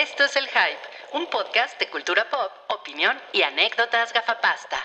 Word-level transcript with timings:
Esto 0.00 0.22
es 0.22 0.36
El 0.36 0.46
Hype, 0.46 1.18
un 1.18 1.26
podcast 1.26 1.76
de 1.80 1.90
cultura 1.90 2.24
pop, 2.30 2.52
opinión 2.68 3.16
y 3.32 3.42
anécdotas 3.42 4.12
gafapasta. 4.12 4.84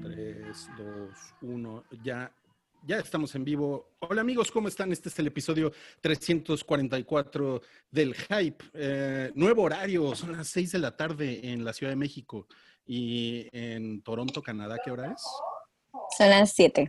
3, 0.00 0.70
2, 0.78 1.34
1, 1.42 1.84
ya, 2.04 2.32
ya 2.84 2.98
estamos 2.98 3.34
en 3.34 3.42
vivo. 3.42 3.96
Hola 3.98 4.20
amigos, 4.20 4.52
¿cómo 4.52 4.68
están? 4.68 4.92
Este 4.92 5.08
es 5.08 5.18
el 5.18 5.26
episodio 5.26 5.72
344 6.00 7.62
del 7.90 8.14
Hype. 8.14 8.64
Eh, 8.74 9.32
nuevo 9.34 9.62
horario, 9.62 10.14
son 10.14 10.36
las 10.36 10.46
6 10.50 10.70
de 10.70 10.78
la 10.78 10.96
tarde 10.96 11.50
en 11.50 11.64
la 11.64 11.72
Ciudad 11.72 11.90
de 11.90 11.96
México 11.96 12.46
y 12.86 13.48
en 13.50 14.02
Toronto, 14.02 14.40
Canadá, 14.40 14.76
¿qué 14.84 14.92
hora 14.92 15.10
es? 15.10 15.22
Son 16.16 16.30
las 16.30 16.52
7. 16.52 16.86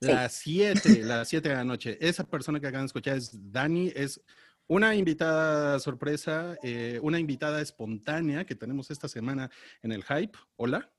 Las 0.00 0.32
7, 0.32 1.02
las 1.04 1.28
7 1.28 1.48
de 1.48 1.54
la 1.54 1.64
noche. 1.64 1.98
Esa 2.00 2.24
persona 2.24 2.58
que 2.58 2.66
acaban 2.66 2.84
de 2.84 2.86
escuchar 2.86 3.16
es 3.18 3.30
Dani, 3.52 3.92
es 3.94 4.20
una 4.66 4.94
invitada 4.94 5.78
sorpresa, 5.78 6.56
eh, 6.62 6.98
una 7.02 7.18
invitada 7.18 7.60
espontánea 7.60 8.46
que 8.46 8.54
tenemos 8.54 8.90
esta 8.90 9.08
semana 9.08 9.50
en 9.82 9.92
el 9.92 10.02
Hype. 10.02 10.38
Hola. 10.56 10.90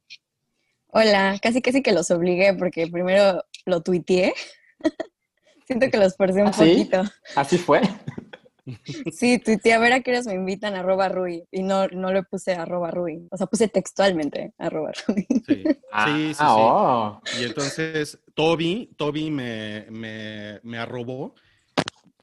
Hola, 0.88 1.40
casi 1.41 1.62
casi 1.62 1.82
que 1.82 1.94
los 1.94 2.12
obligué 2.12 2.54
porque 2.54 2.88
primero 2.88 3.44
lo 3.66 3.82
tuiteé. 3.82 4.34
Siento 5.66 5.90
que 5.90 5.98
los 5.98 6.16
forcé 6.16 6.41
un 6.41 6.49
¿Ah, 6.49 6.54
sí? 6.54 6.60
poquito. 6.60 7.04
¿Así 7.36 7.58
fue? 7.58 7.82
Sí, 9.12 9.40
tuiteé 9.40 9.74
a 9.74 9.80
ver 9.80 9.94
a 9.94 10.02
qué 10.02 10.12
horas 10.12 10.26
me 10.28 10.34
invitan 10.36 10.76
arroba 10.76 11.10
Rui 11.10 11.44
y 11.52 11.64
no, 11.64 11.88
no 11.88 12.12
le 12.14 12.24
puse 12.24 12.54
arroba 12.54 12.92
Rui. 12.92 13.28
O 13.32 13.38
sea, 13.38 13.48
puse 13.48 13.68
textualmente 13.68 14.54
arroba 14.58 14.92
Rui. 15.08 15.26
Sí, 15.46 15.64
Ah, 15.92 16.06
sí, 16.06 16.34
sí. 16.34 16.40
sí. 16.40 16.46
oh. 16.46 17.22
Y 17.34 17.44
entonces 17.46 18.20
Toby, 18.36 18.92
Toby 18.98 19.32
me, 19.32 19.88
me, 19.90 20.60
me 20.64 20.78
arrobó 20.78 21.34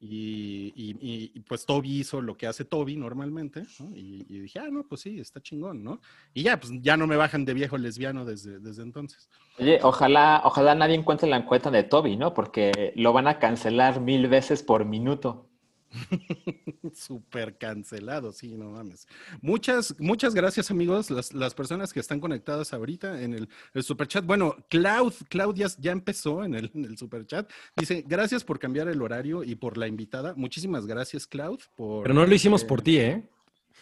y, 0.00 0.72
y- 0.76 0.90
y- 1.00 1.32
y, 1.34 1.40
pues 1.40 1.66
Toby 1.66 1.98
hizo 2.00 2.20
lo 2.20 2.36
que 2.36 2.46
hace 2.46 2.64
Toby 2.64 2.96
normalmente, 2.96 3.62
¿no? 3.80 3.96
Y, 3.96 4.24
y 4.28 4.38
dije, 4.40 4.60
ah, 4.60 4.68
no, 4.70 4.84
pues 4.86 5.00
sí, 5.00 5.18
está 5.18 5.40
chingón, 5.40 5.82
¿no? 5.82 6.00
Y 6.34 6.44
ya, 6.44 6.60
pues 6.60 6.72
ya 6.80 6.96
no 6.96 7.08
me 7.08 7.16
bajan 7.16 7.44
de 7.44 7.54
viejo 7.54 7.76
lesbiano 7.78 8.24
desde, 8.24 8.60
desde 8.60 8.82
entonces. 8.82 9.28
Oye, 9.58 9.80
ojalá, 9.82 10.42
ojalá 10.44 10.76
nadie 10.76 10.94
encuentre 10.94 11.28
la 11.28 11.38
encuesta 11.38 11.70
de 11.72 11.82
Toby, 11.82 12.16
¿no? 12.16 12.32
Porque 12.32 12.92
lo 12.94 13.12
van 13.12 13.26
a 13.26 13.40
cancelar 13.40 14.00
mil 14.00 14.28
veces 14.28 14.62
por 14.62 14.84
minuto. 14.84 15.47
Súper 16.94 17.56
cancelado, 17.58 18.32
sí, 18.32 18.56
no 18.56 18.70
mames. 18.70 19.06
Muchas, 19.40 19.94
muchas 19.98 20.34
gracias, 20.34 20.70
amigos, 20.70 21.10
las, 21.10 21.32
las 21.32 21.54
personas 21.54 21.92
que 21.92 22.00
están 22.00 22.20
conectadas 22.20 22.72
ahorita 22.72 23.22
en 23.22 23.34
el, 23.34 23.48
el 23.74 23.82
superchat. 23.82 24.24
Bueno, 24.24 24.56
Cloud, 24.68 25.14
Cloud 25.28 25.56
ya, 25.56 25.92
empezó 25.92 26.44
en 26.44 26.54
el, 26.54 26.70
en 26.74 26.84
el 26.84 26.98
superchat. 26.98 27.50
Dice, 27.76 28.04
gracias 28.06 28.44
por 28.44 28.58
cambiar 28.58 28.88
el 28.88 29.02
horario 29.02 29.44
y 29.44 29.54
por 29.54 29.78
la 29.78 29.86
invitada. 29.86 30.34
Muchísimas 30.36 30.86
gracias, 30.86 31.26
Cloud. 31.26 31.60
Por, 31.76 32.02
Pero 32.02 32.14
no 32.14 32.26
lo 32.26 32.34
hicimos 32.34 32.62
eh, 32.62 32.66
por 32.66 32.82
ti, 32.82 32.98
¿eh? 32.98 33.28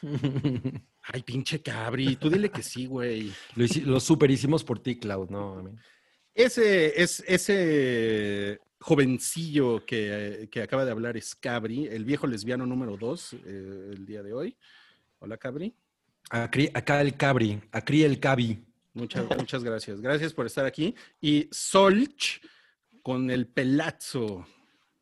Ay, 1.12 1.22
pinche 1.22 1.62
cabri, 1.62 2.16
tú 2.16 2.28
dile 2.28 2.50
que 2.50 2.62
sí, 2.62 2.86
güey. 2.86 3.32
Lo, 3.54 4.00
super 4.00 4.30
hicimos 4.30 4.64
por 4.64 4.78
ti, 4.80 4.98
Cloud, 4.98 5.30
no, 5.30 5.62
mí. 5.62 5.70
Ese, 6.36 7.00
es, 7.02 7.24
ese 7.26 8.60
jovencillo 8.78 9.86
que, 9.86 10.48
que 10.50 10.60
acaba 10.60 10.84
de 10.84 10.90
hablar 10.90 11.16
es 11.16 11.34
Cabri, 11.34 11.86
el 11.86 12.04
viejo 12.04 12.26
lesbiano 12.26 12.66
número 12.66 12.98
dos, 12.98 13.32
eh, 13.32 13.90
el 13.94 14.04
día 14.04 14.22
de 14.22 14.34
hoy. 14.34 14.54
Hola, 15.18 15.38
Cabri. 15.38 15.74
Acri- 16.28 16.70
acá 16.74 17.00
el 17.00 17.16
Cabri, 17.16 17.58
Acri 17.72 18.02
el 18.02 18.20
Cabi. 18.20 18.62
Muchas, 18.92 19.24
muchas 19.34 19.64
gracias. 19.64 19.98
Gracias 20.02 20.34
por 20.34 20.44
estar 20.44 20.66
aquí. 20.66 20.94
Y 21.22 21.48
Solch 21.50 22.42
con 23.02 23.30
el 23.30 23.46
pelazo. 23.46 24.46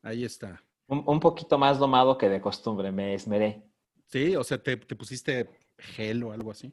Ahí 0.03 0.25
está. 0.25 0.63
Un, 0.87 1.03
un 1.05 1.19
poquito 1.19 1.59
más 1.59 1.81
domado 1.81 2.17
que 2.17 2.29
de 2.29 2.41
costumbre, 2.41 2.93
me 2.93 3.13
esmeré. 3.15 3.61
Sí, 4.07 4.37
o 4.37 4.45
sea, 4.45 4.63
te, 4.63 4.77
te 4.77 4.95
pusiste 4.95 5.49
gel 5.79 6.23
o 6.23 6.31
algo 6.31 6.53
así. 6.53 6.73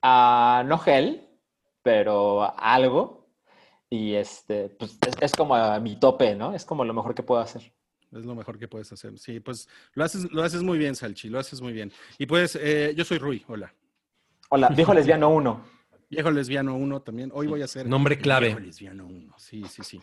Ah, 0.00 0.62
no 0.64 0.78
gel, 0.78 1.26
pero 1.82 2.56
algo. 2.56 3.19
Y 3.90 4.14
este, 4.14 4.68
pues 4.68 4.96
es, 5.06 5.14
es 5.20 5.32
como 5.32 5.54
a 5.54 5.78
mi 5.80 5.96
tope, 5.96 6.34
¿no? 6.36 6.54
Es 6.54 6.64
como 6.64 6.84
lo 6.84 6.94
mejor 6.94 7.14
que 7.14 7.24
puedo 7.24 7.40
hacer. 7.40 7.72
Es 8.12 8.24
lo 8.24 8.34
mejor 8.34 8.58
que 8.58 8.68
puedes 8.68 8.90
hacer. 8.92 9.18
Sí, 9.18 9.40
pues 9.40 9.68
lo 9.94 10.04
haces, 10.04 10.30
lo 10.32 10.42
haces 10.42 10.62
muy 10.62 10.78
bien, 10.78 10.94
Salchi, 10.94 11.28
lo 11.28 11.38
haces 11.38 11.60
muy 11.60 11.72
bien. 11.72 11.92
Y 12.18 12.26
pues, 12.26 12.56
eh, 12.56 12.94
yo 12.96 13.04
soy 13.04 13.18
Rui, 13.18 13.44
hola. 13.48 13.74
Hola, 14.48 14.68
viejo 14.68 14.94
lesbiano 14.94 15.28
uno. 15.28 15.62
Viejo 16.10 16.32
lesbiano 16.32 16.74
1 16.74 17.02
también. 17.02 17.30
Hoy 17.32 17.46
voy 17.46 17.62
a 17.62 17.66
hacer. 17.66 17.86
Nombre 17.86 18.18
clave. 18.18 18.48
Viejo 18.48 18.60
lesbiano 18.60 19.06
1. 19.06 19.34
Sí, 19.38 19.62
sí, 19.70 19.82
sí. 19.84 20.00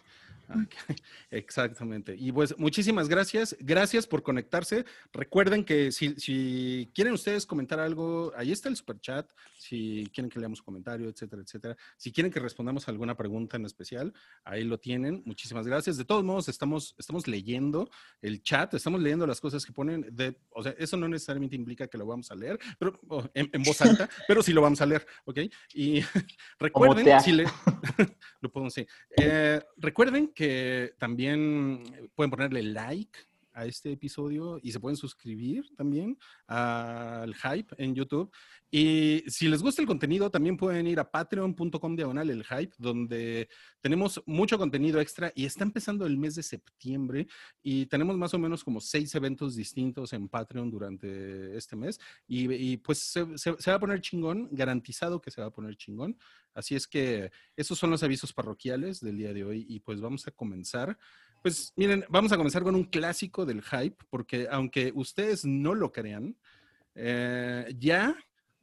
Ok, 0.49 0.73
Exactamente. 1.31 2.15
Y 2.17 2.31
pues 2.31 2.57
muchísimas 2.57 3.09
gracias. 3.09 3.57
Gracias 3.59 4.07
por 4.07 4.23
conectarse. 4.23 4.85
Recuerden 5.11 5.65
que 5.65 5.91
si, 5.91 6.15
si 6.15 6.89
quieren 6.95 7.13
ustedes 7.13 7.45
comentar 7.45 7.81
algo, 7.81 8.31
ahí 8.37 8.53
está 8.53 8.69
el 8.69 8.77
super 8.77 9.01
chat. 9.01 9.29
Si 9.67 10.09
quieren 10.13 10.29
que 10.29 10.39
leamos 10.39 10.61
comentario, 10.61 11.09
etcétera, 11.09 11.41
etcétera. 11.41 11.75
Si 11.97 12.13
quieren 12.13 12.31
que 12.31 12.39
respondamos 12.39 12.87
alguna 12.87 13.17
pregunta 13.17 13.57
en 13.57 13.65
especial, 13.65 14.13
ahí 14.45 14.63
lo 14.63 14.79
tienen. 14.79 15.23
Muchísimas 15.25 15.67
gracias. 15.67 15.97
De 15.97 16.05
todos 16.05 16.23
modos, 16.23 16.47
estamos, 16.47 16.95
estamos 16.97 17.27
leyendo 17.27 17.89
el 18.21 18.41
chat, 18.41 18.73
estamos 18.73 19.01
leyendo 19.01 19.27
las 19.27 19.41
cosas 19.41 19.65
que 19.65 19.73
ponen. 19.73 20.07
De, 20.11 20.39
o 20.51 20.63
sea, 20.63 20.73
eso 20.77 20.95
no 20.95 21.09
necesariamente 21.09 21.57
implica 21.57 21.87
que 21.87 21.97
lo 21.97 22.05
vamos 22.05 22.31
a 22.31 22.35
leer, 22.35 22.57
pero 22.79 22.97
oh, 23.09 23.27
en, 23.33 23.49
en 23.51 23.63
voz 23.63 23.81
alta, 23.81 24.09
pero 24.27 24.41
sí 24.41 24.53
lo 24.53 24.61
vamos 24.61 24.79
a 24.79 24.85
leer, 24.85 25.05
¿ok? 25.25 25.39
Y 25.73 26.01
recuerden, 26.59 27.19
si 27.19 27.33
le, 27.33 27.43
lo 28.39 28.49
podemos 28.49 28.73
sí. 28.73 28.87
Eh, 29.17 29.61
recuerden 29.75 30.29
que 30.29 30.93
también 30.97 32.09
pueden 32.15 32.31
ponerle 32.31 32.63
like 32.63 33.19
a 33.57 33.65
este 33.65 33.91
episodio 33.91 34.59
y 34.61 34.71
se 34.71 34.79
pueden 34.79 34.95
suscribir 34.97 35.65
también 35.75 36.17
al 36.47 37.33
Hype 37.35 37.75
en 37.77 37.95
YouTube. 37.95 38.31
Y 38.69 39.23
si 39.27 39.47
les 39.47 39.61
gusta 39.61 39.81
el 39.81 39.87
contenido, 39.87 40.29
también 40.29 40.57
pueden 40.57 40.87
ir 40.87 40.99
a 40.99 41.09
patreon.com 41.09 41.95
diagonal 41.95 42.29
el 42.29 42.43
Hype, 42.43 42.73
donde 42.77 43.49
tenemos 43.81 44.21
mucho 44.25 44.57
contenido 44.57 44.99
extra 44.99 45.31
y 45.35 45.45
está 45.45 45.63
empezando 45.63 46.05
el 46.05 46.17
mes 46.17 46.35
de 46.35 46.43
septiembre 46.43 47.27
y 47.63 47.85
tenemos 47.85 48.17
más 48.17 48.33
o 48.33 48.39
menos 48.39 48.63
como 48.63 48.81
seis 48.81 49.15
eventos 49.15 49.55
distintos 49.55 50.13
en 50.13 50.27
Patreon 50.27 50.69
durante 50.69 51.55
este 51.57 51.75
mes. 51.75 51.99
Y, 52.27 52.51
y 52.53 52.77
pues 52.77 52.99
se, 52.99 53.37
se- 53.37 53.55
se 53.57 53.71
va 53.71 53.77
a 53.77 53.79
poner 53.79 54.01
chingón, 54.01 54.49
garantizado 54.51 55.21
que 55.21 55.31
se 55.31 55.41
va 55.41 55.47
a 55.47 55.51
poner 55.51 55.75
chingón. 55.77 56.17
Así 56.53 56.75
es 56.75 56.87
que 56.87 57.31
esos 57.55 57.77
son 57.77 57.91
los 57.91 58.03
avisos 58.03 58.33
parroquiales 58.33 58.99
del 58.99 59.17
día 59.17 59.33
de 59.33 59.43
hoy 59.43 59.65
y 59.69 59.79
pues 59.79 60.01
vamos 60.01 60.27
a 60.27 60.31
comenzar. 60.31 60.97
Pues 61.41 61.73
miren, 61.75 62.05
vamos 62.09 62.31
a 62.31 62.37
comenzar 62.37 62.63
con 62.63 62.75
un 62.75 62.83
clásico 62.83 63.45
del 63.45 63.61
hype, 63.61 63.97
porque 64.09 64.47
aunque 64.49 64.91
ustedes 64.95 65.45
no 65.45 65.75
lo 65.75 65.91
crean, 65.91 66.35
eh, 66.95 67.73
ya 67.77 68.17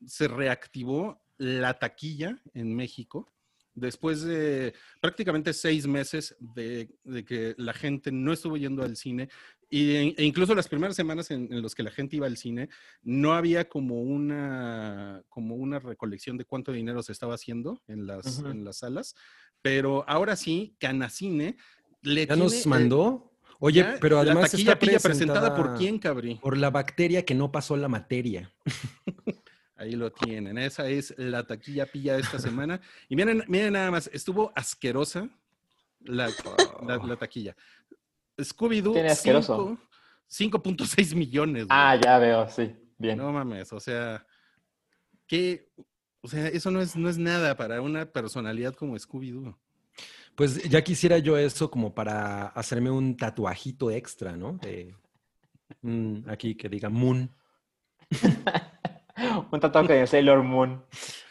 se 0.07 0.29
reactivó 0.29 1.23
la 1.39 1.79
taquilla 1.79 2.41
en 2.53 2.75
México 2.75 3.33
después 3.75 4.23
de 4.23 4.73
prácticamente 5.01 5.53
seis 5.53 5.87
meses 5.87 6.37
de, 6.39 6.89
de 7.03 7.25
que 7.25 7.55
la 7.59 7.73
gente 7.73 8.13
no 8.13 8.33
estuvo 8.33 8.57
yendo 8.57 8.83
al 8.83 8.97
cine 8.97 9.29
y, 9.69 10.15
e 10.17 10.25
incluso 10.25 10.55
las 10.55 10.69
primeras 10.69 10.95
semanas 10.95 11.31
en, 11.31 11.53
en 11.53 11.63
las 11.63 11.75
que 11.75 11.83
la 11.83 11.91
gente 11.91 12.17
iba 12.17 12.27
al 12.27 12.37
cine 12.37 12.69
no 13.03 13.35
había 13.35 13.69
como 13.69 14.01
una 14.01 15.23
como 15.29 15.57
una 15.57 15.81
recolección 15.81 16.37
de 16.37 16.45
cuánto 16.45 16.71
dinero 16.71 17.03
se 17.03 17.13
estaba 17.13 17.35
haciendo 17.35 17.83
en 17.89 18.07
las, 18.07 18.39
en 18.39 18.65
las 18.65 18.79
salas, 18.79 19.17
pero 19.61 20.05
ahora 20.07 20.37
sí, 20.37 20.77
Canacine 20.79 21.57
le 22.05 22.23
¿Ya 22.23 22.35
tiene, 22.35 22.43
nos 22.43 22.53
eh, 22.55 22.63
ya 22.63 23.29
Oye, 23.61 23.81
ya 23.81 23.97
pero 24.01 24.17
la 24.17 24.23
además 24.23 24.51
taquilla 24.51 24.73
está 24.73 24.79
pilla 24.81 24.99
presentada 24.99 25.41
por 25.55 25.57
presentada 25.57 25.79
quién, 25.79 25.99
Cabri. 25.99 26.35
Por 26.37 26.57
la 26.57 26.71
bacteria 26.71 27.25
que 27.25 27.35
no 27.35 27.51
pasó 27.51 27.77
la 27.77 27.89
materia. 27.89 28.53
Ahí 29.77 29.93
lo 29.93 30.13
tienen. 30.13 30.57
Esa 30.59 30.89
es 30.89 31.15
la 31.19 31.47
taquilla 31.47 31.87
pilla 31.87 32.15
de 32.15 32.21
esta 32.23 32.39
semana. 32.39 32.81
Y 33.09 33.17
miren, 33.17 33.43
miren 33.49 33.73
nada 33.73 33.91
más, 33.91 34.09
estuvo 34.13 34.53
asquerosa 34.55 35.29
la, 36.01 36.29
la- 36.87 36.97
la 36.99 37.17
taquilla. 37.17 37.57
Scooby-Doo, 38.39 38.93
Tiene 38.93 39.11
asqueroso. 39.11 39.79
cinco- 40.27 40.63
5.6 40.63 41.15
millones. 41.17 41.67
güey. 41.67 41.69
Ah, 41.71 41.99
ya 42.03 42.19
veo, 42.19 42.49
sí. 42.49 42.75
Bien. 42.99 43.19
No 43.19 43.33
mames, 43.33 43.73
o 43.73 43.81
sea, 43.81 44.25
que, 45.27 45.69
o 46.21 46.29
sea, 46.29 46.47
eso 46.49 46.71
no 46.71 46.81
es, 46.81 46.97
no 46.97 47.09
es 47.09 47.19
nada 47.19 47.57
para 47.57 47.81
una 47.81 48.07
personalidad 48.07 48.75
como 48.75 48.95
Scooby-Doo. 48.97 49.57
Pues 50.35 50.63
ya 50.69 50.83
quisiera 50.83 51.19
yo 51.19 51.37
eso 51.39 51.71
como 51.71 51.95
para 51.95 52.47
hacerme 52.49 52.91
un 52.91 53.17
tatuajito 53.17 53.91
extra, 53.91 54.37
¿no? 54.37 54.55
De- 54.55 54.95
mm, 55.83 56.29
aquí 56.29 56.55
que 56.57 56.69
diga 56.69 56.89
Moon. 56.89 57.31
Un 59.53 59.61
tatuaje 59.61 59.93
de 59.93 60.07
Sailor 60.09 60.43
Moon. 60.43 60.83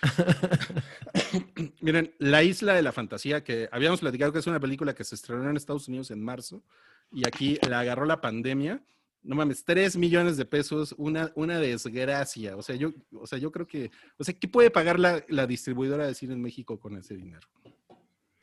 Miren, 1.82 2.14
La 2.18 2.42
Isla 2.44 2.74
de 2.74 2.82
la 2.82 2.92
Fantasía, 2.94 3.44
que 3.44 3.68
habíamos 3.72 4.00
platicado 4.00 4.32
que 4.32 4.40
es 4.40 4.48
una 4.48 4.60
película 4.60 4.94
que 4.96 5.04
se 5.04 5.16
estrenó 5.16 5.50
en 5.50 5.58
Estados 5.58 5.88
Unidos 5.90 6.10
en 6.12 6.24
marzo 6.24 6.64
y 7.12 7.28
aquí 7.28 7.58
la 7.68 7.82
agarró 7.82 8.06
la 8.06 8.22
pandemia. 8.22 8.82
No 9.22 9.36
mames, 9.36 9.64
3 9.64 9.96
millones 9.98 10.38
de 10.38 10.46
pesos, 10.46 10.94
una, 10.98 11.32
una 11.36 11.60
desgracia. 11.60 12.58
O 12.58 12.62
sea, 12.62 12.76
yo, 12.76 12.92
o 13.14 13.28
sea, 13.28 13.38
yo 13.38 13.52
creo 13.52 13.68
que, 13.68 13.92
o 14.18 14.24
sea, 14.24 14.34
¿qué 14.34 14.48
puede 14.48 14.70
pagar 14.70 15.00
la, 15.00 15.24
la 15.30 15.46
distribuidora 15.48 16.06
de 16.08 16.14
cine 16.14 16.34
en 16.34 16.42
México 16.42 16.80
con 16.80 16.98
ese 16.98 17.16
dinero? 17.16 17.48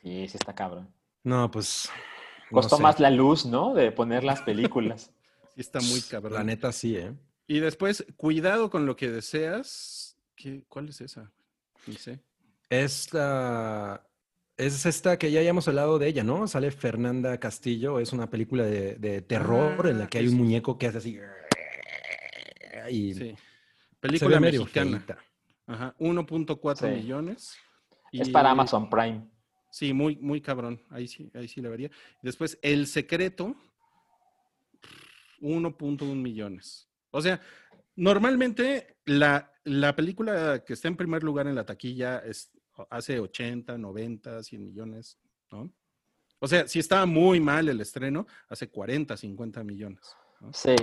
Sí, 0.01 0.27
sí 0.27 0.37
está 0.37 0.53
cabrón. 0.55 0.89
No, 1.23 1.49
pues 1.51 1.89
Costó 2.49 2.77
sé. 2.77 2.83
más 2.83 2.99
la 2.99 3.09
luz, 3.11 3.45
¿no? 3.45 3.73
De 3.73 3.91
poner 3.91 4.23
las 4.23 4.41
películas. 4.41 5.11
Sí 5.55 5.59
está 5.59 5.81
muy 5.81 5.99
cabrón. 6.01 6.33
La 6.33 6.43
neta 6.45 6.71
sí, 6.71 6.95
¿eh? 6.95 7.13
Y 7.45 7.59
después, 7.59 8.05
cuidado 8.15 8.69
con 8.69 8.85
lo 8.85 8.95
que 8.95 9.11
deseas. 9.11 10.17
¿Qué, 10.33 10.63
¿Cuál 10.69 10.87
es 10.87 11.01
esa? 11.01 11.29
Ni 11.87 11.95
sé. 11.95 12.21
Esta 12.69 14.07
es 14.55 14.85
esta 14.85 15.17
que 15.19 15.29
ya 15.29 15.41
hayamos 15.41 15.67
hablado 15.67 15.99
de 15.99 16.07
ella, 16.07 16.23
¿no? 16.23 16.47
Sale 16.47 16.71
Fernanda 16.71 17.37
Castillo, 17.37 17.99
es 17.99 18.13
una 18.13 18.29
película 18.29 18.63
de, 18.63 18.95
de 18.95 19.21
terror 19.21 19.87
en 19.87 19.99
la 19.99 20.07
que 20.07 20.19
hay 20.19 20.27
un 20.27 20.31
Ah, 20.31 20.35
es- 20.35 20.39
muñeco 20.39 20.77
que 20.77 20.87
hace 20.87 20.97
así. 20.99 21.19
Y 22.89 23.13
Sí. 23.13 23.35
Película 23.99 24.39
mexicana. 24.39 24.97
feíta. 24.99 25.17
Ajá, 25.67 25.95
1.4 25.99 26.87
Sí. 26.89 26.95
millones. 26.95 27.55
Es 28.13 28.29
Y- 28.29 28.31
para 28.31 28.51
Amazon 28.51 28.89
Prime. 28.89 29.27
Sí, 29.71 29.93
muy, 29.93 30.17
muy 30.17 30.41
cabrón. 30.41 30.83
Ahí 30.89 31.07
sí, 31.07 31.31
ahí 31.33 31.47
sí 31.47 31.61
le 31.61 31.69
vería. 31.69 31.89
Después, 32.21 32.59
El 32.61 32.85
Secreto, 32.87 33.55
1.1 35.39 36.15
millones. 36.15 36.89
O 37.09 37.21
sea, 37.21 37.41
normalmente 37.95 38.97
la, 39.05 39.51
la 39.63 39.95
película 39.95 40.63
que 40.65 40.73
está 40.73 40.89
en 40.89 40.97
primer 40.97 41.23
lugar 41.23 41.47
en 41.47 41.55
la 41.55 41.65
taquilla 41.65 42.19
es, 42.19 42.51
hace 42.89 43.19
80, 43.19 43.77
90, 43.77 44.43
100 44.43 44.63
millones, 44.63 45.17
¿no? 45.51 45.71
O 46.39 46.47
sea, 46.47 46.67
si 46.67 46.79
estaba 46.79 47.05
muy 47.05 47.39
mal 47.39 47.69
el 47.69 47.79
estreno, 47.79 48.27
hace 48.49 48.67
40, 48.67 49.15
50 49.15 49.63
millones. 49.63 50.01
Sí. 50.53 50.75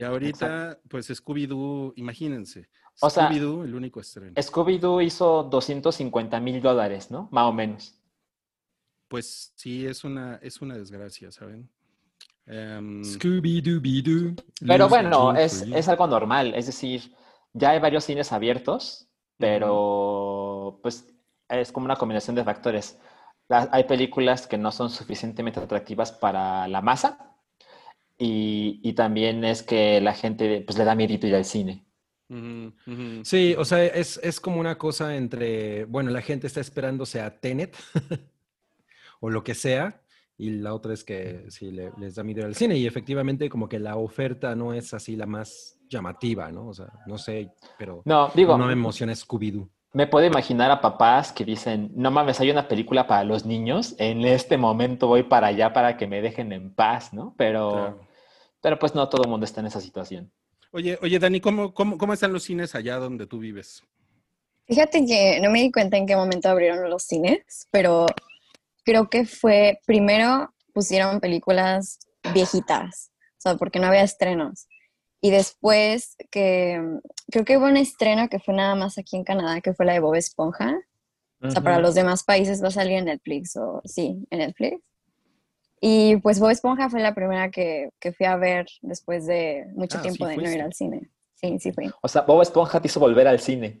Y 0.00 0.04
ahorita, 0.04 0.78
pues 0.88 1.10
Scooby-Doo, 1.10 1.92
imagínense. 1.96 2.68
O 3.02 3.10
sea, 3.10 3.28
Scooby-Doo, 3.28 3.64
el 3.64 3.74
único 3.74 4.00
estreno. 4.00 4.32
Scooby-Doo 4.34 5.02
hizo 5.04 5.42
250 5.42 6.40
mil 6.40 6.62
dólares, 6.62 7.10
¿no? 7.10 7.28
Más 7.30 7.44
o 7.44 7.52
menos. 7.52 7.94
Pues 9.08 9.52
sí, 9.56 9.86
es 9.86 10.02
una, 10.04 10.36
es 10.36 10.62
una 10.62 10.76
desgracia, 10.76 11.30
¿saben? 11.30 11.68
Em, 12.46 13.02
Scooby-Dooby-Doo. 13.04 14.36
Pero 14.66 14.88
bueno, 14.88 15.34
es, 15.36 15.62
es 15.76 15.88
algo 15.88 16.06
normal. 16.06 16.54
Es 16.54 16.64
decir, 16.66 17.14
ya 17.52 17.70
hay 17.70 17.78
varios 17.80 18.04
cines 18.04 18.32
abiertos, 18.32 19.06
pero 19.36 20.78
pues 20.82 21.12
es 21.48 21.72
como 21.72 21.84
una 21.84 21.96
combinación 21.96 22.36
de 22.36 22.44
factores. 22.44 22.98
La- 23.48 23.68
hay 23.70 23.84
películas 23.84 24.46
que 24.46 24.56
no 24.56 24.72
son 24.72 24.88
suficientemente 24.88 25.60
atractivas 25.60 26.10
para 26.10 26.66
la 26.68 26.80
masa 26.80 27.29
y, 28.20 28.80
y 28.84 28.92
también 28.92 29.42
es 29.44 29.62
que 29.64 30.00
la 30.00 30.12
gente 30.14 30.62
pues 30.64 30.78
le 30.78 30.84
da 30.84 30.94
miedito 30.94 31.26
ir 31.26 31.34
al 31.34 31.44
cine. 31.44 31.84
Sí, 33.24 33.54
o 33.58 33.64
sea, 33.64 33.84
es, 33.84 34.20
es 34.22 34.38
como 34.40 34.60
una 34.60 34.78
cosa 34.78 35.16
entre, 35.16 35.84
bueno, 35.86 36.10
la 36.10 36.22
gente 36.22 36.46
está 36.46 36.60
esperándose 36.60 37.20
a 37.20 37.40
Tenet 37.40 37.76
o 39.20 39.30
lo 39.30 39.42
que 39.42 39.54
sea, 39.54 40.00
y 40.38 40.50
la 40.50 40.74
otra 40.74 40.94
es 40.94 41.04
que 41.04 41.44
sí 41.50 41.70
le- 41.70 41.90
les 41.98 42.14
da 42.14 42.22
miedo 42.22 42.40
ir 42.40 42.46
al 42.46 42.54
cine, 42.54 42.76
y 42.76 42.86
efectivamente 42.86 43.48
como 43.50 43.68
que 43.68 43.78
la 43.78 43.96
oferta 43.96 44.54
no 44.54 44.72
es 44.72 44.94
así 44.94 45.16
la 45.16 45.26
más 45.26 45.78
llamativa, 45.88 46.50
¿no? 46.52 46.68
O 46.68 46.74
sea, 46.74 46.88
no 47.06 47.18
sé, 47.18 47.50
pero 47.78 48.02
No, 48.04 48.30
digo, 48.34 48.56
no 48.56 48.66
me 48.66 48.72
emociona 48.72 49.12
Scooby-Doo. 49.12 49.68
me 49.92 50.06
puedo 50.06 50.24
imaginar 50.26 50.70
a 50.70 50.80
papás 50.80 51.32
que 51.32 51.44
dicen, 51.44 51.90
no 51.96 52.10
mames, 52.10 52.40
hay 52.40 52.50
una 52.50 52.68
película 52.68 53.06
para 53.06 53.24
los 53.24 53.44
niños, 53.44 53.94
en 53.98 54.24
este 54.24 54.56
momento 54.56 55.08
voy 55.08 55.24
para 55.24 55.48
allá 55.48 55.72
para 55.72 55.96
que 55.96 56.06
me 56.06 56.22
dejen 56.22 56.52
en 56.52 56.72
paz, 56.72 57.12
¿no? 57.12 57.34
Pero, 57.36 57.70
Claro. 57.70 58.09
Pero 58.60 58.78
pues 58.78 58.94
no 58.94 59.08
todo 59.08 59.24
el 59.24 59.30
mundo 59.30 59.44
está 59.44 59.60
en 59.60 59.66
esa 59.66 59.80
situación. 59.80 60.32
Oye, 60.72 60.98
oye, 61.02 61.18
Dani, 61.18 61.40
¿cómo, 61.40 61.74
cómo, 61.74 61.98
cómo 61.98 62.12
están 62.12 62.32
los 62.32 62.44
cines 62.44 62.74
allá 62.74 62.96
donde 62.96 63.26
tú 63.26 63.38
vives? 63.38 63.82
Fíjate 64.66 65.04
que 65.04 65.40
no 65.40 65.50
me 65.50 65.62
di 65.62 65.72
cuenta 65.72 65.96
en 65.96 66.06
qué 66.06 66.14
momento 66.14 66.48
abrieron 66.48 66.88
los 66.88 67.02
cines, 67.02 67.66
pero 67.72 68.06
creo 68.84 69.10
que 69.10 69.24
fue 69.24 69.80
primero 69.84 70.54
pusieron 70.72 71.20
películas 71.20 71.98
viejitas, 72.32 73.10
o 73.32 73.40
sea, 73.40 73.56
porque 73.56 73.80
no 73.80 73.88
había 73.88 74.02
estrenos. 74.02 74.68
Y 75.20 75.30
después 75.30 76.16
que 76.30 76.80
creo 77.30 77.44
que 77.44 77.58
hubo 77.58 77.66
un 77.66 77.76
estreno 77.76 78.28
que 78.28 78.38
fue 78.38 78.54
nada 78.54 78.74
más 78.74 78.96
aquí 78.96 79.16
en 79.16 79.24
Canadá, 79.24 79.60
que 79.60 79.74
fue 79.74 79.84
la 79.84 79.92
de 79.92 80.00
Bob 80.00 80.14
Esponja. 80.14 80.78
O 81.42 81.50
sea, 81.50 81.62
para 81.62 81.78
los 81.78 81.94
demás 81.94 82.22
países 82.22 82.62
va 82.62 82.68
a 82.68 82.70
salir 82.70 82.98
en 82.98 83.06
Netflix 83.06 83.56
o 83.56 83.80
sí, 83.84 84.26
en 84.30 84.38
Netflix. 84.38 84.82
Y 85.80 86.16
pues 86.18 86.38
Bob 86.38 86.50
Esponja 86.50 86.90
fue 86.90 87.00
la 87.00 87.14
primera 87.14 87.50
que, 87.50 87.88
que 87.98 88.12
fui 88.12 88.26
a 88.26 88.36
ver 88.36 88.66
después 88.82 89.26
de 89.26 89.64
mucho 89.74 89.98
Ah, 89.98 90.02
tiempo 90.02 90.26
sí 90.28 90.30
de 90.36 90.42
no 90.42 90.50
ir 90.52 90.60
al 90.62 90.74
cine. 90.74 91.10
Sí, 91.34 91.58
sí 91.58 91.72
fui. 91.72 91.90
O 92.02 92.08
sea, 92.08 92.22
Bob 92.22 92.42
Esponja 92.42 92.80
te 92.80 92.88
hizo 92.88 93.00
volver 93.00 93.26
al 93.26 93.40
cine. 93.40 93.80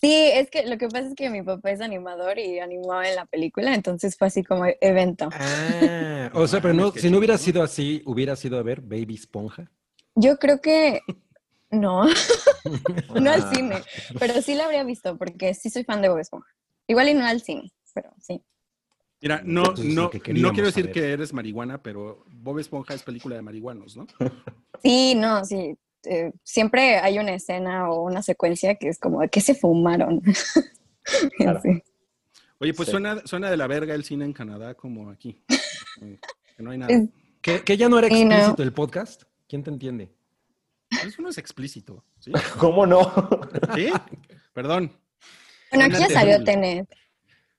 Sí, 0.00 0.30
es 0.32 0.50
que 0.50 0.66
lo 0.66 0.78
que 0.78 0.88
pasa 0.88 1.08
es 1.08 1.14
que 1.14 1.28
mi 1.30 1.42
papá 1.42 1.70
es 1.70 1.80
animador 1.80 2.38
y 2.38 2.58
animaba 2.58 3.08
en 3.08 3.14
la 3.14 3.26
película, 3.26 3.74
entonces 3.74 4.16
fue 4.16 4.28
así 4.28 4.42
como 4.42 4.64
evento. 4.80 5.28
Ah, 5.32 6.30
o 6.34 6.46
sea, 6.48 6.60
pero 6.60 6.74
no, 6.74 6.90
si 6.92 7.10
no 7.10 7.18
hubiera 7.18 7.36
sido 7.38 7.62
así, 7.62 8.02
hubiera 8.06 8.34
sido 8.34 8.58
a 8.58 8.62
ver 8.62 8.80
Baby 8.80 9.14
Esponja. 9.14 9.70
Yo 10.14 10.38
creo 10.38 10.60
que 10.60 11.00
no, 11.70 12.04
no 13.14 13.30
al 13.30 13.42
Ah. 13.42 13.50
cine, 13.54 13.76
pero 14.18 14.40
sí 14.42 14.54
la 14.54 14.64
habría 14.64 14.82
visto 14.84 15.16
porque 15.18 15.54
sí 15.54 15.70
soy 15.70 15.84
fan 15.84 16.02
de 16.02 16.08
Bob 16.08 16.18
Esponja. 16.18 16.48
Igual 16.86 17.10
y 17.10 17.14
no 17.14 17.24
al 17.26 17.40
cine, 17.42 17.70
pero 17.94 18.12
sí. 18.18 18.42
Mira, 19.22 19.40
no, 19.44 19.62
no, 19.84 20.10
que 20.10 20.34
no 20.34 20.50
quiero 20.52 20.66
decir 20.66 20.84
saber. 20.86 20.92
que 20.92 21.12
eres 21.12 21.32
marihuana, 21.32 21.80
pero 21.82 22.24
Bob 22.28 22.58
Esponja 22.58 22.92
es 22.94 23.02
película 23.04 23.36
de 23.36 23.42
marihuanos, 23.42 23.96
¿no? 23.96 24.06
Sí, 24.82 25.14
no, 25.14 25.44
sí. 25.44 25.76
eh, 26.04 26.32
siempre 26.42 26.96
hay 26.98 27.20
una 27.20 27.32
escena 27.34 27.88
o 27.88 28.02
una 28.02 28.20
secuencia 28.22 28.74
que 28.74 28.88
es 28.88 28.98
como, 28.98 29.20
¿de 29.20 29.28
qué 29.28 29.40
se 29.40 29.54
fumaron? 29.54 30.20
Claro. 31.36 31.60
Sí. 31.62 31.82
Oye, 32.58 32.74
pues 32.74 32.86
Sí. 32.86 32.90
suena, 32.92 33.20
suena 33.26 33.50
de 33.50 33.56
la 33.56 33.66
verga 33.66 33.92
el 33.94 34.04
cine 34.04 34.24
en 34.24 34.32
Canadá 34.32 34.74
como 34.74 35.10
aquí. 35.10 35.42
Que 36.56 36.62
no 36.62 36.70
hay 36.70 36.78
nada. 36.78 36.92
¿Que, 37.40 37.62
que 37.62 37.76
ya 37.76 37.88
no 37.88 37.98
era 37.98 38.06
Sí, 38.08 38.24
no. 38.24 38.34
explícito 38.34 38.62
el 38.62 38.72
podcast? 38.72 39.22
¿Quién 39.48 39.64
te 39.64 39.70
entiende? 39.70 40.12
Eso 41.04 41.22
no 41.22 41.28
es 41.30 41.38
explícito, 41.38 42.04
¿sí? 42.20 42.30
¿Cómo 42.58 42.86
no? 42.86 43.00
¿Sí? 43.74 43.90
Perdón. 44.52 44.92
Bueno, 45.72 45.86
aquí 45.86 46.04
ya 46.04 46.08
salió. 46.10 46.44
Tenet. 46.44 46.88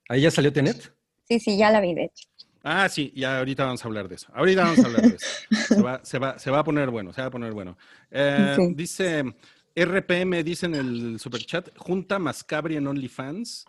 ¿Ahí 0.07 0.21
ya 0.21 0.31
salió 0.31 0.53
Tenet? 0.53 0.93
Sí, 1.27 1.39
sí, 1.39 1.57
ya 1.57 1.69
la 1.71 1.81
vi, 1.81 1.93
de 1.93 2.05
hecho. 2.05 2.27
Ah, 2.63 2.87
sí, 2.87 3.11
ya 3.15 3.39
ahorita 3.39 3.65
vamos 3.65 3.83
a 3.83 3.87
hablar 3.87 4.07
de 4.07 4.15
eso. 4.15 4.27
Ahorita 4.33 4.63
vamos 4.63 4.79
a 4.79 4.87
hablar 4.87 5.01
de 5.01 5.15
eso. 5.15 5.27
Se 5.67 5.81
va, 5.81 5.99
se 6.03 6.19
va, 6.19 6.39
se 6.39 6.49
va 6.51 6.59
a 6.59 6.63
poner 6.63 6.89
bueno, 6.89 7.11
se 7.13 7.21
va 7.21 7.27
a 7.27 7.31
poner 7.31 7.51
bueno. 7.53 7.77
Eh, 8.09 8.53
Sí. 8.55 8.73
Dice 8.73 9.23
RPM, 9.75 10.43
dice 10.43 10.67
en 10.67 10.75
el 10.75 11.19
superchat, 11.19 11.75
junta 11.77 12.19
Mascabri 12.19 12.77
en 12.77 12.87
OnlyFans 12.87 13.65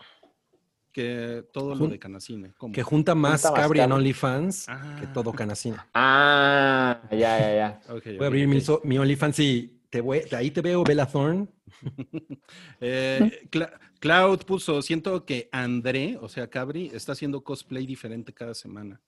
que 0.93 1.45
todo 1.53 1.75
lo 1.75 1.89
de 1.89 1.99
Canacine. 1.99 2.53
¿Cómo? 2.57 2.73
Que 2.73 2.85
junta 2.85 3.17
más 3.17 3.43
Junta 3.43 3.51
más 3.51 3.61
Cabri 3.67 3.81
en. 3.81 3.91
OnlyFans 3.93 4.69
Ah. 4.69 4.97
que 5.01 5.07
todo 5.09 5.33
Canacine. 5.33 5.77
Ah, 5.93 7.01
ya, 7.11 7.17
ya, 7.41 7.55
ya. 7.57 7.81
Ok, 7.93 8.05
Voy 8.17 8.25
a 8.25 8.27
abrir 8.27 8.47
mi, 8.47 8.61
so- 8.61 8.81
mi 8.85 8.97
OnlyFans 8.99 9.41
y 9.41 9.81
te 9.95 10.01
voy, 10.01 10.23
ahí 10.37 10.51
te 10.51 10.61
veo, 10.61 10.83
Bella 10.83 11.07
Thorne. 11.07 11.47
Eh, 12.81 13.47
Cla- 13.49 13.79
Cloud 14.01 14.41
puso, 14.41 14.83
siento 14.83 15.25
que 15.25 15.49
André, 15.53 16.19
o 16.21 16.29
sea, 16.29 16.51
Cabri, 16.51 16.91
está 16.93 17.13
haciendo 17.13 17.45
cosplay 17.45 17.87
diferente 17.87 18.35
cada 18.35 18.55
semana. 18.55 19.01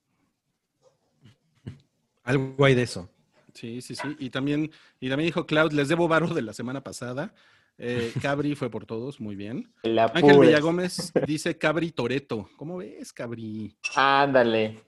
Algo 2.23 2.65
hay 2.65 2.77
de 2.77 2.83
eso. 2.83 3.11
Sí, 3.53 3.81
sí, 3.83 3.97
sí. 3.97 4.15
Y 4.21 4.31
también, 4.31 4.71
y 5.01 5.09
también 5.09 5.27
dijo 5.27 5.45
Cloud, 5.45 5.73
les 5.73 5.89
debo 5.89 6.07
varo 6.07 6.29
de 6.29 6.43
la 6.43 6.53
semana 6.53 6.85
pasada. 6.85 7.35
Eh, 7.79 8.13
Cabri 8.23 8.55
fue 8.55 8.71
por 8.71 8.87
todos, 8.87 9.21
muy 9.21 9.35
bien. 9.35 9.73
La 9.83 10.05
Ángel. 10.15 10.39
Villagómez 10.39 11.13
dice 11.27 11.59
Cabri 11.59 11.91
Toreto. 11.91 12.49
¿Cómo 12.57 12.77
ves, 12.77 13.13
Cabri? 13.13 13.77
Ándale. 13.97 14.83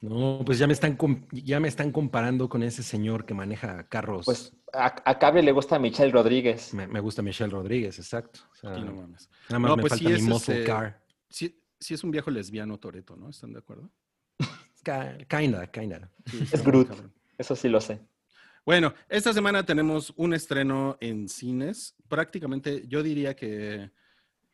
No, 0.00 0.42
pues 0.46 0.58
ya 0.58 0.66
me 0.66 0.72
están 0.72 0.96
ya 1.30 1.60
me 1.60 1.68
están 1.68 1.92
comparando 1.92 2.48
con 2.48 2.62
ese 2.62 2.82
señor 2.82 3.26
que 3.26 3.34
maneja 3.34 3.86
carros. 3.88 4.24
Pues 4.24 4.52
a, 4.72 4.94
a 5.04 5.18
Cabri 5.18 5.42
le 5.42 5.52
gusta 5.52 5.78
Michelle 5.78 6.10
Rodríguez. 6.12 6.72
me, 6.72 6.86
me 6.86 7.00
gusta 7.00 7.20
Michelle 7.22 7.50
Rodríguez, 7.50 7.98
exacto. 7.98 8.40
O 8.52 8.54
sea, 8.54 8.70
no 8.78 8.94
mames. 8.94 9.28
nada 9.48 9.58
más 9.58 9.68
No, 9.70 9.76
me 9.76 9.82
pues 9.82 9.90
falta 9.92 10.04
sí 10.04 10.10
mi 10.12 10.18
es 10.18 10.22
muscle 10.22 10.54
ese- 10.56 10.64
car. 10.64 11.04
Sí, 11.28 11.62
sí 11.78 11.94
es 11.94 12.02
un 12.02 12.10
viejo 12.10 12.30
lesbiano 12.30 12.78
Toreto, 12.78 13.14
¿no? 13.16 13.28
¿Están 13.28 13.52
de 13.52 13.58
acuerdo? 13.58 13.90
Kinda, 15.28 15.66
kinda. 15.70 16.10
Sí, 16.26 16.40
Es 16.50 16.64
Groot. 16.64 16.88
cabrón. 16.88 17.12
Eso 17.36 17.54
sí 17.56 17.68
lo 17.68 17.80
sé. 17.80 18.00
Bueno, 18.64 18.94
esta 19.08 19.32
semana 19.32 19.64
tenemos 19.64 20.12
un 20.16 20.32
estreno 20.34 20.96
en 21.00 21.28
cines. 21.28 21.94
Prácticamente 22.08 22.86
yo 22.86 23.02
diría 23.02 23.34
que, 23.34 23.90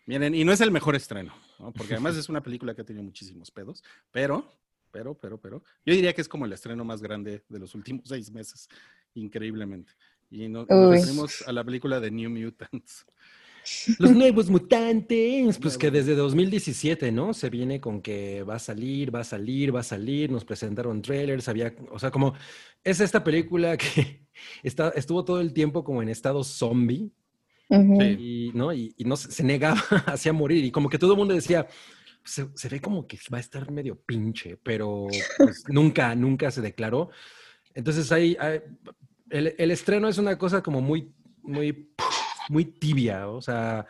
miren, 0.07 0.35
y 0.35 0.45
no 0.45 0.53
es 0.53 0.61
el 0.61 0.71
mejor 0.71 0.95
estreno, 0.97 1.33
¿no? 1.59 1.73
porque 1.73 1.95
además 1.95 2.17
es 2.17 2.29
una 2.29 2.41
película 2.43 2.75
que 2.75 2.83
ha 2.83 2.85
tenido 2.85 3.05
muchísimos 3.05 3.50
pedos, 3.50 3.83
pero, 4.12 4.45
pero, 4.90 5.14
pero, 5.14 5.40
pero, 5.40 5.62
yo 5.85 5.95
diría 5.95 6.12
que 6.12 6.21
es 6.21 6.28
como 6.28 6.47
el 6.47 6.52
estreno 6.52 6.85
más 6.85 7.02
grande 7.02 7.45
de 7.49 7.59
los 7.59 7.75
últimos 7.75 8.02
seis 8.09 8.31
meses, 8.31 8.69
increíblemente. 9.14 9.93
Y 10.31 10.49
no- 10.49 10.66
nos 10.69 10.90
referimos 10.90 11.43
a 11.47 11.52
la 11.52 11.64
película 11.64 12.00
de 12.00 12.11
New 12.11 12.31
Mutants. 12.31 13.07
Los 13.99 14.12
nuevos 14.12 14.49
mutantes, 14.49 15.59
pues 15.59 15.76
que 15.76 15.90
desde 15.90 16.14
2017, 16.14 17.11
¿no? 17.11 17.35
Se 17.35 17.50
viene 17.50 17.81
con 17.81 18.00
que 18.00 18.45
va 18.45 18.57
a 18.57 18.59
salir, 18.61 19.12
va 19.12 19.21
a 19.21 19.25
salir, 19.25 19.75
va 19.75 19.81
a 19.81 19.83
salir, 19.83 20.31
nos 20.31 20.45
presentaron 20.45 21.02
trailers, 21.02 21.49
había, 21.49 21.75
o 21.90 21.99
sea, 21.99 22.12
como 22.12 22.35
es 22.85 23.00
esta 23.00 23.25
película 23.25 23.76
que 23.76 24.25
está, 24.62 24.90
estuvo 24.90 25.25
todo 25.25 25.40
el 25.40 25.52
tiempo 25.52 25.83
como 25.83 26.00
en 26.00 26.09
estado 26.09 26.45
zombie 26.45 27.11
Ujú. 27.69 28.00
Sí. 28.00 28.07
y, 28.21 28.50
¿no? 28.55 28.73
Y, 28.73 28.95
y 28.97 29.05
no 29.05 29.16
se, 29.16 29.33
se 29.33 29.43
negaba 29.43 29.81
hacia 30.07 30.33
morir 30.33 30.64
y 30.64 30.71
como 30.71 30.88
que 30.88 30.99
todo 30.99 31.12
el 31.12 31.19
mundo 31.19 31.35
decía, 31.35 31.66
se, 32.26 32.68
ve 32.68 32.80
como 32.80 33.06
que 33.06 33.18
va 33.33 33.38
a 33.38 33.40
estar 33.40 33.71
medio 33.71 33.97
pinche, 33.99 34.59
pero 34.62 35.06
pues, 35.38 35.64
nunca, 35.68 36.14
nunca 36.14 36.50
se 36.50 36.61
declaró. 36.61 37.11
Entonces 37.75 38.11
ahí- 38.12 38.37
el, 39.30 39.54
el 39.56 39.71
estreno 39.71 40.09
es 40.09 40.18
una 40.18 40.37
cosa 40.37 40.62
como 40.62 40.80
muy, 40.80 41.12
muy, 41.42 41.90
muy 42.49 42.64
tibia, 42.64 43.28
o 43.28 43.40
sea, 43.40 43.87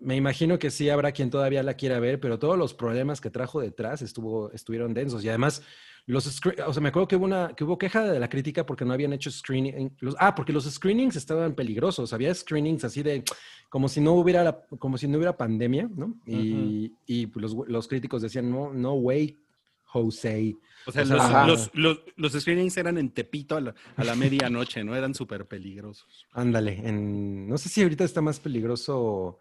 me 0.00 0.16
imagino 0.16 0.58
que 0.58 0.70
sí 0.70 0.88
habrá 0.88 1.12
quien 1.12 1.30
todavía 1.30 1.62
la 1.62 1.74
quiera 1.74 2.00
ver, 2.00 2.20
pero 2.20 2.38
todos 2.38 2.56
los 2.56 2.72
problemas 2.72 3.20
que 3.20 3.30
trajo 3.30 3.60
detrás 3.60 4.00
estuvo, 4.02 4.50
estuvieron 4.52 4.94
densos 4.94 5.22
y 5.22 5.28
además 5.28 5.62
los 6.10 6.26
o 6.66 6.72
sea, 6.72 6.82
me 6.82 6.88
acuerdo 6.90 7.08
que 7.08 7.16
hubo 7.16 7.24
una 7.24 7.52
que 7.56 7.64
hubo 7.64 7.78
queja 7.78 8.04
de 8.04 8.18
la 8.20 8.28
crítica 8.28 8.66
porque 8.66 8.84
no 8.84 8.92
habían 8.92 9.12
hecho 9.12 9.30
screening, 9.30 9.92
los- 10.00 10.16
ah, 10.18 10.34
porque 10.34 10.52
los 10.52 10.64
screenings 10.64 11.16
estaban 11.16 11.54
peligrosos, 11.54 12.12
había 12.12 12.34
screenings 12.34 12.84
así 12.84 13.02
de 13.02 13.22
como 13.68 13.88
si 13.88 14.00
no 14.00 14.12
hubiera 14.14 14.42
la- 14.44 14.60
como 14.78 14.98
si 14.98 15.06
no 15.08 15.16
hubiera 15.18 15.36
pandemia, 15.36 15.88
¿no? 15.94 16.14
Y, 16.26 16.92
y, 17.06 17.26
pues, 17.26 17.42
los, 17.42 17.68
los 17.68 17.86
críticos 17.88 18.22
decían, 18.22 18.50
"No, 18.50 18.72
no 18.72 18.94
way, 18.94 19.36
Jose." 19.84 20.56
O 20.86 20.92
sea, 20.92 21.02
O 21.02 21.46
los, 21.46 21.70
los- 21.74 22.00
los 22.16 22.32
screenings 22.32 22.76
eran 22.78 22.96
en 22.98 23.10
Tepito 23.10 23.56
a 23.56 23.60
la, 23.60 23.74
a 23.96 24.02
la 24.04 24.14
medianoche, 24.16 24.82
¿no? 24.82 24.96
Eran 24.96 25.14
súper 25.14 25.44
peligrosos. 25.46 26.26
Ándale, 26.32 26.80
en, 26.88 27.46
no 27.48 27.58
sé 27.58 27.68
si 27.68 27.82
ahorita 27.82 28.04
está 28.04 28.20
más 28.22 28.40
peligroso 28.40 29.38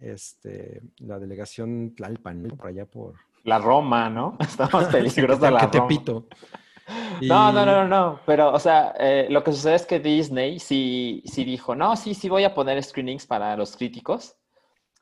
este, 0.00 0.82
la 0.98 1.18
delegación 1.18 1.94
Tlalpan, 1.94 2.42
¿no? 2.42 2.56
por 2.56 2.66
allá 2.66 2.84
por... 2.86 3.14
La 3.44 3.58
Roma, 3.58 4.10
¿no? 4.10 4.36
Está 4.40 4.68
más 4.72 4.86
peligrosa 4.92 5.50
la 5.50 5.60
que 5.60 5.66
Roma. 5.78 5.88
Tepito. 5.88 6.26
Y- 7.20 7.28
No, 7.28 7.52
no, 7.52 7.64
no, 7.64 7.84
no, 7.84 7.88
no. 7.88 8.20
Pero, 8.26 8.52
o 8.52 8.58
sea, 8.58 8.94
eh, 8.98 9.26
lo 9.30 9.42
que 9.42 9.52
sucede 9.52 9.74
es 9.76 9.86
que 9.86 10.00
Disney 10.00 10.58
sí, 10.58 11.22
sí 11.26 11.44
dijo, 11.44 11.74
no, 11.74 11.96
sí, 11.96 12.14
sí 12.14 12.28
voy 12.28 12.44
a 12.44 12.54
poner 12.54 12.82
screenings 12.82 13.26
para 13.26 13.56
los 13.56 13.76
críticos, 13.76 14.36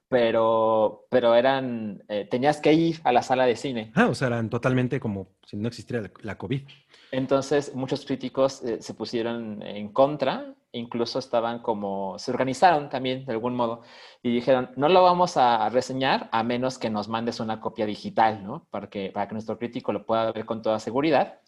pero, 0.09 1.07
pero 1.11 1.35
eran, 1.35 2.03
eh, 2.09 2.27
tenías 2.31 2.61
que 2.61 2.73
ir 2.73 3.01
a 3.05 3.13
la 3.13 3.23
sala 3.23 3.47
de 3.47 3.57
cine. 3.57 3.93
Ah, 3.95 4.07
o 4.09 4.15
sea, 4.15 4.29
eran 4.29 4.51
totalmente 4.51 5.01
como 5.01 5.29
si 5.47 5.57
no 5.57 5.69
existiera 5.69 6.03
la, 6.03 6.11
la 6.21 6.39
COVID. 6.39 6.63
Entonces, 7.11 7.75
muchos 7.75 8.05
críticos 8.05 8.63
eh, 8.63 8.81
se 8.81 8.95
pusieron 8.95 9.63
en 9.63 9.93
contra, 9.93 10.55
incluso 10.73 11.19
estaban 11.19 11.61
como, 11.61 12.19
se 12.19 12.31
organizaron 12.31 12.89
también 12.89 13.25
de 13.27 13.33
algún 13.33 13.55
modo 13.55 13.83
y 14.23 14.33
dijeron, 14.33 14.71
no 14.77 14.89
lo 14.89 15.03
vamos 15.03 15.37
a 15.37 15.69
reseñar 15.69 16.29
a 16.33 16.43
menos 16.43 16.79
que 16.79 16.91
nos 16.91 17.09
mandes 17.09 17.41
una 17.41 17.61
copia 17.61 17.87
digital, 17.87 18.43
¿no? 18.43 18.67
Para 18.71 18.89
que, 18.89 19.11
para 19.11 19.29
que 19.29 19.35
nuestro 19.35 19.59
crítico 19.59 19.93
lo 19.93 20.07
pueda 20.07 20.33
ver 20.33 20.45
con 20.47 20.63
toda 20.63 20.79
seguridad. 20.79 21.41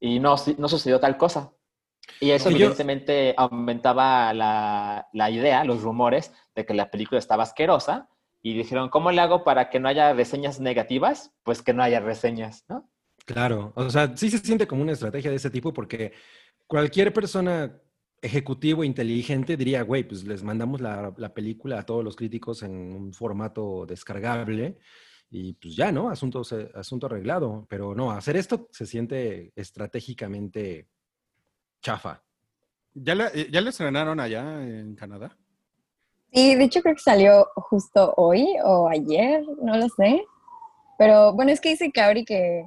Y 0.00 0.20
no, 0.20 0.36
no 0.58 0.68
sucedió 0.68 1.00
tal 1.00 1.16
cosa. 1.16 1.50
Y 2.20 2.30
eso 2.30 2.50
Y 2.50 2.52
yo- 2.52 2.58
evidentemente 2.58 3.34
aumentaba 3.36 4.32
la, 4.32 5.08
la 5.12 5.30
idea, 5.30 5.64
los 5.64 5.82
rumores 5.82 6.32
de 6.54 6.64
que 6.64 6.74
la 6.74 6.90
película 6.90 7.18
estaba 7.18 7.42
asquerosa. 7.42 8.08
Y 8.40 8.54
dijeron, 8.54 8.88
¿cómo 8.88 9.10
le 9.10 9.20
hago 9.20 9.42
para 9.42 9.68
que 9.68 9.80
no 9.80 9.88
haya 9.88 10.12
reseñas 10.12 10.60
negativas? 10.60 11.32
Pues 11.42 11.60
que 11.62 11.72
no 11.74 11.82
haya 11.82 11.98
reseñas, 11.98 12.64
¿no? 12.68 12.88
Claro, 13.26 13.72
o 13.74 13.90
sea, 13.90 14.16
sí 14.16 14.30
se 14.30 14.38
siente 14.38 14.66
como 14.68 14.82
una 14.82 14.92
estrategia 14.92 15.30
de 15.30 15.36
ese 15.36 15.50
tipo 15.50 15.72
porque 15.72 16.12
cualquier 16.68 17.12
persona 17.12 17.72
ejecutivo 18.22 18.84
inteligente 18.84 19.56
diría, 19.56 19.82
güey, 19.82 20.04
pues 20.04 20.24
les 20.24 20.42
mandamos 20.42 20.80
la, 20.80 21.12
la 21.16 21.34
película 21.34 21.80
a 21.80 21.86
todos 21.86 22.04
los 22.04 22.16
críticos 22.16 22.62
en 22.62 22.72
un 22.72 23.12
formato 23.12 23.86
descargable 23.86 24.78
y 25.30 25.54
pues 25.54 25.76
ya, 25.76 25.92
¿no? 25.92 26.10
Asunto, 26.10 26.42
asunto 26.74 27.06
arreglado. 27.06 27.66
Pero 27.68 27.94
no, 27.94 28.10
hacer 28.10 28.36
esto 28.36 28.68
se 28.72 28.86
siente 28.86 29.52
estratégicamente 29.54 30.88
chafa. 31.80 32.22
¿Ya 32.94 33.14
la, 33.14 33.28
eh, 33.28 33.48
¿Ya 33.50 33.60
la 33.60 33.70
estrenaron 33.70 34.18
allá 34.20 34.62
en 34.62 34.94
Canadá? 34.96 35.36
Sí, 36.32 36.54
de 36.54 36.64
hecho 36.64 36.82
creo 36.82 36.94
que 36.94 37.02
salió 37.02 37.46
justo 37.54 38.12
hoy 38.16 38.46
o 38.64 38.88
ayer, 38.88 39.44
no 39.62 39.76
lo 39.76 39.88
sé. 39.88 40.24
Pero 40.98 41.32
bueno, 41.32 41.52
es 41.52 41.60
que 41.60 41.70
dice 41.70 41.92
Cabri 41.92 42.24
que, 42.24 42.64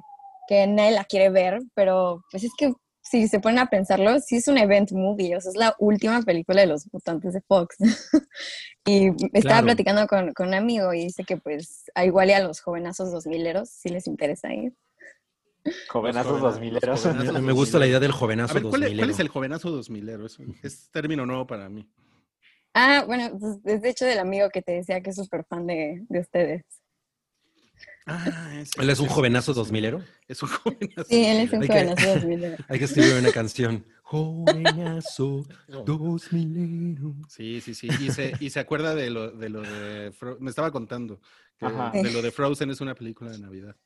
que 0.48 0.66
nadie 0.66 0.92
la 0.92 1.04
quiere 1.04 1.30
ver, 1.30 1.60
pero 1.74 2.24
pues 2.30 2.44
es 2.44 2.52
que 2.56 2.72
si 3.02 3.28
se 3.28 3.40
ponen 3.40 3.58
a 3.58 3.66
pensarlo, 3.66 4.18
sí 4.20 4.36
es 4.36 4.48
un 4.48 4.58
event 4.58 4.92
movie, 4.92 5.36
o 5.36 5.40
sea, 5.40 5.50
es 5.50 5.56
la 5.56 5.74
última 5.78 6.22
película 6.22 6.60
de 6.62 6.68
los 6.68 6.90
mutantes 6.92 7.34
de 7.34 7.40
Fox. 7.42 7.76
y 8.86 9.08
estaba 9.08 9.40
Claro. 9.40 9.66
platicando 9.66 10.06
con, 10.06 10.32
con 10.32 10.48
un 10.48 10.54
amigo 10.54 10.94
y 10.94 11.04
dice 11.04 11.24
que 11.24 11.36
pues 11.36 11.90
a 11.94 12.04
igual 12.04 12.30
y 12.30 12.32
a 12.32 12.40
los 12.40 12.60
jovenazos 12.60 13.10
dos 13.12 13.26
mileros 13.26 13.68
si 13.70 13.88
les 13.90 14.06
interesa 14.06 14.52
ir. 14.54 14.72
Jovenazos 15.88 16.40
dos 16.40 16.58
mileros. 16.58 17.04
Me, 17.40 17.52
gusta 17.52 17.78
la 17.78 17.86
idea 17.86 18.00
del 18.00 18.10
jovenazo 18.12 18.52
A 18.52 18.54
ver, 18.54 18.62
¿cuál, 18.64 18.82
es- 18.82 18.88
2000. 18.88 18.98
cuál 18.98 19.10
es 19.10 19.20
el 19.20 19.28
jovenazo 19.28 19.70
2000? 19.70 20.08
Es, 20.08 20.38
es 20.62 20.90
término 20.90 21.24
nuevo 21.26 21.46
para 21.46 21.68
mí. 21.68 21.88
Ah, 22.74 23.04
bueno, 23.06 23.30
pues, 23.38 23.58
es 23.64 23.82
de 23.82 23.88
hecho 23.90 24.04
del 24.06 24.18
amigo 24.18 24.48
que 24.50 24.62
te 24.62 24.72
decía 24.72 25.00
que 25.02 25.10
es 25.10 25.16
súper 25.16 25.44
fan 25.44 25.66
de, 25.66 26.02
de 26.08 26.18
ustedes. 26.20 26.64
Ah, 28.06 28.62
¿Él 28.78 28.90
es 28.90 28.98
un 29.00 29.08
jovenazo 29.08 29.52
ese- 29.52 29.60
2000ero? 29.60 30.02
Es 30.28 30.42
un 30.42 30.48
jovenazo. 30.48 31.04
Sí, 31.08 31.24
él 31.24 31.36
es 31.40 31.52
un 31.52 31.66
jovenazo 31.66 32.06
dos 32.06 32.24
mileros. 32.24 32.58
Hay 32.68 32.78
que 32.78 32.84
escribir 32.86 33.14
una 33.14 33.30
canción. 33.32 33.86
Jovenazo 34.02 35.44
2000ero. 35.68 37.14
Sí, 37.28 37.60
sí, 37.60 37.74
sí. 37.74 37.88
Y 38.00 38.10
se, 38.10 38.34
y 38.40 38.50
se 38.50 38.60
acuerda 38.60 38.94
de 38.94 39.10
lo 39.10 39.30
de, 39.30 39.48
lo 39.48 39.62
de 39.62 40.12
Fro- 40.12 40.38
Me 40.40 40.50
estaba 40.50 40.70
contando 40.72 41.20
que 41.58 41.66
Ajá. 41.66 41.90
de 41.92 42.10
lo 42.10 42.22
de 42.22 42.30
Frozen 42.32 42.70
es 42.70 42.80
una 42.80 42.94
película 42.94 43.30
de 43.30 43.38
Navidad. 43.38 43.76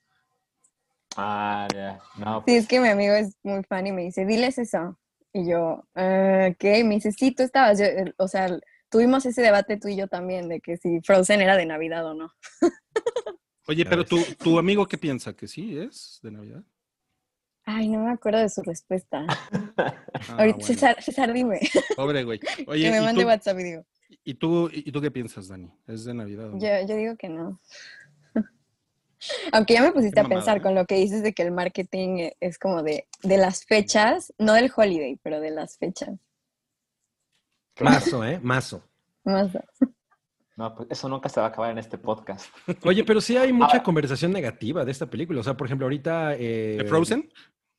Ah, 1.16 1.68
ya. 1.72 2.00
No, 2.18 2.42
Sí, 2.46 2.56
es 2.56 2.66
que 2.68 2.80
mi 2.80 2.88
amigo 2.88 3.14
es 3.14 3.36
muy 3.42 3.62
fan 3.64 3.86
y 3.86 3.92
me 3.92 4.02
dice, 4.02 4.24
diles 4.26 4.58
eso. 4.58 4.98
Y 5.32 5.48
yo, 5.50 5.86
"Ah, 5.94 6.48
¿qué? 6.58 6.82
Me 6.84 6.94
dice, 6.96 7.12
sí, 7.12 7.32
tú 7.32 7.42
estabas. 7.42 7.78
Yo, 7.78 7.84
o 8.18 8.28
sea, 8.28 8.48
tuvimos 8.90 9.24
ese 9.26 9.42
debate 9.42 9.76
tú 9.78 9.88
y 9.88 9.96
yo 9.96 10.08
también 10.08 10.48
de 10.48 10.60
que 10.60 10.76
si 10.78 11.00
Frozen 11.02 11.40
era 11.42 11.56
de 11.56 11.66
Navidad 11.66 12.06
o 12.06 12.14
no. 12.14 12.32
Oye, 13.68 13.84
pero 13.84 14.04
tu, 14.04 14.18
tu 14.42 14.58
amigo, 14.58 14.86
¿qué 14.86 14.96
piensa? 14.98 15.34
¿Que 15.34 15.48
sí 15.48 15.76
es 15.78 16.20
de 16.22 16.30
Navidad? 16.30 16.62
Ay, 17.64 17.88
no 17.88 18.04
me 18.04 18.12
acuerdo 18.12 18.38
de 18.38 18.48
su 18.48 18.62
respuesta. 18.62 19.26
Ah, 19.76 19.94
Ahorita, 20.38 20.56
bueno. 20.58 20.60
César, 20.60 21.02
César, 21.02 21.32
dime. 21.32 21.58
Pobre 21.96 22.22
güey. 22.22 22.38
que 22.56 22.64
me 22.66 22.98
¿y 22.98 23.00
mande 23.00 23.22
tú, 23.22 23.26
WhatsApp 23.26 23.58
y 23.58 23.62
digo. 23.64 23.84
y, 24.24 24.34
tú, 24.34 24.70
¿y 24.72 24.92
tú 24.92 25.00
qué 25.00 25.10
piensas, 25.10 25.48
Dani? 25.48 25.68
¿Es 25.88 26.04
de 26.04 26.14
Navidad 26.14 26.46
o 26.46 26.52
no? 26.52 26.58
Yo, 26.60 26.86
yo 26.88 26.94
digo 26.96 27.16
que 27.16 27.28
no. 27.28 27.60
Aunque 29.52 29.74
ya 29.74 29.82
me 29.82 29.90
pusiste 29.90 30.14
Qué 30.14 30.20
a 30.20 30.22
mamada, 30.22 30.40
pensar 30.40 30.56
¿eh? 30.58 30.62
con 30.62 30.74
lo 30.76 30.86
que 30.86 30.94
dices 30.94 31.24
de 31.24 31.32
que 31.32 31.42
el 31.42 31.50
marketing 31.50 32.30
es 32.38 32.58
como 32.58 32.84
de, 32.84 33.08
de 33.24 33.36
las 33.36 33.64
fechas, 33.64 34.32
no 34.38 34.52
del 34.52 34.70
holiday, 34.74 35.18
pero 35.22 35.40
de 35.40 35.50
las 35.50 35.76
fechas. 35.76 36.10
Mazo, 37.80 38.24
¿eh? 38.24 38.38
Mazo. 38.42 38.84
Más, 39.24 39.50
no, 40.56 40.74
pues 40.74 40.88
eso 40.90 41.08
nunca 41.08 41.28
se 41.28 41.38
va 41.40 41.46
a 41.46 41.48
acabar 41.50 41.70
en 41.70 41.78
este 41.78 41.98
podcast. 41.98 42.46
Oye, 42.84 43.04
pero 43.04 43.20
sí 43.20 43.36
hay 43.36 43.52
mucha 43.52 43.66
Ahora- 43.72 43.82
conversación 43.82 44.32
negativa 44.32 44.84
de 44.84 44.90
esta 44.92 45.06
película. 45.08 45.40
O 45.40 45.42
sea, 45.44 45.56
por 45.56 45.66
ejemplo, 45.66 45.84
ahorita... 45.86 46.34
eh, 46.34 46.76
¿De 46.78 46.84
Frozen? 46.86 47.30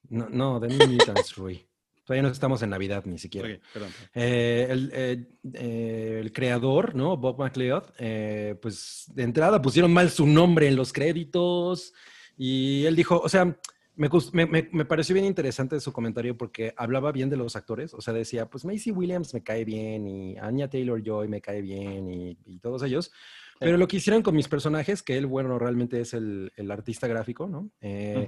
No, 0.09 0.27
no, 0.29 0.59
de 0.59 0.67
New 0.69 0.87
Mutants, 0.87 1.35
Rui. 1.35 1.67
Todavía 2.05 2.21
no 2.23 2.29
estamos 2.29 2.61
en 2.61 2.69
Navidad 2.69 3.03
ni 3.05 3.17
siquiera. 3.17 3.49
Ok, 3.49 3.59
perdón. 3.73 3.89
Eh, 4.13 4.67
el, 4.69 4.91
eh, 4.93 5.27
eh, 5.53 6.19
el 6.21 6.31
creador, 6.31 6.95
¿no? 6.95 7.17
Bob 7.17 7.37
McLeod, 7.37 7.83
eh, 7.99 8.55
pues 8.61 9.05
de 9.13 9.23
entrada 9.23 9.61
pusieron 9.61 9.91
mal 9.91 10.09
su 10.09 10.25
nombre 10.25 10.69
en 10.69 10.77
los 10.77 10.93
créditos 10.93 11.93
y 12.37 12.85
él 12.85 12.95
dijo, 12.95 13.19
o 13.19 13.27
sea, 13.27 13.59
me, 13.97 14.45
me, 14.45 14.69
me- 14.71 14.85
pareció 14.85 15.13
bien 15.13 15.25
interesante 15.25 15.79
su 15.79 15.91
comentario 15.91 16.37
porque 16.37 16.73
hablaba 16.77 17.11
bien 17.11 17.29
de 17.29 17.37
los 17.37 17.55
actores, 17.55 17.93
o 17.93 18.01
sea, 18.01 18.13
decía, 18.13 18.49
pues 18.49 18.63
Macy 18.63 18.91
Williams 18.91 19.33
me 19.33 19.43
cae 19.43 19.65
bien 19.65 20.07
y 20.07 20.37
Anya 20.37 20.69
Taylor-Joy 20.69 21.27
me 21.27 21.41
cae 21.41 21.61
bien 21.61 22.07
y, 22.09 22.37
y 22.45 22.59
todos 22.59 22.83
ellos, 22.83 23.11
pero 23.59 23.77
lo 23.77 23.87
que 23.87 23.97
hicieron 23.97 24.21
con 24.21 24.35
mis 24.35 24.47
personajes, 24.47 25.01
que 25.01 25.17
él, 25.17 25.25
bueno, 25.25 25.57
realmente 25.57 25.99
es 25.99 26.13
el, 26.13 26.51
el 26.55 26.69
artista 26.69 27.07
gráfico, 27.07 27.47
¿no? 27.47 27.71
Eh. 27.81 28.27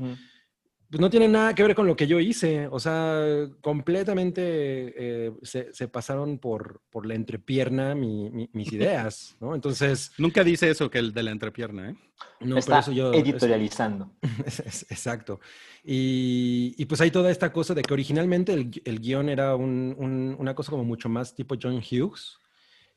Pues 0.89 0.99
no 0.99 1.09
tiene 1.09 1.27
nada 1.27 1.53
que 1.53 1.63
ver 1.63 1.75
con 1.75 1.85
lo 1.87 1.95
que 1.95 2.07
yo 2.07 2.19
hice. 2.19 2.67
O 2.67 2.79
sea, 2.79 3.47
completamente 3.61 4.41
eh, 4.45 5.31
se, 5.43 5.73
se 5.73 5.87
pasaron 5.87 6.39
por, 6.39 6.81
por 6.89 7.05
la 7.05 7.15
entrepierna 7.15 7.93
mi- 7.95 8.29
mi- 8.31 8.49
mis 8.53 8.71
ideas, 8.73 9.35
¿no? 9.39 9.53
Entonces, 9.55 10.11
Nunca 10.17 10.43
dice 10.43 10.69
eso 10.69 10.89
que 10.89 10.97
el 10.99 11.13
de 11.13 11.23
la 11.23 11.31
entrepierna, 11.31 11.91
¿eh? 11.91 11.95
no, 12.41 12.57
Está 12.57 12.73
por 12.75 12.79
eso 12.81 12.91
yo... 12.91 13.13
editorializando. 13.13 14.11
es- 14.45 14.59
es- 14.61 14.91
exacto. 14.91 15.39
Y, 15.83 16.73
y 16.77 16.85
pues 16.85 17.01
hay 17.01 17.11
toda 17.11 17.29
esta 17.31 17.51
cosa 17.53 17.73
de 17.73 17.81
que 17.83 17.93
originalmente 17.93 18.53
el, 18.53 18.71
el 18.85 18.99
guion 18.99 19.29
era 19.29 19.55
un- 19.55 19.95
un- 19.97 20.35
una 20.39 20.55
cosa 20.55 20.71
como 20.71 20.83
mucho 20.83 21.07
más 21.09 21.35
tipo 21.35 21.55
John 21.61 21.77
Hughes. 21.77 22.37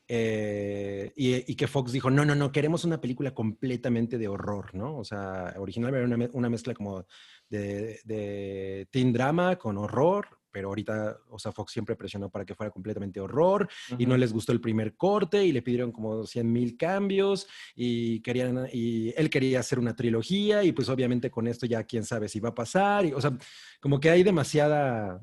eh, 0.08 1.12
y, 1.16 1.50
y 1.50 1.54
que 1.54 1.66
Fox 1.68 1.92
dijo, 1.92 2.10
no, 2.10 2.24
no, 2.24 2.34
no, 2.34 2.52
queremos 2.52 2.84
una 2.84 3.00
película 3.00 3.32
completamente 3.32 4.18
de 4.18 4.28
horror, 4.28 4.74
¿no? 4.74 4.96
O 4.98 5.04
sea, 5.04 5.54
originalmente 5.58 6.06
era 6.06 6.16
una, 6.16 6.28
una 6.32 6.50
mezcla 6.50 6.74
como 6.74 7.06
de, 7.52 8.00
de 8.04 8.88
teen 8.90 9.12
drama 9.12 9.56
con 9.56 9.76
horror, 9.78 10.26
pero 10.50 10.68
ahorita, 10.68 11.16
o 11.30 11.38
sea, 11.38 11.50
Fox 11.52 11.72
siempre 11.72 11.96
presionó 11.96 12.28
para 12.30 12.44
que 12.44 12.54
fuera 12.54 12.70
completamente 12.70 13.20
horror 13.20 13.68
y 13.98 14.04
no 14.06 14.16
les 14.16 14.32
gustó 14.32 14.52
el 14.52 14.60
primer 14.60 14.96
corte 14.96 15.44
y 15.44 15.52
le 15.52 15.62
pidieron 15.62 15.92
como 15.92 16.26
100 16.26 16.50
mil 16.52 16.76
cambios 16.76 17.46
y 17.74 18.20
querían 18.20 18.66
y 18.72 19.14
él 19.16 19.30
quería 19.30 19.60
hacer 19.60 19.78
una 19.78 19.94
trilogía 19.96 20.62
y 20.64 20.72
pues 20.72 20.88
obviamente 20.88 21.30
con 21.30 21.46
esto 21.46 21.64
ya 21.66 21.84
quién 21.84 22.04
sabe 22.04 22.28
si 22.28 22.38
va 22.40 22.50
a 22.50 22.54
pasar 22.54 23.06
y 23.06 23.12
o 23.14 23.20
sea 23.20 23.32
como 23.80 23.98
que 23.98 24.10
hay 24.10 24.22
demasiada 24.22 25.20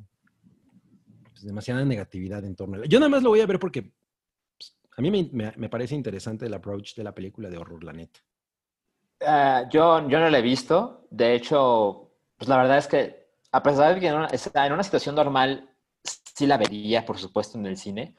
pues, 1.32 1.44
demasiada 1.44 1.86
negatividad 1.86 2.44
en 2.44 2.56
torno 2.56 2.82
a 2.82 2.86
yo 2.86 3.00
nada 3.00 3.10
más 3.10 3.22
lo 3.24 3.30
voy 3.30 3.42
a 3.42 3.46
ver 3.46 3.60
porque 3.60 3.84
pues, 3.84 4.76
a 4.98 5.02
mí 5.02 5.12
me, 5.12 5.30
me- 5.32 5.54
me 5.58 5.70
parece 5.70 5.94
interesante 5.96 6.48
el 6.48 6.54
approach 6.56 6.96
de 6.96 7.04
la 7.04 7.14
película 7.14 7.50
de 7.50 7.58
horror 7.58 7.84
la 7.84 7.94
neta 7.94 8.20
Ah, 9.22 9.68
yo, 9.70 10.08
yo 10.08 10.18
no 10.18 10.30
la 10.30 10.40
he 10.40 10.42
visto. 10.42 11.06
De 11.12 11.36
hecho, 11.36 12.09
pues 12.40 12.48
la 12.48 12.58
verdad 12.58 12.78
es 12.78 12.88
que, 12.88 13.28
a 13.52 13.62
pesar 13.62 13.94
de 13.94 14.00
que 14.00 14.08
en 14.08 14.16
una, 14.16 14.30
en 14.30 14.74
una 14.74 14.84
situación 14.84 15.14
normal 15.14 15.70
sí 16.04 16.48
la 16.48 16.58
vería, 16.58 17.06
por 17.06 17.20
supuesto, 17.20 17.58
en 17.58 17.66
el 17.66 17.78
cine. 17.78 18.16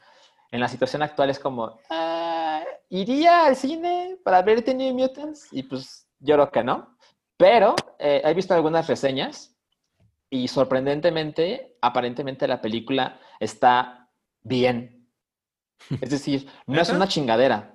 En 0.50 0.61
la 0.61 0.69
situación 0.69 1.03
actual 1.03 1.31
es 1.31 1.39
como, 1.39 1.79
ah, 1.89 2.62
¿iría 2.91 3.47
al 3.47 3.57
cine 3.57 4.19
para 4.23 4.43
ver 4.43 4.62
The 4.62 4.75
New 4.75 4.95
Mutants? 4.95 5.49
Y 5.53 5.62
pues 5.62 6.07
yo 6.19 6.35
creo 6.35 6.50
que 6.50 6.62
no. 6.62 6.97
Pero 7.39 7.75
eh, 7.99 8.21
he 8.23 8.35
visto 8.35 8.53
algunas 8.53 8.87
reseñas 8.87 9.57
y 10.29 10.49
sorprendentemente, 10.49 11.79
aparentemente 11.81 12.47
la 12.47 12.61
película 12.61 13.19
está 13.39 14.11
bien. 14.43 15.09
Es 16.03 16.11
decir, 16.11 16.47
no 16.67 16.83
es 16.83 16.91
una 16.91 17.09
chingadera. 17.09 17.75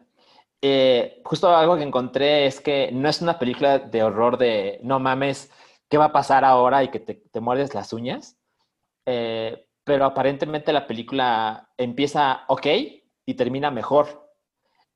Eh, 0.62 1.22
justo 1.26 1.56
algo 1.56 1.76
que 1.76 1.84
encontré 1.84 2.46
es 2.46 2.62
que 2.62 2.92
no 2.92 3.10
es 3.10 3.22
una 3.22 3.40
película 3.40 3.80
de 3.80 4.04
horror 4.04 4.38
de 4.38 4.80
no 4.84 5.00
mames, 5.00 5.52
¿qué 5.96 6.00
va 6.00 6.06
a 6.08 6.12
pasar 6.12 6.44
ahora? 6.44 6.84
y 6.84 6.90
que 6.90 7.00
te, 7.00 7.14
te 7.14 7.40
muerdes 7.40 7.74
las 7.74 7.94
uñas. 7.94 8.38
Eh, 9.06 9.66
pero 9.86 10.04
aparentemente 10.04 10.74
la 10.74 10.88
película 10.88 11.70
empieza 11.78 12.44
ok 12.50 12.68
y 13.26 13.34
termina 13.36 13.72
mejor. 13.72 14.30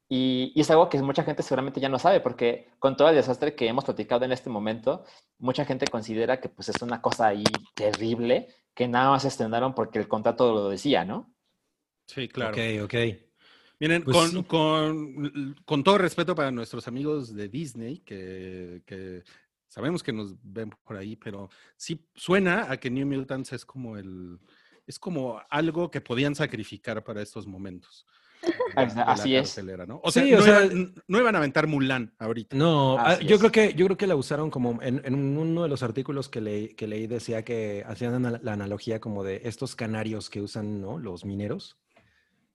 Y, 0.10 0.52
y 0.54 0.60
es 0.60 0.70
algo 0.72 0.90
que 0.90 1.02
mucha 1.02 1.24
gente 1.24 1.42
seguramente 1.42 1.80
ya 1.80 1.88
no 1.88 2.00
sabe, 2.00 2.20
porque 2.20 2.68
con 2.80 2.98
todo 2.98 3.08
el 3.08 3.16
desastre 3.16 3.56
que 3.56 3.68
hemos 3.70 3.86
platicado 3.86 4.26
en 4.26 4.34
este 4.34 4.50
momento, 4.50 5.06
mucha 5.38 5.64
gente 5.64 5.88
considera 5.88 6.42
que 6.42 6.50
pues 6.50 6.68
es 6.68 6.82
una 6.82 7.02
cosa 7.02 7.28
ahí 7.28 7.46
terrible, 7.76 8.48
que 8.74 8.90
nada 8.90 9.12
más 9.12 9.24
estrenaron 9.24 9.74
porque 9.74 10.00
el 10.00 10.10
contrato 10.10 10.52
lo 10.54 10.68
decía, 10.70 11.06
¿no? 11.06 11.34
Sí, 12.08 12.28
claro. 12.28 12.52
Ok, 12.52 12.84
ok. 12.84 12.96
Miren, 13.80 14.04
Pues 14.04 14.18
con, 14.18 14.30
sí. 14.32 14.44
con- 14.44 15.56
con 15.64 15.84
todo 15.84 15.98
respeto 16.00 16.36
para 16.36 16.52
nuestros 16.52 16.88
amigos 16.90 17.34
de 17.34 17.48
Disney, 17.48 18.00
que, 18.00 18.82
que 18.86 19.24
sabemos 19.70 20.04
que 20.04 20.12
nos 20.12 20.36
ven 20.44 20.72
por 20.84 20.98
ahí, 20.98 21.16
pero 21.16 21.50
sí 21.78 22.06
suena 22.16 22.70
a 22.70 22.76
que 22.78 22.90
New 22.90 23.08
Mutants 23.08 23.54
es 23.54 23.66
como 23.66 23.96
el 23.98 24.38
es 24.86 24.98
como 25.00 25.40
algo 25.52 25.90
que 25.92 26.02
podían 26.02 26.34
sacrificar 26.36 27.04
para 27.04 27.22
estos 27.22 27.46
momentos. 27.48 28.06
la- 28.76 28.86
la 28.86 29.04
Así 29.04 29.36
es. 29.36 29.62
¿no? 29.88 30.00
O 30.04 30.12
sea, 30.12 30.24
Sí, 30.24 30.34
o 30.34 30.38
no, 30.38 30.44
sea- 30.44 30.66
iban, 30.66 30.96
no 31.08 31.20
iban 31.20 31.36
a 31.36 31.38
aventar 31.38 31.68
Mulan 31.68 32.16
ahorita. 32.18 32.56
No, 32.58 32.98
ah, 32.98 33.12
Así 33.12 33.26
yo 33.26 33.36
es. 33.36 33.40
creo 33.42 33.52
que 33.52 33.74
yo 33.76 33.86
creo 33.86 33.98
que 33.98 34.08
la 34.08 34.16
usaron 34.16 34.50
como 34.50 34.82
en, 34.82 35.02
en 35.06 35.14
uno 35.38 35.62
de 35.64 35.70
los 35.70 35.84
artículos 35.84 36.28
que 36.30 36.42
leí, 36.42 36.70
que 36.74 36.88
leí 36.88 37.06
decía 37.06 37.44
que 37.46 37.84
hacían 37.86 38.16
ana- 38.16 38.40
la 38.42 38.54
analogía 38.54 39.00
como 39.00 39.24
de 39.24 39.42
estos 39.44 39.76
canarios 39.76 40.30
que 40.30 40.42
usan, 40.42 40.82
¿no? 40.82 40.98
Los 40.98 41.24
mineros. 41.26 41.78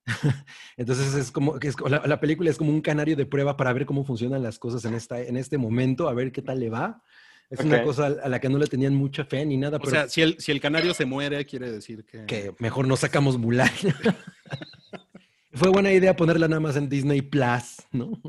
Entonces 0.76 1.14
es 1.14 1.30
como 1.30 1.58
que 1.58 1.73
la, 1.88 2.06
la 2.06 2.20
película 2.20 2.50
es 2.50 2.56
como 2.58 2.70
un 2.70 2.80
canario 2.80 3.16
de 3.16 3.26
prueba 3.26 3.56
para 3.56 3.73
ver 3.73 3.87
cómo 3.87 4.04
funcionan 4.04 4.42
las 4.42 4.58
cosas 4.58 4.84
en 4.84 4.94
esta 4.94 5.20
en 5.20 5.37
este 5.37 5.56
momento, 5.58 6.08
a 6.08 6.14
ver 6.14 6.32
qué 6.32 6.42
tal 6.42 6.61
le 6.61 6.70
va. 6.70 7.02
Es 7.50 7.61
una 7.61 7.78
Ok. 7.78 7.84
cosa 7.84 8.06
a 8.06 8.28
la 8.28 8.40
que 8.40 8.49
no 8.49 8.58
le 8.58 8.66
tenían 8.66 8.94
mucha 8.94 9.25
fe 9.25 9.44
ni 9.44 9.56
nada, 9.56 9.76
O 9.76 9.80
pero 9.80 9.90
sea, 9.90 10.08
si 10.08 10.23
el, 10.23 10.40
si 10.40 10.50
el 10.50 10.61
canario 10.61 10.94
se 10.94 11.04
muere, 11.04 11.44
quiere 11.44 11.70
decir 11.70 12.04
que... 12.04 12.25
que 12.25 12.54
mejor 12.58 12.88
no 12.88 12.96
sacamos 12.96 13.37
Mulan. 13.38 13.68
Fue 15.52 15.68
buena 15.68 15.92
idea 15.92 16.16
ponerla 16.16 16.49
nada 16.49 16.61
más 16.61 16.76
en 16.76 16.88
Disney 16.88 17.23
Plus, 17.23 17.76
¿no? 17.92 18.20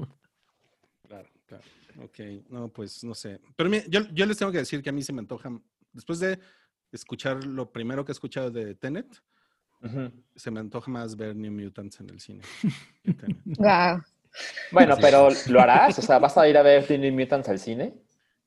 Claro, 1.07 1.29
claro. 1.47 1.63
Ok, 2.03 2.19
no, 2.49 2.67
pues 2.67 3.03
no 3.03 3.15
sé. 3.15 3.39
Pero 3.55 3.69
mira, 3.69 3.83
yo, 3.87 4.01
yo 4.13 4.25
les 4.25 4.37
tengo 4.37 4.51
que 4.51 4.59
decir 4.59 4.83
que 4.83 4.89
a 4.89 4.93
mí 4.93 5.01
se 5.01 5.13
me 5.13 5.21
antoja, 5.21 5.49
después 5.91 6.19
de 6.19 6.37
escuchar 6.91 7.43
lo 7.45 7.71
primero 7.71 8.05
que 8.05 8.11
he 8.11 8.13
escuchado 8.13 8.51
de 8.51 8.75
Tenet, 8.75 9.23
Se 10.35 10.51
me 10.51 10.59
antoja 10.59 10.91
más 10.91 11.15
ver 11.15 11.35
New 11.35 11.51
Mutants 11.51 11.99
en 11.99 12.09
el 12.09 12.19
cine. 12.19 12.41
Wow. 13.57 14.03
Bueno, 14.71 14.97
pero 14.99 15.29
¿lo 15.47 15.61
harás? 15.61 15.97
O 15.99 16.01
sea, 16.01 16.19
¿vas 16.19 16.37
a 16.37 16.47
ir 16.49 16.57
a 16.57 16.61
ver 16.61 16.89
New 16.99 17.13
Mutants 17.13 17.47
al 17.47 17.59
cine? 17.59 17.93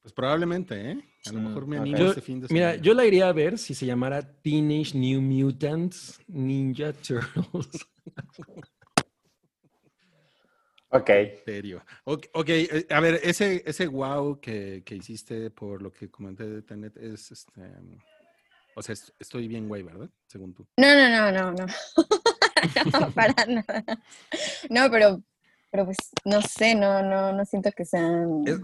Pues 0.02 0.12
probablemente, 0.12 0.90
¿eh? 0.92 1.00
A 1.26 1.32
lo 1.32 1.40
Mm, 1.40 1.44
mejor 1.46 1.66
me 1.66 1.76
animo 1.78 1.96
este 1.98 2.20
fin 2.20 2.40
de 2.40 2.48
semana. 2.48 2.72
Mira, 2.72 2.82
yo 2.82 2.92
la 2.94 3.04
iría 3.06 3.28
a 3.28 3.32
ver 3.32 3.56
si 3.58 3.74
se 3.74 3.86
llamara 3.86 4.22
Teenage 4.42 4.96
New 4.98 5.20
Mutants 5.22 6.20
Ninja 6.28 6.92
Turtles. 6.92 7.86
Ok. 10.90 11.10
En 11.10 11.44
serio. 11.44 11.84
Ok, 12.04 12.26
ok, 12.32 12.48
eh, 12.48 12.86
a 12.88 13.00
ver, 13.00 13.20
ese, 13.22 13.62
ese 13.66 13.86
wow 13.88 14.40
que, 14.40 14.82
que 14.86 14.94
hiciste 14.96 15.50
por 15.50 15.82
lo 15.82 15.92
que 15.92 16.10
comenté 16.10 16.48
de 16.48 16.62
Tenet 16.62 16.96
es, 16.96 17.30
este, 17.30 17.60
o 18.78 18.82
sea, 18.82 18.92
es- 18.92 19.12
estoy 19.18 19.48
bien 19.48 19.68
güey, 19.68 19.82
¿verdad? 19.82 20.08
Según 20.26 20.54
tú. 20.54 20.66
No, 20.76 20.86
no, 20.94 21.08
no, 21.08 21.32
no, 21.32 21.52
no. 21.52 21.66
no, 23.00 23.10
para 23.12 23.34
nada. 23.46 23.84
No, 24.70 24.90
pero, 24.90 25.22
pero 25.70 25.84
pues, 25.84 25.98
no 26.24 26.40
sé, 26.42 26.74
no, 26.74 27.02
no, 27.02 27.32
no 27.32 27.44
siento 27.44 27.70
que 27.72 27.84
sean. 27.84 28.42
Es- 28.46 28.60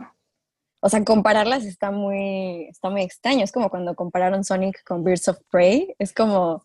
O 0.80 0.88
sea, 0.88 1.02
compararlas 1.04 1.64
está 1.64 1.90
muy, 1.90 2.66
está 2.68 2.90
muy 2.90 3.02
extraño. 3.02 3.42
Es 3.44 3.52
como 3.52 3.70
cuando 3.70 3.94
compararon 3.94 4.44
Sonic 4.44 4.84
con 4.84 5.02
Birds 5.02 5.28
of 5.28 5.38
Prey. 5.50 5.94
Es 5.98 6.12
como 6.12 6.64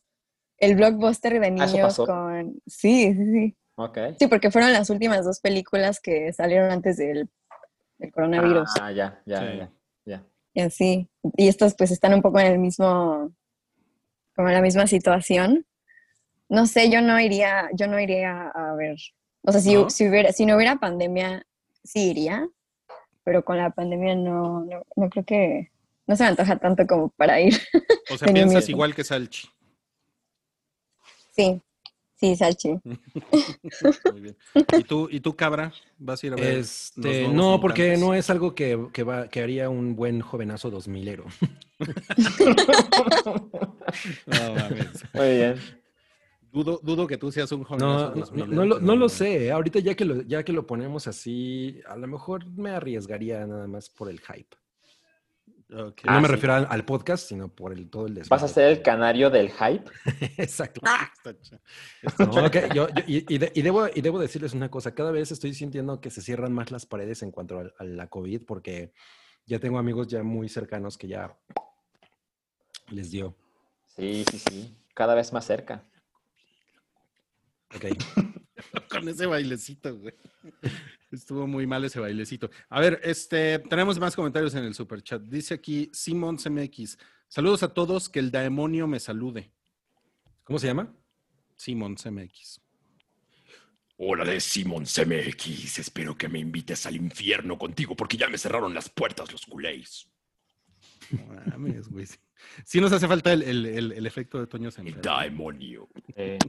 el 0.57 0.75
blockbuster 0.75 1.39
de 1.39 1.47
¿Ah, 1.47 1.49
niños 1.49 1.95
con. 1.97 2.59
Sí, 2.67 3.13
sí, 3.13 3.25
sí. 3.31 3.57
Ok. 3.75 3.97
Sí, 4.19 4.27
porque 4.27 4.51
fueron 4.51 4.73
las 4.73 4.89
últimas 4.89 5.23
dos 5.23 5.39
películas 5.39 6.01
que 6.01 6.33
salieron 6.33 6.69
antes 6.69 6.97
del, 6.97 7.29
del 7.97 8.11
coronavirus. 8.11 8.69
Ah, 8.81 8.91
ya, 8.91 9.21
ya, 9.25 9.39
Sí. 9.39 9.57
ya, 9.57 9.71
ya. 10.05 10.25
Y 10.53 10.61
así. 10.61 11.09
Y 11.37 11.47
estas 11.47 11.75
pues 11.75 11.91
están 11.91 12.13
un 12.13 12.21
poco 12.21 12.39
en 12.41 12.47
el 12.47 12.59
mismo, 12.59 13.31
como 14.39 14.47
en 14.47 14.55
la 14.55 14.61
misma 14.61 14.87
situación. 14.87 15.65
No 16.47 16.65
sé, 16.65 16.89
yo 16.89 17.01
no 17.01 17.19
iría, 17.19 17.69
yo 17.73 17.87
no 17.87 17.99
iría 17.99 18.47
a 18.47 18.73
ver. 18.73 18.95
O 19.41 19.51
sea, 19.51 19.59
si, 19.59 19.73
¿No? 19.73 19.89
si 19.89 20.07
hubiera, 20.07 20.31
si 20.31 20.45
no 20.45 20.55
hubiera 20.55 20.77
pandemia, 20.77 21.45
sí 21.83 22.11
iría. 22.11 22.47
Pero 23.25 23.43
con 23.43 23.57
la 23.57 23.71
pandemia 23.71 24.15
no, 24.15 24.63
no, 24.63 24.83
no 24.95 25.09
creo 25.09 25.25
que, 25.25 25.71
no 26.07 26.15
se 26.15 26.23
me 26.23 26.29
antoja 26.29 26.55
tanto 26.55 26.87
como 26.87 27.09
para 27.09 27.41
ir. 27.41 27.53
O 28.09 28.17
sea, 28.17 28.29
piensas 28.33 28.69
igual 28.69 28.95
que 28.95 29.03
Salchi. 29.03 29.49
Sí, 31.31 31.61
sí, 32.19 32.35
Sachi. 32.35 32.69
Muy 34.11 34.21
bien. 34.21 34.37
¿Y 34.77 34.83
tú, 34.83 35.07
y 35.11 35.19
tú 35.19 35.35
cabra? 35.35 35.73
¿Vas 35.97 36.23
a 36.23 36.27
ir 36.27 36.33
a 36.33 36.35
ver? 36.35 36.57
Este, 36.59 37.27
no, 37.27 37.59
porque 37.59 37.83
mutantes? 37.83 37.99
no 38.01 38.13
es 38.13 38.29
algo 38.29 38.55
que, 38.55 38.87
que, 38.93 39.03
va, 39.03 39.27
que 39.29 39.41
haría 39.41 39.69
un 39.69 39.95
buen 39.95 40.21
jovenazo 40.21 40.69
dos 40.69 40.87
milero. 40.87 41.25
No, 44.27 44.53
mames. 44.53 45.03
Muy 45.13 45.29
bien. 45.29 45.55
Dudo, 46.51 46.79
dudo 46.81 47.07
que 47.07 47.17
tú 47.17 47.31
seas 47.31 47.51
un 47.51 47.63
joven. 47.63 47.79
No, 47.79 48.13
no, 48.13 48.45
no 48.47 48.65
lo, 48.65 48.79
no 48.79 48.95
lo 48.95 49.09
sé. 49.09 49.45
¿eh? 49.45 49.51
Ahorita 49.51 49.79
ya 49.79 49.95
que 49.95 50.05
lo, 50.05 50.21
ya 50.23 50.43
que 50.43 50.53
lo 50.53 50.65
ponemos 50.65 51.07
así, 51.07 51.81
a 51.87 51.95
lo 51.95 52.07
mejor 52.07 52.45
me 52.45 52.71
arriesgaría 52.71 53.45
nada 53.45 53.67
más 53.67 53.89
por 53.89 54.09
el 54.09 54.19
hype. 54.19 54.55
No 55.69 55.93
Ah, 56.05 56.19
me 56.19 56.27
sí. 56.27 56.33
refiero 56.33 56.55
al, 56.55 56.67
al 56.69 56.83
podcast, 56.83 57.27
sino 57.27 57.47
por 57.47 57.71
el 57.73 57.89
todo 57.89 58.07
el 58.07 58.15
desmadre. 58.15 58.41
¿Vas 58.41 58.51
a 58.51 58.53
ser 58.53 58.69
el 58.69 58.81
canario 58.81 59.29
del 59.29 59.51
hype? 59.51 59.83
Exacto. 60.37 60.81
Está 60.83 61.31
ch- 61.31 61.59
está 62.01 62.25
No, 62.25 62.45
ok, 62.45 62.73
yo- 62.73 62.89
yo- 62.89 63.03
y, 63.07 63.33
y 63.33 63.37
de- 63.37 63.51
y 63.53 63.61
debo, 63.61 63.87
y 63.93 64.01
debo 64.01 64.17
decirles 64.19 64.53
una 64.53 64.69
cosa, 64.71 64.95
cada 64.95 65.11
vez 65.11 65.31
estoy 65.31 65.53
sintiendo 65.53 66.01
que 66.01 66.09
se 66.09 66.21
cierran 66.21 66.51
más 66.53 66.71
las 66.71 66.85
paredes 66.85 67.21
en 67.21 67.31
cuanto 67.31 67.59
a, 67.59 67.71
a 67.77 67.83
la 67.83 68.07
COVID, 68.07 68.45
porque 68.45 68.93
ya 69.45 69.59
tengo 69.59 69.77
amigos 69.77 70.07
ya 70.07 70.23
muy 70.23 70.49
cercanos 70.49 70.97
que 70.97 71.07
ya 71.07 71.37
les 72.89 73.11
dio. 73.11 73.35
Sí, 73.95 74.23
sí, 74.31 74.39
sí. 74.39 74.75
Cada 74.95 75.13
vez 75.13 75.31
más 75.33 75.45
cerca. 75.45 75.83
Ok. 77.75 77.85
Con 78.89 79.07
ese 79.07 79.25
bailecito, 79.27 79.95
güey. 79.97 80.15
Estuvo 81.11 81.47
muy 81.47 81.65
mal 81.65 81.83
ese 81.83 81.99
bailecito. 81.99 82.49
A 82.69 82.79
ver, 82.79 82.99
este, 83.03 83.59
tenemos 83.59 83.97
más 83.99 84.15
comentarios 84.15 84.53
en 84.55 84.63
el 84.63 84.73
super 84.75 85.01
chat. 85.01 85.21
Dice 85.23 85.55
aquí 85.55 85.89
Simon 85.93 86.37
CMX. 86.37 86.97
Saludos 87.27 87.63
a 87.63 87.73
todos, 87.73 88.09
que 88.09 88.19
el 88.19 88.29
demonio 88.31 88.87
me 88.87 88.99
salude. 88.99 89.51
¿Cómo 90.43 90.59
se 90.59 90.67
llama? 90.67 90.93
Simon 91.55 91.95
CMX. 91.95 92.61
Hola 93.97 94.23
de 94.23 94.39
Simon 94.39 94.85
CMX, 94.85 95.79
espero 95.79 96.17
que 96.17 96.29
me 96.29 96.39
invites 96.39 96.85
al 96.85 96.95
infierno 96.95 97.57
contigo 97.57 97.95
porque 97.97 98.15
ya 98.15 98.29
me 98.29 98.37
cerraron 98.37 98.73
las 98.73 98.87
puertas 98.89 99.29
los 99.31 99.45
culés. 99.45 100.09
Mames, 101.51 101.89
güey. 101.89 102.07
Sí 102.63 102.79
nos 102.79 102.93
hace 102.93 103.07
falta 103.09 103.33
el, 103.33 103.43
el- 103.43 103.65
el- 103.65 103.91
el 103.91 104.05
efecto 104.05 104.39
de 104.39 104.47
Toño 104.47 104.67
El 104.67 104.71
Semper. 104.71 105.01
demonio. 105.01 105.89
Eh, 106.15 106.39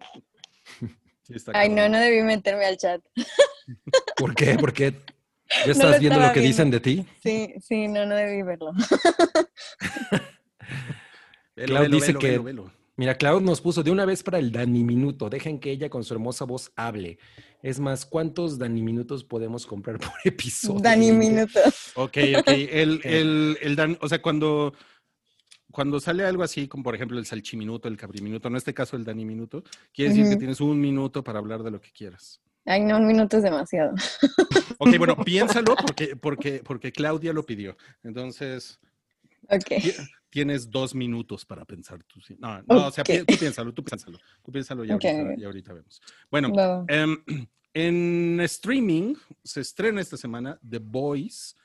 Sí, 1.22 1.35
está 1.35 1.52
Ay, 1.54 1.68
no, 1.68 1.88
no 1.88 1.98
debí 1.98 2.22
meterme 2.22 2.64
al 2.66 2.76
chat. 2.76 3.00
¿Por 4.16 4.35
qué? 4.35 4.56
Porque 4.59 4.92
ya 4.92 5.66
lo 5.66 5.72
estás 5.72 6.00
viendo 6.00 6.18
lo 6.20 6.33
que 6.33 6.40
viendo. 6.40 6.48
dicen 6.48 6.70
de 6.70 6.80
ti. 6.80 7.06
Sí, 7.22 7.54
sí, 7.61 7.88
no, 7.88 8.06
no 8.06 8.14
debí 8.16 8.42
verlo. 8.42 8.72
Velo, 11.56 11.66
Clau 11.66 11.83
velo, 11.83 11.94
dice 11.96 12.06
velo, 12.09 12.18
que- 12.20 12.30
velo, 12.30 12.42
velo. 12.44 12.72
Mira, 12.96 13.14
Cloud 13.16 13.40
nos 13.40 13.62
puso 13.62 13.83
de 13.83 13.90
una 13.90 14.04
vez 14.04 14.22
para 14.22 14.38
el 14.38 14.52
Dani 14.52 14.85
Minuto. 14.85 15.30
Dejen 15.30 15.59
que 15.59 15.70
ella 15.70 15.88
con 15.88 16.04
su 16.04 16.12
hermosa 16.12 16.44
voz 16.44 16.70
hable. 16.76 17.18
Es 17.62 17.80
más, 17.80 18.04
¿cuántos 18.04 18.59
Dani 18.59 18.83
Minutos 18.83 19.24
podemos 19.24 19.66
comprar 19.66 19.98
por 19.98 20.11
episodio? 20.24 20.80
Dani 20.80 21.11
Minuto. 21.12 21.61
Ok, 21.94 22.18
ok. 22.38 22.48
El, 22.48 23.00
el, 23.04 23.59
el 23.62 23.76
dan- 23.76 23.96
o 24.02 24.09
sea, 24.09 24.20
cuando, 24.20 24.74
cuando 25.70 26.00
sale 26.00 26.24
algo 26.24 26.42
así, 26.42 26.66
como 26.68 26.83
por 26.85 26.94
ejemplo 26.94 27.18
el 27.18 27.26
salchiminuto, 27.26 27.88
el 27.88 27.96
cabriminuto, 27.96 28.48
en 28.48 28.56
este 28.56 28.74
caso 28.74 28.96
el 28.96 29.04
Dani 29.04 29.24
Minuto, 29.24 29.62
quiere 29.92 30.11
decir 30.14 30.28
que 30.28 30.37
tienes 30.37 30.61
un 30.61 30.80
minuto 30.80 31.22
para 31.24 31.38
hablar 31.38 31.62
de 31.62 31.70
lo 31.70 31.80
que 31.80 31.90
quieras. 31.92 32.40
Ay, 32.66 32.83
no, 32.85 32.98
un 32.98 33.06
minuto 33.06 33.38
es 33.38 33.42
demasiado. 33.42 33.94
Ok, 34.78 34.98
bueno, 34.98 35.16
piénsalo 35.24 35.74
porque, 35.76 36.14
porque, 36.16 36.62
porque 36.64 36.92
Claudia 36.92 37.33
lo 37.33 37.44
pidió. 37.44 37.76
Entonces, 38.02 38.78
Ok. 39.48 39.64
ti- 39.80 39.92
tienes 40.28 40.70
dos 40.70 40.94
minutos 40.94 41.44
para 41.44 41.64
pensar 41.64 42.02
tú. 42.04 42.20
No, 42.38 42.62
no, 42.66 42.87
o 42.88 42.90
sea, 42.90 43.02
pi- 43.02 43.24
tú 43.24 43.35
piénsalo, 43.38 43.72
tú 43.72 43.83
piénsalo. 43.83 44.18
Tú 44.44 44.52
piénsalo 44.52 44.85
y 44.85 44.90
ahorita, 44.92 45.22
ok. 45.22 45.38
y 45.38 45.44
ahorita 45.44 45.72
vemos. 45.72 46.00
Bueno. 46.30 46.85
Em, 46.88 47.16
en 47.72 48.40
streaming 48.40 49.14
se 49.44 49.61
estrena 49.61 50.00
esta 50.00 50.16
semana 50.16 50.59
The 50.68 50.78
Boys, 50.78 51.56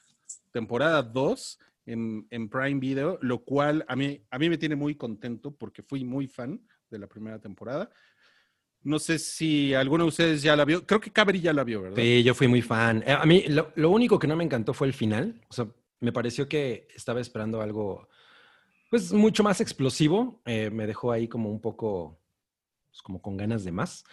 temporada 0.52 1.02
2 1.04 1.60
en, 1.86 2.28
en 2.30 2.50
Prime 2.50 2.80
Video, 2.80 3.18
lo 3.22 3.44
cual 3.44 3.86
a 3.88 3.96
mí, 3.96 4.22
a 4.30 4.40
mí 4.40 4.50
me 4.50 4.58
tiene 4.58 4.76
muy 4.76 4.96
contento 4.96 5.56
porque 5.56 5.84
fui 5.84 6.04
muy 6.04 6.28
fan 6.28 6.62
de 6.90 7.00
la 7.00 7.08
primera 7.08 7.40
temporada. 7.40 7.90
No 8.82 9.00
sé 9.00 9.18
si 9.18 9.74
alguno 9.74 10.04
de 10.04 10.10
ustedes 10.10 10.44
ya 10.44 10.56
la 10.56 10.64
vio. 10.64 10.86
Creo 10.86 11.00
que 11.00 11.12
Cabri 11.12 11.42
ya 11.42 11.54
la 11.54 11.64
vio, 11.64 11.82
¿verdad? 11.82 11.98
Sí, 11.98 12.22
yo 12.24 12.36
fui 12.36 12.48
muy 12.48 12.62
fan. 12.62 13.04
Eh, 13.06 13.14
A 13.14 13.26
mí 13.26 13.44
lo, 13.48 13.72
lo 13.76 13.90
único 13.90 14.20
que 14.20 14.28
no 14.28 14.36
me 14.36 14.44
encantó 14.44 14.74
fue 14.74 14.86
el 14.86 14.94
final. 14.94 15.42
O 15.50 15.54
sea, 15.54 15.68
me 16.00 16.12
pareció 16.12 16.48
que 16.48 16.88
estaba 16.96 17.20
esperando 17.20 17.62
algo, 17.62 18.08
pues, 18.92 19.12
mucho 19.12 19.42
más 19.42 19.60
explosivo. 19.60 20.42
Eh, 20.46 20.70
me 20.70 20.86
dejó 20.86 21.12
ahí 21.12 21.28
como 21.28 21.50
un 21.50 21.62
poco, 21.62 22.22
pues, 22.92 23.02
como 23.02 23.22
con 23.24 23.38
ganas 23.38 23.64
de 23.64 23.72
más. 23.72 24.04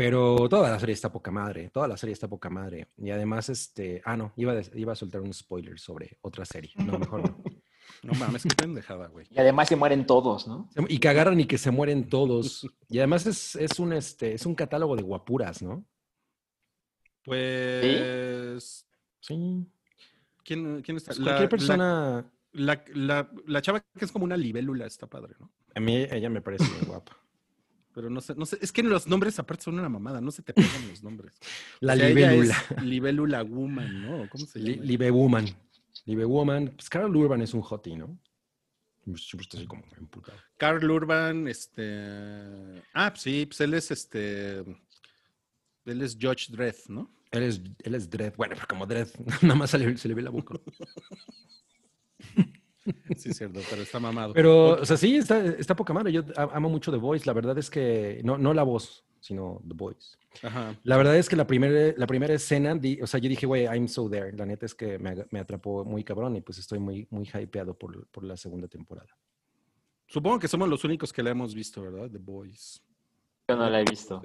Pero 0.00 0.48
toda 0.48 0.70
la 0.70 0.80
serie 0.80 0.94
está 0.94 1.12
poca 1.12 1.30
madre. 1.30 1.68
Toda 1.68 1.86
la 1.86 1.96
serie 1.98 2.14
está 2.14 2.26
poca 2.26 2.48
madre. 2.48 2.88
Y 2.96 3.10
además, 3.10 3.50
este, 3.50 4.00
ah, 4.06 4.16
no, 4.16 4.32
iba 4.36 4.54
iba 4.74 4.92
a 4.94 4.96
soltar 4.96 5.20
un 5.20 5.34
spoiler 5.34 5.78
sobre 5.78 6.16
otra 6.22 6.46
serie. 6.46 6.72
No, 6.76 6.98
mejor 6.98 7.22
no. 7.22 7.42
No 8.02 8.14
mames, 8.14 8.44
qué 8.44 8.54
pendejada, 8.56 9.08
güey. 9.08 9.26
Y 9.30 9.38
además 9.40 9.68
se 9.68 9.76
mueren 9.76 10.06
todos, 10.06 10.46
¿no? 10.46 10.70
Y 10.88 10.98
que 11.00 11.08
agarran 11.08 11.38
y 11.38 11.44
que 11.44 11.58
se 11.58 11.70
mueren 11.70 12.08
todos. 12.08 12.66
Y 12.88 12.96
además 12.98 13.26
es, 13.26 13.56
es 13.56 13.78
un, 13.78 13.92
este, 13.92 14.32
es 14.32 14.46
un 14.46 14.54
catálogo 14.54 14.96
de 14.96 15.02
guapuras, 15.02 15.60
¿no? 15.60 15.84
Pues. 17.24 18.86
Sí. 19.20 19.66
¿Quién, 20.44 20.80
quién 20.82 20.96
está? 20.96 21.08
Pues 21.08 21.18
La- 21.18 21.24
cualquier 21.24 21.44
la- 21.44 21.48
persona, 21.50 22.32
La, 22.52 22.84
la- 22.94 23.30
la 23.46 23.60
chava 23.60 23.80
que 23.80 24.04
es 24.06 24.12
como 24.12 24.24
una 24.24 24.36
libélula 24.36 24.86
está 24.86 25.06
padre, 25.06 25.34
¿no? 25.38 25.50
a 25.74 25.80
mí 25.80 25.96
ella 26.10 26.30
me 26.30 26.40
parece 26.40 26.64
bien 26.72 26.86
guapa. 26.86 27.16
Pero 27.92 28.08
no 28.08 28.20
sé, 28.20 28.34
no 28.36 28.46
sé, 28.46 28.58
es 28.60 28.70
que 28.70 28.82
los 28.82 29.06
nombres 29.08 29.38
aparte 29.38 29.64
son 29.64 29.78
una 29.78 29.88
mamada, 29.88 30.20
no 30.20 30.30
se 30.30 30.42
te 30.42 30.52
pegan 30.54 30.88
los 30.88 31.02
nombres. 31.02 31.34
La 31.80 31.94
O 31.94 31.96
sea, 31.96 32.08
libélula. 32.08 32.56
libélula 32.82 33.42
woman, 33.42 34.02
¿no? 34.02 34.28
¿Cómo 34.30 34.46
se 34.46 34.60
llama? 34.60 34.84
Libe 34.84 35.10
Woman. 35.10 35.46
Libe 36.04 36.24
Woman. 36.24 36.68
Pues 36.76 36.88
Carol 36.88 37.16
Urban 37.16 37.42
es 37.42 37.52
un 37.52 37.62
hottie, 37.62 37.96
¿no? 37.96 38.16
Estoy 39.14 39.66
como 39.66 39.82
emputado. 39.98 40.38
Carl 40.56 40.88
Urban, 40.88 41.48
este. 41.48 42.82
Ah, 42.92 43.10
pues 43.10 43.22
sí, 43.22 43.46
pues 43.46 43.60
él 43.60 43.74
es 43.74 43.90
este. 43.90 44.58
Él 45.84 46.02
es 46.02 46.16
Judge 46.20 46.50
Dredd, 46.50 46.76
¿no? 46.88 47.10
Él 47.32 47.42
es, 47.44 47.60
él 47.82 47.94
es 47.94 48.08
Dredd. 48.08 48.34
Bueno, 48.36 48.54
pero 48.54 48.66
como 48.68 48.86
Dredd, 48.86 49.08
nada 49.42 49.54
más 49.54 49.70
se 49.70 49.78
le, 49.78 49.96
se 49.96 50.06
le 50.06 50.14
ve 50.14 50.22
la 50.22 50.30
boca. 50.30 50.54
Sí, 53.16 53.30
es 53.30 53.36
cierto, 53.38 53.60
pero 53.68 53.82
está 53.82 53.98
mamado. 54.00 54.32
Pero, 54.34 54.80
o 54.80 54.84
sea, 54.84 54.96
sí, 54.96 55.16
está, 55.16 55.44
está 55.44 55.74
poca 55.76 55.92
madre. 55.92 56.12
Yo 56.12 56.22
amo 56.36 56.68
mucho 56.68 56.90
The 56.90 56.98
Voice. 56.98 57.26
La 57.26 57.32
verdad 57.32 57.56
es 57.58 57.68
que, 57.70 58.20
no, 58.24 58.38
no 58.38 58.54
la 58.54 58.62
voz, 58.62 59.04
sino 59.20 59.60
The 59.66 59.74
Voice. 59.74 60.16
Ajá. 60.42 60.76
La 60.84 60.96
verdad 60.96 61.16
es 61.16 61.28
que 61.28 61.36
la 61.36 61.46
primera, 61.46 61.92
la 61.96 62.06
primera 62.06 62.32
escena, 62.34 62.74
di- 62.74 63.00
o 63.02 63.06
sea, 63.06 63.18
yo 63.20 63.28
dije, 63.28 63.46
güey, 63.46 63.64
I'm 63.64 63.88
so 63.88 64.08
there. 64.08 64.32
La 64.36 64.46
neta 64.46 64.64
es 64.66 64.74
que 64.74 64.98
me, 64.98 65.24
me 65.30 65.40
atrapó 65.40 65.84
muy 65.84 66.04
cabrón 66.04 66.36
y 66.36 66.40
pues 66.40 66.58
estoy 66.58 66.78
muy, 66.78 67.06
muy 67.10 67.28
hypeado 67.28 67.74
por, 67.74 68.06
por 68.08 68.24
la 68.24 68.36
segunda 68.36 68.68
temporada. 68.68 69.08
Supongo 70.06 70.38
que 70.38 70.48
somos 70.48 70.68
los 70.68 70.84
únicos 70.84 71.12
que 71.12 71.22
la 71.22 71.30
hemos 71.30 71.54
visto, 71.54 71.82
¿verdad? 71.82 72.10
The 72.10 72.18
Boys. 72.18 72.82
Yo 73.48 73.56
no 73.56 73.68
la 73.68 73.80
he 73.80 73.84
visto. 73.84 74.20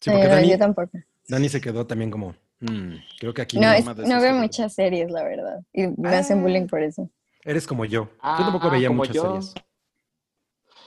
Sí, 0.00 0.10
porque 0.10 0.26
Eh, 0.26 0.28
Dani, 0.28 0.50
yo 0.50 0.58
tampoco. 0.58 0.98
Dani 1.28 1.48
se 1.48 1.60
quedó 1.60 1.86
también 1.86 2.10
como, 2.10 2.34
"Mm, 2.60 2.94
creo 3.18 3.34
que 3.34 3.42
aquí 3.42 3.58
No, 3.58 3.66
no. 3.68 3.72
es- 3.74 3.84
no 3.84 4.20
veo 4.20 4.34
muchas 4.34 4.74
series, 4.74 5.10
la 5.10 5.24
verdad. 5.24 5.60
Y 5.72 5.86
me 5.88 6.08
hacen 6.10 6.38
Ah. 6.38 6.42
bullying 6.42 6.66
por 6.66 6.82
eso. 6.82 7.10
Eres 7.44 7.66
como 7.66 7.84
yo. 7.84 8.04
yo 8.04 8.10
Ah, 8.20 8.36
tampoco 8.38 8.70
veía 8.70 8.88
como 8.88 8.98
muchas 8.98 9.16
yo. 9.16 9.22
series. 9.22 9.54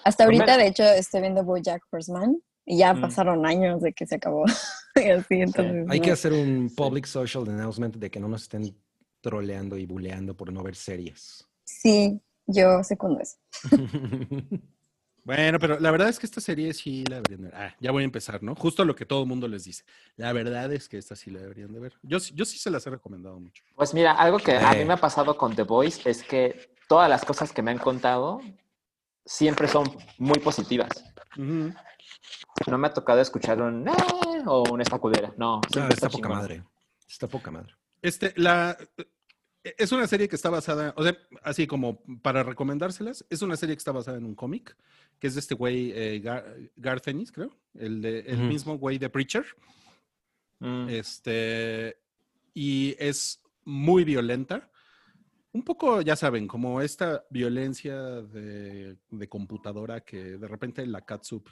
Hasta 0.03 0.23
ahorita, 0.23 0.57
de 0.57 0.67
hecho, 0.67 0.83
estoy 0.83 1.21
viendo 1.21 1.43
BoJack 1.43 1.83
Horseman 1.91 2.41
y 2.65 2.77
ya 2.79 2.93
Mm. 2.93 3.01
pasaron 3.01 3.45
años 3.45 3.81
de 3.81 3.93
que 3.93 4.05
se 4.07 4.15
acabó. 4.15 4.43
y 4.95 5.09
así, 5.09 5.35
entonces. 5.41 5.85
Hay 5.89 5.99
que 6.01 6.11
hacer 6.11 6.33
un 6.33 6.73
public 6.75 7.05
social 7.05 7.47
announcement 7.47 7.95
de 7.95 8.09
que 8.09 8.19
no 8.19 8.27
nos 8.27 8.43
estén 8.43 8.75
troleando 9.21 9.77
y 9.77 9.85
buleando 9.85 10.35
por 10.35 10.51
no 10.51 10.63
ver 10.63 10.75
series. 10.75 11.47
Sí, 11.63 12.19
yo 12.47 12.83
secundo 12.83 13.21
eso. 13.21 13.37
Bueno, 15.23 15.59
pero 15.59 15.79
la 15.79 15.91
verdad 15.91 16.09
es 16.09 16.17
que 16.17 16.25
esta 16.25 16.41
serie 16.41 16.73
sí 16.73 17.03
la 17.07 17.17
deberían 17.17 17.41
de 17.43 17.49
ver. 17.49 17.55
Ah, 17.55 17.75
ya 17.79 17.91
voy 17.91 18.01
a 18.01 18.05
empezar, 18.05 18.41
¿no? 18.41 18.55
Justo 18.55 18.83
lo 18.85 18.95
que 18.95 19.05
todo 19.05 19.21
el 19.21 19.27
mundo 19.27 19.47
les 19.47 19.63
dice. 19.65 19.83
La 20.17 20.33
verdad 20.33 20.71
es 20.73 20.89
que 20.89 20.97
esta 20.97 21.15
sí 21.15 21.29
la 21.29 21.39
deberían 21.41 21.71
de 21.71 21.79
ver. 21.79 21.93
Yo, 22.01 22.19
sí- 22.19 22.33
yo 22.35 22.43
sí 22.43 22.57
se 22.57 22.71
las 22.71 22.85
he 22.87 22.89
recomendado 22.89 23.39
mucho. 23.39 23.63
Pues 23.75 23.93
mira, 23.93 24.13
algo 24.13 24.39
que 24.39 24.57
a 24.57 24.71
mí 24.71 24.79
Eh. 24.79 24.85
me 24.85 24.93
ha 24.93 24.97
pasado 24.97 25.37
con 25.37 25.55
The 25.55 25.63
Voice 25.63 26.09
es 26.09 26.23
que 26.23 26.73
todas 26.87 27.07
las 27.09 27.23
cosas 27.23 27.51
que 27.53 27.61
me 27.61 27.69
han 27.71 27.77
contado 27.77 28.41
siempre 29.25 29.67
son 29.67 29.85
muy 30.17 30.39
positivas. 30.39 30.89
No 31.37 32.77
me 32.77 32.87
ha 32.87 32.93
tocado 32.93 33.21
escuchar 33.21 33.61
un 33.61 33.87
"Eh", 33.87 33.91
o 34.47 34.63
una 34.71 34.83
estacudera. 34.83 35.31
No, 35.37 35.57
No, 35.57 35.61
siempre 35.71 35.93
está 35.93 36.09
poca 36.09 36.23
chingón. 36.23 36.37
madre. 36.37 36.63
Está 37.07 37.27
poca 37.27 37.51
madre. 37.51 37.75
Este, 38.01 38.33
la, 38.37 38.75
es 39.63 39.91
una 39.91 40.07
serie 40.07 40.27
que 40.27 40.35
está 40.35 40.49
basada, 40.49 40.93
o 40.97 41.03
sea, 41.03 41.17
así 41.43 41.67
como 41.67 42.01
para 42.21 42.43
recomendárselas, 42.43 43.25
es 43.29 43.41
una 43.41 43.55
serie 43.55 43.75
que 43.75 43.79
está 43.79 43.91
basada 43.91 44.17
en 44.17 44.25
un 44.25 44.35
cómic, 44.35 44.75
que 45.19 45.27
es 45.27 45.35
de 45.35 45.39
este 45.39 45.55
güey, 45.55 45.91
eh, 45.93 46.19
Gar, 46.19 46.57
Garth 46.75 47.07
Ennis, 47.07 47.31
creo, 47.31 47.55
el, 47.75 48.01
de, 48.01 48.19
el 48.21 48.39
mismo 48.39 48.77
güey 48.77 48.97
de 48.97 49.09
Preacher. 49.09 49.45
Mm. 50.59 50.89
Este, 50.89 51.97
y 52.53 52.95
es 52.99 53.41
muy 53.63 54.03
violenta. 54.03 54.69
Un 55.53 55.63
poco, 55.63 56.01
ya 56.01 56.15
saben, 56.15 56.47
como 56.47 56.81
esta 56.81 57.25
violencia 57.29 58.21
de, 58.21 58.97
de 59.09 59.29
computadora 59.29 60.01
que 60.01 60.37
de 60.37 60.47
repente 60.47 60.85
la 60.87 61.01
catsup 61.01 61.49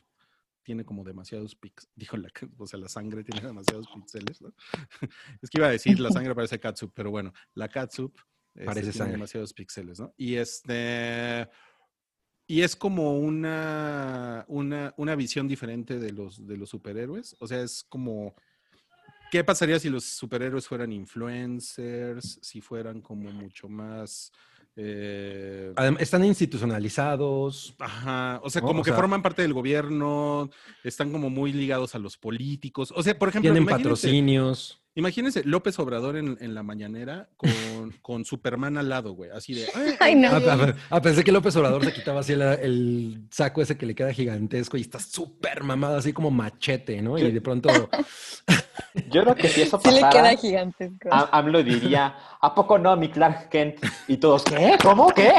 tiene 0.63 0.85
como 0.85 1.03
demasiados 1.03 1.55
pixeles. 1.55 1.91
Dijo 1.95 2.17
la, 2.17 2.29
o 2.57 2.67
sea, 2.67 2.79
la 2.79 2.89
sangre 2.89 3.23
tiene 3.23 3.45
demasiados 3.45 3.87
píxeles, 3.93 4.41
¿no? 4.41 4.53
Es 5.41 5.49
que 5.49 5.59
iba 5.59 5.67
a 5.67 5.71
decir 5.71 5.99
la 5.99 6.11
sangre 6.11 6.35
parece 6.35 6.59
catsup, 6.59 6.91
pero 6.93 7.11
bueno, 7.11 7.33
la 7.53 7.69
catsup 7.69 8.15
este, 8.53 8.65
Parece 8.65 8.91
tiene 8.91 8.97
sangre. 8.97 9.11
demasiados 9.13 9.53
píxeles, 9.53 9.99
¿no? 9.99 10.13
Y 10.17 10.35
este 10.35 11.47
y 12.49 12.63
es 12.63 12.75
como 12.75 13.19
una, 13.19 14.43
una, 14.47 14.91
una 14.97 15.15
visión 15.15 15.47
diferente 15.47 15.99
de 15.99 16.11
los, 16.11 16.47
de 16.47 16.57
los 16.57 16.69
superhéroes. 16.69 17.35
O 17.39 17.45
sea, 17.45 17.61
es 17.61 17.83
como, 17.83 18.33
¿qué 19.31 19.43
pasaría 19.43 19.77
si 19.77 19.87
los 19.87 20.03
superhéroes 20.05 20.67
fueran 20.67 20.91
influencers? 20.91 22.39
Si 22.41 22.59
fueran 22.59 23.01
como 23.01 23.31
mucho 23.31 23.69
más... 23.69 24.31
eh, 24.81 25.73
están 25.99 26.23
institucionalizados. 26.23 27.75
Ajá, 27.79 28.39
o 28.43 28.49
sea, 28.49 28.61
como 28.61 28.79
o 28.79 28.83
que 28.83 28.91
sea- 28.91 28.95
forman 28.97 29.21
parte 29.21 29.41
del 29.41 29.53
gobierno, 29.53 30.49
están 30.83 31.11
como 31.11 31.29
muy 31.29 31.51
ligados 31.51 31.95
a 31.95 31.99
los 31.99 32.17
políticos. 32.17 32.93
O 32.95 33.03
sea, 33.03 33.17
por 33.19 33.29
ejemplo, 33.29 33.51
Tienen 33.51 33.63
imagínense- 33.67 33.77
patrocinios. 33.83 34.81
Imagínense 34.95 35.43
López 35.45 35.77
Obrador 35.79 36.17
en, 36.17 36.37
en 36.41 36.53
la 36.55 36.63
mañanera 36.63 37.29
con, 37.37 37.51
con 38.01 38.25
Superman 38.25 38.77
al 38.77 38.89
lado, 38.89 39.13
güey. 39.13 39.29
Así 39.31 39.53
de. 39.53 39.67
"Ay, 39.75 39.93
Ay, 39.99 40.15
no. 40.15 40.29
Ah, 40.29 40.75
ah, 40.89 41.01
pensé 41.01 41.23
que 41.23 41.31
López 41.31 41.55
Obrador 41.55 41.85
se 41.85 41.93
quitaba 41.93 42.19
así 42.21 42.33
el, 42.33 42.41
el 42.41 43.21
saco 43.31 43.61
ese 43.61 43.77
que 43.77 43.85
le 43.85 43.95
queda 43.95 44.11
gigantesco 44.11 44.75
y 44.77 44.81
está 44.81 44.99
súper 44.99 45.63
mamado, 45.63 45.95
así 45.97 46.11
como 46.11 46.31
machete, 46.31 47.01
¿no? 47.01 47.17
Y 47.17 47.31
de 47.31 47.39
pronto, 47.41 47.69
Yo 49.10 49.23
creo 49.23 49.36
que 49.36 49.47
si 49.49 49.62
eso 49.62 49.80
Sí 49.80 49.91
le 49.91 50.02
pasara, 50.02 50.30
queda 50.32 50.38
gigantesco. 50.41 51.10
AMLO 51.12 51.63
diría, 51.63 52.15
¿a 52.41 52.56
poco 52.56 52.78
no, 52.78 52.95
mi 52.97 53.10
Clark 53.10 53.49
Kent? 53.49 53.84
Y 54.08 54.17
todos, 54.17 54.43
¿qué? 54.43 54.78
¿Cómo? 54.82 55.10
¿Qué? 55.10 55.32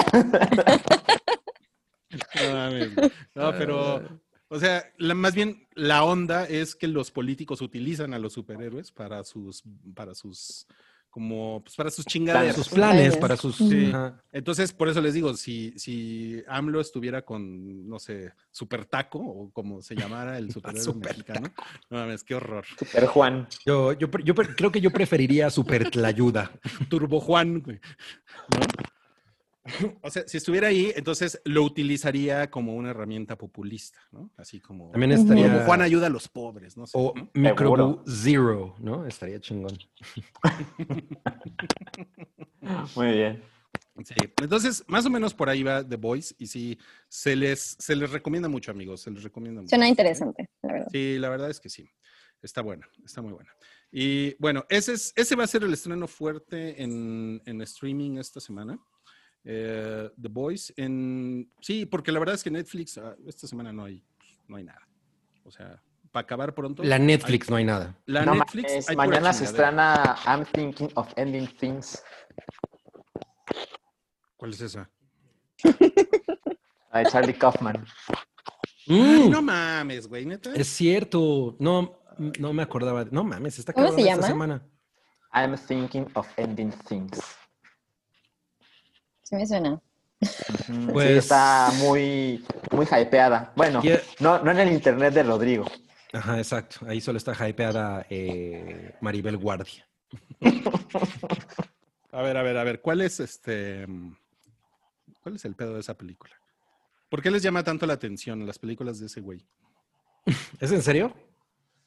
No, 2.42 2.52
mames, 2.54 2.94
güey. 2.94 3.10
No, 3.34 3.52
pero, 3.52 4.02
o 4.48 4.58
sea, 4.58 4.84
la- 4.98 5.14
más 5.14 5.34
bien 5.34 5.66
la 5.74 6.02
onda 6.04 6.44
es 6.46 6.74
que 6.74 6.88
los 6.88 7.10
políticos 7.10 7.60
utilizan 7.60 8.14
a 8.14 8.18
los 8.18 8.32
superhéroes 8.32 8.90
para 8.90 9.22
sus, 9.24 9.62
para 9.94 10.14
sus, 10.14 10.66
como, 11.10 11.60
pues 11.62 11.74
para 11.74 11.90
sus 11.90 12.06
chingaderas. 12.06 12.54
sus 12.54 12.68
planes, 12.68 13.16
para 13.16 13.36
sus... 13.36 13.56
Sí. 13.56 13.92
Entonces, 14.32 14.72
por 14.72 14.88
eso 14.88 15.00
les 15.00 15.12
digo, 15.12 15.34
si, 15.34 15.76
si 15.76 16.42
AMLO 16.48 16.80
estuviera 16.80 17.22
con, 17.22 17.88
no 17.88 17.98
sé, 17.98 18.32
Super 18.50 18.84
Taco, 18.86 19.18
o 19.18 19.50
como 19.50 19.82
se 19.82 19.96
llamara 19.96 20.38
el 20.38 20.50
superhéroe 20.52 20.84
Super 20.84 21.10
mexicano, 21.10 21.52
no 21.90 21.98
mames, 21.98 22.22
qué 22.22 22.34
horror. 22.36 22.64
Super 22.78 23.06
Juan. 23.06 23.48
Yo, 23.66 23.92
yo, 23.92 24.10
pre- 24.10 24.22
yo 24.24 24.34
creo 24.34 24.70
que 24.70 24.80
yo 24.80 24.90
preferiría 24.90 25.50
Super 25.50 25.90
Tlayuda. 25.90 26.52
Turbo 26.88 27.20
Juan, 27.20 27.60
güey. 27.60 27.80
¿no? 28.54 28.60
O 30.02 30.10
sea, 30.10 30.26
si 30.26 30.36
estuviera 30.36 30.68
ahí, 30.68 30.92
entonces 30.96 31.40
lo 31.44 31.62
utilizaría 31.62 32.50
como 32.50 32.74
una 32.74 32.90
herramienta 32.90 33.36
populista, 33.36 33.98
¿no? 34.12 34.30
Así 34.36 34.60
como, 34.60 34.90
También 34.90 35.12
Ujú. 35.12 35.22
estaría... 35.22 35.52
como 35.52 35.64
Juan 35.64 35.82
ayuda 35.82 36.06
a 36.06 36.10
los 36.10 36.28
pobres, 36.28 36.76
no 36.76 36.86
sé. 36.86 36.92
O 36.96 37.12
¿no? 37.14 37.30
Microbu 37.34 38.02
Zero, 38.06 38.74
¿no? 38.78 39.06
Estaría 39.06 39.40
chingón. 39.40 39.78
Muy 42.96 43.12
bien. 43.12 43.42
Sí. 44.04 44.14
Entonces, 44.40 44.82
más 44.86 45.04
o 45.04 45.10
menos 45.10 45.34
por 45.34 45.50
ahí 45.50 45.62
va 45.62 45.86
The 45.86 45.96
Voice 45.96 46.34
y 46.38 46.46
sí, 46.46 46.78
se 47.08 47.36
les, 47.36 47.76
se 47.78 47.94
les 47.94 48.10
recomienda 48.10 48.48
mucho, 48.48 48.70
amigos, 48.70 49.02
se 49.02 49.10
les 49.10 49.22
recomienda 49.22 49.60
mucho. 49.60 49.70
Suena 49.70 49.88
interesante, 49.88 50.48
la 50.62 50.72
verdad. 50.72 50.88
Sí, 50.90 51.18
la 51.18 51.28
verdad 51.28 51.50
es 51.50 51.60
que 51.60 51.68
sí. 51.68 51.90
Está 52.42 52.62
buena, 52.62 52.88
está 53.04 53.20
muy 53.20 53.32
buena. 53.32 53.50
Y 53.92 54.34
bueno, 54.38 54.64
ese, 54.70 54.94
es, 54.94 55.12
ese 55.16 55.36
va 55.36 55.44
a 55.44 55.48
ser 55.48 55.64
el 55.64 55.74
estreno 55.74 56.06
fuerte 56.06 56.82
en, 56.82 57.42
en 57.44 57.60
streaming 57.60 58.16
esta 58.16 58.40
semana. 58.40 58.78
Eh, 59.44 60.10
The 60.20 60.28
Boys 60.28 60.72
en 60.76 61.50
sí, 61.60 61.86
porque 61.86 62.12
la 62.12 62.18
verdad 62.18 62.34
es 62.34 62.44
que 62.44 62.50
Netflix 62.50 62.98
ah, 62.98 63.16
esta 63.26 63.46
semana 63.46 63.72
no 63.72 63.84
hay 63.84 64.04
no 64.48 64.56
hay 64.56 64.64
nada. 64.64 64.86
O 65.44 65.50
sea, 65.50 65.82
para 66.12 66.22
acabar 66.24 66.54
pronto. 66.54 66.82
La 66.82 66.98
Netflix 66.98 67.48
no 67.48 67.56
hay 67.56 67.64
nada. 67.64 67.96
La 68.06 68.24
No 68.26 68.34
Netflix 68.34 68.88
hay 68.88 68.96
mañana 68.96 69.32
se 69.32 69.44
estrena 69.44 70.16
I'm 70.26 70.44
Thinking 70.44 70.90
of 70.94 71.08
Ending 71.16 71.46
Things. 71.56 72.02
¿Cuál 74.36 74.52
es 74.52 74.60
esa? 74.60 74.90
De 75.62 77.06
Charlie 77.10 77.34
Kaufman. 77.34 77.84
Ay, 78.08 78.16
Mm, 78.86 79.30
no 79.30 79.40
mames, 79.42 80.08
güey, 80.08 80.26
neta. 80.26 80.52
es 80.54 80.66
cierto. 80.66 81.54
No, 81.60 82.02
no 82.18 82.52
me 82.52 82.62
acordaba. 82.62 83.04
No 83.04 83.22
mames, 83.22 83.58
está 83.58 83.72
¿Cómo 83.72 83.86
cabrón 83.86 84.02
se 84.04 84.08
esta 84.10 84.16
llama? 84.16 84.26
semana. 84.26 84.66
I'm 85.32 85.56
Thinking 85.56 86.08
of 86.14 86.26
Ending 86.36 86.72
Things. 86.88 87.20
Sí 89.30 89.36
me 89.36 89.46
suena. 89.46 89.80
Sí, 90.20 90.88
Pues- 90.92 91.10
está 91.10 91.70
muy, 91.78 92.44
muy 92.72 92.84
hypeada. 92.84 93.52
Bueno, 93.54 93.80
no, 94.18 94.42
no 94.42 94.50
en 94.50 94.58
el 94.58 94.72
internet 94.72 95.14
de 95.14 95.22
Rodrigo. 95.22 95.64
Ajá, 96.12 96.36
exacto. 96.38 96.80
Ahí 96.88 97.00
solo 97.00 97.18
está 97.18 97.48
hypeada 97.48 98.04
eh, 98.10 98.96
Maribel 99.00 99.36
Guardia. 99.36 99.86
A 102.12 102.22
ver, 102.22 102.36
a 102.36 102.42
ver, 102.42 102.56
a 102.58 102.64
ver, 102.64 102.80
¿cuál 102.80 103.02
es 103.02 103.20
este 103.20 103.86
cuál 105.22 105.36
es 105.36 105.44
el 105.44 105.54
pedo 105.54 105.74
de 105.74 105.80
esa 105.80 105.96
película? 105.96 106.34
¿Por 107.08 107.22
qué 107.22 107.30
les 107.30 107.40
llama 107.40 107.62
tanto 107.62 107.86
la 107.86 107.92
atención 107.92 108.44
las 108.44 108.58
películas 108.58 108.98
de 108.98 109.06
ese 109.06 109.20
güey? 109.20 109.46
¿Es 110.60 110.72
en 110.72 110.82
serio? 110.82 111.14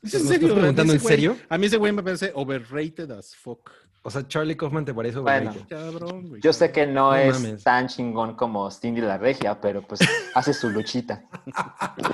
¿Es 0.03 0.13
¿Me 0.13 0.19
estás 0.35 0.37
preguntando 0.51 0.83
Ese 0.83 0.93
en 0.93 0.99
güey- 1.01 1.07
serio? 1.07 1.37
A 1.49 1.57
mí 1.57 1.65
ese 1.67 1.77
güey 1.77 1.91
me 1.93 2.03
parece 2.03 2.31
overrated 2.35 3.09
as 3.11 3.35
fuck. 3.35 3.71
O 4.05 4.09
sea, 4.11 4.27
Charlie 4.27 4.57
Kaufman 4.57 4.83
te 4.83 4.93
parece 4.93 5.19
Bueno. 5.19 5.51
overrated? 5.51 5.69
Cabrón, 5.77 6.27
güey. 6.27 6.41
Yo 6.41 6.51
sé 6.51 6.71
que 6.73 6.85
no, 6.85 7.11
No 7.11 7.15
es 7.15 7.39
mames. 7.39 7.63
tan 7.63 7.87
chingón 7.87 8.35
como 8.35 8.69
Cindy 8.69 8.99
la 9.01 9.17
Regia, 9.17 9.59
pero 9.61 9.81
pues 9.81 10.01
hace 10.35 10.53
su 10.53 10.69
luchita. 10.69 11.23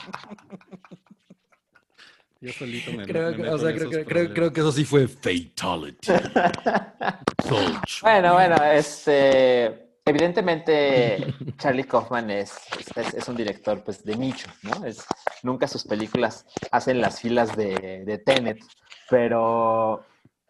Yo 2.41 2.53
solito 2.53 2.93
me, 2.93 3.05
Creo, 3.05 3.31
me 3.31 3.35
que- 3.37 3.49
o 3.49 3.57
sea, 3.57 3.69
en 3.71 3.77
creo, 3.77 4.05
creo, 4.05 4.33
creo 4.33 4.53
que 4.53 4.59
eso 4.61 4.71
sí 4.71 4.85
fue 4.85 5.07
Fatality. 5.07 6.07
Bueno, 8.03 8.33
bueno, 8.33 8.55
este, 8.71 9.88
evidentemente 10.09 11.35
Charlie 11.57 11.83
Kaufman 11.83 12.29
es, 12.31 12.57
es, 12.95 13.13
es 13.13 13.27
un 13.27 13.35
director 13.35 13.83
pues 13.83 14.03
de 14.03 14.15
nicho, 14.15 14.49
¿no? 14.63 14.85
Es, 14.85 15.05
nunca 15.43 15.67
sus 15.67 15.83
películas 15.83 16.45
hacen 16.71 16.99
las 16.99 17.21
filas 17.21 17.55
de, 17.55 18.03
de 18.05 18.17
Tenet, 18.17 18.59
pero, 19.09 20.03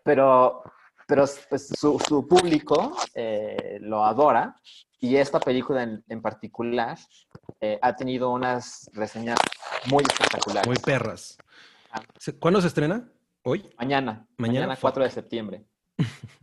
pero, 0.03 0.63
pero 1.07 1.25
pues, 1.49 1.67
su, 1.77 1.99
su 1.99 2.27
público 2.27 2.95
eh, 3.13 3.79
lo 3.81 4.05
adora 4.05 4.55
y 4.99 5.15
esta 5.17 5.39
película 5.39 5.83
en, 5.83 6.03
en 6.07 6.21
particular 6.21 6.97
eh, 7.61 7.77
ha 7.81 7.95
tenido 7.95 8.31
unas 8.31 8.89
reseñas 8.93 9.39
muy 9.89 10.03
espectaculares. 10.03 10.67
muy 10.67 10.77
perras. 10.77 11.37
Ah. 11.91 12.01
¿Cuándo 12.39 12.61
se 12.61 12.67
estrena? 12.67 13.09
¿Hoy? 13.43 13.69
Mañana, 13.77 14.27
Mañana, 14.37 14.67
mañana, 14.67 14.77
4 14.79 15.03
de 15.03 15.09
septiembre. 15.09 15.65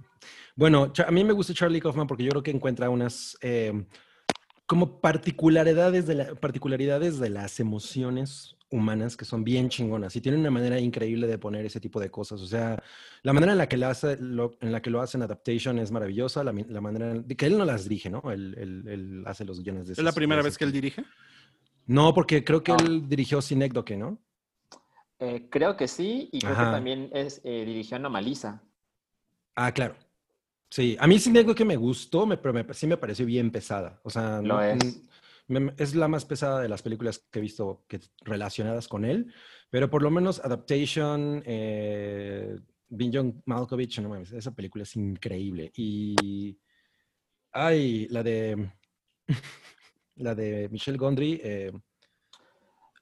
Bueno, 0.56 0.90
a 1.06 1.10
mí 1.10 1.22
me 1.22 1.34
gusta 1.34 1.52
Charlie 1.52 1.80
Kaufman 1.80 2.06
porque 2.06 2.24
yo 2.24 2.30
creo 2.30 2.42
que 2.42 2.50
encuentra 2.50 2.88
unas 2.88 3.36
eh, 3.42 3.84
como 4.66 5.00
particularidades 5.02 6.06
de, 6.06 6.14
la- 6.14 6.34
particularidades 6.34 7.18
de 7.18 7.28
las 7.28 7.60
emociones 7.60 8.56
humanas 8.70 9.16
que 9.18 9.26
son 9.26 9.44
bien 9.44 9.68
chingonas 9.68 10.16
y 10.16 10.20
tiene 10.22 10.38
una 10.38 10.50
manera 10.50 10.80
increíble 10.80 11.26
de 11.26 11.38
poner 11.38 11.66
ese 11.66 11.78
tipo 11.78 12.00
de 12.00 12.10
cosas. 12.10 12.40
O 12.40 12.46
sea, 12.46 12.82
la 13.22 13.32
manera 13.34 13.52
en 13.52 13.58
la 13.58 13.68
que, 13.68 13.76
la 13.76 13.90
hace, 13.90 14.16
lo- 14.18 14.56
en 14.62 14.72
la 14.72 14.80
que 14.80 14.88
lo 14.88 15.02
hace 15.02 15.18
en 15.18 15.24
Adaptation 15.24 15.78
es 15.78 15.92
maravillosa, 15.92 16.42
la, 16.42 16.52
manera 16.80 17.10
en- 17.10 17.28
de 17.28 17.36
que 17.36 17.46
él 17.46 17.58
no 17.58 17.66
las 17.66 17.84
dirige, 17.84 18.08
¿no? 18.08 18.22
Él, 18.32 18.54
él- 18.58 18.88
él 18.88 19.24
hace 19.26 19.44
los 19.44 19.62
guiones 19.62 19.86
de 19.88 19.92
¿Es 19.92 19.98
la 19.98 20.12
primera 20.12 20.40
vez 20.42 20.56
que 20.56 20.64
él 20.64 20.72
dirige? 20.72 21.04
No, 21.84 22.14
porque 22.14 22.42
creo 22.42 22.62
que 22.64 22.72
No. 22.72 22.78
él 22.78 23.06
dirigió 23.08 23.42
Synecdoche, 23.42 23.98
¿no? 23.98 24.18
Eh, 25.18 25.48
creo 25.50 25.76
que 25.76 25.86
sí, 25.86 26.30
y 26.32 26.40
creo 26.40 26.52
Ajá. 26.52 26.64
que 26.64 26.70
también 26.72 27.10
es, 27.12 27.42
eh, 27.44 27.64
dirigió 27.66 27.96
Anomalisa. 27.98 28.62
Ah, 29.54 29.70
claro. 29.72 29.96
Sí, 30.70 30.96
a 30.98 31.06
mí 31.06 31.18
Synecdoche 31.18 31.64
me 31.64 31.76
gustó, 31.76 32.26
me- 32.26 32.36
pero 32.36 32.52
me- 32.52 32.74
sí 32.74 32.86
me 32.86 32.96
pareció 32.96 33.24
bien 33.26 33.50
pesada. 33.50 34.00
O 34.02 34.10
sea, 34.10 34.40
no- 34.42 34.56
es. 34.62 35.02
n- 35.48 35.60
me- 35.60 35.74
es 35.76 35.94
la 35.94 36.08
más 36.08 36.24
pesada 36.24 36.60
de 36.60 36.68
las 36.68 36.82
películas 36.82 37.24
que 37.30 37.38
he 37.38 37.42
visto 37.42 37.84
que, 37.88 38.00
relacionadas 38.22 38.88
con 38.88 39.04
él, 39.04 39.32
pero 39.70 39.88
por 39.88 40.02
lo 40.02 40.10
menos 40.10 40.40
Adaptation, 40.44 41.42
eh, 41.46 42.56
Bin 42.88 43.10
John 43.12 43.42
Malkovich, 43.46 43.98
no 44.00 44.08
mames, 44.08 44.32
esa 44.32 44.52
película 44.54 44.82
es 44.82 44.94
increíble. 44.96 45.70
Y, 45.76 46.58
ay, 47.52 48.06
la 48.10 48.22
de, 48.24 48.70
la 50.16 50.34
de 50.34 50.68
Michelle 50.70 50.98
Gondry, 50.98 51.40
eh, 51.42 51.72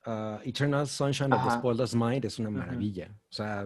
ah, 0.07 0.39
Eternal 0.45 0.87
Sunshine 0.87 1.33
of 1.33 1.43
the. 1.45 1.51
Spotless 1.59 1.95
Mind, 1.95 2.25
es 2.27 2.39
una 2.39 2.51
maravilla. 2.51 3.09
O 3.11 3.33
sea. 3.33 3.65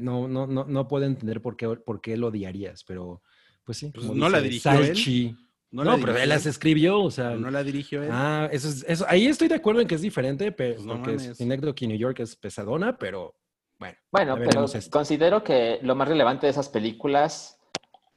No, 0.00 0.28
no, 0.28 0.46
no, 0.46 0.64
no 0.64 0.88
puedo 0.88 1.04
entender 1.04 1.40
por 1.40 1.56
qué, 1.56 1.68
por 1.68 2.00
qué 2.00 2.16
lo 2.16 2.28
odiarías, 2.28 2.84
pero 2.84 3.22
pues 3.64 3.78
sí. 3.78 3.90
Pues 3.94 4.06
no 4.06 4.28
la 4.28 4.40
dirigió 4.40 4.72
él. 4.72 4.86
Salchi. 4.86 5.36
No, 5.72 5.84
la 5.84 5.96
pero 5.98 6.16
él 6.16 6.28
las 6.28 6.46
escribió, 6.46 7.00
o 7.00 7.10
sea. 7.10 7.30
No 7.30 7.50
la 7.50 7.62
dirigió 7.62 8.02
él. 8.02 8.08
Ah, 8.12 8.48
eso 8.50 8.68
es, 8.68 8.84
eso, 8.88 9.04
ahí 9.08 9.26
estoy 9.26 9.46
de 9.46 9.54
acuerdo 9.54 9.80
en 9.80 9.86
que 9.86 9.94
es 9.94 10.02
diferente, 10.02 10.50
pero 10.50 10.74
Pues 10.74 10.86
no 10.86 11.02
porque. 11.02 11.18
Synecdoche 11.34 11.86
New 11.86 11.96
York 11.96 12.18
es 12.20 12.34
pesadona, 12.34 12.98
pero 12.98 13.36
bueno. 13.78 13.96
Bueno, 14.10 14.36
pero 14.36 14.64
esto. 14.64 14.90
considero 14.90 15.44
que 15.44 15.78
lo 15.82 15.94
más 15.94 16.08
relevante 16.08 16.46
de 16.46 16.50
esas 16.50 16.68
películas 16.68 17.58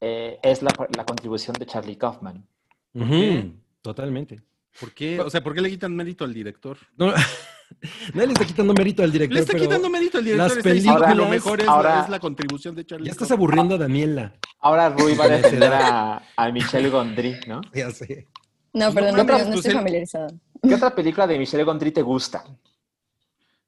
eh, 0.01 0.39
es 0.41 0.63
la, 0.63 0.71
la 0.97 1.05
contribución 1.05 1.55
de 1.59 1.65
Charlie 1.67 1.95
Kaufman. 1.95 2.47
Ujú, 2.93 3.53
totalmente. 3.81 4.41
¿Por 4.79 4.91
qué? 4.91 5.19
O 5.19 5.29
sea, 5.29 5.43
¿por 5.43 5.53
qué 5.53 5.61
le 5.61 5.69
quitan 5.69 5.95
mérito 5.95 6.23
al 6.25 6.33
director? 6.33 6.77
No, 6.97 7.13
nadie 8.13 8.27
le 8.27 8.33
está 8.33 8.45
quitando 8.45 8.73
mérito 8.73 9.03
al 9.03 9.11
director. 9.11 9.33
Le 9.35 9.39
está 9.41 9.53
pero 9.53 9.63
quitando 9.65 9.89
mérito 9.89 10.17
al 10.17 10.23
director. 10.23 10.47
las 10.49 10.57
Está 10.57 10.69
diciendo 10.71 10.99
que 11.01 11.15
lo 11.15 11.23
películas- 11.23 11.29
mejor 11.29 11.61
es, 11.61 11.67
ahora- 11.67 12.01
es 12.03 12.09
la 12.09 12.19
contribución 12.19 12.75
de 12.75 12.85
Charlie. 12.85 13.05
Ya 13.05 13.11
estás 13.11 13.31
aburriendo 13.31 13.75
a 13.75 13.77
Daniela. 13.77 14.33
Ahora 14.59 14.89
Rui 14.89 15.15
va 15.15 15.25
a 15.25 15.29
defender 15.29 15.73
a, 15.73 16.21
a 16.35 16.51
Michelle 16.51 16.89
Gondry, 16.89 17.39
¿no? 17.47 17.61
Ya 17.73 17.91
sé. 17.91 18.27
No, 18.73 18.91
perdón, 18.93 19.17
no, 19.17 19.23
no 19.23 19.33
pues 19.33 19.47
estoy 19.57 19.73
familiarizada. 19.73 20.27
¿Qué 20.61 20.73
otra 20.75 20.95
película 20.95 21.27
de 21.27 21.37
Michelle 21.37 21.63
Gondry 21.63 21.91
te 21.91 22.01
gusta? 22.01 22.43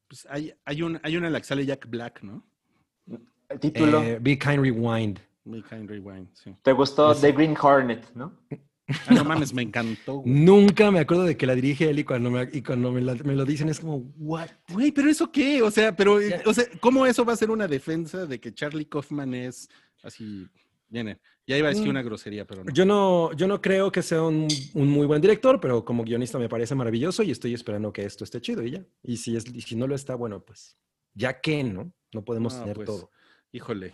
Pues 0.08 0.26
hay, 0.30 0.54
hay, 0.66 0.82
un, 0.82 1.00
hay 1.04 1.18
una 1.18 1.28
en 1.28 1.34
la 1.34 1.40
que 1.40 1.46
sale 1.46 1.66
Jack 1.66 1.88
Black, 1.90 2.22
¿no? 2.24 2.44
El 3.50 3.60
título. 3.60 4.02
Eh, 4.02 4.18
Be 4.22 4.38
Kind 4.40 4.60
Rewind. 4.64 5.20
Make 5.46 5.64
Kind 5.70 5.90
Rewind, 5.90 6.28
sí. 6.34 6.56
¿Te 6.64 6.72
gustó. 6.72 7.14
The 7.14 7.32
Green 7.32 7.56
Hornet, 7.62 8.04
no? 8.16 8.32
Ah, 9.08 9.14
no 9.16 9.24
mames, 9.24 9.54
me 9.54 9.64
encantó. 9.64 10.16
güey. 10.20 10.32
Nunca 10.34 10.92
me 10.92 11.00
acuerdo 11.00 11.24
de 11.24 11.36
que 11.36 11.48
la 11.48 11.56
dirige 11.56 11.90
él 11.90 12.00
y 12.00 12.04
cuando 12.04 12.30
me, 12.30 12.48
y 12.54 12.62
cuando 12.62 12.92
me, 12.92 13.02
la- 13.02 13.16
me 13.16 13.36
lo 13.36 13.44
dicen 13.46 13.68
es 13.70 13.80
como, 13.80 13.98
¿what? 14.18 14.50
Güey, 14.70 14.92
pero 14.92 15.10
eso 15.10 15.32
qué? 15.32 15.62
O 15.64 15.72
sea, 15.72 15.96
pero, 15.96 16.22
eh, 16.22 16.42
o 16.46 16.54
sea, 16.54 16.66
¿cómo 16.80 17.06
eso 17.06 17.26
va 17.26 17.34
a 17.34 17.38
ser 17.38 17.50
una 17.50 17.68
defensa 17.68 18.26
de 18.28 18.40
que 18.40 18.54
Charlie 18.54 18.86
Kaufman 18.86 19.34
es 19.34 19.70
así? 20.04 20.48
Viene. 20.88 21.18
Ya 21.48 21.58
iba 21.58 21.68
a 21.68 21.72
decir 21.72 21.90
una 21.90 22.02
grosería, 22.04 22.46
pero 22.46 22.64
no. 22.64 22.72
Yo 22.74 22.86
no, 22.86 23.32
yo 23.34 23.48
no 23.48 23.62
creo 23.62 23.92
que 23.92 24.02
sea 24.02 24.22
un, 24.24 24.48
un 24.74 24.88
muy 24.90 25.06
buen 25.06 25.22
director, 25.22 25.60
pero 25.60 25.84
como 25.86 26.04
guionista 26.04 26.40
me 26.40 26.50
parece 26.50 26.74
maravilloso 26.76 27.22
y 27.24 27.32
estoy 27.32 27.54
esperando 27.54 27.92
que 27.94 28.04
esto 28.04 28.24
esté 28.24 28.40
chido 28.42 28.64
y 28.64 28.72
ya. 28.72 28.86
Y 29.04 29.18
si, 29.18 29.36
es, 29.36 29.46
y 29.54 29.62
si 29.62 29.76
no 29.76 29.88
lo 29.88 29.94
está, 29.96 30.16
bueno, 30.16 30.40
pues 30.42 30.76
ya 31.14 31.40
que, 31.42 31.64
¿no? 31.64 31.92
No 32.14 32.24
podemos 32.24 32.58
tener 32.60 32.76
pues, 32.76 32.86
todo. 32.88 33.10
Híjole. 33.52 33.94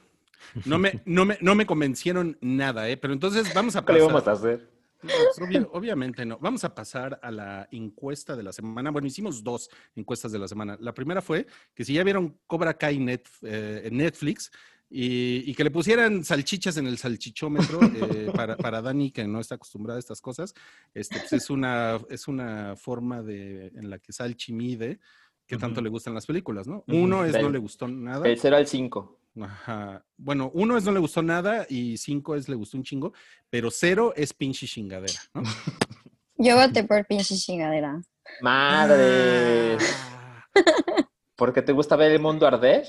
No 0.65 0.80
me, 0.80 1.01
no, 1.06 1.25
me, 1.25 1.38
no 1.41 1.56
me 1.56 1.65
convencieron 1.65 2.38
nada, 2.41 2.89
¿eh? 2.89 2.97
Pero 2.97 3.13
entonces 3.13 3.54
vamos 3.54 3.75
a 3.75 3.82
¿Qué 3.86 3.93
le 3.93 3.99
pasar. 3.99 4.13
vamos 4.13 4.27
a 4.27 4.32
hacer? 4.32 4.69
No, 5.03 5.45
obvia- 5.45 5.67
obviamente 5.71 6.25
no. 6.25 6.37
Vamos 6.39 6.63
a 6.63 6.73
pasar 6.75 7.19
a 7.21 7.31
la 7.31 7.67
encuesta 7.71 8.35
de 8.35 8.43
la 8.43 8.53
semana. 8.53 8.91
Bueno, 8.91 9.07
hicimos 9.07 9.43
dos 9.43 9.69
encuestas 9.95 10.31
de 10.31 10.39
la 10.39 10.47
semana. 10.47 10.77
La 10.79 10.93
primera 10.93 11.21
fue 11.21 11.47
que 11.73 11.83
si 11.85 11.93
ya 11.93 12.03
vieron 12.03 12.37
Cobra 12.47 12.73
Kai 12.77 12.99
net, 12.99 13.27
eh, 13.41 13.81
en 13.85 13.97
Netflix 13.97 14.51
y, 14.89 15.49
y 15.49 15.55
que 15.55 15.63
le 15.63 15.71
pusieran 15.71 16.23
salchichas 16.23 16.77
en 16.77 16.85
el 16.87 16.97
salchichómetro 16.97 17.79
eh, 17.83 18.31
para, 18.35 18.57
para 18.57 18.81
Dani, 18.81 19.11
que 19.11 19.25
no 19.25 19.39
está 19.39 19.55
acostumbrada 19.55 19.97
a 19.97 19.99
estas 20.01 20.21
cosas, 20.21 20.53
este, 20.93 21.17
pues 21.19 21.33
es, 21.33 21.49
una, 21.49 21.99
es 22.09 22.27
una 22.27 22.75
forma 22.75 23.21
de, 23.23 23.67
en 23.67 23.89
la 23.89 23.99
que 23.99 24.11
Salchi 24.13 24.51
mide 24.53 24.99
qué 25.47 25.57
tanto 25.57 25.81
le 25.81 25.89
gustan 25.89 26.13
las 26.13 26.25
películas, 26.25 26.67
¿no? 26.67 26.83
Uno 26.87 27.25
es 27.25 27.33
no 27.41 27.49
le 27.49 27.57
gustó 27.59 27.87
nada. 27.87 28.21
Del 28.21 28.37
0 28.39 28.55
al 28.57 28.67
5. 28.67 29.20
Ajá. 29.39 30.04
Bueno, 30.17 30.52
uno 30.54 30.78
es 30.78 30.84
no 30.84 30.91
le 30.91 31.00
gustó 31.00 31.22
nada 31.22 31.65
y 31.70 31.98
cinco 31.98 32.36
es 32.36 32.50
le 32.50 32.56
gustó 32.56 32.78
un 32.78 32.84
chingo, 32.84 33.13
pero 33.50 33.72
cero 33.72 34.13
es 34.15 34.34
pinche 34.34 34.67
chingadera, 34.67 35.20
¿no? 35.34 35.44
Yo 36.38 36.56
voté 36.58 36.84
por 36.84 37.06
pinche 37.06 37.36
chingadera. 37.36 38.02
¡Madres! 38.41 39.96
Ah. 40.13 40.44
¿Por 41.36 41.54
qué 41.54 41.62
te 41.62 41.72
gusta 41.72 41.96
ver 41.96 42.12
el 42.12 42.20
mundo 42.20 42.46
arder? 42.46 42.86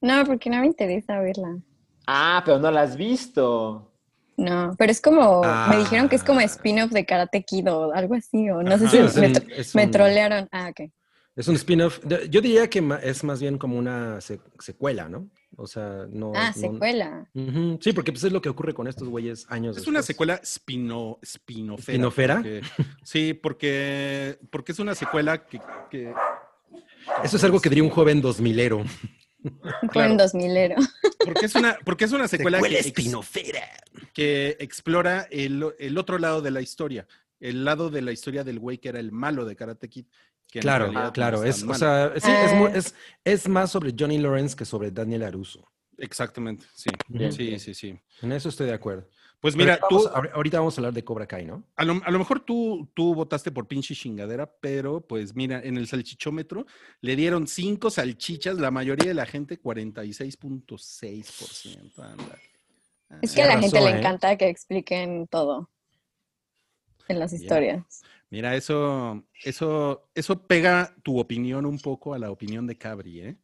No, 0.00 0.24
porque 0.24 0.48
no 0.50 0.60
me 0.60 0.66
interesa 0.66 1.20
verla. 1.20 1.58
Ah, 2.06 2.42
pero 2.44 2.58
no 2.58 2.70
la 2.70 2.82
has 2.82 2.96
visto. 2.96 3.92
No, 4.36 4.74
pero 4.78 4.92
es 4.92 5.00
como, 5.00 5.42
me 5.68 5.78
dijeron 5.78 6.08
que 6.08 6.14
es 6.16 6.22
como 6.24 6.38
Ah. 6.40 6.44
spin-off 6.44 6.90
de 6.92 7.04
Karate 7.04 7.42
Kid 7.42 7.70
o 7.72 7.92
algo 7.92 8.14
así, 8.14 8.48
o 8.50 8.62
no 8.62 8.78
sé 8.78 8.88
si 8.88 9.08
Sí, 9.08 9.20
me, 9.20 9.26
un- 9.26 9.34
tro- 9.34 9.52
es 9.56 9.74
me 9.74 9.84
un- 9.84 9.90
trolearon. 9.90 10.48
Ah, 10.52 10.70
ok. 10.70 10.90
Es 11.38 11.46
un 11.48 11.54
spin-off. 11.54 12.00
Yo 12.28 12.40
diría 12.40 12.68
que 12.68 12.82
es 13.02 13.22
más 13.24 13.40
bien 13.40 13.58
como 13.58 13.78
una 13.78 14.20
se- 14.20 14.40
secuela, 14.58 15.08
¿no? 15.08 15.30
O 15.56 15.66
sea, 15.66 16.06
no. 16.10 16.32
Ah, 16.34 16.52
no- 16.54 16.60
secuela. 16.60 17.30
Sí, 17.80 17.92
porque 17.92 18.12
pues 18.12 18.24
es 18.24 18.32
lo 18.32 18.42
que 18.42 18.48
ocurre 18.48 18.74
con 18.74 18.88
estos 18.88 19.08
güeyes 19.08 19.46
años 19.48 19.76
Es 19.76 19.86
una 19.86 20.02
secuela 20.02 20.40
spino, 20.44 21.18
spinofera. 21.24 21.94
¿Spinofera? 21.94 22.34
porque- 22.36 22.62
sí, 23.04 23.34
porque, 23.34 24.38
porque 24.50 24.72
es 24.72 24.78
una 24.80 24.94
secuela 24.94 25.46
que... 25.46 25.60
que- 25.90 26.12
Eso 27.22 27.36
es 27.36 27.44
algo 27.44 27.60
que 27.60 27.68
diría 27.68 27.84
un 27.84 27.90
joven 27.90 28.20
dos 28.20 28.40
milero. 28.40 28.84
Fue 29.42 29.88
Claro. 29.90 30.10
en 30.12 30.18
2000ero. 30.18 30.74
porque, 31.24 31.46
es 31.46 31.54
una, 31.54 31.78
porque 31.84 32.04
es 32.06 32.12
una 32.12 32.26
secuela, 32.26 32.58
Secuela 32.58 32.78
que, 32.82 32.88
espinofera. 32.88 33.62
que 34.12 34.56
explora 34.58 35.28
el, 35.30 35.64
el 35.78 35.96
otro 35.98 36.18
lado 36.18 36.42
de 36.42 36.50
la 36.50 36.60
historia. 36.60 37.06
El 37.40 37.64
lado 37.64 37.88
de 37.90 38.02
la 38.02 38.10
historia 38.10 38.42
del 38.42 38.58
güey 38.58 38.78
que 38.78 38.88
era 38.88 38.98
el 38.98 39.12
malo 39.12 39.44
de 39.44 39.54
Karate 39.54 39.88
Kid. 39.88 40.06
Claro, 40.50 40.90
no 40.90 41.12
claro. 41.12 41.44
es 41.44 41.62
o 41.62 41.74
sea, 41.74 42.12
sí, 42.16 42.30
es, 42.30 42.52
Ah. 42.52 42.70
es, 42.74 42.94
es 43.24 43.48
más 43.48 43.70
sobre 43.70 43.94
Johnny 43.98 44.18
Lawrence 44.18 44.56
que 44.56 44.64
sobre 44.64 44.90
Daniel 44.90 45.24
Aruso. 45.24 45.66
Exactamente, 45.98 46.64
sí. 46.74 46.88
Bien, 47.08 47.32
sí, 47.32 47.46
bien. 47.48 47.60
sí, 47.60 47.74
sí. 47.74 47.98
En 48.22 48.32
eso 48.32 48.48
estoy 48.48 48.66
de 48.68 48.72
acuerdo. 48.74 49.06
Pues 49.40 49.54
mira, 49.54 49.78
vamos- 49.80 50.04
tú, 50.04 50.08
ahor- 50.10 50.30
ahorita 50.34 50.58
vamos 50.58 50.76
a 50.76 50.80
hablar 50.80 50.92
de 50.94 51.04
Cobra 51.04 51.26
Kai, 51.26 51.44
¿no? 51.44 51.62
a 51.76 51.84
lo, 51.84 52.00
a 52.04 52.10
lo 52.10 52.18
mejor 52.18 52.40
tú, 52.40 52.90
tú 52.94 53.14
votaste 53.14 53.52
por 53.52 53.68
pinche 53.68 53.94
chingadera, 53.94 54.50
pero 54.60 55.00
pues 55.00 55.34
mira, 55.36 55.60
en 55.62 55.76
el 55.76 55.86
salchichómetro 55.86 56.66
le 57.02 57.14
dieron 57.14 57.46
cinco 57.46 57.88
salchichas, 57.90 58.58
la 58.58 58.70
mayoría 58.72 59.06
de 59.08 59.14
la 59.14 59.26
gente 59.26 59.60
46.6%. 59.60 62.02
anda. 62.02 62.36
Es 63.22 63.32
que 63.32 63.42
a 63.42 63.46
la 63.46 63.58
gente 63.60 63.80
le 63.80 63.90
¿eh? 63.90 63.98
encanta 63.98 64.36
que 64.36 64.48
expliquen 64.48 65.26
todo 65.28 65.70
en 67.08 67.18
las 67.18 67.32
historias. 67.32 68.02
Mira, 68.30 68.54
eso, 68.56 69.24
eso, 69.44 70.10
eso 70.14 70.46
pega 70.46 70.94
tu 71.02 71.18
opinión 71.18 71.64
un 71.64 71.78
poco 71.78 72.12
a 72.14 72.18
la 72.18 72.30
opinión 72.30 72.66
de 72.66 72.76
Cabri, 72.76 73.20
¿eh? 73.20 73.36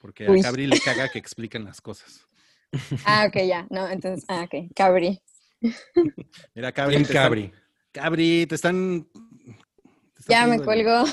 Porque 0.00 0.26
a 0.26 0.30
Uy. 0.30 0.42
Cabri 0.42 0.66
le 0.66 0.78
caga 0.78 1.08
que 1.08 1.18
expliquen 1.18 1.64
las 1.64 1.80
cosas. 1.80 2.26
Ah, 3.06 3.24
ok, 3.28 3.36
ya. 3.46 3.66
No, 3.70 3.88
entonces, 3.88 4.24
ah, 4.28 4.44
ok. 4.44 4.70
Cabri. 4.74 5.20
Mira, 6.54 6.70
Cabri. 6.72 6.96
Te 6.96 7.02
están- 7.02 7.52
Cabri. 7.92 8.46
Te 8.46 8.54
están. 8.54 9.06
te 10.14 10.20
están 10.20 10.28
Ya 10.28 10.46
me 10.46 10.56
el- 10.56 10.64
cuelgo. 10.64 11.04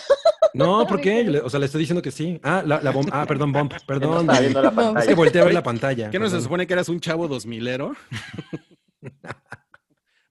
No, 0.53 0.85
¿por 0.85 0.99
qué? 1.01 1.39
O 1.43 1.49
sea, 1.49 1.59
le 1.61 1.67
estoy 1.67 1.79
diciendo 1.79 2.01
que 2.01 2.11
sí. 2.11 2.41
Ah, 2.43 2.61
la, 2.65 2.81
la 2.81 2.91
bom- 2.91 3.07
ah 3.13 3.25
perdón, 3.25 3.53
no 3.53 3.69
Perdón. 3.87 4.29
está 4.29 4.41
viendo 4.41 4.61
la 4.61 4.71
No, 4.71 4.81
Es 4.81 4.85
que 4.87 4.93
pantalla. 4.93 5.15
volteé 5.15 5.41
a 5.41 5.45
ver 5.45 5.53
la 5.53 5.63
pantalla. 5.63 6.09
¿Qué 6.11 6.19
no 6.19 6.29
se 6.29 6.41
supone 6.41 6.67
que 6.67 6.73
eras 6.73 6.89
un 6.89 6.99
chavo 6.99 7.29
dos 7.29 7.45
milero? 7.45 7.95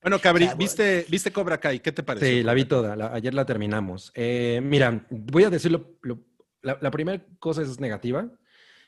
Bueno, 0.02 0.18
Cabri. 0.20 0.48
¿viste, 0.58 1.06
¿viste 1.08 1.32
Cobra 1.32 1.58
Kai? 1.58 1.80
¿Qué 1.80 1.92
te 1.92 2.02
pareció? 2.02 2.28
Sí, 2.28 2.42
la 2.42 2.54
vi 2.54 2.64
toda. 2.64 2.96
la- 2.96 3.12
ayer 3.14 3.32
la 3.34 3.46
terminamos. 3.46 4.12
Eh, 4.14 4.60
mira, 4.62 5.06
voy 5.10 5.44
a 5.44 5.50
decirlo. 5.50 5.96
lo- 6.02 6.24
la, 6.62 6.78
la 6.80 6.90
primera 6.90 7.24
cosa 7.38 7.62
es 7.62 7.80
negativa. 7.80 8.30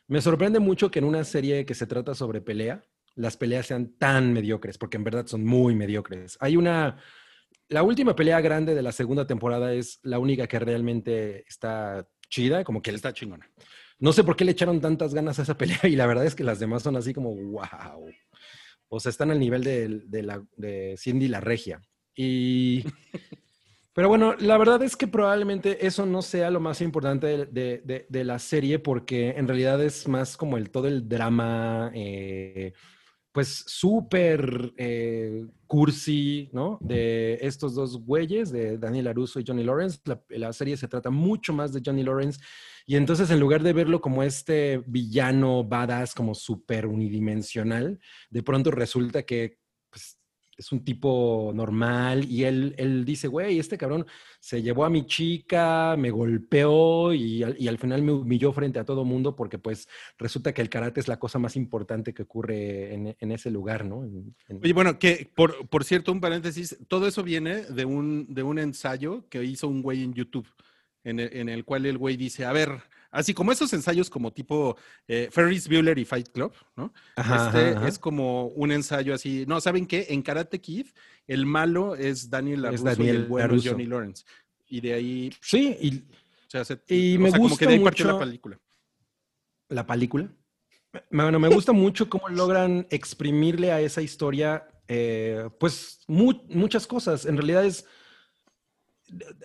Me 0.06 0.20
sorprende 0.20 0.58
mucho 0.60 0.90
que 0.90 0.98
en 0.98 1.04
una 1.06 1.24
serie 1.24 1.64
que 1.64 1.74
se 1.74 1.86
trata 1.86 2.14
sobre 2.14 2.40
pelea, 2.40 2.84
las 3.14 3.36
peleas 3.36 3.66
sean 3.66 3.96
tan 3.96 4.32
mediocres, 4.32 4.76
porque 4.76 4.96
en 4.96 5.04
verdad 5.04 5.26
son 5.26 5.44
muy 5.44 5.74
mediocres. 5.74 6.36
Hay 6.40 6.56
una. 6.56 6.98
La 7.68 7.82
última 7.82 8.14
pelea 8.14 8.40
grande 8.40 8.74
de 8.74 8.82
la 8.82 8.92
segunda 8.92 9.26
temporada 9.26 9.72
es 9.72 9.98
la 10.02 10.18
única 10.18 10.46
que 10.46 10.58
realmente 10.58 11.44
está 11.48 12.06
chida, 12.28 12.62
como 12.64 12.82
que 12.82 12.90
Está 12.90 13.12
chingona. 13.12 13.48
no 13.98 14.12
sé 14.12 14.22
por 14.24 14.36
qué 14.36 14.44
le 14.44 14.50
echaron 14.52 14.80
tantas 14.80 15.14
ganas 15.14 15.38
a 15.38 15.42
esa 15.42 15.56
pelea 15.56 15.80
y 15.84 15.96
la 15.96 16.06
verdad 16.06 16.26
es 16.26 16.34
que 16.34 16.44
las 16.44 16.58
demás 16.58 16.82
son 16.82 16.96
así 16.96 17.14
como 17.14 17.34
wow. 17.34 18.10
O 18.88 19.00
sea, 19.00 19.10
están 19.10 19.30
al 19.30 19.40
nivel 19.40 19.64
de, 19.64 20.02
de 20.06 20.22
la, 20.22 20.44
de 20.56 20.94
Cindy 20.98 21.28
la 21.28 21.40
Regia. 21.40 21.80
Y... 22.14 22.84
Pero 23.96 24.08
bueno, 24.08 24.34
la 24.40 24.58
verdad 24.58 24.82
es 24.82 24.96
que 24.96 25.06
probablemente 25.06 25.86
eso 25.86 26.04
no 26.04 26.20
sea 26.20 26.50
lo 26.50 26.58
más 26.58 26.80
importante 26.80 27.46
de, 27.46 28.06
de- 28.08 28.24
la 28.24 28.40
serie 28.40 28.80
porque 28.80 29.30
en 29.30 29.46
realidad 29.46 29.80
es 29.80 30.08
más 30.08 30.36
como 30.36 30.56
el 30.56 30.70
todo 30.70 30.88
el 30.88 31.08
drama, 31.08 31.92
eh, 31.94 32.72
pues 33.30 33.62
súper 33.68 34.72
eh, 34.76 35.46
cursi, 35.68 36.50
¿no? 36.52 36.78
De 36.80 37.38
estos 37.40 37.76
dos 37.76 37.98
güeyes, 38.04 38.50
de 38.50 38.78
Daniel 38.78 39.06
Aruso 39.06 39.38
y 39.38 39.44
Johnny 39.46 39.62
Lawrence. 39.62 40.00
La, 40.06 40.20
la 40.30 40.52
serie 40.52 40.76
se 40.76 40.88
trata 40.88 41.10
mucho 41.10 41.52
más 41.52 41.72
de 41.72 41.80
Johnny 41.84 42.02
Lawrence 42.02 42.40
y 42.86 42.96
entonces 42.96 43.30
en 43.30 43.40
lugar 43.40 43.62
de 43.62 43.72
verlo 43.72 44.00
como 44.00 44.22
este 44.22 44.82
villano 44.86 45.64
badass, 45.64 46.14
como 46.14 46.34
súper 46.34 46.86
unidimensional, 46.86 47.98
de 48.30 48.42
pronto 48.42 48.70
resulta 48.70 49.22
que 49.22 49.58
pues, 49.90 50.18
es 50.56 50.70
un 50.70 50.84
tipo 50.84 51.52
normal 51.54 52.24
y 52.30 52.44
él, 52.44 52.74
él 52.78 53.04
dice, 53.04 53.26
güey, 53.28 53.58
este 53.58 53.78
cabrón 53.78 54.06
se 54.38 54.62
llevó 54.62 54.84
a 54.84 54.90
mi 54.90 55.06
chica, 55.06 55.96
me 55.96 56.10
golpeó 56.10 57.12
y 57.12 57.42
al, 57.42 57.78
final 57.78 58.02
me 58.02 58.12
humilló 58.12 58.52
frente 58.52 58.78
a 58.78 58.84
todo 58.84 59.04
mundo 59.04 59.34
porque 59.34 59.58
pues 59.58 59.88
resulta 60.18 60.52
que 60.52 60.62
el 60.62 60.68
karate 60.68 61.00
es 61.00 61.08
la 61.08 61.18
cosa 61.18 61.38
más 61.38 61.56
importante 61.56 62.12
que 62.12 62.22
ocurre 62.22 62.94
en, 62.94 63.32
ese 63.32 63.50
lugar, 63.50 63.84
¿no? 63.84 64.06
Oye, 64.62 64.72
bueno, 64.72 64.98
que 64.98 65.30
por, 65.34 65.68
por 65.68 65.84
cierto, 65.84 66.12
un 66.12 66.20
paréntesis, 66.20 66.76
todo 66.88 67.08
eso 67.08 67.22
viene 67.22 67.62
de 67.62 67.84
un, 67.84 68.26
de 68.32 68.42
un 68.42 68.58
ensayo 68.58 69.26
que 69.28 69.42
hizo 69.42 69.66
un 69.66 69.82
güey 69.82 70.04
en 70.04 70.14
YouTube, 70.14 70.46
en 71.04 71.20
el, 71.20 71.30
en 71.36 71.48
el 71.48 71.64
cual 71.64 71.86
el 71.86 71.98
güey 71.98 72.16
dice, 72.16 72.44
a 72.44 72.52
ver, 72.52 72.70
así 73.10 73.32
como 73.34 73.52
esos 73.52 73.72
ensayos 73.72 74.10
como 74.10 74.32
tipo 74.32 74.76
eh, 75.06 75.28
Ferris 75.30 75.68
Bueller 75.68 75.98
y 75.98 76.04
Fight 76.04 76.30
Club, 76.30 76.52
¿no? 76.76 76.92
Ajá, 77.16 77.46
este 77.46 77.76
ajá, 77.76 77.88
es 77.88 77.98
como 77.98 78.46
un 78.48 78.72
ensayo 78.72 79.14
así. 79.14 79.44
No, 79.46 79.60
¿saben 79.60 79.86
qué? 79.86 80.06
En 80.10 80.22
Karate 80.22 80.60
Kid, 80.60 80.86
el 81.26 81.46
malo 81.46 81.94
es 81.94 82.28
Daniel 82.30 82.64
Es 82.66 82.82
LaRusso 82.82 83.02
y 83.04 83.08
el 83.08 83.24
bueno 83.26 83.44
es 83.46 83.50
LaRusso. 83.50 83.70
Johnny 83.70 83.86
Lawrence. 83.86 84.24
Y 84.66 84.80
de 84.80 84.94
ahí, 84.94 85.32
Sí, 85.40 85.76
y 85.80 85.98
o 85.98 86.50
sea, 86.50 86.64
se- 86.64 86.80
Y 86.88 87.16
o 87.16 87.20
me 87.20 87.30
sea, 87.30 87.38
como 87.38 87.48
que 87.48 87.52
gusta 87.52 87.66
de 87.66 87.72
ahí 87.74 87.80
partió 87.84 88.06
la 88.06 88.12
mucho- 88.14 88.24
película. 88.24 88.60
la 89.68 89.86
película. 89.86 90.28
Bueno, 91.10 91.38
me 91.40 91.48
gusta 91.48 91.72
mucho 91.72 92.08
cómo 92.08 92.28
logran 92.28 92.86
exprimirle 92.90 93.72
a 93.72 93.80
esa 93.80 94.00
historia, 94.00 94.66
eh, 94.86 95.48
pues, 95.58 96.00
mu- 96.06 96.42
muchas 96.48 96.86
cosas. 96.86 97.26
En 97.26 97.36
realidad 97.36 97.64
es... 97.64 97.84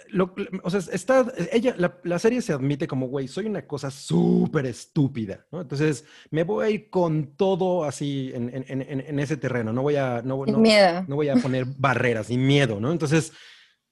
lo- 0.09 0.33
o 0.63 0.69
sea, 0.69 0.81
está, 0.91 1.31
ella, 1.51 1.75
la, 1.77 1.99
la 2.03 2.19
serie 2.19 2.41
se 2.41 2.53
admite 2.53 2.87
como, 2.87 3.07
güey, 3.07 3.27
soy 3.27 3.45
una 3.45 3.65
cosa 3.67 3.91
súper 3.91 4.65
estúpida, 4.65 5.45
¿no? 5.51 5.61
Entonces, 5.61 6.05
me 6.31 6.43
voy 6.43 6.65
a 6.65 6.69
ir 6.69 6.89
con 6.89 7.35
todo 7.35 7.83
así 7.83 8.31
en, 8.33 8.49
en- 8.53 8.65
en- 8.81 8.99
en 9.01 9.19
ese 9.19 9.37
terreno. 9.37 9.71
No 9.73 9.81
voy 9.81 9.95
a... 9.95 10.21
No, 10.23 10.37
no- 10.51 10.59
no 11.07 11.15
voy 11.15 11.29
a 11.29 11.35
poner 11.35 11.65
barreras 11.77 12.29
ni 12.29 12.37
miedo, 12.37 12.79
¿no? 12.79 12.91
Entonces, 12.91 13.31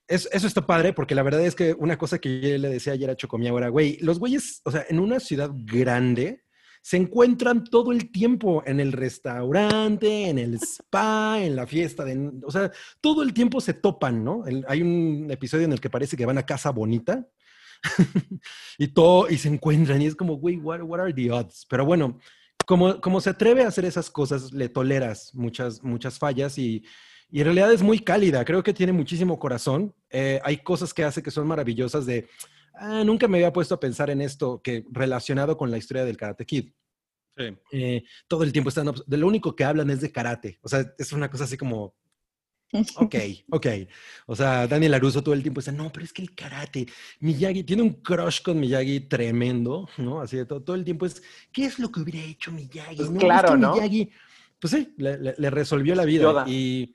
es- 0.08 0.30
eso 0.32 0.48
está 0.48 0.66
padre 0.66 0.94
porque 0.94 1.16
la 1.16 1.24
verdad 1.24 1.46
es 1.46 1.54
que 1.56 1.74
una 1.74 1.98
cosa 1.98 2.20
que 2.20 2.40
yo 2.40 2.58
le 2.58 2.70
decía 2.70 2.94
ayer 2.94 3.10
a 3.10 3.16
Chocomiao 3.16 3.58
era, 3.58 3.70
güey, 3.70 3.98
los 4.02 4.20
güeyes, 4.20 4.62
o 4.66 4.72
sea, 4.72 4.86
en 4.90 5.00
una 5.00 5.20
ciudad 5.20 5.52
grande 5.54 6.44
se 6.82 6.98
encuentran 6.98 7.63
todo 7.63 7.92
el 7.92 8.12
tiempo 8.12 8.63
en 8.66 8.80
el 8.80 8.92
restaurante, 8.92 10.30
en 10.30 10.40
el 10.40 10.56
spa, 10.56 11.40
en 11.42 11.56
la 11.56 11.68
fiesta, 11.68 12.06
de, 12.06 12.32
o 12.44 12.52
sea, 12.52 12.72
todo 13.02 13.24
el 13.24 13.34
tiempo 13.34 13.60
se 13.62 13.74
topan, 13.74 14.24
¿no? 14.24 14.44
Hay 14.68 14.82
un 14.82 15.28
episodio 15.30 15.66
en 15.66 15.74
el 15.74 15.82
que 15.82 15.90
parece 15.90 16.16
que 16.16 16.26
van 16.26 16.38
a 16.38 16.46
casa 16.46 16.70
bonita 16.72 17.28
y 18.78 18.88
todo, 18.88 19.30
y 19.30 19.38
se 19.38 19.50
encuentran 19.50 20.02
y 20.02 20.06
es 20.06 20.16
como, 20.16 20.36
güey, 20.36 20.58
what, 20.58 20.82
what 20.82 21.00
are 21.00 21.13
the 21.13 21.32
odds? 21.32 21.66
Pero 21.70 21.86
bueno, 21.86 22.20
como, 22.66 23.00
como 23.02 23.22
se 23.22 23.30
atreve 23.30 23.63
a 23.63 23.68
hacer 23.68 23.86
esas 23.86 24.10
cosas, 24.10 24.52
le 24.54 24.70
toleras 24.70 25.34
muchas, 25.34 25.84
muchas 25.84 26.20
fallas 26.20 26.58
y, 26.58 26.84
y 27.30 27.40
en 27.40 27.46
realidad 27.46 27.72
es 27.72 27.82
muy 27.82 28.00
cálida. 28.00 28.46
Creo 28.46 28.63
que 28.63 28.74
tiene 28.74 28.94
muchísimo 28.94 29.40
corazón. 29.40 29.94
Eh, 30.10 30.40
hay 30.44 30.58
cosas 30.58 30.94
que 30.94 31.04
hace 31.04 31.22
que 31.22 31.32
son 31.32 31.48
maravillosas 31.48 32.06
de, 32.06 32.28
ah, 32.80 33.04
nunca 33.04 33.28
me 33.28 33.38
había 33.38 33.54
puesto 33.54 33.76
a 33.76 33.80
pensar 33.80 34.10
en 34.10 34.22
esto, 34.22 34.62
que 34.62 34.86
relacionado 34.92 35.58
con 35.58 35.70
la 35.72 35.78
historia 35.78 36.06
del 36.06 36.18
Karate 36.18 36.46
Kid. 36.46 36.72
Sí. 37.38 37.56
Eh, 37.72 38.04
todo 38.28 38.44
el 38.44 38.52
tiempo 38.52 38.70
están, 38.70 38.88
obs- 38.88 39.04
de 39.06 39.18
lo 39.18 39.28
único 39.28 39.56
que 39.56 39.63
hablan 39.63 39.90
es 39.92 40.02
de 40.02 40.12
karate. 40.12 40.58
O 40.63 40.68
sea, 40.68 40.92
es 40.98 41.13
una 41.13 41.30
cosa 41.30 41.44
así 41.44 41.56
como, 41.56 41.94
ok, 42.96 43.16
ok. 43.52 43.68
O 44.26 44.36
sea, 44.36 44.68
Daniel 44.68 44.96
Aruso 44.96 45.22
todo 45.24 45.36
el 45.36 45.44
tiempo 45.44 45.60
está, 45.60 45.72
no, 45.72 45.92
pero 45.92 46.04
es 46.06 46.13
que 46.13 46.22
el 46.24 46.34
karate, 46.34 46.88
Miyagi, 47.20 47.63
tiene 47.63 47.84
un 47.84 47.94
crush 48.02 48.42
con 48.42 48.60
Miyagi 48.60 49.02
tremendo, 49.02 49.88
¿no? 49.98 50.20
Así 50.22 50.36
de 50.38 50.46
todo, 50.46 50.62
todo 50.63 50.76
el 50.76 50.84
tiempo 50.84 51.06
es, 51.06 51.22
¿qué 51.52 51.66
es 51.66 51.78
lo 51.78 51.92
que 51.92 52.00
hubiera 52.02 52.24
hecho 52.28 52.52
Miyagi? 52.52 52.96
Pues 52.96 53.10
No, 53.12 53.17
es 53.19 53.23
claro, 53.23 53.52
que 53.52 53.58
¿no? 53.60 53.73
Miyagi, 53.75 54.10
pues 54.60 54.71
sí, 54.73 54.94
le, 54.98 55.17
le- 55.19 55.36
le 55.38 55.50
resolvió 55.52 55.94
la 55.94 56.06
vida. 56.06 56.23
Yoda. 56.23 56.46
Y, 56.48 56.94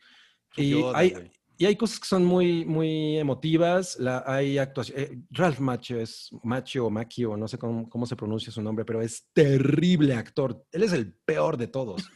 Yoda, 0.57 0.99
hay, 0.99 1.11
güey. 1.11 1.31
Y 1.63 1.67
hay 1.67 1.77
cosas 1.77 2.01
que 2.01 2.07
son 2.09 2.25
muy, 2.25 2.65
muy 2.65 3.19
emotivas. 3.19 3.97
La, 4.01 4.25
hay 4.27 4.59
actuaciones. 4.59 5.11
Ralph 5.31 5.61
Macchio 5.61 6.01
es 6.01 6.29
Macchio 6.43 6.87
o 6.87 6.91
Macchio, 6.91 7.37
no 7.37 7.47
sé 7.47 7.57
cómo, 7.57 7.89
cómo 7.89 8.05
se 8.07 8.17
pronuncia 8.17 8.51
su 8.51 8.61
nombre, 8.63 8.85
pero 8.85 9.01
es 9.01 9.29
terrible 9.33 10.15
actor. 10.15 10.65
Él 10.73 10.83
es 10.83 10.93
el 10.93 11.13
peor 11.25 11.57
de 11.57 11.69
todos. 11.69 12.03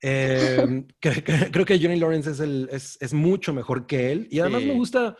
Eh, 0.00 0.84
cre- 1.00 1.24
cre- 1.24 1.50
creo 1.50 1.64
que 1.64 1.76
Johnny 1.80 1.98
Lawrence 1.98 2.30
es, 2.30 2.38
el, 2.38 2.68
es, 2.70 2.96
es 3.00 3.12
mucho 3.12 3.52
mejor 3.52 3.86
que 3.86 4.12
él. 4.12 4.28
Y 4.30 4.38
además 4.38 4.62
Sí. 4.62 4.68
me 4.68 4.74
gusta, 4.74 5.16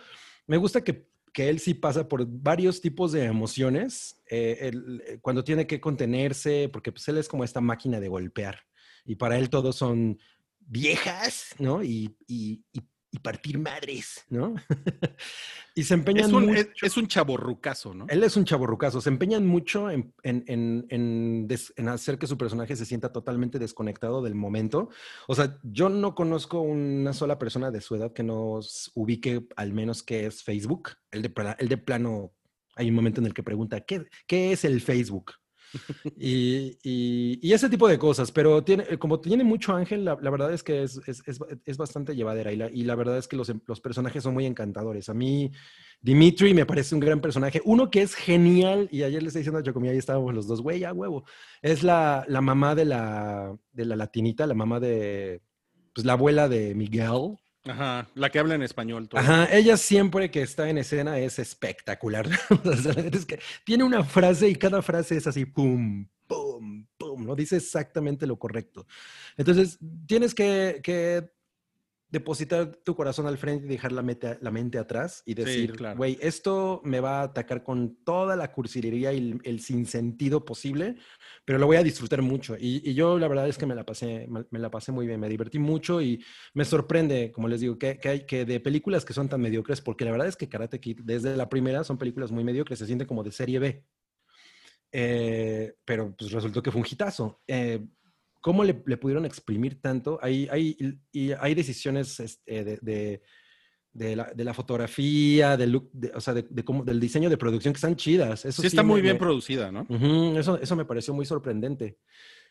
me 0.47 0.57
gusta 0.57 0.85
que, 0.85 1.09
que 1.33 1.49
él 1.49 1.59
sí 1.59 1.75
pasa 1.75 2.07
por 2.09 2.25
varios 2.27 2.81
tipos 2.81 3.11
de 3.11 3.25
emociones. 3.25 4.23
eh, 4.31 4.57
él, 4.61 5.03
eh, 5.05 5.19
cuando 5.21 5.43
tiene 5.43 5.67
que 5.67 5.81
contenerse, 5.81 6.69
porque 6.73 6.93
pues 6.93 7.09
él 7.09 7.19
es 7.19 7.29
como 7.29 7.43
esta 7.43 7.61
máquina 7.61 7.99
de 7.99 8.07
golpear. 8.09 8.61
Y 9.05 9.17
para 9.17 9.37
él 9.37 9.51
todos 9.51 9.75
son 9.75 10.19
viejas, 10.61 11.55
¿no? 11.59 11.83
Y, 11.83 12.17
y- 12.29 12.63
y 12.73 12.81
y 13.11 13.19
partir 13.21 13.59
madres, 13.59 14.25
¿no? 14.29 14.55
y 15.75 15.83
se 15.85 15.95
empeñan 15.95 16.27
Es 16.27 16.33
un, 16.33 16.47
mucho. 16.47 16.59
es, 16.61 16.69
es 16.83 16.97
un 16.97 17.07
chaborrucazo, 17.07 17.95
¿no? 17.95 18.07
Él 18.09 18.23
es 18.23 18.37
un 18.37 18.45
chaborrucazo. 18.45 19.01
Se 19.01 19.09
empeñan 19.09 19.47
mucho 19.47 19.91
en, 19.91 20.13
en- 20.23 20.45
en- 20.47 20.87
en 20.91 21.47
des- 21.49 21.73
en 21.77 21.89
hacer 21.89 22.19
que 22.19 22.27
su 22.27 22.37
personaje 22.37 22.77
se 22.77 22.85
sienta 22.85 23.13
totalmente 23.13 23.59
desconectado 23.59 24.23
del 24.23 24.35
momento. 24.35 24.91
O 25.27 25.35
sea, 25.35 25.59
yo 25.63 25.89
no 25.89 26.15
conozco 26.15 26.61
una 26.61 27.13
sola 27.13 27.39
persona 27.39 27.71
de 27.71 27.81
su 27.81 27.95
edad 27.95 28.13
que 28.13 28.23
nos 28.23 28.91
ubique 28.95 29.47
al 29.57 29.73
menos 29.73 30.03
qué 30.03 30.27
es 30.27 30.43
Facebook. 30.43 30.91
El 31.11 31.23
de, 31.23 31.33
el 31.59 31.69
de 31.69 31.79
plano, 31.79 32.35
hay 32.77 32.91
un 32.91 32.95
momento 32.95 33.21
en 33.21 33.27
el 33.27 33.35
que 33.35 33.43
pregunta, 33.43 33.81
¿qué, 33.81 34.05
qué 34.27 34.53
es 34.53 34.65
el 34.65 34.81
Facebook? 34.83 35.33
Y, 36.17 36.79
y- 36.83 37.53
ese 37.53 37.69
tipo 37.69 37.89
de 37.89 37.99
cosas, 37.99 38.33
pero 38.33 38.63
tiene, 38.65 38.85
eh, 38.89 38.99
como 38.99 39.21
tiene 39.21 39.45
mucho 39.45 39.75
ángel, 39.75 40.05
la, 40.05 40.15
verdad 40.15 40.53
es 40.53 40.63
que 40.63 40.83
es, 40.83 41.01
es- 41.07 41.23
es- 41.65 41.77
bastante 41.77 42.15
llevadera 42.17 42.53
y 42.53 42.57
la, 42.57 42.71
y 42.71 42.85
la 42.85 42.95
verdad 42.95 43.19
es 43.19 43.29
que 43.29 43.37
los, 43.37 43.53
los 43.67 43.81
personajes 43.81 44.23
son 44.23 44.35
muy 44.35 44.47
encantadores. 44.47 45.09
A 45.09 45.15
mí, 45.15 45.51
Dimitri 46.01 46.55
me 46.55 46.67
parece 46.67 46.95
un 46.95 47.01
gran 47.01 47.21
personaje. 47.21 47.61
Uno 47.65 47.91
que 47.91 48.03
es 48.03 48.15
genial, 48.15 48.89
y 48.93 49.03
ayer 49.03 49.23
le 49.23 49.29
estoy 49.29 49.41
diciendo 49.41 49.59
a 49.59 49.63
Chocomía, 49.63 49.91
ahí 49.93 49.99
estábamos 49.99 50.35
los 50.35 50.47
dos, 50.47 50.63
güey, 50.63 50.85
a 50.85 50.93
huevo. 50.93 51.25
Es 51.63 51.83
la, 51.83 52.25
la 52.29 52.41
mamá 52.41 52.75
de 52.75 52.85
la, 52.85 53.57
de 53.73 53.85
la 53.85 53.97
latinita, 53.97 54.47
la 54.47 54.55
mamá 54.55 54.81
de, 54.81 55.41
pues 55.95 56.05
la 56.07 56.13
abuela 56.15 56.49
de 56.49 56.75
Miguel. 56.75 57.37
Ajá, 57.69 58.09
la 58.15 58.31
que 58.31 58.39
habla 58.39 58.55
en 58.55 58.63
español. 58.63 59.09
todo. 59.09 59.21
Ajá, 59.21 59.49
ella 59.51 59.77
siempre 59.77 60.31
que 60.31 60.43
está 60.43 60.69
en 60.69 60.79
escena 60.79 61.19
es 61.19 61.39
espectacular. 61.39 62.29
Es 63.13 63.27
que 63.27 63.41
tiene 63.65 63.85
una 63.85 64.05
frase 64.05 64.49
y 64.49 64.55
cada 64.55 64.83
frase 64.83 65.17
es 65.17 65.27
así, 65.27 65.45
pum, 65.45 66.07
pum, 66.27 66.87
pum, 66.97 67.27
¿no? 67.27 67.35
Dice 67.35 67.57
exactamente 67.57 68.27
lo 68.27 68.39
correcto. 68.39 68.87
Entonces, 69.37 69.79
tienes 70.07 70.35
que, 70.35 70.81
que 70.83 71.31
depositar 72.11 72.77
tu 72.85 72.95
corazón 72.95 73.27
al 73.27 73.39
frente 73.39 73.67
y 73.67 73.69
dejar 73.69 73.93
la 73.93 74.03
mente, 74.03 74.39
la 74.41 74.51
mente 74.51 74.79
atrás 74.79 75.23
y 75.27 75.35
decir, 75.35 75.73
claro. 75.73 75.97
güey, 75.97 76.19
esto 76.21 76.81
me 76.85 77.01
va 77.01 77.21
a 77.21 77.25
atacar 77.25 77.63
con 77.63 78.03
toda 78.05 78.35
la 78.35 78.51
cursilería 78.51 79.13
y 79.13 79.19
el, 79.19 79.41
el 79.45 79.61
sinsentido 79.61 80.45
posible, 80.45 80.97
pero 81.45 81.59
lo 81.59 81.67
voy 81.67 81.77
a 81.77 81.83
disfrutar 81.83 82.23
mucho. 82.23 82.57
Y, 82.59 82.83
y 82.89 82.95
yo 82.95 83.19
la 83.19 83.29
verdad 83.29 83.49
es 83.49 83.59
que 83.59 83.67
me 83.67 83.75
la 83.75 83.85
pasé, 83.85 84.27
me 84.29 84.45
me 84.51 84.59
la 84.59 84.71
pasé 84.71 84.93
muy 84.93 85.07
bien, 85.07 85.21
me 85.21 85.29
divertí 85.29 85.59
mucho 85.59 86.01
y 86.01 86.25
me 86.55 86.65
sorprende, 86.65 87.33
como 87.33 87.49
les 87.49 87.61
digo, 87.61 87.79
que, 87.79 87.99
que 87.99 88.09
hay 88.09 88.27
que 88.27 88.45
de 88.45 88.61
películas 88.61 89.05
que 89.05 89.13
son 89.13 89.29
tan 89.29 89.41
mediocres, 89.41 89.81
porque 89.81 90.05
la 90.05 90.11
verdad 90.11 90.29
es 90.29 90.37
que 90.37 90.49
Karate 90.49 90.81
Kid, 90.81 91.01
desde 91.05 91.37
la 91.37 91.49
primera, 91.49 91.85
son 91.85 91.99
películas 91.99 92.31
muy 92.31 92.45
mediocres, 92.45 92.79
se 92.79 92.87
siente 92.87 93.07
como 93.07 93.23
de 93.23 93.33
serie 93.33 93.59
B. 93.59 93.85
Eh, 94.91 95.75
pero 95.85 96.15
pues 96.17 96.33
resultó 96.33 96.63
que 96.63 96.71
fue 96.71 96.81
un 96.81 96.87
hitazo. 96.91 97.43
Eh, 97.47 97.87
¿Cómo 98.41 98.65
le, 98.65 98.83
le 98.87 98.97
pudieron 98.97 99.25
exprimir 99.27 99.81
tanto? 99.81 100.19
Hay, 100.23 100.49
hay, 100.51 100.77
y 101.13 101.33
hay 101.33 101.55
decisiones 101.55 102.21
este, 102.21 102.65
de, 102.65 102.79
de, 102.83 103.23
de 103.93 104.17
la, 104.17 104.33
de 104.33 104.45
la 104.45 104.55
fotografía, 104.55 105.57
del 105.57 105.73
look, 105.73 105.91
de- 105.93 106.13
o 106.15 106.21
sea, 106.21 106.35
de, 106.35 106.47
de 106.49 106.65
cómo, 106.65 106.85
del 106.85 107.01
diseño 107.01 107.29
de 107.31 107.37
producción 107.37 107.73
que 107.75 107.79
están 107.79 107.97
chidas. 107.97 108.45
Eso 108.45 108.63
sí, 108.63 108.69
está 108.69 108.83
me- 108.83 108.89
muy 108.91 109.03
bien 109.03 109.15
me- 109.15 109.19
producida, 109.21 109.73
¿no? 109.73 109.87
Eso, 110.39 110.59
eso 110.61 110.77
me 110.77 110.85
pareció 110.85 111.13
muy 111.15 111.27
sorprendente. 111.27 111.99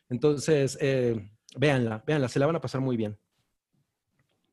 Entonces, 0.09 0.77
eh, 0.81 1.29
véanla, 1.57 2.03
véanla, 2.05 2.27
se 2.29 2.39
la 2.39 2.45
van 2.47 2.55
a 2.57 2.61
pasar 2.61 2.81
muy 2.81 2.97
bien. 2.97 3.17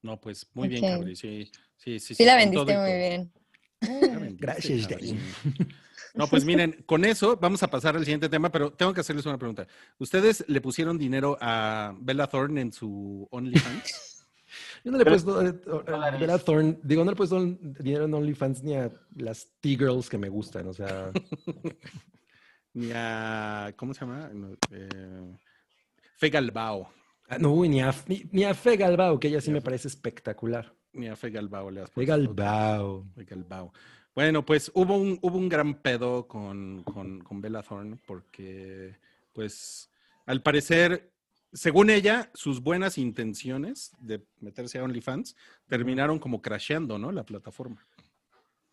No, 0.02 0.20
pues 0.20 0.48
muy 0.54 0.68
bien. 0.68 0.82
Cabri. 0.82 1.16
Sí, 1.16 1.50
sí, 1.76 1.98
sí. 1.98 2.14
Sí, 2.14 2.24
la 2.24 2.38
con 2.38 2.52
todo 2.52 2.66
vendiste 2.66 2.90
muy 2.90 2.98
bien. 2.98 3.32
La 3.80 4.18
vendiste, 4.18 4.36
Gracias. 4.46 4.88
Dani. 4.88 5.18
No, 6.14 6.28
pues 6.28 6.44
miren, 6.44 6.84
con 6.86 7.04
eso 7.04 7.36
vamos 7.36 7.62
a 7.62 7.68
pasar 7.68 7.96
al 7.96 8.04
siguiente 8.04 8.28
tema, 8.28 8.50
pero 8.50 8.72
tengo 8.72 8.94
que 8.94 9.00
hacerles 9.00 9.26
una 9.26 9.36
pregunta. 9.36 9.66
¿Ustedes 9.98 10.44
le 10.46 10.60
pusieron 10.60 10.96
dinero 10.96 11.36
a 11.40 11.94
Bella 12.00 12.28
Thorne 12.28 12.60
en 12.60 12.72
su 12.72 13.26
OnlyFans? 13.30 14.26
Yo 14.84 14.92
no 14.92 14.98
le 14.98 15.02
he 15.02 15.06
puesto 15.06 15.42
eh, 15.42 15.52
dólares. 15.52 16.20
Bella 16.20 16.38
Thorne, 16.38 16.78
digo, 16.84 17.04
no 17.04 17.10
le 17.10 17.14
he 17.14 17.16
puesto 17.16 17.40
dinero 17.40 18.04
en 18.04 18.14
OnlyFans 18.14 18.62
ni 18.62 18.76
a 18.76 18.92
las 19.16 19.48
T-Girls 19.60 20.08
que 20.08 20.18
me 20.18 20.28
gustan, 20.28 20.68
o 20.68 20.72
sea, 20.72 21.10
Ni 22.74 22.90
a, 22.92 23.72
¿cómo 23.76 23.94
se 23.94 24.00
llama? 24.00 24.28
No, 24.32 24.52
eh, 24.72 25.36
Fe 26.16 26.28
Galbao. 26.28 26.92
ah, 27.28 27.38
no, 27.38 27.52
uy, 27.52 27.68
ni 27.68 27.80
a, 27.80 27.94
ni, 28.08 28.24
ni 28.32 28.44
a 28.44 28.52
Fe 28.52 28.76
Galbao, 28.76 29.18
que 29.18 29.28
ella 29.28 29.40
sí 29.40 29.50
Ni 29.50 29.58
a 29.58 29.60
me 29.60 29.62
parece 29.62 29.88
espectacular. 29.88 30.74
Ni 30.92 31.08
a 31.08 31.16
Fe 31.16 31.30
Galbao 31.30 31.70
le 31.70 31.82
has 31.82 31.90
Fe 31.90 32.04
puesto. 32.04 32.12
Galbao. 32.12 33.06
Fe 33.14 33.24
Galbao. 33.24 33.72
Bueno, 34.14 34.44
pues 34.46 34.70
hubo 34.74 34.96
un, 34.96 35.18
hubo 35.22 35.36
un 35.38 35.48
gran 35.48 35.74
pedo 35.82 36.28
con, 36.28 36.84
con, 36.84 37.20
con 37.20 37.40
Bella 37.40 37.62
Thorne 37.62 37.98
porque, 38.06 38.96
pues, 39.32 39.90
al 40.26 40.40
parecer, 40.42 41.10
según 41.52 41.90
ella, 41.90 42.30
sus 42.32 42.60
buenas 42.62 42.96
intenciones 42.96 43.92
de 43.98 44.24
meterse 44.40 44.78
a 44.78 44.84
OnlyFans 44.84 45.34
terminaron 45.66 46.20
como 46.20 46.40
crasheando, 46.42 46.96
¿no? 46.98 47.10
La 47.10 47.24
plataforma. 47.24 47.84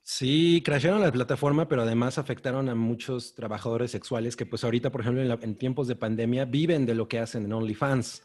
Sí, 0.04 0.62
crashearon 0.66 1.02
la 1.02 1.12
plataforma, 1.12 1.68
pero 1.68 1.84
además 1.84 2.18
afectaron 2.18 2.70
a 2.70 2.76
muchos 2.76 3.34
trabajadores 3.34 3.92
sexuales 3.92 4.36
que 4.36 4.46
pues 4.46 4.64
ahorita, 4.64 4.92
por 4.92 5.02
ejemplo, 5.02 5.22
en, 5.22 5.30
la- 5.30 5.40
en 5.42 5.56
tiempos 5.56 5.88
de 5.88 5.96
pandemia 5.96 6.46
viven 6.46 6.86
de 6.86 6.96
lo 6.96 7.08
que 7.08 7.20
hacen 7.20 7.46
en 7.46 7.54
OnlyFans. 7.54 8.24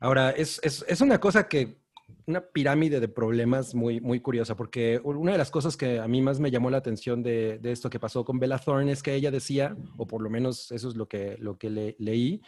Ahora, 0.00 0.30
es, 0.30 0.60
es, 0.62 0.84
es 0.86 1.00
una 1.00 1.18
cosa 1.20 1.48
que, 1.48 1.78
una 2.26 2.40
pirámide 2.40 3.00
de 3.00 3.08
problemas 3.08 3.74
muy, 3.74 4.00
muy 4.00 4.20
curiosa, 4.20 4.56
porque 4.56 5.00
una 5.04 5.32
de 5.32 5.38
las 5.38 5.50
cosas 5.50 5.76
que 5.76 5.98
a 5.98 6.08
mí 6.08 6.22
más 6.22 6.40
me 6.40 6.50
llamó 6.50 6.70
la 6.70 6.78
atención 6.78 7.22
de, 7.22 7.58
de 7.58 7.72
esto 7.72 7.90
que 7.90 8.00
pasó 8.00 8.24
con 8.24 8.38
Bella 8.38 8.58
Thorne 8.58 8.92
es 8.92 9.02
que 9.02 9.14
ella 9.14 9.30
decía, 9.30 9.76
o 9.96 10.06
por 10.06 10.22
lo 10.22 10.30
menos 10.30 10.70
eso 10.72 10.88
es 10.88 10.96
lo 10.96 11.06
que, 11.06 11.36
lo 11.38 11.58
que 11.58 11.70
le- 11.70 11.96
leí, 11.98 12.40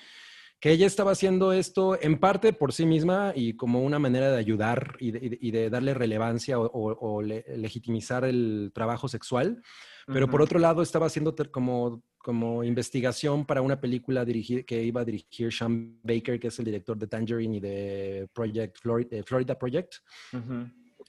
que 0.61 0.71
ella 0.71 0.87
estaba 0.87 1.13
haciendo 1.13 1.53
esto 1.53 1.99
en 2.01 2.19
parte 2.19 2.55
por 2.55 2.73
sí 2.73 2.87
misma 2.87 3.33
y 3.37 3.55
como 3.55 3.83
una 3.83 3.99
manera 3.99 4.31
de 4.31 4.39
ayudar 4.39 4.97
y 4.99 5.11
de, 5.11 5.39
y 5.41 5.51
de- 5.51 5.69
darle 5.69 5.93
relevancia 5.93 6.59
o, 6.59 6.65
o- 6.67 6.99
o 7.17 7.23
le- 7.23 7.45
legitimizar 7.57 8.25
el 8.25 8.71
trabajo 8.75 9.09
sexual, 9.09 9.63
pero 10.07 10.29
por 10.29 10.41
otro 10.41 10.59
lado 10.59 10.83
estaba 10.83 11.07
haciendo 11.07 11.35
como, 11.51 12.03
como 12.19 12.63
investigación 12.63 13.45
para 13.45 13.63
una 13.63 13.81
película 13.81 14.25
dirigir, 14.25 14.65
que 14.65 14.83
iba 14.83 15.01
a 15.01 15.05
dirigir 15.05 15.53
Sean 15.53 15.99
Baker, 16.03 16.39
que 16.39 16.49
es 16.49 16.59
el 16.59 16.65
director 16.65 16.97
de 16.97 17.07
Tangerine 17.09 17.57
y 17.57 17.61
de 17.61 18.29
Project 18.33 18.79
Florida, 18.81 19.17
eh, 19.17 19.23
Florida 19.25 19.59
Project. 19.59 19.95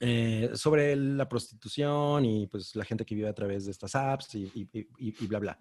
Eh, 0.00 0.50
sobre 0.54 0.94
la 0.96 1.28
prostitución 1.28 2.24
y 2.24 2.46
pues 2.46 2.76
la 2.76 2.84
gente 2.84 3.04
que 3.04 3.14
vive 3.14 3.28
a 3.28 3.32
través 3.34 3.64
de 3.64 3.72
estas 3.72 3.94
apps 3.94 4.34
y, 4.36 4.44
y- 4.54 4.68
y- 4.72 4.86
y 5.20 5.26
bla, 5.26 5.38
bla. 5.40 5.58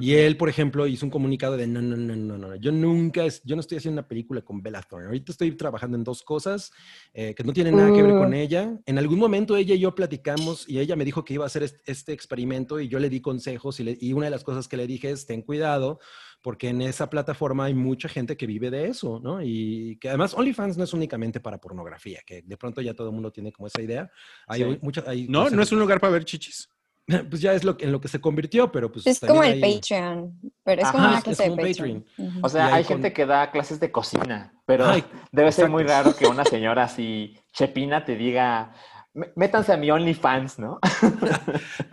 Y 0.00 0.12
Ujú. 0.14 0.20
él, 0.22 0.36
por 0.36 0.48
ejemplo, 0.48 0.86
hizo 0.86 1.04
un 1.04 1.10
comunicado 1.10 1.56
de 1.56 1.66
no, 1.66 1.82
no, 1.82 1.96
no, 1.96 2.16
no, 2.16 2.38
no, 2.38 2.54
yo 2.56 2.72
nunca, 2.72 3.24
es- 3.26 3.42
yo 3.44 3.56
no 3.56 3.60
estoy 3.60 3.78
haciendo 3.78 4.00
una 4.00 4.08
película 4.08 4.40
con 4.42 4.62
Bella 4.62 4.80
Thorne. 4.82 5.06
Ahorita 5.06 5.32
estoy 5.32 5.52
trabajando 5.52 5.96
en 5.98 6.04
dos 6.04 6.22
cosas 6.22 6.72
eh, 7.12 7.34
que 7.34 7.44
no 7.44 7.52
tienen 7.52 7.76
nada 7.76 7.92
que 7.92 8.02
ver 8.02 8.14
con 8.16 8.30
Uh. 8.30 8.36
ella. 8.36 8.78
En 8.86 8.98
algún 8.98 9.18
momento 9.18 9.56
ella 9.56 9.74
y 9.74 9.80
yo 9.80 9.94
platicamos 9.94 10.68
y 10.68 10.78
ella 10.78 10.96
me 10.96 11.04
dijo 11.04 11.24
que 11.24 11.34
iba 11.34 11.44
a 11.44 11.46
hacer 11.48 11.62
est- 11.64 11.80
este, 11.86 12.12
experimento 12.12 12.80
y 12.80 12.88
yo 12.88 12.98
le 12.98 13.10
di 13.10 13.20
consejos 13.20 13.80
y, 13.80 13.84
le- 13.84 13.98
y 14.00 14.12
una 14.12 14.26
de 14.26 14.30
las 14.30 14.44
cosas 14.44 14.66
que 14.68 14.76
le 14.76 14.86
dije 14.86 15.10
es 15.10 15.26
ten 15.26 15.42
cuidado 15.42 15.98
porque 16.44 16.68
en 16.68 16.82
esa 16.82 17.08
plataforma 17.08 17.64
hay 17.64 17.72
mucha 17.74 18.06
gente 18.06 18.36
que 18.36 18.46
vive 18.46 18.70
de 18.70 18.86
eso, 18.88 19.18
¿no? 19.18 19.40
Y 19.42 19.96
que 19.98 20.10
además 20.10 20.34
OnlyFans 20.34 20.76
no 20.76 20.84
es 20.84 20.92
únicamente 20.92 21.40
para 21.40 21.56
pornografía, 21.58 22.20
que 22.26 22.42
de 22.42 22.56
pronto 22.58 22.82
ya 22.82 22.92
todo 22.92 23.08
el 23.08 23.14
mundo 23.14 23.32
tiene 23.32 23.50
como 23.50 23.66
esa 23.66 23.80
idea. 23.80 24.10
Hay 24.46 24.60
Sí. 24.62 24.78
mucha, 24.82 25.02
hay 25.06 25.26
No, 25.26 25.48
no 25.48 25.62
es 25.62 25.72
un 25.72 25.78
lugar 25.80 26.00
para 26.00 26.12
ver 26.12 26.26
chichis. 26.26 26.68
Pues 27.30 27.40
ya 27.40 27.54
es 27.54 27.64
lo 27.64 27.76
que, 27.78 27.86
en 27.86 27.92
lo 27.92 28.00
que 28.00 28.08
se 28.08 28.20
convirtió, 28.20 28.70
pero 28.70 28.92
pues 28.92 29.06
Es 29.06 29.20
como 29.20 29.42
el 29.42 29.62
hay- 29.62 29.74
Patreon, 29.76 30.38
pero 30.62 30.82
es 30.82 30.88
como 30.90 31.04
una 31.08 31.22
clase 31.22 31.30
es 31.32 31.38
de 31.38 31.44
como 31.48 31.62
un 31.62 31.68
Patreon. 31.68 32.06
O 32.42 32.48
sea, 32.50 32.74
hay 32.74 32.84
con- 32.84 32.94
gente 32.96 33.12
que 33.14 33.24
da 33.26 33.50
clases 33.50 33.80
de 33.80 33.90
cocina, 33.90 34.52
pero 34.66 34.86
Ay, 34.86 35.02
debe 35.32 35.50
ser 35.50 35.70
muy 35.70 35.82
raro 35.84 36.14
que 36.14 36.26
una 36.26 36.44
señora 36.44 36.84
así, 36.84 37.38
chepina, 37.54 38.04
te 38.04 38.16
diga, 38.16 38.72
"Mé- 39.14 39.32
métanse 39.36 39.72
a 39.72 39.76
mi 39.78 39.90
OnlyFans, 39.90 40.58
¿no? 40.58 40.78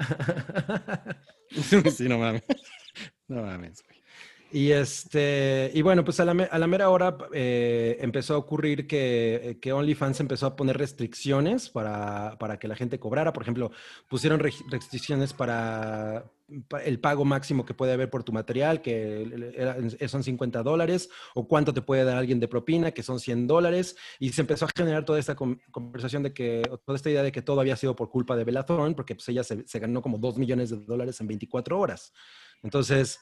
sí, 1.95 2.07
no 2.09 2.17
mames. 2.17 2.43
No 3.27 3.43
mames. 3.43 3.83
Y 4.53 4.71
este, 4.73 5.71
y 5.73 5.81
bueno, 5.81 6.03
pues 6.03 6.19
a 6.19 6.25
la, 6.25 6.33
mera 6.67 6.89
hora 6.89 7.17
eh, 7.31 7.97
empezó 8.01 8.33
a 8.33 8.37
ocurrir 8.37 8.85
que, 8.85 9.57
que 9.61 9.71
OnlyFans 9.71 10.19
empezó 10.19 10.45
a 10.47 10.55
poner 10.57 10.77
restricciones 10.77 11.69
para, 11.69 12.37
para 12.37 12.59
que 12.59 12.67
la 12.67 12.75
gente 12.75 12.99
cobrara. 12.99 13.31
Por 13.31 13.43
ejemplo, 13.43 13.71
pusieron 14.09 14.41
restricciones 14.41 15.31
para, 15.31 16.25
pa- 16.67 16.83
el 16.83 16.99
pago 16.99 17.23
máximo 17.23 17.65
que 17.65 17.73
puede 17.73 17.93
haber 17.93 18.09
por 18.09 18.25
tu 18.25 18.33
material, 18.33 18.81
que 18.81 19.53
era- 19.55 19.77
son 20.09 20.21
50 20.21 20.63
dólares, 20.63 21.09
o 21.33 21.47
cuánto 21.47 21.73
te 21.73 21.81
puede 21.81 22.03
dar 22.03 22.17
alguien 22.17 22.41
de 22.41 22.49
propina, 22.49 22.91
que 22.91 23.03
son 23.03 23.21
100 23.21 23.47
dólares. 23.47 23.95
Y 24.19 24.33
se 24.33 24.41
empezó 24.41 24.65
a 24.65 24.69
generar 24.75 25.05
toda 25.05 25.17
esta 25.19 25.33
con- 25.33 25.61
conversación 25.71 26.23
de 26.23 26.33
que, 26.33 26.61
toda 26.85 26.97
esta 26.97 27.09
idea 27.09 27.23
de 27.23 27.31
que 27.31 27.41
todo 27.41 27.61
había 27.61 27.77
sido 27.77 27.95
por 27.95 28.09
culpa 28.09 28.35
de 28.35 28.43
Thorne, 28.63 28.95
porque 28.95 29.15
pues 29.15 29.29
ella 29.29 29.45
se, 29.45 29.65
se 29.65 29.79
ganó 29.79 30.01
como 30.01 30.17
2 30.17 30.37
millones 30.37 30.71
de 30.71 30.77
dólares 30.85 31.21
en 31.21 31.27
24 31.27 31.79
horas. 31.79 32.11
Entonces, 32.63 33.17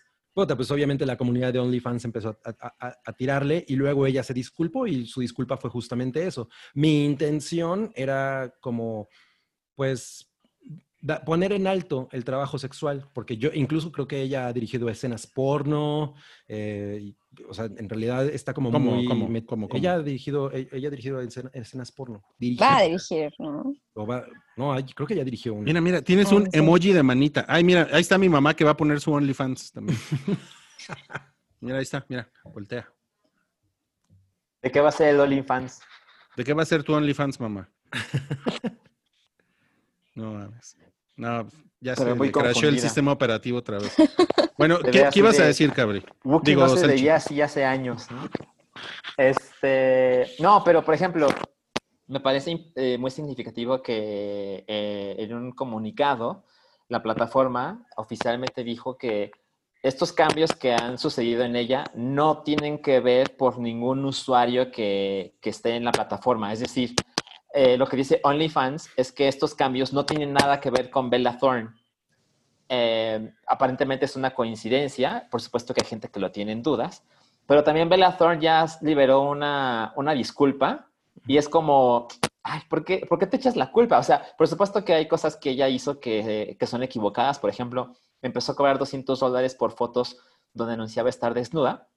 Pues 0.47 0.71
obviamente 0.71 1.05
la 1.05 1.17
comunidad 1.17 1.53
de 1.53 1.59
OnlyFans 1.59 2.05
empezó 2.05 2.39
a, 2.43 3.13
tirarle 3.13 3.65
y 3.67 3.75
luego 3.75 4.05
ella 4.05 4.23
se 4.23 4.33
disculpó 4.33 4.87
y 4.87 5.05
su 5.05 5.21
disculpa 5.21 5.57
fue 5.57 5.69
justamente 5.69 6.25
eso. 6.25 6.49
Mi 6.73 7.05
intención 7.05 7.91
era 7.95 8.53
como, 8.61 9.09
pues, 9.75 10.31
poner 11.25 11.53
en 11.53 11.67
alto 11.67 12.09
el 12.11 12.23
trabajo 12.23 12.57
sexual, 12.57 13.09
porque 13.13 13.37
yo 13.37 13.49
incluso 13.53 13.91
creo 13.91 14.07
que 14.07 14.21
ella 14.21 14.47
ha 14.47 14.53
dirigido 14.53 14.89
escenas 14.89 15.27
porno, 15.27 16.15
eh, 16.47 17.13
o 17.47 17.53
sea, 17.53 17.65
en 17.65 17.87
realidad 17.87 18.25
está 18.27 18.53
como 18.53 18.71
¿Cómo, 18.71 18.91
muy... 18.95 19.05
cómo, 19.05 19.29
met- 19.29 19.45
cómo, 19.45 19.67
cómo? 19.69 19.77
Ella 19.79 19.93
ha 19.93 19.99
dirigido, 20.01 20.51
e- 20.51 20.67
ella 20.71 20.87
ha 20.87 20.91
dirigido 20.91 21.21
escena- 21.21 21.51
escenas 21.53 21.91
porno. 21.91 22.23
Dirige- 22.39 22.61
Va 22.61 22.77
a 22.77 22.81
dirigir, 22.83 23.31
¿no? 23.37 23.73
va- 23.95 24.25
no, 24.57 24.75
creo 24.95 25.07
que 25.07 25.15
ya 25.15 25.23
dirigió 25.23 25.53
una. 25.53 25.63
Mira, 25.65 25.79
mira, 25.81 26.01
tienes 26.01 26.31
Ah, 26.31 26.35
un 26.35 26.43
sí. 26.51 26.57
emoji 26.57 26.91
de 26.91 27.03
manita. 27.03 27.45
Ay, 27.47 27.63
mira, 27.63 27.87
ahí 27.91 28.01
está 28.01 28.17
mi 28.17 28.29
mamá 28.29 28.55
que 28.55 28.63
va 28.63 28.71
a 28.71 28.77
poner 28.77 28.99
su 28.99 29.11
OnlyFans 29.11 29.71
también. 29.71 29.97
mira, 31.61 31.77
ahí 31.77 31.83
está, 31.83 32.05
mira, 32.09 32.29
voltea. 32.45 32.91
¿De 34.61 34.71
qué 34.71 34.79
va 34.81 34.89
a 34.89 34.91
ser 34.91 35.09
el 35.13 35.19
OnlyFans? 35.19 35.81
¿De 36.35 36.43
qué 36.43 36.53
va 36.53 36.63
a 36.63 36.65
ser 36.65 36.83
tu 36.83 36.93
OnlyFans, 36.93 37.39
mamá? 37.39 37.69
no 40.15 40.33
mames. 40.33 40.77
No, 41.15 41.47
ya 41.81 41.95
Pero 41.95 42.15
se 42.15 42.23
le 42.23 42.31
crashó 42.31 42.67
el 42.67 42.79
sistema 42.79 43.11
operativo 43.11 43.57
otra 43.59 43.79
vez. 43.79 43.95
Bueno, 44.57 44.79
¿qué, 44.79 45.09
ibas 45.15 45.39
a 45.39 45.43
de- 45.43 45.47
decir, 45.47 45.71
Cabri? 45.71 46.03
Wookiee 46.25 46.51
Digo, 46.51 46.63
no 46.63 46.69
se 46.75 46.81
Salchi. 46.81 46.95
veía 46.97 47.15
así 47.15 47.41
hace 47.41 47.63
años, 47.63 48.11
¿no? 48.11 48.27
Este, 49.15 50.25
no, 50.39 50.63
pero 50.65 50.83
por 50.83 50.93
ejemplo, 50.93 51.29
me 52.07 52.19
parece 52.19 52.71
eh, 52.75 52.97
muy 52.97 53.09
significativo 53.09 53.81
que 53.81 54.65
eh, 54.67 55.15
en 55.17 55.33
un 55.33 55.51
comunicado 55.53 56.43
la 56.89 57.01
plataforma 57.01 57.85
oficialmente 57.95 58.65
dijo 58.65 58.97
que 58.97 59.31
estos 59.81 60.11
cambios 60.11 60.51
que 60.53 60.73
han 60.73 60.97
sucedido 60.97 61.43
en 61.43 61.55
ella 61.55 61.85
no 61.95 62.43
tienen 62.43 62.81
que 62.81 62.99
ver 62.99 63.37
por 63.37 63.59
ningún 63.59 64.03
usuario 64.03 64.71
que, 64.71 65.35
que 65.39 65.51
esté 65.51 65.77
en 65.77 65.85
la 65.85 65.93
plataforma. 65.93 66.51
Es 66.51 66.59
decir, 66.59 66.95
eh, 67.53 67.77
lo 67.77 67.87
que 67.87 67.97
dice 67.97 68.19
OnlyFans 68.23 68.89
es 68.95 69.11
que 69.11 69.27
estos 69.27 69.55
cambios 69.55 69.91
no 69.91 70.05
tienen 70.05 70.33
nada 70.33 70.59
que 70.59 70.69
ver 70.69 70.89
con 70.89 71.09
Bella 71.09 71.37
Thorne. 71.37 71.69
Eh, 72.67 73.33
aparentemente 73.47 74.05
es 74.05 74.15
una 74.15 74.33
coincidencia, 74.35 75.27
por 75.31 75.41
supuesto 75.41 75.73
que 75.73 75.81
hay 75.81 75.89
gente 75.89 76.09
que 76.09 76.19
lo 76.19 76.31
tiene 76.31 76.51
en 76.51 76.61
dudas, 76.61 77.03
pero 77.47 77.63
también 77.63 77.89
Bella 77.89 78.15
Thorne 78.15 78.41
ya 78.41 78.65
liberó 78.81 79.23
una, 79.23 79.93
una 79.95 80.13
disculpa 80.13 80.87
y 81.25 81.37
es 81.37 81.49
como, 81.49 82.07
ay, 82.43 82.61
¿por 82.69 82.85
qué, 82.85 83.05
¿por 83.09 83.17
qué 83.17 83.25
te 83.25 83.37
echas 83.37 83.55
la 83.55 83.71
culpa? 83.71 83.97
O 83.97 84.03
sea, 84.03 84.23
por 84.37 84.47
supuesto 84.47 84.85
que 84.85 84.93
hay 84.93 85.07
cosas 85.07 85.35
que 85.35 85.49
ella 85.49 85.67
hizo 85.67 85.99
que, 85.99 86.55
que 86.59 86.67
son 86.67 86.83
equivocadas. 86.83 87.39
Por 87.39 87.49
ejemplo, 87.49 87.95
empezó 88.21 88.51
a 88.51 88.55
cobrar 88.55 88.77
200 88.77 89.19
dólares 89.19 89.55
por 89.55 89.71
fotos 89.71 90.17
donde 90.53 90.73
anunciaba 90.75 91.09
estar 91.09 91.33
desnuda 91.33 91.89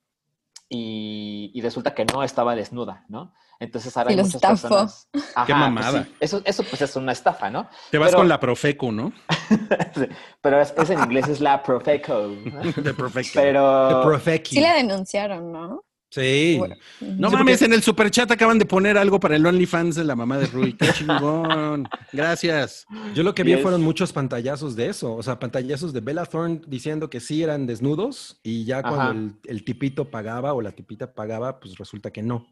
y, 0.74 1.50
y 1.54 1.60
resulta 1.60 1.94
que 1.94 2.06
no 2.06 2.22
estaba 2.22 2.54
desnuda, 2.56 3.04
¿no? 3.08 3.34
Entonces 3.60 3.94
ahora 3.96 4.10
Y 4.10 4.14
hay 4.18 4.24
muchas 4.24 4.36
estafó. 4.36 4.60
personas... 4.62 5.08
Ajá, 5.34 5.46
pues 5.46 5.58
mamada. 5.58 6.04
sí, 6.04 6.14
eso, 6.18 6.40
eso 6.44 6.62
pues 6.64 6.80
es 6.80 6.96
una 6.96 7.12
estafa, 7.12 7.50
¿no? 7.50 7.68
Te 7.90 7.98
vas 7.98 8.08
Pero- 8.08 8.18
con 8.20 8.28
la 8.28 8.40
Profeco, 8.40 8.90
¿no? 8.90 9.12
Pero 10.42 10.60
es, 10.60 10.72
es 10.76 10.90
en 10.90 10.98
inglés, 11.00 11.28
es 11.28 11.40
la 11.40 11.62
Profeco. 11.62 12.14
¿no? 12.44 12.60
De 12.82 12.94
Profeco. 12.94 13.28
The 13.34 13.40
Pero... 13.40 14.20
Sí 14.44 14.60
la 14.60 14.74
denunciaron, 14.74 15.52
¿no? 15.52 15.84
Sí. 16.14 16.56
Bueno. 16.58 16.76
No 17.00 17.30
Sí, 17.30 17.36
mames, 17.36 17.54
porque- 17.58 17.64
en 17.64 17.72
el 17.72 17.82
superchat 17.82 18.30
acaban 18.30 18.58
de 18.58 18.66
poner 18.66 18.98
algo 18.98 19.18
para 19.18 19.34
el 19.34 19.46
OnlyFans 19.46 19.94
de 19.94 20.04
la 20.04 20.14
mamá 20.14 20.36
de 20.36 20.46
Rui. 20.46 20.74
Qué 20.74 20.86
chingón. 20.92 21.88
Gracias. 22.12 22.86
Yo 23.14 23.22
lo 23.22 23.34
que 23.34 23.42
vi 23.42 23.56
fueron 23.56 23.82
muchos 23.82 24.12
pantallazos 24.12 24.76
de 24.76 24.88
eso, 24.88 25.14
o 25.14 25.22
sea, 25.22 25.38
pantallazos 25.38 25.92
de 25.94 26.00
Bella 26.00 26.26
Thorne 26.26 26.60
diciendo 26.66 27.08
que 27.08 27.18
sí 27.18 27.42
eran 27.42 27.66
desnudos 27.66 28.38
y 28.42 28.64
ya 28.66 28.82
cuando 28.82 29.10
el, 29.12 29.34
el 29.46 29.64
tipito 29.64 30.10
pagaba 30.10 30.52
o 30.52 30.60
la 30.60 30.72
tipita 30.72 31.14
pagaba, 31.14 31.58
pues 31.58 31.76
resulta 31.78 32.10
que 32.10 32.22
no. 32.22 32.46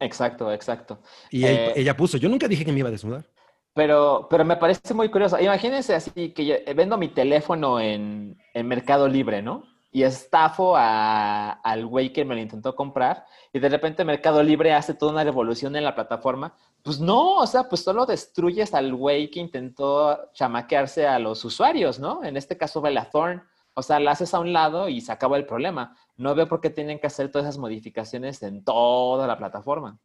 Exacto, 0.00 0.52
exacto. 0.52 1.00
Y 1.30 1.44
él- 1.44 1.56
Eh, 1.56 1.72
ella 1.76 1.96
puso, 1.96 2.16
yo 2.16 2.28
nunca 2.28 2.48
dije 2.48 2.64
que 2.64 2.72
me 2.72 2.80
iba 2.80 2.88
a 2.88 2.92
desnudar. 2.92 3.24
Pero, 3.72 4.26
pero 4.28 4.44
me 4.44 4.56
parece 4.56 4.92
muy 4.94 5.08
curioso. 5.10 5.38
Imagínense 5.38 5.94
así 5.94 6.30
que 6.32 6.44
yo 6.44 6.54
eh, 6.56 6.74
vendo 6.74 6.98
mi 6.98 7.06
teléfono 7.08 7.78
en, 7.78 8.36
en 8.52 8.66
Mercado 8.66 9.06
Libre, 9.06 9.42
¿no? 9.42 9.62
Y 9.92 10.04
estafo 10.04 10.74
al 10.76 11.86
güey 11.86 12.12
que 12.12 12.24
me 12.24 12.36
lo 12.36 12.40
intentó 12.40 12.76
comprar 12.76 13.26
y 13.52 13.58
de 13.58 13.68
repente 13.68 14.04
Mercado 14.04 14.40
Libre 14.42 14.72
hace 14.72 14.94
toda 14.94 15.10
una 15.10 15.24
revolución 15.24 15.74
en 15.74 15.82
la 15.82 15.96
plataforma. 15.96 16.54
Pues 16.82 17.00
no, 17.00 17.36
o 17.36 17.46
sea, 17.46 17.68
pues 17.68 17.82
solo 17.82 18.06
destruyes 18.06 18.72
al 18.72 18.94
güey 18.94 19.30
que 19.30 19.40
intentó 19.40 20.30
chamaquearse 20.32 21.06
a 21.06 21.18
los 21.18 21.44
usuarios, 21.44 21.98
¿no? 21.98 22.22
En 22.22 22.36
este 22.36 22.56
caso, 22.56 22.80
Bella 22.80 23.10
Thorne. 23.10 23.42
O 23.74 23.82
sea, 23.82 24.00
la 24.00 24.12
haces 24.12 24.32
a 24.34 24.40
un 24.40 24.52
lado 24.52 24.88
y 24.88 25.00
se 25.00 25.12
acaba 25.12 25.36
el 25.36 25.46
problema. 25.46 25.96
No 26.16 26.34
veo 26.34 26.48
por 26.48 26.60
qué 26.60 26.70
tienen 26.70 26.98
que 26.98 27.06
hacer 27.06 27.30
todas 27.30 27.46
esas 27.46 27.58
modificaciones 27.58 28.42
en 28.42 28.64
toda 28.64 29.26
la 29.26 29.38
plataforma. 29.38 29.98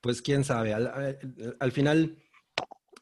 Pues 0.00 0.20
quién 0.20 0.44
sabe, 0.44 0.74
al 0.74 1.72
final 1.72 2.18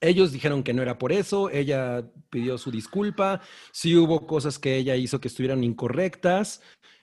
ellos 0.02 0.32
dijeron 0.32 0.62
que 0.62 0.74
no 0.74 0.82
era 0.82 0.98
por 0.98 1.12
eso, 1.12 1.48
ella 1.48 2.04
pidió 2.28 2.58
su 2.58 2.70
disculpa, 2.70 3.40
sí 3.72 3.96
hubo 3.96 4.26
cosas 4.26 4.58
que 4.58 4.76
ella 4.76 4.96
hizo 4.96 5.20
que 5.20 5.28
estuvieran 5.28 5.64
incorrectas 5.64 6.60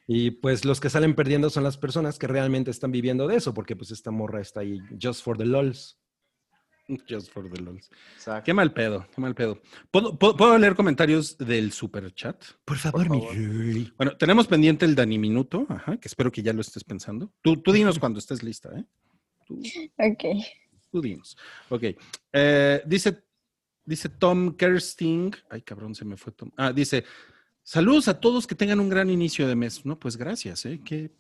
y 0.08 0.32
pues 0.32 0.66
los 0.66 0.80
que 0.80 0.90
salen 0.90 1.16
perdiendo 1.16 1.50
son 1.50 1.64
las 1.64 1.78
personas 1.78 2.20
que 2.20 2.28
realmente 2.28 2.70
están 2.72 2.92
viviendo 2.92 3.28
de 3.28 3.38
eso, 3.38 3.54
porque 3.54 3.76
pues 3.76 3.90
esta 3.92 4.12
morra 4.12 4.42
está 4.42 4.60
ahí 4.60 4.80
just 5.02 5.24
for 5.24 5.38
the 5.38 5.46
lols. 5.46 5.98
Just 7.08 7.32
for 7.32 7.48
the 7.48 7.62
lols. 7.62 7.88
Exacto. 8.16 8.46
Qué 8.46 8.52
mal 8.52 8.74
pedo, 8.74 9.06
qué 9.14 9.22
mal 9.22 9.36
pedo. 9.36 9.62
¿Puedo, 9.92 10.18
puedo- 10.18 10.36
puedo 10.36 10.58
leer 10.58 10.74
comentarios 10.74 11.38
del 11.38 11.72
super 11.72 12.12
chat? 12.16 12.44
Por 12.66 12.78
favor, 12.78 13.08
Por 13.08 13.16
mi 13.16 13.22
favor. 13.28 13.94
Bueno, 13.96 14.18
tenemos 14.18 14.48
pendiente 14.48 14.86
el 14.86 14.96
Dani 14.96 15.20
Minuto, 15.20 15.68
ajá, 15.70 15.98
que 15.98 16.08
espero 16.08 16.32
que 16.32 16.42
ya 16.42 16.52
lo 16.52 16.62
estés 16.62 16.84
pensando. 16.84 17.32
Tú, 17.44 17.58
tú 17.62 17.72
dinos 17.72 18.00
cuando 18.00 18.18
estés 18.18 18.42
lista, 18.42 18.70
¿eh? 18.76 18.86
Tú, 19.46 19.62
Ok. 20.00 20.44
Tú 20.90 21.02
dinos. 21.02 21.38
Ok. 21.70 21.84
Eh, 22.34 22.82
dice, 22.86 23.24
dice 23.86 24.10
Tom 24.10 24.56
Kersting. 24.56 25.36
Ay, 25.50 25.62
cabrón, 25.62 25.96
se 25.96 26.06
me 26.06 26.18
fue 26.18 26.32
Tom. 26.34 26.52
Ah, 26.58 26.72
dice, 26.72 27.04
saludos 27.64 28.08
a 28.08 28.20
todos 28.20 28.48
que 28.48 28.56
tengan 28.56 28.80
un 28.80 28.90
gran 28.90 29.10
inicio 29.10 29.48
de 29.48 29.56
mes. 29.56 29.86
No, 29.86 29.98
pues 29.98 30.18
gracias, 30.18 30.66
¿eh? 30.66 30.80
Qué 30.84 31.12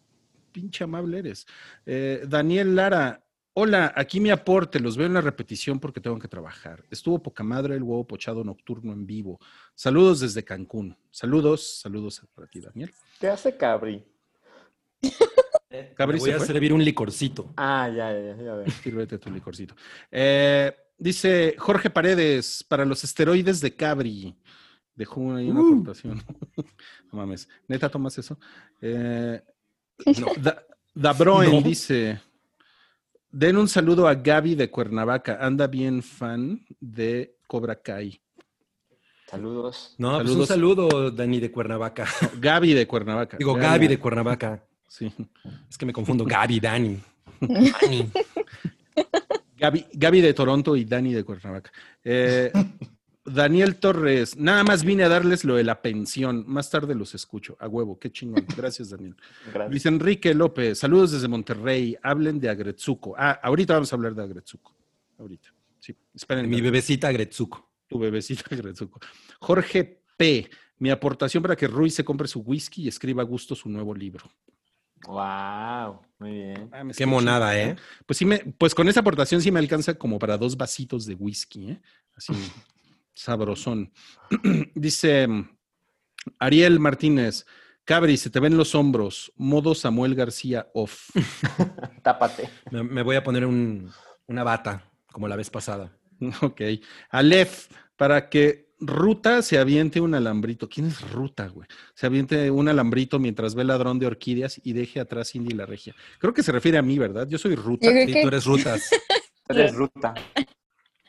pinche 0.51 0.83
amable 0.83 1.19
eres. 1.19 1.45
Eh, 1.85 2.23
Daniel 2.27 2.75
Lara. 2.75 3.23
Hola, 3.53 3.91
aquí 3.95 4.21
mi 4.21 4.29
aporte, 4.29 4.79
los 4.79 4.95
veo 4.95 5.07
en 5.07 5.15
la 5.15 5.21
repetición 5.21 5.79
porque 5.79 5.99
tengo 5.99 6.17
que 6.17 6.29
trabajar. 6.29 6.85
Estuvo 6.91 7.21
poca 7.21 7.43
madre 7.43 7.75
el 7.75 7.83
huevo 7.83 8.07
pochado 8.07 8.43
nocturno 8.43 8.93
en 8.93 9.05
vivo. 9.05 9.39
Saludos 9.75 10.21
desde 10.21 10.45
Cancún. 10.45 10.95
Saludos, 11.11 11.79
saludos 11.81 12.21
para 12.33 12.47
ti, 12.47 12.61
Daniel. 12.61 12.93
¿Qué 13.19 13.27
hace 13.27 13.57
Cabri? 13.57 14.05
Cabri 15.95 16.17
voy 16.19 16.29
se 16.31 16.35
a 16.35 16.37
fue. 16.39 16.47
servir 16.47 16.73
un 16.73 16.83
licorcito. 16.83 17.53
Ah, 17.55 17.87
ya, 17.89 18.11
ya, 18.11 18.35
ya 18.35 18.53
veo. 18.55 18.65
Sírvete 18.83 19.19
tu 19.19 19.29
licorcito. 19.29 19.75
Eh, 20.11 20.73
dice 20.97 21.55
Jorge 21.57 21.89
Paredes, 21.89 22.63
para 22.67 22.85
los 22.85 23.03
esteroides 23.03 23.61
de 23.61 23.75
Cabri. 23.75 24.35
Dejó 24.95 25.35
ahí 25.35 25.49
una 25.49 25.61
Uh. 25.61 25.73
aportación. 25.73 26.23
no 26.57 26.63
mames. 27.11 27.47
¿Neta 27.67 27.89
tomas 27.89 28.17
eso? 28.17 28.37
Eh, 28.81 29.41
No. 30.19 30.27
Da- 30.41 30.63
Dabroen 30.95 31.51
No. 31.51 31.61
dice, 31.61 32.19
den 33.29 33.55
un 33.57 33.67
saludo 33.69 34.07
a 34.07 34.15
Gaby 34.15 34.55
de 34.55 34.69
Cuernavaca. 34.71 35.37
Anda 35.39 35.67
bien 35.67 36.01
fan 36.01 36.65
de 36.79 37.37
Cobra 37.47 37.75
Kai. 37.79 38.19
Saludos. 39.27 39.93
No, 39.99 40.13
pues 40.17 40.29
un 40.35 40.45
Saludos. 40.47 40.87
saludo, 40.87 41.11
Dani 41.11 41.39
de 41.39 41.51
Cuernavaca. 41.51 42.07
No, 42.23 42.29
Gaby 42.39 42.73
de 42.73 42.87
Cuernavaca. 42.87 43.37
Digo, 43.37 43.53
Gaby 43.53 43.87
de 43.87 43.99
Cuernavaca. 43.99 44.65
Sí. 44.89 45.11
Es 45.69 45.77
que 45.77 45.85
me 45.85 45.93
confundo. 45.93 46.25
Gaby, 46.25 46.59
Dani. 46.59 46.99
Dani. 47.39 48.11
Gaby, 49.57 49.85
Gaby 49.93 50.21
de 50.21 50.33
Toronto 50.33 50.75
y 50.75 50.83
Dani 50.83 51.13
de 51.13 51.23
Cuernavaca. 51.23 51.71
Eh, 52.03 52.51
Daniel 53.25 53.75
Torres, 53.75 54.37
nada 54.37 54.63
más 54.63 54.83
vine 54.83 55.03
a 55.03 55.09
darles 55.09 55.43
lo 55.43 55.55
de 55.55 55.63
la 55.63 55.81
pensión. 55.81 56.43
Más 56.47 56.69
tarde 56.69 56.95
los 56.95 57.13
escucho. 57.13 57.55
A 57.59 57.67
huevo, 57.67 57.99
qué 57.99 58.11
chingón. 58.11 58.45
Gracias, 58.57 58.89
Daniel. 58.89 59.15
Gracias. 59.53 59.69
Luis 59.69 59.85
Enrique 59.85 60.33
López, 60.33 60.79
saludos 60.79 61.11
desde 61.11 61.27
Monterrey. 61.27 61.95
Hablen 62.01 62.39
de 62.39 62.49
Agretsuko. 62.49 63.15
Ah, 63.17 63.39
ahorita 63.43 63.73
vamos 63.73 63.91
a 63.93 63.95
hablar 63.95 64.15
de 64.15 64.23
Agretsuko. 64.23 64.73
Ahorita. 65.19 65.53
Sí, 65.79 65.95
esperen. 66.13 66.49
Mi 66.49 66.61
bebecita 66.61 67.11
Gretsuko. 67.11 67.69
Tu 67.87 67.99
bebecita 67.99 68.43
Agretsuko. 68.51 68.99
Jorge 69.39 70.01
P. 70.17 70.49
Mi 70.79 70.89
aportación 70.89 71.43
para 71.43 71.57
que 71.57 71.67
Ruiz 71.67 71.93
se 71.93 72.05
compre 72.05 72.27
su 72.27 72.39
whisky 72.39 72.83
y 72.83 72.87
escriba 72.87 73.21
a 73.21 73.25
gusto 73.25 73.53
su 73.53 73.69
nuevo 73.69 73.93
libro. 73.93 74.31
Wow, 75.07 76.01
muy 76.19 76.31
bien. 76.31 76.69
Mames, 76.69 76.97
Qué 76.97 77.05
monada. 77.05 77.57
¿eh? 77.57 77.75
Pues 78.05 78.17
sí, 78.17 78.25
me, 78.25 78.39
pues 78.57 78.75
con 78.75 78.87
esa 78.89 78.99
aportación 78.99 79.41
sí 79.41 79.51
me 79.51 79.59
alcanza 79.59 79.93
como 79.95 80.19
para 80.19 80.37
dos 80.37 80.57
vasitos 80.57 81.05
de 81.05 81.15
whisky, 81.15 81.71
¿eh? 81.71 81.81
Así, 82.15 82.33
sabrosón. 83.13 83.91
Dice 84.75 85.27
Ariel 86.39 86.79
Martínez, 86.79 87.45
Cabri, 87.85 88.17
se 88.17 88.29
te 88.29 88.39
ven 88.39 88.55
los 88.57 88.75
hombros, 88.75 89.31
modo 89.35 89.73
Samuel 89.73 90.15
García 90.15 90.69
off. 90.73 91.09
Tápate. 92.03 92.49
Me, 92.71 92.83
me 92.83 93.01
voy 93.01 93.15
a 93.15 93.23
poner 93.23 93.45
un- 93.45 93.91
una 94.27 94.43
bata, 94.43 94.83
como 95.11 95.27
la 95.27 95.35
vez 95.35 95.49
pasada. 95.49 95.91
ok. 96.41 96.61
Aleph, 97.09 97.67
para 97.95 98.29
que 98.29 98.68
Ruta 98.81 99.41
se 99.41 99.57
aviente 99.57 99.99
un 99.99 100.15
alambrito. 100.15 100.69
¿Quién 100.69 100.87
es 100.87 101.01
Ruta, 101.11 101.47
güey? 101.47 101.67
Se 101.95 102.05
aviente 102.05 102.49
un 102.49 102.69
alambrito 102.69 103.19
mientras 103.19 103.53
ve 103.55 103.63
ladrón 103.65 103.99
de 103.99 104.07
orquídeas 104.07 104.59
y 104.63 104.73
deje 104.73 104.99
atrás 104.99 105.35
Indy 105.35 105.53
la 105.53 105.65
regia. 105.65 105.93
Creo 106.17 106.33
que 106.33 106.43
se 106.43 106.51
refiere 106.51 106.77
a 106.77 106.81
mí, 106.81 106.97
¿verdad? 106.97 107.27
Yo 107.27 107.37
soy 107.37 107.55
Ruta. 107.55 107.87
Yo 107.87 107.91
creo 107.91 108.07
Sí, 108.07 108.13
que 108.13 108.21
tú 108.21 108.27
eres 108.29 108.45
rutas. 108.45 108.89
Eres 109.49 109.73
ruta. 109.73 110.13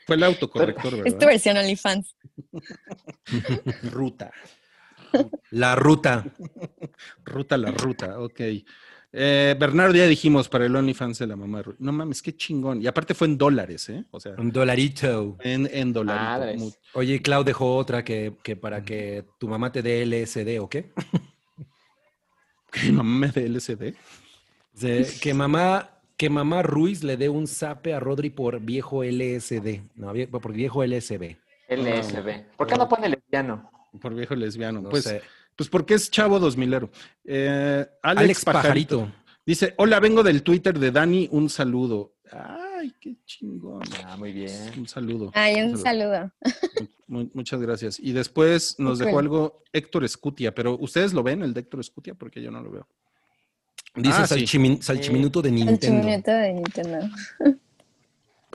Fue 0.06 0.16
el 0.16 0.22
autocorrector, 0.24 0.94
Es 0.94 0.98
tu 0.98 1.10
¿verdad? 1.12 1.26
versión 1.26 1.56
OnlyFans. 1.58 2.16
Ruta. 3.92 4.32
La 5.50 5.74
ruta. 5.74 6.24
Ruta 7.24 7.56
la 7.56 7.70
ruta, 7.72 8.18
ok. 8.20 8.40
Eh, 9.12 9.56
Bernardo, 9.58 9.94
ya 9.96 10.06
dijimos 10.06 10.48
para 10.48 10.66
el 10.66 10.76
OnlyFans 10.76 11.18
de 11.18 11.26
la 11.26 11.34
mamá. 11.36 11.62
Ru- 11.62 11.74
No 11.80 11.90
mames, 11.92 12.22
qué 12.22 12.36
chingón. 12.36 12.80
Y 12.80 12.86
aparte 12.86 13.12
fue 13.14 13.26
en 13.26 13.36
dólares, 13.36 13.88
¿eh? 13.88 14.04
O 14.12 14.20
sea, 14.20 14.34
Un 14.38 14.52
dolarito. 14.52 15.36
en, 15.40 15.68
en 15.72 15.92
dólares. 15.92 16.22
Madres. 16.60 16.78
Oye, 16.94 17.20
Clau 17.20 17.42
dejó 17.42 17.76
otra 17.76 18.04
que, 18.04 18.34
que 18.42 18.54
para 18.56 18.84
que 18.84 19.24
tu 19.38 19.48
mamá 19.48 19.72
te 19.72 19.82
dé 19.82 20.02
LSD, 20.06 20.60
¿o 20.60 20.68
qué? 20.68 20.92
¿Qué 22.70 22.92
mamá 22.92 23.26
me 23.26 23.28
de 23.32 23.48
LSD? 23.48 23.94
De- 24.80 25.06
que 25.20 25.34
mamá 25.34 25.90
que 26.16 26.28
mamá 26.28 26.62
Ruiz 26.62 27.02
le 27.02 27.16
dé 27.16 27.30
un 27.30 27.46
zape 27.46 27.94
a 27.94 27.98
Rodri 28.00 28.28
por 28.30 28.60
viejo 28.60 29.02
LSD. 29.02 29.80
No, 29.96 30.12
vie- 30.12 30.28
por 30.28 30.52
viejo 30.52 30.84
LSB. 30.84 31.36
LSB. 31.68 32.44
¿Por 32.58 32.66
qué 32.66 32.76
no 32.76 32.86
pone 32.88 33.08
lesbiano? 33.08 33.70
Por 34.00 34.14
viejo 34.14 34.34
lesbiano. 34.34 34.80
No 34.82 34.90
pues, 34.90 35.04
sé. 35.04 35.22
Pues 35.60 35.68
porque 35.68 35.92
es 35.92 36.10
chavo 36.10 36.40
2000ero. 36.40 36.88
Eh, 37.22 37.86
Alex, 38.02 38.24
Alex 38.24 38.44
Pajarito. 38.46 39.00
Pajarito. 39.00 39.20
Dice, 39.44 39.74
hola, 39.76 40.00
vengo 40.00 40.22
del 40.22 40.42
Twitter 40.42 40.78
de 40.78 40.90
Dani, 40.90 41.28
un 41.32 41.50
saludo. 41.50 42.14
Ay, 42.32 42.94
qué 42.98 43.16
chingón. 43.26 43.82
Ah, 44.06 44.16
muy 44.16 44.32
bien. 44.32 44.72
Un 44.78 44.88
saludo. 44.88 45.30
Ay, 45.34 45.60
un 45.60 45.76
saludo. 45.76 46.32
Mu- 47.08 47.28
muchas 47.34 47.60
gracias. 47.60 48.00
Y 48.00 48.12
después 48.12 48.76
nos 48.78 48.98
dejó 48.98 49.18
algo 49.18 49.62
Héctor 49.70 50.02
Escutia, 50.04 50.54
pero 50.54 50.78
¿ustedes 50.80 51.12
lo 51.12 51.22
ven, 51.22 51.42
el 51.42 51.52
de 51.52 51.60
Héctor 51.60 51.80
Escutia? 51.80 52.14
Porque 52.14 52.40
yo 52.40 52.50
no 52.50 52.62
lo 52.62 52.70
veo. 52.70 52.88
Dice 53.96 54.16
Ah, 54.22 54.26
sí. 54.26 54.36
salchimin- 54.36 54.80
salchiminuto 54.80 55.42
de 55.42 55.50
Nintendo. 55.50 56.00
chiminuto 56.00 56.30
de 56.30 56.52
Nintendo. 56.54 56.98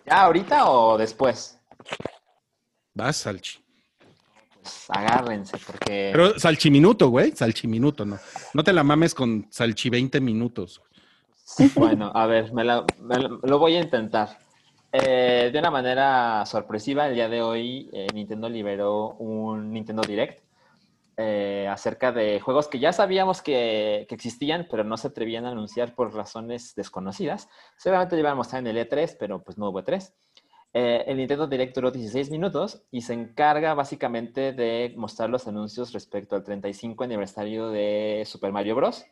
¿Ya 0.08 0.24
ahorita 0.24 0.70
o 0.72 0.97
después? 0.97 1.60
Vas, 2.95 3.18
Salchi. 3.18 3.60
Pues 4.66 4.86
agárrense, 4.89 5.57
porque 5.63 6.09
Pero 6.11 6.39
Salchiminuto, 6.39 7.09
güey. 7.09 7.32
Salchiminuto, 7.34 8.03
no. 8.03 8.18
No 8.55 8.63
te 8.63 8.74
la 8.74 8.84
mames 8.84 9.13
con 9.13 9.45
Salchi 9.51 9.91
20 9.91 10.20
minutos. 10.20 10.82
Bueno, 11.76 12.11
a 12.16 12.26
ver, 12.26 12.51
me, 12.51 12.63
la- 12.63 12.84
me 12.99 13.20
la- 13.20 13.38
lo 13.43 13.59
voy 13.59 13.76
a 13.76 13.82
intentar. 13.82 14.39
Eh, 14.91 15.51
de 15.53 15.59
una 15.59 15.70
manera 15.70 16.43
sorpresiva, 16.47 17.07
el 17.07 17.13
día 17.13 17.30
de 17.30 17.43
hoy 17.43 17.89
eh, 17.93 18.07
Nintendo 18.13 18.49
liberó 18.49 19.09
un 19.20 19.72
Nintendo 19.72 20.01
Direct 20.01 20.43
eh, 21.18 21.68
acerca 21.70 22.11
de 22.11 22.39
juegos 22.39 22.68
que 22.68 22.80
ya 22.80 22.91
sabíamos 22.91 23.43
que, 23.43 24.07
que 24.09 24.16
existían, 24.16 24.68
pero 24.72 24.84
no 24.84 24.97
se 24.97 25.09
atrevían 25.09 25.45
a 25.45 25.51
anunciar 25.51 25.93
por 25.93 26.11
razones 26.16 26.74
desconocidas. 26.76 27.49
Seguramente 27.78 28.16
lo 28.16 28.22
iban 28.22 28.32
a 28.32 28.36
mostrar 28.36 28.61
en 28.66 28.76
el 28.76 28.89
E3, 28.89 29.16
pero 29.20 29.43
pues 29.43 29.59
no 29.59 29.70
hubo 29.70 29.82
E3. 29.84 30.11
Eh, 30.78 31.05
el 31.07 31.15
Nintendo 31.15 31.47
Direct 31.47 31.73
duró 31.73 31.89
16 31.89 32.32
minutos 32.32 32.82
y 32.91 33.01
se 33.01 33.13
encarga 33.13 33.73
básicamente 33.73 34.51
de 34.51 34.93
mostrar 34.97 35.30
los 35.30 35.47
anuncios 35.47 35.93
respecto 35.93 36.36
al 36.36 36.43
35 36.43 37.05
aniversario 37.05 37.69
de 37.69 38.23
Super 38.26 38.51
Mario 38.51 38.76
Bros. 38.76 39.05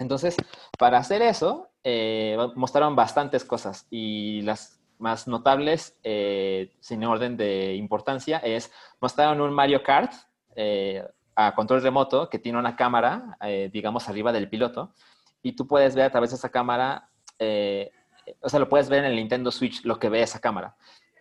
Entonces, 0.00 0.36
para 0.76 0.98
hacer 0.98 1.22
eso, 1.22 1.70
eh, 1.84 2.36
mostraron 2.56 2.96
bastantes 2.96 3.44
cosas 3.44 3.86
y 3.88 4.42
las 4.42 4.80
más 4.98 5.28
notables, 5.28 5.96
eh, 6.02 6.74
sin 6.80 7.04
orden 7.04 7.36
de 7.36 7.76
importancia, 7.76 8.38
es 8.38 8.72
mostraron 9.00 9.40
un 9.40 9.52
Mario 9.54 9.84
Kart 9.84 10.12
eh, 10.56 11.04
a 11.36 11.54
control 11.54 11.82
remoto 11.82 12.28
que 12.28 12.40
tiene 12.40 12.58
una 12.58 12.74
cámara, 12.74 13.36
eh, 13.42 13.70
digamos, 13.72 14.08
arriba 14.08 14.32
del 14.32 14.48
piloto 14.48 14.92
y 15.40 15.52
tú 15.52 15.68
puedes 15.68 15.94
ver 15.94 16.06
a 16.06 16.10
través 16.10 16.30
de 16.30 16.36
esa 16.36 16.48
cámara, 16.48 17.10
eh, 17.38 17.92
o 18.40 18.48
sea, 18.48 18.60
lo 18.60 18.68
puedes 18.68 18.88
ver 18.88 19.00
en 19.00 19.06
el 19.06 19.16
Nintendo 19.16 19.50
Switch 19.50 19.84
lo 19.84 19.98
que 19.98 20.08
ve 20.08 20.22
esa 20.22 20.40
cámara. 20.40 20.76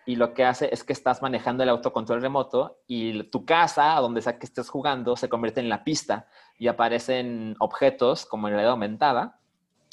Y 0.06 0.18
lo 0.18 0.34
que 0.34 0.46
hace 0.46 0.70
es 0.72 0.84
que 0.84 0.94
estás 0.94 1.22
manejando 1.22 1.64
el 1.64 1.70
autocontrol 1.70 2.22
remoto 2.22 2.80
y 2.86 3.24
tu 3.24 3.44
casa, 3.44 3.98
a 3.98 4.02
donde 4.02 4.22
sea 4.22 4.38
que 4.38 4.46
estés 4.46 4.70
jugando, 4.70 5.16
se 5.16 5.30
convierte 5.30 5.62
en 5.62 5.70
la 5.70 5.84
pista 5.84 6.28
y 6.60 6.68
aparecen 6.68 7.56
objetos 7.60 8.26
como 8.26 8.48
en 8.48 8.54
realidad 8.54 8.74
aumentada 8.74 9.40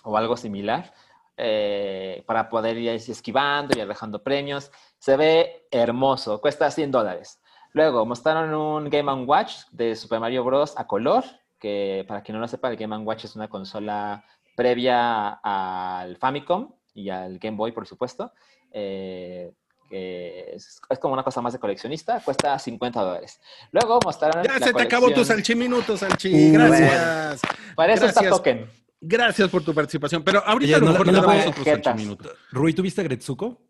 o 0.05 0.17
algo 0.19 0.37
similar 0.37 0.93
eh, 1.39 2.25
para 2.27 2.51
poder 2.51 2.77
ir 2.77 2.91
esquivando 2.91 3.75
y 3.75 3.87
dejando 3.87 4.23
premios. 4.23 4.71
Se 4.99 5.17
ve 5.17 5.67
hermoso, 5.71 6.43
cuesta 6.43 6.71
100 6.71 6.91
dólares. 6.91 7.41
Luego 7.73 8.05
mostraron 8.05 8.53
un 8.53 8.91
Game 8.91 9.11
Watch 9.25 9.63
de 9.71 9.97
Super 9.97 10.21
Mario 10.21 10.45
Bros. 10.45 10.75
a 10.77 10.87
color, 10.87 11.25
que 11.59 12.05
para 12.07 12.23
quien 12.23 12.37
no 12.37 12.41
lo 12.43 12.49
sepa, 12.49 12.69
el 12.69 12.77
Game 12.77 12.99
Watch 12.99 13.25
es 13.25 13.35
una 13.35 13.49
consola 13.49 14.25
previa 14.55 15.41
al 15.43 16.19
Famicom 16.19 16.75
y 16.95 17.09
al 17.11 17.39
Game 17.39 17.57
Boy, 17.57 17.73
por 17.73 17.87
supuesto. 17.87 18.33
Eh, 18.73 19.53
que 19.89 20.53
es, 20.55 20.81
es 20.89 20.99
como 20.99 21.13
una 21.13 21.23
cosa 21.23 21.43
más 21.43 21.53
de 21.53 21.59
coleccionista, 21.59 22.21
cuesta 22.21 22.59
50 22.59 23.01
dólares. 23.03 23.39
Luego 23.73 23.99
mostraron. 24.03 24.43
Ya 24.43 24.59
la 24.59 24.67
se 24.67 24.73
te 24.73 24.83
acabó 24.83 25.11
tu 25.11 25.23
Salchiminuto, 25.23 25.99
Salchi. 25.99 26.51
Uh, 26.51 26.53
Gracias. 26.55 27.43
Para 27.77 27.93
eso 27.93 28.07
está. 28.07 28.27
Token. 28.29 28.71
Gracias 29.01 29.51
por 29.51 29.63
tu 29.63 29.75
participación. 29.75 30.23
Pero 30.23 30.43
ahorita 30.47 30.65
Oye, 30.65 30.75
a 30.77 30.79
lo 30.79 30.87
¿no- 30.87 30.93
mejor 30.93 31.07
no 31.07 31.13
le 31.13 31.21
le 31.21 31.27
damos 31.27 31.47
otro. 31.49 31.65
Salchiminuto. 31.65 32.31
Rui, 32.53 32.73
¿tuviste 32.73 33.01
a 33.03 33.05
Gretsuko? 33.05 33.61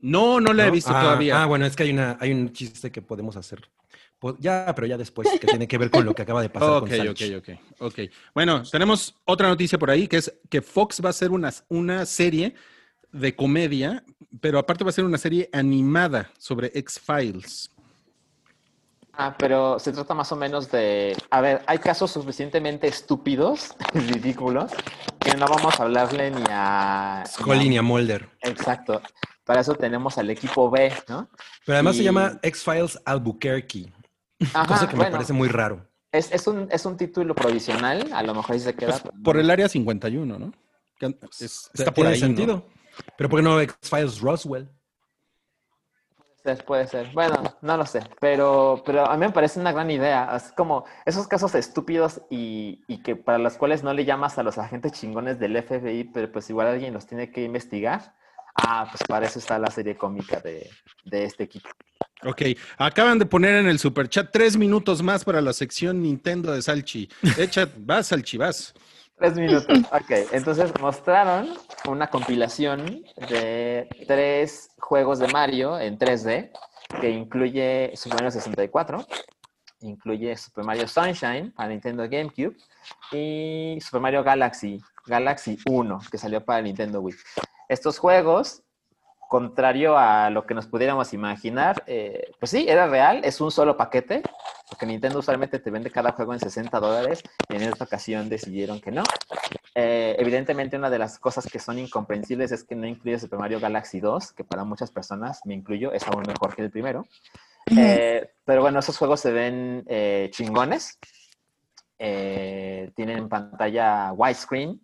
No, 0.00 0.40
no 0.40 0.52
la 0.52 0.64
he 0.64 0.66
¿No? 0.68 0.72
visto 0.72 0.92
ah, 0.94 1.00
todavía. 1.02 1.42
Ah, 1.42 1.46
bueno, 1.46 1.66
es 1.66 1.74
que 1.76 1.82
hay, 1.82 1.90
una, 1.90 2.16
hay 2.20 2.32
un 2.32 2.52
chiste 2.52 2.90
que 2.92 3.02
podemos 3.02 3.36
hacer. 3.36 3.68
Po- 4.18 4.36
Ya, 4.38 4.72
pero 4.74 4.86
ya 4.86 4.96
después, 4.96 5.28
que 5.40 5.46
tiene 5.46 5.68
que 5.68 5.78
ver 5.78 5.90
con 5.90 6.04
lo 6.04 6.14
que 6.14 6.22
acaba 6.22 6.42
de 6.42 6.48
pasar 6.50 6.70
Ok, 6.70 6.88
con 6.88 7.08
ok, 7.08 7.20
ok, 7.38 7.48
ok. 7.80 7.98
Bueno, 8.34 8.62
tenemos 8.70 9.14
otra 9.24 9.48
noticia 9.48 9.78
por 9.78 9.90
ahí, 9.90 10.08
que 10.08 10.16
es 10.18 10.32
que 10.48 10.60
Fox 10.60 11.00
va 11.02 11.08
a 11.08 11.10
hacer 11.10 11.30
una, 11.30 11.52
una 11.68 12.04
serie 12.04 12.54
de 13.12 13.34
comedia, 13.36 14.04
pero 14.40 14.58
aparte 14.58 14.84
va 14.84 14.90
a 14.90 14.92
ser 14.92 15.04
una 15.04 15.18
serie 15.18 15.48
animada 15.52 16.30
sobre 16.38 16.70
X-Files. 16.74 17.70
Ah, 19.20 19.34
pero 19.36 19.80
se 19.80 19.90
trata 19.92 20.14
más 20.14 20.30
o 20.30 20.36
menos 20.36 20.70
de. 20.70 21.16
A 21.30 21.40
ver, 21.40 21.62
hay 21.66 21.78
casos 21.78 22.12
suficientemente 22.12 22.86
estúpidos, 22.86 23.74
ridículos, 23.92 24.70
que 25.18 25.36
no 25.36 25.46
vamos 25.46 25.78
a 25.80 25.82
hablarle 25.82 26.30
ni 26.30 26.44
a. 26.48 27.24
Scully 27.26 27.68
ni 27.68 27.78
a 27.78 27.82
Mulder. 27.82 28.28
Exacto. 28.42 29.02
Para 29.44 29.62
eso 29.62 29.74
tenemos 29.74 30.18
al 30.18 30.30
equipo 30.30 30.70
B, 30.70 30.92
¿no? 31.08 31.28
Pero 31.64 31.76
además 31.76 31.96
se 31.96 32.04
llama 32.04 32.38
X-Files 32.42 33.00
Albuquerque, 33.04 33.90
Ajá, 34.54 34.66
cosa 34.66 34.88
que 34.88 34.96
me 34.96 35.10
parece 35.10 35.32
muy 35.32 35.48
raro. 35.48 35.86
es, 36.12 36.30
es 36.32 36.46
un, 36.46 36.68
es 36.70 36.84
un 36.86 36.96
título 36.96 37.34
provisional, 37.34 38.08
a 38.12 38.22
lo 38.22 38.34
mejor 38.34 38.52
ahí 38.54 38.60
se 38.60 38.74
queda. 38.74 38.98
Pues, 38.98 39.12
por 39.22 39.36
el 39.36 39.50
área 39.50 39.68
51, 39.68 40.38
¿no? 40.38 40.52
Que 40.98 41.06
an- 41.06 41.18
es- 41.40 41.70
está 41.74 41.86
por 41.86 41.94
¿Tiene 41.94 42.10
ahí, 42.10 42.20
¿no? 42.20 42.26
sentido. 42.26 42.66
Pero 43.16 43.28
¿por 43.28 43.38
qué 43.40 43.42
no 43.44 43.60
X-Files 43.60 44.20
Roswell? 44.20 44.68
Puede 46.16 46.56
ser, 46.56 46.64
puede 46.64 46.86
ser. 46.86 47.10
Bueno, 47.12 47.42
no 47.62 47.76
lo 47.76 47.84
sé, 47.84 48.00
pero, 48.20 48.82
pero 48.86 49.04
a 49.06 49.14
mí 49.16 49.26
me 49.26 49.32
parece 49.32 49.60
una 49.60 49.72
gran 49.72 49.90
idea. 49.90 50.34
Es 50.36 50.52
como 50.52 50.84
esos 51.04 51.26
casos 51.28 51.54
estúpidos 51.54 52.22
y, 52.30 52.82
y 52.88 53.02
que 53.02 53.16
para 53.16 53.38
los 53.38 53.56
cuales 53.56 53.82
no 53.82 53.92
le 53.92 54.04
llamas 54.04 54.38
a 54.38 54.42
los 54.42 54.56
agentes 54.56 54.92
chingones 54.92 55.38
del 55.38 55.56
FBI, 55.56 56.04
pero 56.04 56.30
pues 56.32 56.48
igual 56.48 56.68
alguien 56.68 56.94
los 56.94 57.06
tiene 57.06 57.30
que 57.30 57.42
investigar. 57.42 58.14
Ah, 58.54 58.88
pues 58.90 59.02
para 59.06 59.26
eso 59.26 59.38
está 59.38 59.58
la 59.58 59.70
serie 59.70 59.96
cómica 59.96 60.40
de, 60.40 60.68
de 61.04 61.24
este 61.24 61.44
equipo. 61.44 61.68
Ok, 62.24 62.42
acaban 62.78 63.18
de 63.18 63.26
poner 63.26 63.56
en 63.56 63.68
el 63.68 63.78
superchat 63.78 64.30
tres 64.32 64.56
minutos 64.56 65.02
más 65.02 65.24
para 65.24 65.40
la 65.40 65.52
sección 65.52 66.02
Nintendo 66.02 66.52
de 66.52 66.62
Salchi. 66.62 67.08
Echa, 67.38 67.68
vas, 67.78 68.08
Salchi, 68.08 68.36
vas. 68.36 68.74
Tres 69.16 69.34
minutos. 69.34 69.66
Ok, 69.92 70.10
entonces 70.32 70.72
mostraron 70.80 71.54
una 71.88 72.08
compilación 72.08 73.04
de 73.28 73.88
tres 74.06 74.70
juegos 74.78 75.18
de 75.18 75.28
Mario 75.28 75.78
en 75.78 75.98
3D 75.98 76.50
que 77.00 77.10
incluye 77.10 77.92
Super 77.94 78.16
Mario 78.16 78.30
64, 78.30 79.06
incluye 79.80 80.36
Super 80.36 80.64
Mario 80.64 80.88
Sunshine 80.88 81.52
para 81.52 81.68
Nintendo 81.68 82.08
GameCube 82.08 82.56
y 83.12 83.78
Super 83.80 84.00
Mario 84.00 84.24
Galaxy, 84.24 84.80
Galaxy 85.06 85.58
1 85.66 86.00
que 86.10 86.18
salió 86.18 86.44
para 86.44 86.62
Nintendo 86.62 87.00
Wii. 87.00 87.16
Estos 87.68 87.98
juegos, 87.98 88.62
contrario 89.28 89.98
a 89.98 90.30
lo 90.30 90.46
que 90.46 90.54
nos 90.54 90.66
pudiéramos 90.66 91.12
imaginar, 91.12 91.84
eh, 91.86 92.32
pues 92.40 92.50
sí, 92.50 92.64
era 92.66 92.88
real, 92.88 93.20
es 93.24 93.42
un 93.42 93.50
solo 93.50 93.76
paquete, 93.76 94.22
porque 94.70 94.86
Nintendo 94.86 95.18
usualmente 95.18 95.58
te 95.58 95.70
vende 95.70 95.90
cada 95.90 96.12
juego 96.12 96.32
en 96.32 96.40
60 96.40 96.80
dólares 96.80 97.22
y 97.50 97.56
en 97.56 97.62
esta 97.62 97.84
ocasión 97.84 98.30
decidieron 98.30 98.80
que 98.80 98.90
no. 98.90 99.04
Eh, 99.74 100.16
evidentemente, 100.18 100.78
una 100.78 100.88
de 100.88 100.98
las 100.98 101.18
cosas 101.18 101.46
que 101.46 101.58
son 101.58 101.78
incomprensibles 101.78 102.52
es 102.52 102.64
que 102.64 102.74
no 102.74 102.86
incluye 102.86 103.18
Super 103.18 103.38
Mario 103.38 103.60
Galaxy 103.60 104.00
2, 104.00 104.32
que 104.32 104.44
para 104.44 104.64
muchas 104.64 104.90
personas, 104.90 105.42
me 105.44 105.54
incluyo, 105.54 105.92
es 105.92 106.06
aún 106.08 106.24
mejor 106.26 106.56
que 106.56 106.62
el 106.62 106.70
primero. 106.70 107.06
Eh, 107.76 108.30
pero 108.46 108.62
bueno, 108.62 108.78
esos 108.80 108.96
juegos 108.96 109.20
se 109.20 109.30
ven 109.30 109.84
chingones. 110.30 110.98
Tienen 111.98 113.28
pantalla 113.28 114.10
widescreen 114.12 114.80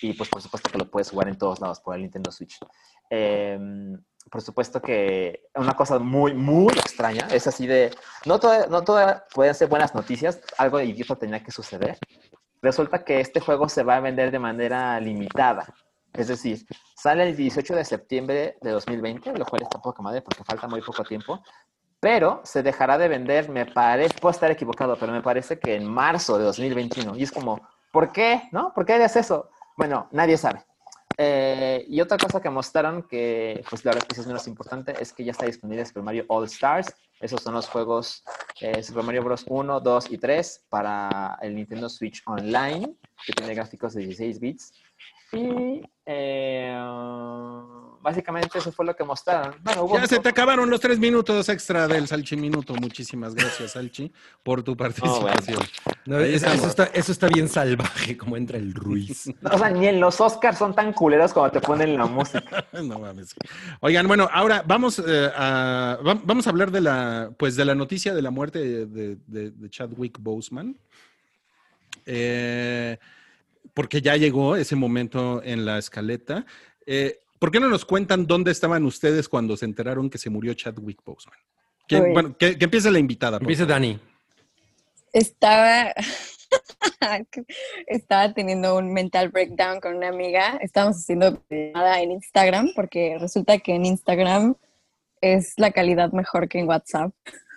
y 0.00 0.14
pues 0.14 0.30
por 0.30 0.40
supuesto 0.40 0.70
que 0.70 0.78
lo 0.78 0.90
puedes 0.90 1.10
jugar 1.10 1.28
en 1.28 1.36
todos 1.36 1.60
lados 1.60 1.80
por 1.80 1.94
el 1.94 2.02
Nintendo 2.02 2.32
Switch. 2.32 2.58
Eh, 3.14 3.58
por 4.30 4.40
supuesto 4.40 4.80
que 4.80 5.42
una 5.54 5.74
cosa 5.74 5.98
muy, 5.98 6.32
muy 6.32 6.72
extraña 6.72 7.28
es 7.30 7.46
así 7.46 7.66
de, 7.66 7.90
no 8.24 8.40
todas 8.40 8.70
no 8.70 8.82
toda 8.82 9.26
pueden 9.34 9.54
ser 9.54 9.68
buenas 9.68 9.94
noticias, 9.94 10.40
algo 10.56 10.80
idiota 10.80 11.16
tenía 11.16 11.44
que 11.44 11.52
suceder. 11.52 11.98
Resulta 12.62 13.04
que 13.04 13.20
este 13.20 13.40
juego 13.40 13.68
se 13.68 13.82
va 13.82 13.96
a 13.96 14.00
vender 14.00 14.30
de 14.30 14.38
manera 14.38 14.98
limitada. 14.98 15.66
Es 16.14 16.28
decir, 16.28 16.64
sale 16.96 17.28
el 17.28 17.36
18 17.36 17.74
de 17.74 17.84
septiembre 17.84 18.56
de 18.62 18.70
2020, 18.70 19.34
lo 19.36 19.44
cual 19.44 19.62
está 19.62 19.78
poca 19.78 20.02
madre 20.02 20.22
porque 20.22 20.44
falta 20.44 20.66
muy 20.66 20.80
poco 20.80 21.04
tiempo, 21.04 21.42
pero 22.00 22.40
se 22.44 22.62
dejará 22.62 22.96
de 22.96 23.08
vender, 23.08 23.50
me 23.50 23.66
parece, 23.66 24.18
puedo 24.18 24.30
estar 24.30 24.50
equivocado, 24.50 24.96
pero 24.98 25.12
me 25.12 25.20
parece 25.20 25.58
que 25.58 25.74
en 25.74 25.86
marzo 25.86 26.38
de 26.38 26.44
2021. 26.44 27.16
Y 27.16 27.24
es 27.24 27.32
como, 27.32 27.60
¿por 27.92 28.10
qué? 28.10 28.48
¿No? 28.52 28.72
¿Por 28.72 28.86
qué 28.86 28.94
harías 28.94 29.16
eso? 29.16 29.50
Bueno, 29.76 30.08
nadie 30.12 30.38
sabe. 30.38 30.64
Eh, 31.16 31.84
y 31.88 32.00
otra 32.00 32.16
cosa 32.16 32.40
que 32.40 32.50
mostraron 32.50 33.02
que, 33.02 33.64
pues 33.68 33.84
la 33.84 33.92
verdad 33.92 34.06
que 34.06 34.20
es 34.20 34.26
menos 34.26 34.46
importante, 34.46 34.94
es 35.00 35.12
que 35.12 35.24
ya 35.24 35.32
está 35.32 35.46
disponible 35.46 35.84
Super 35.84 36.02
Mario 36.02 36.24
All 36.28 36.44
Stars. 36.44 36.94
Esos 37.20 37.42
son 37.42 37.54
los 37.54 37.68
juegos 37.68 38.24
eh, 38.60 38.82
Super 38.82 39.04
Mario 39.04 39.22
Bros. 39.22 39.44
1, 39.48 39.80
2 39.80 40.10
y 40.10 40.18
3 40.18 40.66
para 40.68 41.38
el 41.42 41.54
Nintendo 41.54 41.88
Switch 41.88 42.22
Online, 42.26 42.94
que 43.24 43.32
tiene 43.32 43.54
gráficos 43.54 43.94
de 43.94 44.06
16 44.06 44.40
bits. 44.40 44.72
Y 45.32 45.82
eh, 46.06 46.76
básicamente 48.02 48.58
eso 48.58 48.70
fue 48.72 48.84
lo 48.84 48.94
que 48.94 49.04
mostraron. 49.04 49.54
Bueno, 49.62 49.84
hubo 49.84 49.96
Ya 49.98 50.06
se 50.06 50.18
te 50.18 50.28
acabaron 50.28 50.68
los 50.68 50.80
tres 50.80 50.98
minutos 50.98 51.48
extra 51.48 51.86
del 51.88 52.06
Salchi 52.08 52.36
Minuto. 52.36 52.74
Muchísimas 52.74 53.34
gracias, 53.34 53.72
Salchi, 53.72 54.12
por 54.42 54.62
tu 54.62 54.76
participación. 54.76 55.60
No, 56.04 56.16
Ahí 56.18 56.34
eso, 56.34 56.46
está, 56.66 56.84
eso 56.92 57.12
está 57.12 57.28
bien 57.28 57.48
salvaje, 57.48 58.16
como 58.16 58.36
entra 58.36 58.58
el 58.58 58.74
Ruiz. 58.74 59.30
O 59.50 59.56
sea, 59.58 59.70
ni 59.70 59.86
en 59.86 60.00
los 60.00 60.20
Oscars 60.20 60.58
son 60.58 60.74
tan 60.74 60.92
culeros 60.92 61.32
como 61.32 61.50
te 61.50 61.60
ponen 61.60 61.96
la 61.96 62.06
música. 62.06 62.66
No 62.82 62.98
mames. 62.98 63.34
Oigan, 63.80 64.06
bueno, 64.08 64.28
ahora 64.32 64.62
vamos 64.66 64.98
eh, 64.98 65.30
a 65.36 65.98
va- 66.06 66.20
vamos 66.24 66.46
a 66.46 66.50
hablar 66.50 66.70
de 66.72 66.80
la 66.80 67.30
pues 67.38 67.54
de 67.56 67.64
la 67.64 67.74
noticia 67.74 68.12
de 68.14 68.22
la 68.22 68.30
muerte 68.30 68.58
de, 68.58 68.86
de- 68.86 69.16
de- 69.26 69.50
de 69.52 69.70
Chadwick 69.70 70.18
Boseman. 70.20 70.76
Eh, 72.06 72.98
porque 73.74 74.02
ya 74.02 74.16
llegó 74.16 74.56
ese 74.56 74.76
momento 74.76 75.40
en 75.44 75.64
la 75.64 75.78
escaleta. 75.78 76.44
Eh, 76.86 77.21
¿Por 77.42 77.50
qué 77.50 77.58
no 77.58 77.68
nos 77.68 77.84
cuentan 77.84 78.28
dónde 78.28 78.52
estaban 78.52 78.84
ustedes 78.84 79.28
cuando 79.28 79.56
se 79.56 79.64
enteraron 79.64 80.08
que 80.08 80.16
se 80.16 80.30
murió 80.30 80.54
Chadwick 80.54 81.02
Boseman? 81.04 81.36
Que, 81.88 81.98
bueno, 81.98 82.36
que, 82.38 82.56
que 82.56 82.66
empiece 82.66 82.88
la 82.88 83.00
invitada. 83.00 83.40
favor. 83.40 83.66
Dani. 83.66 83.98
Estaba, 85.12 85.92
estaba 87.88 88.32
teniendo 88.32 88.78
un 88.78 88.92
mental 88.92 89.30
breakdown 89.30 89.80
con 89.80 89.96
una 89.96 90.06
amiga. 90.06 90.56
Estábamos 90.62 90.98
haciendo 90.98 91.42
nada 91.50 92.00
en 92.00 92.12
Instagram 92.12 92.68
porque 92.76 93.16
resulta 93.18 93.58
que 93.58 93.74
en 93.74 93.86
Instagram 93.86 94.54
es 95.20 95.54
la 95.56 95.72
calidad 95.72 96.12
mejor 96.12 96.48
que 96.48 96.60
en 96.60 96.68
WhatsApp 96.68 97.12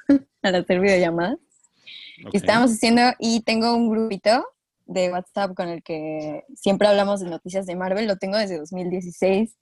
al 0.42 0.56
hacer 0.56 0.80
videollamadas. 0.80 1.38
Y 2.34 2.38
estábamos 2.38 2.72
haciendo, 2.72 3.04
y 3.20 3.42
tengo 3.42 3.76
un 3.76 3.92
grupito 3.92 4.48
de 4.88 5.12
WhatsApp 5.12 5.54
con 5.54 5.70
el 5.70 5.84
que 5.84 6.44
siempre 6.56 6.88
hablamos 6.88 7.20
de 7.20 7.30
noticias 7.30 7.68
de 7.68 7.76
Marvel. 7.76 8.08
Lo 8.08 8.18
tengo 8.18 8.40
desde 8.40 8.58
2016. 8.58 9.56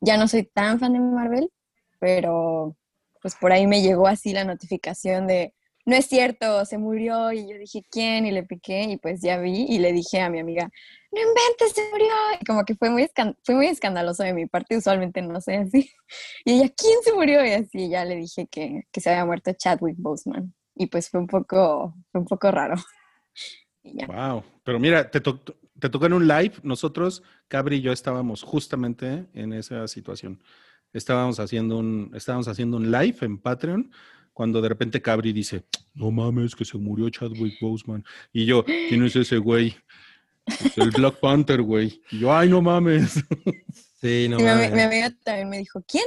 Ya 0.00 0.16
no 0.16 0.28
soy 0.28 0.44
tan 0.44 0.78
fan 0.78 0.92
de 0.92 1.00
Marvel, 1.00 1.50
pero 1.98 2.76
pues 3.20 3.34
por 3.34 3.52
ahí 3.52 3.66
me 3.66 3.82
llegó 3.82 4.06
así 4.06 4.32
la 4.32 4.44
notificación 4.44 5.26
de 5.26 5.54
no 5.88 5.96
es 5.96 6.04
cierto, 6.04 6.66
se 6.66 6.76
murió 6.76 7.32
y 7.32 7.48
yo 7.50 7.56
dije, 7.56 7.82
¿quién? 7.90 8.26
Y 8.26 8.30
le 8.30 8.42
piqué 8.42 8.82
y 8.82 8.98
pues 8.98 9.22
ya 9.22 9.38
vi 9.38 9.64
y 9.66 9.78
le 9.78 9.94
dije 9.94 10.20
a 10.20 10.28
mi 10.28 10.38
amiga, 10.38 10.70
no 11.10 11.18
inventes, 11.18 11.72
se 11.72 11.80
murió. 11.90 12.12
Y 12.38 12.44
como 12.44 12.64
que 12.66 12.74
fue 12.74 12.90
muy, 12.90 13.08
fue 13.42 13.54
muy 13.54 13.68
escandaloso 13.68 14.22
de 14.22 14.34
mi 14.34 14.44
parte, 14.44 14.76
usualmente 14.76 15.22
no 15.22 15.40
soy 15.40 15.54
así. 15.54 15.90
Y 16.44 16.52
ella, 16.52 16.70
¿quién 16.76 17.02
se 17.02 17.14
murió? 17.14 17.42
Y 17.42 17.52
así 17.52 17.88
ya 17.88 18.04
le 18.04 18.16
dije 18.16 18.46
que, 18.48 18.82
que 18.92 19.00
se 19.00 19.08
había 19.08 19.24
muerto 19.24 19.50
Chadwick 19.54 19.96
Boseman. 19.96 20.54
Y 20.74 20.88
pues 20.88 21.08
fue 21.08 21.20
un 21.20 21.26
poco, 21.26 21.94
fue 22.12 22.20
un 22.20 22.26
poco 22.26 22.50
raro. 22.50 22.76
Wow. 24.06 24.44
Pero 24.64 24.78
mira, 24.78 25.10
te, 25.10 25.22
te 25.78 25.88
tocó 25.90 26.06
en 26.06 26.12
un 26.14 26.26
live. 26.28 26.52
Nosotros, 26.62 27.22
Cabri 27.48 27.76
y 27.76 27.80
yo 27.80 27.92
estábamos 27.92 28.42
justamente 28.42 29.26
en 29.34 29.52
esa 29.52 29.86
situación. 29.88 30.42
Estábamos 30.92 31.38
haciendo 31.40 31.78
un, 31.78 32.10
estábamos 32.14 32.48
haciendo 32.48 32.76
un 32.76 32.90
live 32.90 33.16
en 33.20 33.38
Patreon 33.38 33.90
cuando 34.32 34.60
de 34.62 34.68
repente 34.68 35.02
Cabri 35.02 35.32
dice, 35.32 35.64
no 35.94 36.10
mames, 36.10 36.54
que 36.54 36.64
se 36.64 36.78
murió 36.78 37.10
Chadwick 37.10 37.58
Boseman. 37.60 38.04
Y 38.32 38.46
yo, 38.46 38.64
¿quién 38.64 39.04
es 39.04 39.16
ese 39.16 39.38
güey? 39.38 39.74
"Es 40.46 40.78
el 40.78 40.90
Black 40.90 41.18
Panther, 41.20 41.60
güey. 41.60 42.00
Y 42.10 42.20
yo, 42.20 42.32
ay, 42.34 42.48
no 42.48 42.62
mames. 42.62 43.22
Sí, 44.00 44.28
no 44.28 44.36
mi, 44.36 44.44
mames. 44.44 44.72
mi 44.72 44.80
amiga 44.80 45.12
también 45.24 45.48
me 45.48 45.58
dijo, 45.58 45.82
¿quién? 45.88 46.04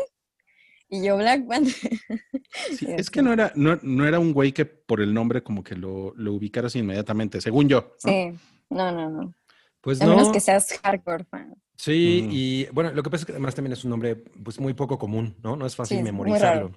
Y 0.88 1.04
yo, 1.06 1.18
Black 1.18 1.46
Panther. 1.46 1.76
Sí, 2.78 2.86
es 2.88 3.10
que 3.10 3.22
no 3.22 3.34
era, 3.34 3.52
no, 3.56 3.78
no 3.82 4.08
era 4.08 4.18
un 4.20 4.32
güey 4.32 4.54
que 4.54 4.64
por 4.66 5.02
el 5.02 5.14
nombre 5.14 5.44
como 5.44 5.62
que 5.62 5.76
lo, 5.76 6.14
lo 6.16 6.34
ubicaras 6.34 6.76
inmediatamente, 6.78 7.42
según 7.42 7.68
yo. 7.68 7.96
¿no? 8.06 8.12
Sí, 8.12 8.32
no, 8.70 8.92
no, 8.94 9.10
no. 9.10 9.34
Pues 9.82 10.02
A 10.02 10.06
no. 10.06 10.12
menos 10.12 10.30
que 10.30 10.40
seas 10.40 10.80
hardcore 10.84 11.24
fan. 11.26 11.56
Sí, 11.76 12.22
Ujú. 12.26 12.30
y 12.34 12.66
bueno, 12.72 12.92
lo 12.92 13.02
que 13.02 13.10
pasa 13.10 13.22
es 13.24 13.26
que 13.26 13.32
además 13.32 13.56
también 13.56 13.74
es 13.74 13.84
un 13.84 13.90
nombre 13.90 14.16
pues 14.16 14.60
muy 14.60 14.74
poco 14.76 15.00
común, 15.00 15.36
¿no? 15.44 15.56
No 15.56 15.66
es 15.66 15.76
fácil 15.76 15.96
Sí, 15.98 16.00
es 16.00 16.04
memorizarlo. 16.04 16.72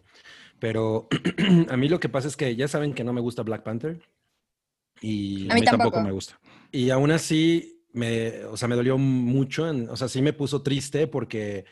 Pero 0.59 1.09
a 1.69 1.77
mí 1.77 1.89
lo 1.89 2.01
que 2.01 2.09
pasa 2.09 2.29
es 2.29 2.37
que 2.37 2.57
ya 2.57 2.69
saben 2.69 2.95
que 2.95 3.05
no 3.05 3.13
me 3.13 3.21
gusta 3.21 3.43
Black 3.43 3.63
Panther. 3.63 4.01
Y, 5.03 5.51
A 5.51 5.55
mí 5.55 5.63
tampoco 5.63 5.97
tampoco. 5.97 6.01
me 6.01 6.13
gusta. 6.13 6.39
y 6.73 6.89
aún 6.91 7.11
así, 7.11 7.85
me, 7.93 8.45
o 8.47 8.57
sea, 8.57 8.69
me 8.69 8.77
dolió 8.77 8.97
mucho, 8.97 9.69
en- 9.69 9.91
o 9.91 9.97
sea, 9.97 10.09
sí 10.09 10.23
me 10.23 10.33
puso 10.33 10.63
triste 10.63 11.07
porque, 11.07 11.67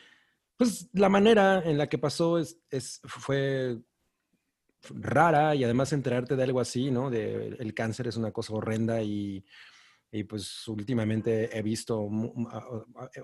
pues, 0.58 0.88
la 0.92 1.08
manera 1.08 1.62
en 1.64 1.78
la 1.78 1.88
que 1.88 1.96
pasó 1.98 2.38
es, 2.38 2.58
es, 2.70 3.00
fue 3.04 3.78
rara 4.90 5.54
y 5.54 5.64
además 5.64 5.92
enterarte 5.92 6.36
de 6.36 6.42
algo 6.42 6.60
así, 6.60 6.90
¿no? 6.90 7.08
De 7.08 7.56
el 7.58 7.72
cáncer 7.72 8.08
es 8.08 8.16
una 8.16 8.32
cosa 8.32 8.52
horrenda 8.54 9.00
y, 9.02 9.44
y, 10.12 10.24
pues 10.24 10.68
últimamente 10.68 11.56
he 11.56 11.62
visto, 11.62 12.08
a- 12.50 12.66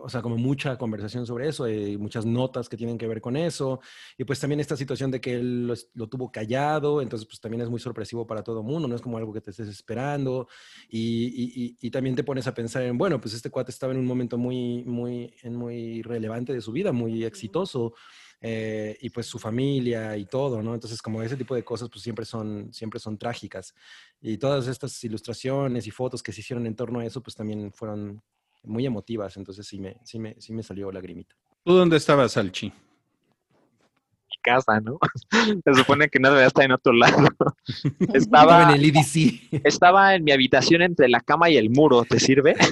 o 0.01 0.09
sea, 0.09 0.23
como 0.23 0.37
mucha 0.39 0.77
conversación 0.79 1.27
sobre 1.27 1.49
eso 1.49 1.69
y 1.69 1.99
muchas 1.99 2.25
notas 2.25 2.69
que 2.69 2.77
tienen 2.79 2.97
que 2.99 3.07
ver 3.07 3.21
con 3.21 3.37
eso 3.37 3.81
y 4.17 4.25
pues 4.25 4.41
también 4.41 4.61
esta 4.61 4.77
situación 4.77 5.11
de 5.11 5.21
que 5.21 5.35
él 5.35 5.67
lo, 5.95 6.09
tuvo 6.09 6.33
callado, 6.33 7.03
entonces 7.03 7.27
pues 7.29 7.41
también 7.41 7.61
es 7.61 7.69
muy 7.69 7.79
sorpresivo 7.81 8.27
para 8.27 8.43
todo 8.43 8.61
el 8.61 8.67
mundo, 8.67 8.89
no 8.89 8.97
es 8.97 9.03
como 9.03 9.19
algo 9.19 9.33
que 9.33 9.41
te 9.43 9.51
estés 9.51 9.69
esperando 9.69 10.49
y, 10.89 11.27
y- 11.27 11.77
y- 11.81 11.91
también 11.91 12.17
te 12.17 12.25
pones 12.25 12.47
a 12.47 12.55
pensar 12.55 12.83
en, 12.85 12.97
bueno, 12.99 13.21
pues 13.21 13.35
este 13.35 13.51
cuate 13.51 13.71
estaba 13.71 13.93
en 13.93 13.99
un 13.99 14.07
momento 14.07 14.39
muy, 14.39 14.85
muy, 14.85 15.35
muy 15.45 16.03
relevante 16.03 16.53
de 16.53 16.61
su 16.61 16.73
vida, 16.73 16.93
muy 16.93 17.25
exitoso, 17.25 17.95
eh, 18.41 18.97
y 19.01 19.11
pues 19.11 19.27
su 19.27 19.39
familia 19.39 20.17
y 20.17 20.27
todo, 20.27 20.63
¿no? 20.63 20.75
Entonces 20.75 21.03
como 21.03 21.23
ese 21.23 21.37
tipo 21.37 21.55
de 21.55 21.65
cosas 21.65 21.89
pues 21.89 22.03
siempre 22.03 22.25
son, 22.25 22.73
siempre 22.73 23.01
son 23.01 23.19
trágicas. 23.19 23.75
Y 24.21 24.39
todas 24.39 24.67
estas 24.69 25.03
ilustraciones 25.05 25.87
y 25.87 25.91
fotos 25.91 26.23
que 26.23 26.33
se 26.33 26.41
hicieron 26.41 26.67
en 26.67 26.77
torno 26.77 27.01
a 27.01 27.07
eso 27.07 27.23
pues 27.23 27.35
también 27.37 27.73
fueron 27.73 28.23
muy 28.65 28.85
emotivas, 28.87 29.37
entonces 29.37 29.67
sí 29.67 29.81
me, 29.81 29.97
sí 30.05 30.19
me, 30.19 30.37
sí 30.39 30.53
me 30.53 30.63
salió 30.63 30.91
lagrimita. 30.93 31.35
¿Tú 31.65 31.73
dónde 31.73 31.97
estabas, 31.97 32.33
Salchi? 32.33 32.73
mi 34.31 34.37
casa, 34.43 34.81
¿no? 34.81 34.99
Se 35.65 35.75
supone 35.75 36.09
que 36.09 36.19
no 36.19 36.29
debería 36.29 36.49
estar 36.49 36.65
en 36.65 36.73
otro 36.73 36.93
lado. 36.93 37.29
Estaba 38.15 38.63
en 38.65 38.71
el 38.79 38.85
EDC. 38.85 39.65
estaba 39.65 40.15
en 40.15 40.25
mi 40.25 40.33
habitación 40.33 40.83
entre 40.83 41.09
la 41.09 41.21
cama 41.21 41.49
y 41.51 41.57
el 41.57 41.71
muro, 41.71 42.05
¿te 42.05 42.21
sirve? 42.21 42.55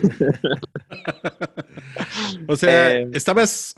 O 2.48 2.56
sea, 2.56 2.92
Eh, 2.92 3.08
estabas, 3.12 3.74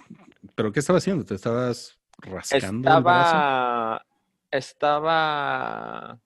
¿pero 0.59 0.73
qué 0.73 0.81
estabas 0.81 1.05
haciendo? 1.05 1.25
¿Te 1.25 1.37
estabas 1.37 1.97
rascando 2.27 2.89
el 2.99 3.05
brazo? 3.05 3.37
Estaba, 3.37 4.07
estaba, 4.51 6.19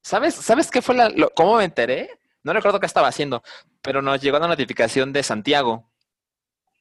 ¿sabes? 0.00 0.36
¿Sabes 0.36 0.70
qué 0.70 0.80
fue 0.80 0.94
la, 0.94 1.08
lo- 1.08 1.30
cómo 1.30 1.56
me 1.56 1.64
enteré? 1.64 2.08
No 2.44 2.52
recuerdo 2.52 2.78
qué 2.78 2.86
estaba 2.86 3.08
haciendo, 3.08 3.42
pero 3.82 4.00
nos 4.00 4.20
llegó 4.20 4.36
una 4.36 4.46
notificación 4.46 5.12
de 5.12 5.24
Santiago 5.24 5.90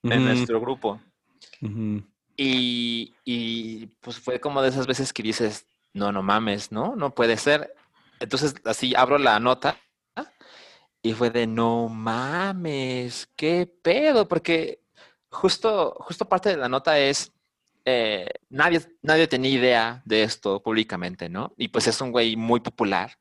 en 0.04 0.24
nuestro 0.24 0.62
grupo. 0.62 1.02
Y, 2.38 3.16
y, 3.26 3.88
pues 4.02 4.20
fue 4.20 4.40
como 4.40 4.62
de 4.62 4.70
esas 4.70 4.86
veces 4.86 5.12
que 5.12 5.24
dices, 5.24 5.66
no, 5.94 6.12
no 6.12 6.22
mames, 6.22 6.72
¿no? 6.72 6.96
No 6.96 7.16
puede 7.16 7.38
ser. 7.38 7.74
Entonces 8.20 8.54
así 8.66 8.94
abro 8.96 9.18
la 9.18 9.40
nota 9.40 9.78
y 11.02 11.14
fue 11.14 11.32
de, 11.32 11.48
no 11.48 11.88
mames, 11.90 13.30
qué 13.36 13.66
pedo, 13.82 14.28
porque 14.28 14.82
justo, 15.30 15.96
justo 16.00 16.28
parte 16.28 16.50
de 16.50 16.58
la 16.58 16.70
nota 16.70 16.98
es, 17.00 17.32
eh, 17.86 18.30
nadie, 18.50 18.82
nadie 19.02 19.28
tenía 19.28 19.52
idea 19.52 20.02
de 20.06 20.24
esto 20.24 20.62
públicamente, 20.62 21.30
¿no? 21.30 21.54
Y 21.58 21.70
pues 21.70 21.88
es 21.88 22.00
un 22.02 22.12
güey 22.12 22.36
muy 22.36 22.60
popular, 22.60 23.18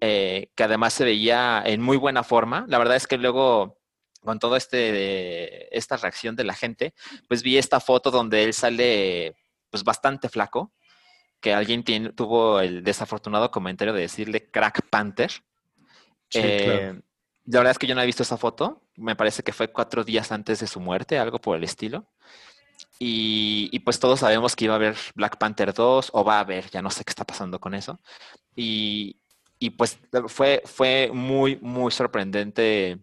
eh, 0.00 0.50
que 0.54 0.64
además 0.64 0.92
se 0.94 1.04
veía 1.04 1.62
en 1.64 1.80
muy 1.80 1.96
buena 1.96 2.22
forma. 2.22 2.64
La 2.68 2.78
verdad 2.78 2.96
es 2.96 3.06
que 3.06 3.18
luego, 3.18 3.78
con 4.22 4.38
todo 4.38 4.56
este, 4.56 5.74
esta 5.76 5.96
reacción 5.96 6.36
de 6.36 6.44
la 6.44 6.54
gente, 6.54 6.94
pues 7.28 7.42
vi 7.42 7.56
esta 7.56 7.80
foto 7.80 8.10
donde 8.10 8.42
él 8.44 8.52
sale 8.52 9.36
pues 9.70 9.84
bastante 9.84 10.28
flaco, 10.28 10.72
que 11.40 11.54
alguien 11.54 11.84
tiene- 11.84 12.12
tuvo 12.12 12.60
el 12.60 12.82
desafortunado 12.84 13.50
comentario 13.50 13.94
de 13.94 14.02
decirle 14.02 14.50
crack 14.50 14.88
panther. 14.90 15.30
Sí, 15.30 16.40
Eh, 16.42 16.60
claro. 16.62 17.02
La 17.46 17.58
verdad 17.60 17.70
es 17.72 17.78
que 17.78 17.86
yo 17.86 17.94
no 17.94 18.02
he 18.02 18.06
visto 18.06 18.22
esa 18.22 18.36
foto, 18.36 18.82
me 19.00 19.16
parece 19.16 19.42
que 19.42 19.52
fue 19.52 19.72
cuatro 19.72 20.04
días 20.04 20.32
antes 20.32 20.60
de 20.60 20.66
su 20.66 20.80
muerte, 20.80 21.18
algo 21.18 21.40
por 21.40 21.56
el 21.56 21.64
estilo. 21.64 22.06
Y, 22.98 23.68
y 23.72 23.80
pues 23.80 23.98
todos 23.98 24.20
sabemos 24.20 24.56
que 24.56 24.66
iba 24.66 24.74
a 24.74 24.76
haber 24.76 24.96
Black 25.14 25.38
Panther 25.38 25.72
2 25.74 26.10
o 26.12 26.24
va 26.24 26.36
a 26.36 26.40
haber, 26.40 26.70
ya 26.70 26.82
no 26.82 26.90
sé 26.90 27.04
qué 27.04 27.10
está 27.10 27.24
pasando 27.24 27.58
con 27.60 27.74
eso. 27.74 28.00
Y, 28.54 29.20
y 29.58 29.70
pues 29.70 29.98
fue, 30.28 30.62
fue 30.64 31.10
muy, 31.12 31.56
muy 31.62 31.90
sorprendente 31.92 32.98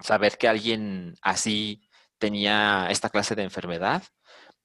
saber 0.00 0.38
que 0.38 0.48
alguien 0.48 1.16
así 1.22 1.88
tenía 2.18 2.88
esta 2.90 3.10
clase 3.10 3.34
de 3.34 3.44
enfermedad. 3.44 4.02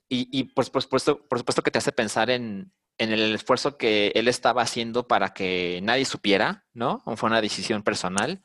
Y, 0.09 0.27
y 0.31 0.45
por, 0.45 0.69
por 0.71 0.81
supuesto, 0.81 1.25
por 1.27 1.39
supuesto 1.39 1.61
que 1.63 1.71
te 1.71 1.79
hace 1.79 1.91
pensar 1.91 2.29
en, 2.29 2.71
en 2.97 3.11
el 3.11 3.33
esfuerzo 3.33 3.77
que 3.77 4.11
él 4.15 4.27
estaba 4.27 4.61
haciendo 4.61 5.07
para 5.07 5.33
que 5.33 5.79
nadie 5.83 6.05
supiera, 6.05 6.65
¿no? 6.73 7.01
Fue 7.15 7.27
una 7.27 7.41
decisión 7.41 7.83
personal. 7.83 8.43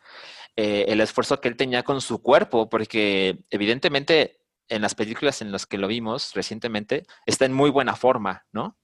Eh, 0.61 0.87
el 0.89 1.01
esfuerzo 1.01 1.41
que 1.41 1.47
él 1.47 1.57
tenía 1.57 1.85
con 1.85 2.01
su 2.01 2.21
cuerpo, 2.21 2.69
porque 2.69 3.39
evidentemente 3.49 4.41
en 4.67 4.83
las 4.83 4.97
películas 4.97 5.41
en 5.41 5.53
las 5.53 5.67
que 5.67 5.79
lo 5.79 5.87
vimos 5.87 6.35
recientemente 6.35 7.07
está 7.27 7.45
en 7.45 7.53
muy 7.53 7.71
buena 7.71 7.95
forma, 7.95 8.45
¿no? 8.51 8.77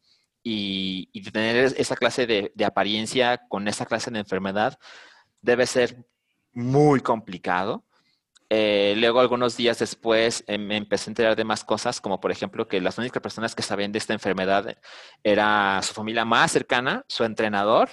Y, 0.45 1.09
y 1.13 1.23
tener 1.33 1.75
esa 1.77 1.97
clase 1.97 2.29
de, 2.29 2.53
de 2.55 2.65
apariencia 2.65 3.43
con 3.49 3.67
esa 3.67 3.87
clase 3.87 4.13
de 4.13 4.21
enfermedad 4.21 4.79
debe 5.43 5.67
ser 5.67 6.07
muy 6.53 7.01
complicado. 7.01 7.85
Eh, 8.51 8.95
luego, 8.97 9.19
algunos 9.19 9.57
días 9.57 9.81
después, 9.81 10.45
eh, 10.47 10.59
me 10.59 10.77
empecé 10.77 11.11
a 11.11 11.11
enterar 11.11 11.35
de 11.35 11.43
más 11.43 11.65
cosas, 11.65 12.01
como 12.01 12.21
por 12.21 12.31
ejemplo 12.31 12.69
que 12.69 12.81
las 12.81 12.99
únicas 12.99 13.21
personas 13.21 13.57
que 13.57 13.63
sabían 13.63 13.91
de 13.91 13.99
esta 13.99 14.13
enfermedad 14.13 14.79
era 15.25 15.81
su 15.83 15.93
familia 15.93 16.25
más 16.25 16.53
cercana, 16.53 17.05
su 17.09 17.25
entrenador. 17.25 17.89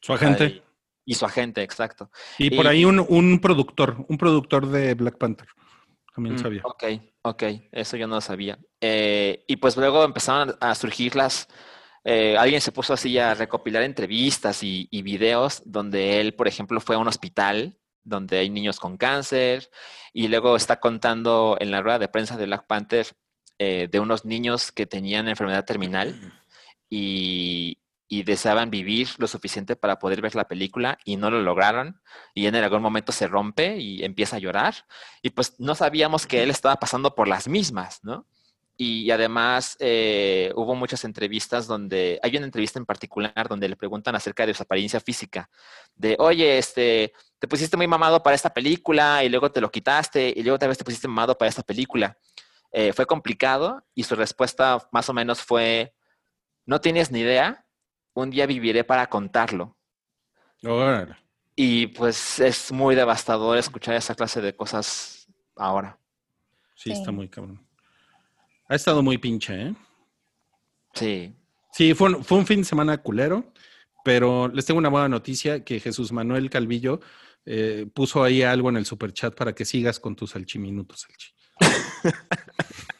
Su 0.00 0.12
agente. 0.12 0.64
Y 1.04 1.14
su 1.14 1.24
agente, 1.26 1.62
exacto. 1.62 2.10
Y 2.38 2.50
por 2.50 2.66
y- 2.66 2.68
ahí 2.68 2.84
un, 2.84 2.98
un 3.08 3.40
productor, 3.40 4.04
un 4.08 4.18
productor 4.18 4.66
de 4.68 4.94
Black 4.94 5.18
Panther. 5.18 5.48
También 6.14 6.36
Mm, 6.36 6.42
sabía. 6.42 6.62
Ok, 6.64 6.84
ok, 7.22 7.42
eso 7.72 7.96
yo 7.96 8.06
no 8.06 8.16
lo 8.16 8.20
sabía. 8.20 8.58
Eh, 8.80 9.44
y 9.46 9.56
pues 9.56 9.76
luego 9.76 10.04
empezaron 10.04 10.54
a 10.60 10.74
surgir 10.74 11.16
las... 11.16 11.48
eh, 12.04 12.36
alguien 12.38 12.60
se 12.60 12.72
puso 12.72 12.92
así 12.94 13.18
a 13.18 13.34
recopilar 13.34 13.82
entrevistas 13.82 14.62
y, 14.62 14.88
y 14.90 15.02
videos 15.02 15.62
donde 15.64 16.20
él, 16.20 16.34
por 16.34 16.46
ejemplo, 16.48 16.80
fue 16.80 16.96
a 16.96 16.98
un 16.98 17.08
hospital 17.08 17.78
donde 18.02 18.38
hay 18.38 18.50
niños 18.50 18.78
con 18.78 18.96
cáncer 18.96 19.70
y 20.12 20.28
luego 20.28 20.56
está 20.56 20.78
contando 20.78 21.56
en 21.58 21.70
la 21.70 21.80
rueda 21.82 21.98
de 21.98 22.08
prensa 22.08 22.36
de 22.36 22.44
Black 22.46 22.66
Panther 22.66 23.06
eh, 23.58 23.88
de 23.90 23.98
unos 24.00 24.24
niños 24.24 24.70
que 24.72 24.86
tenían 24.86 25.26
enfermedad 25.28 25.64
terminal 25.64 26.14
y, 26.90 27.78
y 28.08 28.22
deseaban 28.22 28.70
vivir 28.70 29.08
lo 29.18 29.26
suficiente 29.26 29.76
para 29.76 29.98
poder 29.98 30.20
ver 30.20 30.34
la 30.34 30.46
película 30.46 30.98
y 31.04 31.16
no 31.16 31.30
lo 31.30 31.40
lograron 31.40 32.00
y 32.34 32.46
en 32.46 32.54
algún 32.56 32.82
momento 32.82 33.12
se 33.12 33.26
rompe 33.26 33.78
y 33.78 34.04
empieza 34.04 34.36
a 34.36 34.40
llorar 34.40 34.86
y 35.22 35.30
pues 35.30 35.54
no 35.58 35.74
sabíamos 35.74 36.26
que 36.26 36.42
él 36.42 36.50
estaba 36.50 36.76
pasando 36.76 37.14
por 37.14 37.28
las 37.28 37.48
mismas, 37.48 38.00
¿no? 38.02 38.26
Y 38.76 39.12
además 39.12 39.76
eh, 39.78 40.52
hubo 40.56 40.74
muchas 40.74 41.04
entrevistas 41.04 41.68
donde, 41.68 42.18
hay 42.22 42.36
una 42.36 42.46
entrevista 42.46 42.80
en 42.80 42.86
particular 42.86 43.48
donde 43.48 43.68
le 43.68 43.76
preguntan 43.76 44.16
acerca 44.16 44.44
de 44.46 44.54
su 44.54 44.64
apariencia 44.64 44.98
física, 44.98 45.48
de, 45.94 46.16
oye, 46.18 46.58
este, 46.58 47.12
te 47.38 47.46
pusiste 47.46 47.76
muy 47.76 47.86
mamado 47.86 48.20
para 48.20 48.34
esta 48.34 48.52
película 48.52 49.22
y 49.22 49.28
luego 49.28 49.52
te 49.52 49.60
lo 49.60 49.70
quitaste 49.70 50.34
y 50.34 50.42
luego 50.42 50.58
tal 50.58 50.70
vez 50.70 50.78
te 50.78 50.84
pusiste 50.84 51.06
mamado 51.06 51.38
para 51.38 51.48
esta 51.48 51.62
película. 51.62 52.18
Eh, 52.72 52.92
fue 52.92 53.06
complicado 53.06 53.84
y 53.94 54.02
su 54.02 54.16
respuesta 54.16 54.88
más 54.90 55.08
o 55.08 55.12
menos 55.12 55.40
fue, 55.40 55.94
no 56.66 56.80
tienes 56.80 57.12
ni 57.12 57.20
idea, 57.20 57.63
un 58.14 58.30
día 58.30 58.46
viviré 58.46 58.84
para 58.84 59.08
contarlo. 59.08 59.76
Órale. 60.62 61.16
Y 61.56 61.88
pues 61.88 62.40
es 62.40 62.72
muy 62.72 62.94
devastador 62.94 63.58
escuchar 63.58 63.94
esa 63.94 64.14
clase 64.14 64.40
de 64.40 64.56
cosas 64.56 65.28
ahora. 65.56 65.98
Sí, 66.74 66.90
Sí. 66.90 66.92
está 66.92 67.12
muy 67.12 67.28
cabrón. 67.28 67.64
Ha 68.68 68.74
estado 68.74 69.02
muy 69.02 69.18
pinche, 69.18 69.68
¿eh? 69.68 69.74
Sí. 70.94 71.34
Sí, 71.72 71.94
fue 71.94 72.08
un, 72.14 72.24
fue 72.24 72.38
un 72.38 72.46
fin 72.46 72.58
de 72.60 72.64
semana 72.64 72.98
culero, 72.98 73.52
pero 74.04 74.48
les 74.48 74.64
tengo 74.64 74.78
una 74.78 74.88
buena 74.88 75.08
noticia 75.08 75.64
que 75.64 75.80
Jesús 75.80 76.12
Manuel 76.12 76.50
Calvillo 76.50 77.00
eh, 77.46 77.86
puso 77.92 78.22
ahí 78.24 78.42
algo 78.42 78.68
en 78.70 78.76
el 78.76 78.86
superchat 78.86 79.34
para 79.34 79.54
que 79.54 79.64
sigas 79.64 80.00
con 80.00 80.16
tus 80.16 80.30
salchiminutos, 80.30 81.00
Salchi. 81.02 81.34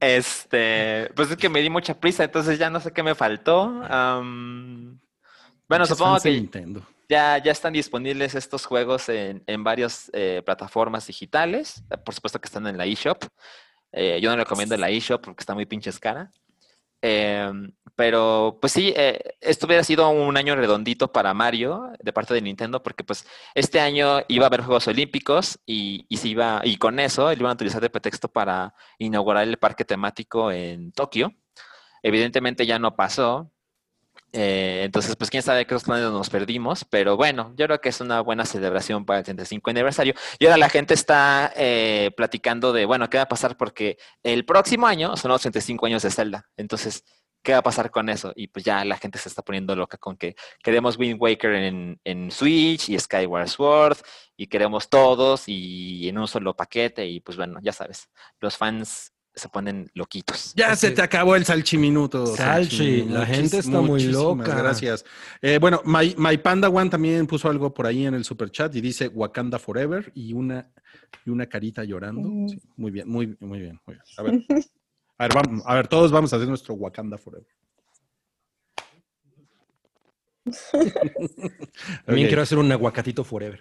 Este, 0.00 1.10
pues 1.14 1.30
es 1.30 1.36
que 1.36 1.48
me 1.48 1.60
di 1.60 1.70
mucha 1.70 1.98
prisa, 1.98 2.24
entonces 2.24 2.58
ya 2.58 2.70
no 2.70 2.80
sé 2.80 2.92
qué 2.92 3.02
me 3.02 3.14
faltó. 3.14 3.82
Bueno, 5.68 5.86
supongo 5.86 6.18
que 6.20 6.30
Nintendo. 6.30 6.82
ya, 7.08 7.38
ya 7.38 7.52
están 7.52 7.72
disponibles 7.72 8.34
estos 8.34 8.66
juegos 8.66 9.08
en, 9.08 9.42
en 9.46 9.62
varias 9.62 10.10
eh, 10.12 10.42
plataformas 10.44 11.06
digitales. 11.06 11.84
Por 12.04 12.14
supuesto 12.14 12.40
que 12.40 12.46
están 12.46 12.66
en 12.66 12.76
la 12.76 12.86
eShop. 12.86 13.24
Eh, 13.92 14.20
yo 14.20 14.30
no 14.30 14.36
recomiendo 14.36 14.76
la 14.76 14.90
eShop 14.90 15.22
porque 15.24 15.42
está 15.42 15.54
muy 15.54 15.66
pinches 15.66 15.98
cara. 15.98 16.30
Em, 17.02 17.72
pero 17.96 18.58
pues 18.60 18.72
sí, 18.72 18.92
eh, 18.96 19.36
esto 19.40 19.66
hubiera 19.66 19.84
sido 19.84 20.08
un 20.10 20.36
año 20.36 20.54
redondito 20.54 21.12
para 21.12 21.34
Mario 21.34 21.90
de 21.98 22.12
parte 22.12 22.34
de 22.34 22.42
Nintendo 22.42 22.82
porque 22.82 23.04
pues 23.04 23.26
este 23.54 23.80
año 23.80 24.20
iba 24.28 24.44
a 24.44 24.48
haber 24.48 24.62
Juegos 24.62 24.88
Olímpicos 24.88 25.58
y, 25.66 26.06
y 26.08 26.16
se 26.18 26.28
iba, 26.28 26.60
y 26.64 26.76
con 26.76 26.98
eso 26.98 27.26
lo 27.26 27.32
iban 27.32 27.50
a 27.50 27.54
utilizar 27.54 27.80
de 27.80 27.90
pretexto 27.90 28.28
para 28.28 28.74
inaugurar 28.98 29.46
el 29.46 29.58
parque 29.58 29.84
temático 29.84 30.50
en 30.52 30.92
Tokio. 30.92 31.34
Evidentemente 32.02 32.66
ya 32.66 32.78
no 32.78 32.96
pasó. 32.96 33.52
Eh, 34.32 34.82
entonces, 34.84 35.16
pues 35.16 35.30
quién 35.30 35.42
sabe 35.42 35.66
qué 35.66 35.74
otros 35.74 35.84
planes 35.84 36.10
nos 36.10 36.30
perdimos, 36.30 36.84
pero 36.84 37.16
bueno, 37.16 37.52
yo 37.56 37.66
creo 37.66 37.80
que 37.80 37.88
es 37.88 38.00
una 38.00 38.20
buena 38.20 38.44
celebración 38.44 39.04
para 39.04 39.20
el 39.20 39.24
35 39.24 39.70
aniversario. 39.70 40.14
Y 40.38 40.46
ahora 40.46 40.56
la 40.56 40.68
gente 40.68 40.94
está 40.94 41.52
eh, 41.56 42.10
platicando 42.16 42.72
de, 42.72 42.84
bueno, 42.84 43.10
¿qué 43.10 43.18
va 43.18 43.24
a 43.24 43.28
pasar? 43.28 43.56
Porque 43.56 43.98
el 44.22 44.44
próximo 44.44 44.86
año 44.86 45.16
son 45.16 45.30
los 45.30 45.40
35 45.42 45.86
años 45.86 46.02
de 46.02 46.10
Zelda. 46.10 46.48
Entonces, 46.56 47.04
¿qué 47.42 47.52
va 47.52 47.58
a 47.58 47.62
pasar 47.62 47.90
con 47.90 48.08
eso? 48.08 48.32
Y 48.36 48.48
pues 48.48 48.64
ya 48.64 48.84
la 48.84 48.98
gente 48.98 49.18
se 49.18 49.28
está 49.28 49.42
poniendo 49.42 49.74
loca 49.74 49.98
con 49.98 50.16
que 50.16 50.34
queremos 50.62 50.96
Wind 50.98 51.20
Waker 51.20 51.54
en, 51.54 52.00
en 52.04 52.30
Switch 52.30 52.88
y 52.88 52.98
Skyward 52.98 53.48
Sword 53.48 53.98
y 54.36 54.46
queremos 54.46 54.88
todos 54.88 55.44
y 55.46 56.08
en 56.08 56.18
un 56.18 56.28
solo 56.28 56.54
paquete. 56.54 57.06
Y 57.06 57.20
pues 57.20 57.36
bueno, 57.36 57.58
ya 57.62 57.72
sabes, 57.72 58.08
los 58.40 58.56
fans 58.56 59.12
se 59.34 59.48
ponen 59.48 59.90
loquitos. 59.94 60.52
Ya 60.54 60.74
se 60.76 60.90
te 60.90 61.02
acabó 61.02 61.36
el 61.36 61.44
salchiminuto. 61.44 62.26
Salchi, 62.26 63.02
la 63.04 63.24
gente 63.24 63.58
está 63.58 63.80
muy 63.80 64.04
loca. 64.04 64.54
Gracias. 64.54 65.04
Eh, 65.40 65.58
bueno, 65.60 65.80
My, 65.84 66.14
My 66.18 66.36
Panda 66.38 66.68
One 66.68 66.90
también 66.90 67.26
puso 67.26 67.48
algo 67.48 67.72
por 67.72 67.86
ahí 67.86 68.06
en 68.06 68.14
el 68.14 68.24
super 68.24 68.50
chat 68.50 68.74
y 68.74 68.80
dice 68.80 69.08
Wakanda 69.08 69.58
Forever 69.58 70.10
y 70.14 70.32
una, 70.32 70.70
y 71.24 71.30
una 71.30 71.46
carita 71.46 71.84
llorando. 71.84 72.28
Mm. 72.28 72.48
Sí, 72.48 72.60
muy 72.76 72.90
bien, 72.90 73.08
muy, 73.08 73.36
muy 73.40 73.60
bien, 73.60 73.80
muy 73.86 73.94
bien. 73.94 74.04
A 74.16 74.22
ver, 74.22 74.32
a 75.18 75.24
ver, 75.24 75.34
vamos, 75.34 75.62
a 75.64 75.74
ver, 75.74 75.88
todos 75.88 76.10
vamos 76.10 76.32
a 76.32 76.36
hacer 76.36 76.48
nuestro 76.48 76.74
Wakanda 76.74 77.16
Forever. 77.16 77.48
También 82.06 82.26
Ok. 82.26 82.28
quiero 82.28 82.42
hacer 82.42 82.58
un 82.58 82.70
aguacatito 82.72 83.24
forever. 83.24 83.60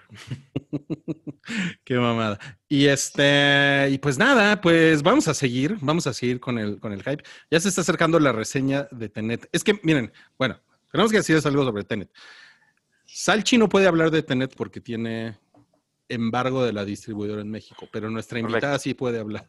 Qué 1.83 1.95
mamada. 1.95 2.39
Y 2.67 2.85
este, 2.87 3.87
y 3.91 3.97
pues 3.97 4.17
nada, 4.17 4.61
pues 4.61 5.03
vamos 5.03 5.27
a 5.27 5.33
seguir, 5.33 5.77
vamos 5.81 6.07
a 6.07 6.13
seguir 6.13 6.39
con 6.39 6.57
el, 6.57 6.79
con 6.79 6.93
el 6.93 7.03
hype. 7.03 7.23
Ya 7.51 7.59
se 7.59 7.69
está 7.69 7.81
acercando 7.81 8.19
la 8.19 8.31
reseña 8.31 8.87
de 8.91 9.09
Tenet. 9.09 9.49
Es 9.51 9.63
que, 9.63 9.79
miren, 9.83 10.11
bueno, 10.37 10.59
tenemos 10.91 11.11
que 11.11 11.17
decirles 11.17 11.45
algo 11.45 11.63
sobre 11.65 11.83
Tenet. 11.83 12.09
Salchi 13.05 13.57
no 13.57 13.67
puede 13.69 13.87
hablar 13.87 14.11
de 14.11 14.23
Tenet 14.23 14.55
porque 14.55 14.81
tiene 14.81 15.37
embargo 16.07 16.63
de 16.63 16.73
la 16.73 16.85
distribuidora 16.85 17.41
en 17.41 17.49
México, 17.51 17.87
pero 17.91 18.09
nuestra 18.09 18.39
Correcto. 18.39 18.55
invitada 18.57 18.79
sí 18.79 18.93
puede 18.93 19.19
hablar. 19.19 19.45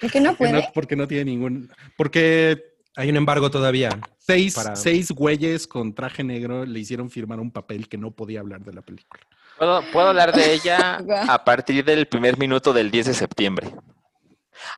¿Por 0.00 0.10
qué 0.10 0.20
no 0.20 0.30
Porque 0.36 0.38
puede? 0.38 0.52
no, 0.52 0.62
porque 0.74 0.96
no 0.96 1.06
tiene 1.06 1.26
ningún. 1.26 1.70
Porque 1.96 2.71
Hay 2.96 3.08
un 3.10 3.16
embargo 3.16 3.50
todavía. 3.50 3.90
seis, 4.18 4.54
Para- 4.54 4.76
seis 4.76 5.10
güeyes 5.10 5.66
con 5.66 5.94
traje 5.94 6.22
negro 6.24 6.64
le 6.66 6.78
hicieron 6.80 7.10
firmar 7.10 7.40
un 7.40 7.50
papel 7.50 7.88
que 7.88 7.96
no 7.98 8.10
podía 8.10 8.40
hablar 8.40 8.60
de 8.60 8.72
la 8.72 8.82
película. 8.82 9.22
Puedo, 9.58 9.82
puedo 9.92 10.08
hablar 10.08 10.32
de 10.34 10.52
ella 10.54 10.98
a 11.28 11.44
partir 11.44 11.84
del 11.84 12.06
primer 12.06 12.38
minuto 12.38 12.72
del 12.72 12.90
10 12.90 13.06
de 13.06 13.14
septiembre. 13.14 13.74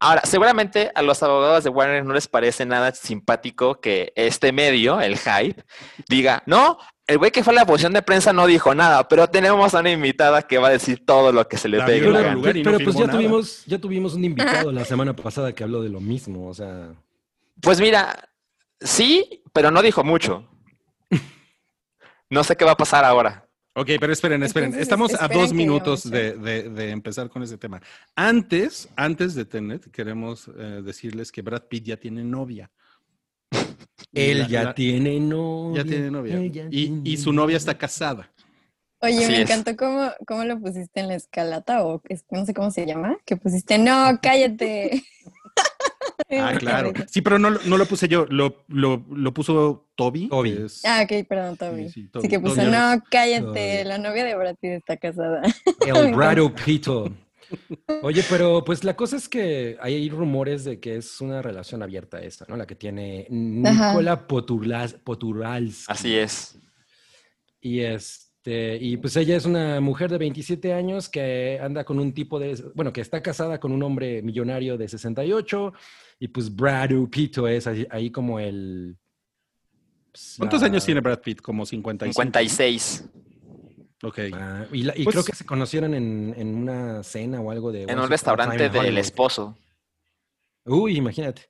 Ahora, 0.01 0.23
seguramente 0.25 0.91
a 0.95 1.03
los 1.03 1.23
abogados 1.23 1.65
de 1.65 1.71
Warner 1.71 2.05
no 2.05 2.15
les 2.15 2.27
parece 2.29 2.65
nada 2.65 2.93
simpático 2.95 3.81
que 3.81 4.13
este 4.17 4.51
medio, 4.53 5.01
el 5.01 5.19
hype, 5.19 5.63
diga, 6.09 6.43
no, 6.47 6.79
el 7.07 7.19
güey 7.19 7.31
que 7.31 7.45
fue 7.45 7.53
a 7.53 7.57
la 7.57 7.67
posición 7.67 7.93
de 7.93 8.01
prensa 8.01 8.33
no 8.33 8.47
dijo 8.47 8.75
nada, 8.75 9.07
pero 9.09 9.29
tenemos 9.29 9.75
a 9.75 9.81
una 9.81 9.91
invitada 9.91 10.43
que 10.43 10.57
va 10.59 10.69
a 10.69 10.71
decir 10.71 11.05
todo 11.05 11.33
lo 11.33 11.47
que 11.49 11.59
se 11.59 11.69
le 11.69 11.83
pegue 11.83 12.07
la 12.07 12.13
Pero, 12.13 12.23
gana. 12.23 12.35
lugar 12.35 12.57
y 12.57 12.63
no 12.63 12.71
pero 12.71 12.85
pues 12.85 12.97
ya 12.97 13.07
nada. 13.07 13.13
tuvimos, 13.19 13.65
ya 13.67 13.79
tuvimos 13.79 14.15
un 14.15 14.25
invitado 14.25 14.73
la 14.73 14.85
semana 14.87 15.15
pasada 15.15 15.53
que 15.53 15.65
habló 15.65 15.83
de 15.83 15.91
lo 15.91 16.01
mismo. 16.01 16.49
O 16.49 16.55
sea, 16.55 16.89
Pues 17.65 17.81
mira, 17.81 18.29
sí, 18.81 19.43
pero 19.53 19.71
no 19.71 19.83
dijo 19.83 20.05
mucho. 20.05 20.49
No 22.31 22.45
sé 22.45 22.57
qué 22.57 22.65
va 22.65 22.73
a 22.73 22.77
pasar 22.77 23.05
ahora. 23.05 23.49
Ok, 23.77 23.91
pero 23.99 24.13
esperen, 24.13 24.43
esperen. 24.43 24.67
Entonces, 24.69 24.83
Estamos 24.83 25.15
a 25.21 25.29
dos 25.29 25.53
minutos 25.53 26.07
avance. 26.07 26.39
de, 26.39 26.63
de- 26.63 26.69
de 26.71 26.91
empezar 26.91 27.29
con 27.29 27.43
ese 27.43 27.59
tema. 27.59 27.81
Antes, 28.15 28.89
antes 28.97 29.35
de 29.35 29.45
Tenet, 29.45 29.91
queremos 29.91 30.49
eh, 30.49 30.81
decirles 30.85 31.33
que 31.33 31.43
Brad 31.43 31.63
Pitt 31.65 31.85
ya 31.85 31.97
tiene 31.97 32.23
novia. 32.23 32.71
Y 33.51 34.21
él 34.31 34.39
la- 34.41 34.47
ya 34.49 34.63
la- 34.65 34.75
tiene 34.75 35.19
novia. 35.21 35.83
ya 35.83 35.89
tiene 35.89 36.11
novia. 36.11 36.35
él 36.37 36.53
ya 36.53 36.65
Y, 36.71 36.83
y 36.83 37.03
tiene 37.03 37.17
su 37.19 37.33
novia 37.33 37.57
está 37.57 37.77
casada. 37.77 38.31
Oye, 39.01 39.19
Así 39.19 39.27
me 39.27 39.43
es. 39.43 39.51
encantó 39.51 39.77
cómo, 39.77 40.11
cómo 40.27 40.45
lo 40.45 40.59
pusiste 40.61 41.01
en 41.01 41.09
la 41.09 41.15
escalata 41.17 41.85
o 41.85 42.01
es- 42.09 42.25
no 42.31 42.47
sé 42.47 42.55
cómo 42.55 42.71
se 42.71 42.87
llama, 42.87 43.17
que 43.25 43.37
pusiste, 43.37 43.77
no, 43.79 44.19
cállate. 44.23 45.03
Ah, 46.31 46.53
claro. 46.59 46.93
Sí, 47.09 47.21
pero 47.23 47.39
no, 47.39 47.51
lo- 47.51 47.61
no 47.67 47.77
lo 47.77 47.87
puse 47.87 48.09
yo, 48.09 48.27
lo, 48.31 48.65
lo, 48.69 49.05
lo 49.11 49.35
puso 49.35 49.89
Toby. 49.95 50.29
Toby. 50.29 50.63
es- 50.67 50.85
Ah, 50.85 51.03
ok, 51.05 51.27
perdón, 51.29 51.57
Toby. 51.57 51.85
Sí, 51.85 51.89
sí, 51.91 52.03
Sí, 52.03 52.09
Toby, 52.09 52.29
que 52.29 52.41
puso, 52.41 52.57
Toby. 52.57 52.67
no, 52.71 53.03
cállate, 53.11 53.43
Toby. 53.83 53.85
la 53.89 53.99
novia 53.99 54.25
de 54.25 54.35
Brad 54.37 54.57
Pitt 54.61 54.71
está 54.73 54.97
casada. 54.97 55.43
El 55.87 56.15
Brado 56.15 56.55
Pito. 56.55 57.13
Oye, 58.03 58.25
pero 58.29 58.65
pues 58.65 58.83
la 58.85 58.97
cosa 58.97 59.17
es 59.17 59.29
que 59.29 59.77
hay 59.81 60.09
rumores 60.09 60.65
de 60.65 60.81
que 60.81 60.97
es 60.97 61.21
una 61.21 61.43
relación 61.43 61.83
abierta 61.83 62.19
esta, 62.21 62.47
¿no? 62.49 62.57
La 62.57 62.67
que 62.67 62.75
tiene. 62.75 63.27
Nicola 63.31 64.27
Poturalski. 64.27 65.85
Así 65.89 66.17
es. 66.17 66.57
Y 67.61 67.81
este, 67.81 68.77
y 68.81 68.97
pues 68.97 69.17
ella 69.17 69.37
es 69.37 69.45
una 69.47 69.81
mujer 69.81 70.11
de 70.11 70.19
27 70.19 70.73
años 70.73 71.09
que 71.09 71.59
anda 71.63 71.85
con 71.85 71.99
un 71.99 72.13
tipo 72.13 72.39
de, 72.39 72.63
bueno, 72.75 72.93
que 72.93 73.01
está 73.01 73.23
casada 73.23 73.61
con 73.61 73.73
un 73.73 73.83
hombre 73.83 74.23
millonario 74.23 74.77
de 74.77 74.89
68 74.89 75.73
y 76.19 76.29
pues 76.29 76.55
Brad 76.55 76.91
Pito 77.11 77.47
es 77.49 77.67
ahí, 77.67 77.87
ahí 77.91 78.11
como 78.11 78.39
el... 78.41 78.97
pues, 80.13 80.35
¿Cuántos 80.39 80.61
la- 80.61 80.67
años 80.69 80.85
tiene 80.85 81.01
Brad 81.01 81.21
Pitt? 81.21 81.41
Como 81.41 81.67
55. 81.67 82.13
56. 82.13 83.05
Ok. 84.03 84.19
Ah, 84.33 84.67
y, 84.73 84.83
la- 84.83 84.97
y 84.97 85.05
Pues- 85.05 85.15
creo 85.15 85.25
que 85.25 85.35
se 85.35 85.45
conocieron 85.47 85.95
en, 85.95 86.35
en 86.37 86.55
una 86.55 87.03
cena 87.03 87.41
o 87.41 87.51
algo 87.51 87.73
de... 87.73 87.85
En 87.85 87.99
un 87.99 88.09
restaurante 88.09 88.69
del 88.69 88.77
Hollywood. 88.77 88.99
esposo. 88.99 89.59
Uy, 90.65 90.97
imagínate. 90.97 91.43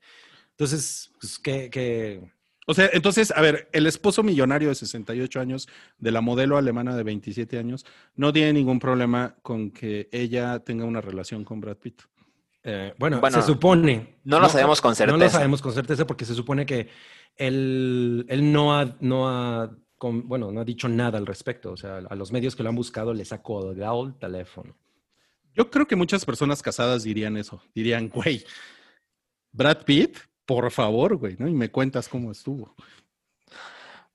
Entonces, 0.50 1.10
pues 1.20 1.38
que, 1.38 1.68
que 1.70 2.32
O 2.66 2.74
sea, 2.74 2.88
entonces, 2.92 3.32
a 3.32 3.40
ver, 3.40 3.68
el 3.72 3.86
esposo 3.86 4.22
millonario 4.22 4.68
de 4.68 4.74
68 4.76 5.40
años 5.40 5.68
de 5.98 6.10
la 6.12 6.20
modelo 6.20 6.56
alemana 6.56 6.96
de 6.96 7.02
27 7.02 7.58
años 7.58 7.84
no 8.14 8.32
tiene 8.32 8.52
ningún 8.52 8.78
problema 8.78 9.36
con 9.42 9.70
que 9.70 10.08
ella 10.12 10.60
tenga 10.60 10.84
una 10.84 11.00
relación 11.00 11.44
con 11.44 11.60
Brad 11.60 11.76
Pitt. 11.76 12.02
Eh, 12.66 12.94
bueno, 12.98 13.20
Bueno, 13.20 13.40
se 13.40 13.46
supone. 13.46 14.20
no 14.24 14.40
lo 14.40 14.48
sabemos 14.48 14.80
con 14.80 14.90
No 14.98 15.04
lo 15.06 15.12
certeza. 15.12 15.30
sabemos 15.36 15.60
con 15.60 15.72
certeza 15.72 16.06
porque 16.06 16.24
se 16.24 16.34
supone 16.34 16.64
que 16.64 16.88
él, 17.36 18.24
él 18.28 18.52
no 18.52 18.74
ha, 18.78 18.96
no 19.00 19.28
ha, 19.28 19.70
con- 19.98 20.26
bueno, 20.26 20.50
no 20.50 20.60
ha 20.62 20.64
dicho 20.64 20.88
nada 20.88 21.18
al 21.18 21.26
respecto. 21.26 21.72
O 21.72 21.76
sea, 21.76 21.98
a 21.98 22.14
los 22.14 22.32
medios 22.32 22.56
que 22.56 22.62
lo 22.62 22.70
han 22.70 22.74
buscado 22.76 23.12
les 23.12 23.32
ha 23.32 23.42
colgado 23.42 24.04
el 24.06 24.14
teléfono. 24.18 24.74
Yo 25.52 25.70
creo 25.70 25.86
que 25.86 25.94
muchas 25.94 26.24
personas 26.24 26.62
casadas 26.62 27.02
dirían 27.04 27.36
eso. 27.36 27.62
Dirían, 27.74 28.08
güey, 28.08 28.44
Brad 29.52 29.82
Pitt, 29.84 30.16
por 30.46 30.70
favor, 30.70 31.16
güey, 31.16 31.36
¿no? 31.38 31.46
Y 31.46 31.52
me 31.52 31.70
cuentas 31.70 32.08
cómo 32.08 32.32
estuvo. 32.32 32.74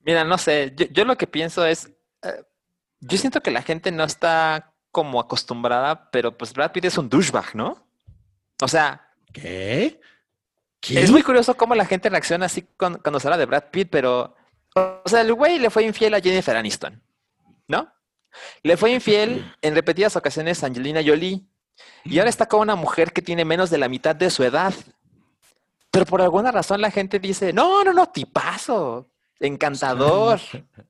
Mira, 0.04 0.24
no 0.24 0.38
sé, 0.38 0.74
yo, 0.76 0.86
yo 0.88 1.06
lo 1.06 1.18
que 1.18 1.28
pienso 1.28 1.66
es, 1.66 1.92
eh, 2.24 2.44
yo 3.00 3.18
siento 3.18 3.42
que 3.42 3.52
la 3.52 3.62
gente 3.62 3.92
no 3.92 4.04
está 4.06 4.74
como 4.92 5.20
acostumbrada, 5.20 6.10
pero 6.12 6.36
pues 6.38 6.52
Brad 6.52 6.72
Pitt 6.72 6.86
es 6.86 6.98
un 6.98 7.10
douchebag, 7.10 7.56
¿no? 7.56 7.88
O 8.62 8.68
sea, 8.68 9.10
¿Qué? 9.34 10.00
¿Qué? 10.82 11.02
es 11.02 11.12
muy 11.12 11.24
curioso 11.24 11.56
cómo 11.56 11.76
la 11.76 11.86
gente 11.86 12.10
reacciona 12.10 12.46
así 12.48 12.64
con- 12.78 12.98
cuando 13.00 13.20
se 13.20 13.28
habla 13.28 13.38
de 13.38 13.46
Brad 13.46 13.66
Pitt, 13.72 13.90
pero, 13.92 14.36
o 14.76 15.02
sea, 15.06 15.22
el 15.22 15.34
güey 15.34 15.60
le 15.60 15.70
fue 15.70 15.84
infiel 15.84 16.14
a 16.14 16.22
Jennifer 16.22 16.56
Aniston, 16.56 17.02
¿no? 17.68 17.92
Le 18.64 18.78
fue 18.78 18.92
infiel 18.92 19.54
en 19.62 19.76
repetidas 19.76 20.16
ocasiones 20.16 20.64
a 20.64 20.68
Angelina 20.68 21.02
Jolie 21.06 21.42
y 22.06 22.20
ahora 22.20 22.30
está 22.30 22.48
con 22.48 22.62
una 22.62 22.76
mujer 22.76 23.12
que 23.12 23.22
tiene 23.22 23.44
menos 23.46 23.70
de 23.70 23.78
la 23.78 23.90
mitad 23.90 24.16
de 24.16 24.30
su 24.30 24.44
edad. 24.44 24.74
Pero 25.92 26.06
por 26.06 26.22
alguna 26.22 26.52
razón 26.52 26.82
la 26.82 26.92
gente 26.92 27.20
dice, 27.20 27.52
no, 27.52 27.84
no, 27.84 27.92
no, 27.94 28.08
tipazo, 28.08 29.10
encantador. 29.40 30.40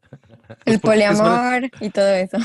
El 0.65 0.79
poliamor 0.79 1.69
y 1.79 1.89
todo 1.89 2.09
eso. 2.09 2.37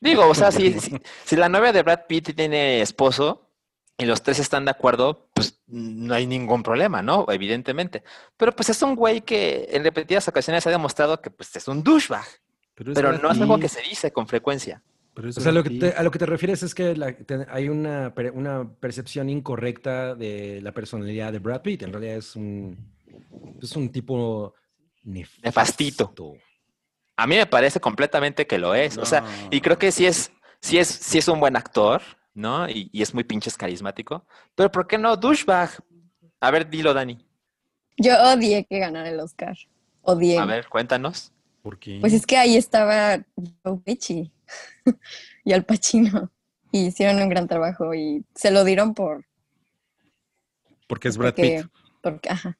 Digo, 0.00 0.26
o 0.28 0.34
sea, 0.34 0.50
si, 0.50 0.78
si, 0.80 1.00
si 1.24 1.36
la 1.36 1.48
novia 1.48 1.72
de 1.72 1.82
Brad 1.82 2.00
Pitt 2.08 2.34
tiene 2.34 2.80
esposo 2.82 3.50
y 3.96 4.04
los 4.06 4.22
tres 4.22 4.38
están 4.40 4.64
de 4.64 4.70
acuerdo, 4.72 5.28
pues 5.34 5.60
no 5.66 6.14
hay 6.14 6.26
ningún 6.26 6.62
problema, 6.62 7.00
¿no? 7.02 7.26
Evidentemente. 7.28 8.02
Pero 8.36 8.54
pues 8.54 8.68
es 8.70 8.82
un 8.82 8.96
güey 8.96 9.20
que 9.20 9.68
en 9.70 9.84
repetidas 9.84 10.26
ocasiones 10.28 10.66
ha 10.66 10.70
demostrado 10.70 11.20
que 11.20 11.30
pues 11.30 11.54
es 11.56 11.68
un 11.68 11.82
douchebag, 11.82 12.24
es 12.24 12.84
pero 12.94 13.12
no 13.18 13.30
es 13.30 13.40
algo 13.40 13.58
que 13.58 13.68
se 13.68 13.82
dice 13.82 14.12
con 14.12 14.26
frecuencia. 14.26 14.82
pero 15.14 15.28
es 15.28 15.38
O 15.38 15.40
sea, 15.40 15.52
lo 15.52 15.62
que 15.62 15.70
te- 15.70 15.92
a 15.92 16.02
lo 16.02 16.10
que 16.10 16.18
te 16.18 16.26
refieres 16.26 16.62
es 16.64 16.74
que 16.74 16.96
la- 16.96 17.12
te- 17.16 17.46
hay 17.48 17.68
una, 17.68 18.12
una 18.32 18.68
percepción 18.80 19.28
incorrecta 19.30 20.16
de 20.16 20.60
la 20.60 20.72
personalidad 20.72 21.30
de 21.32 21.38
Brad 21.38 21.62
Pitt. 21.62 21.82
En 21.82 21.92
realidad 21.92 22.16
es 22.16 22.34
un, 22.34 22.76
es 23.62 23.76
un 23.76 23.90
tipo 23.92 24.54
nefasto. 25.04 25.40
Nefastito. 25.44 26.14
A 27.16 27.28
mí 27.28 27.36
me 27.36 27.46
parece 27.46 27.78
completamente 27.78 28.44
que 28.48 28.58
lo 28.58 28.74
es. 28.74 28.98
O 28.98 29.06
sea, 29.06 29.22
y 29.52 29.60
creo 29.60 29.78
que 29.78 29.92
sí 29.92 30.04
es, 30.04 30.32
sí 30.60 30.78
es, 30.78 30.88
sí 30.88 31.18
es 31.18 31.28
un 31.28 31.38
buen 31.38 31.56
actor, 31.56 32.02
¿no? 32.34 32.68
Y, 32.68 32.90
y 32.92 33.02
es 33.02 33.14
muy 33.14 33.24
pinches 33.24 33.56
carismático. 33.56 34.26
Pero 34.54 34.70
¿por 34.70 34.86
qué 34.86 34.98
no 34.98 35.16
douchebag? 35.16 35.70
A 36.40 36.50
ver, 36.50 36.68
dilo, 36.68 36.92
Dani. 36.92 37.24
Yo 37.96 38.12
odié 38.32 38.66
que 38.66 38.78
ganara 38.78 39.08
el 39.08 39.20
Oscar. 39.20 39.56
Odié. 40.02 40.38
A 40.38 40.44
ver, 40.44 40.68
cuéntanos. 40.68 41.32
¿Por 41.62 41.78
qué? 41.78 41.98
Pues 42.00 42.12
es 42.12 42.26
que 42.26 42.36
ahí 42.36 42.56
estaba 42.56 43.24
Joe 43.64 43.78
Pesci 43.82 44.30
y 45.44 45.52
Al 45.52 45.64
Pacino. 45.64 46.30
Y 46.70 46.86
hicieron 46.86 47.22
un 47.22 47.28
gran 47.28 47.46
trabajo 47.46 47.94
y 47.94 48.24
se 48.34 48.50
lo 48.50 48.64
dieron 48.64 48.94
por... 48.94 49.24
Porque 50.88 51.08
es 51.08 51.16
Brad 51.16 51.34
porque, 51.34 51.62
Pitt. 51.62 51.70
porque, 52.02 52.28
ajá. 52.28 52.58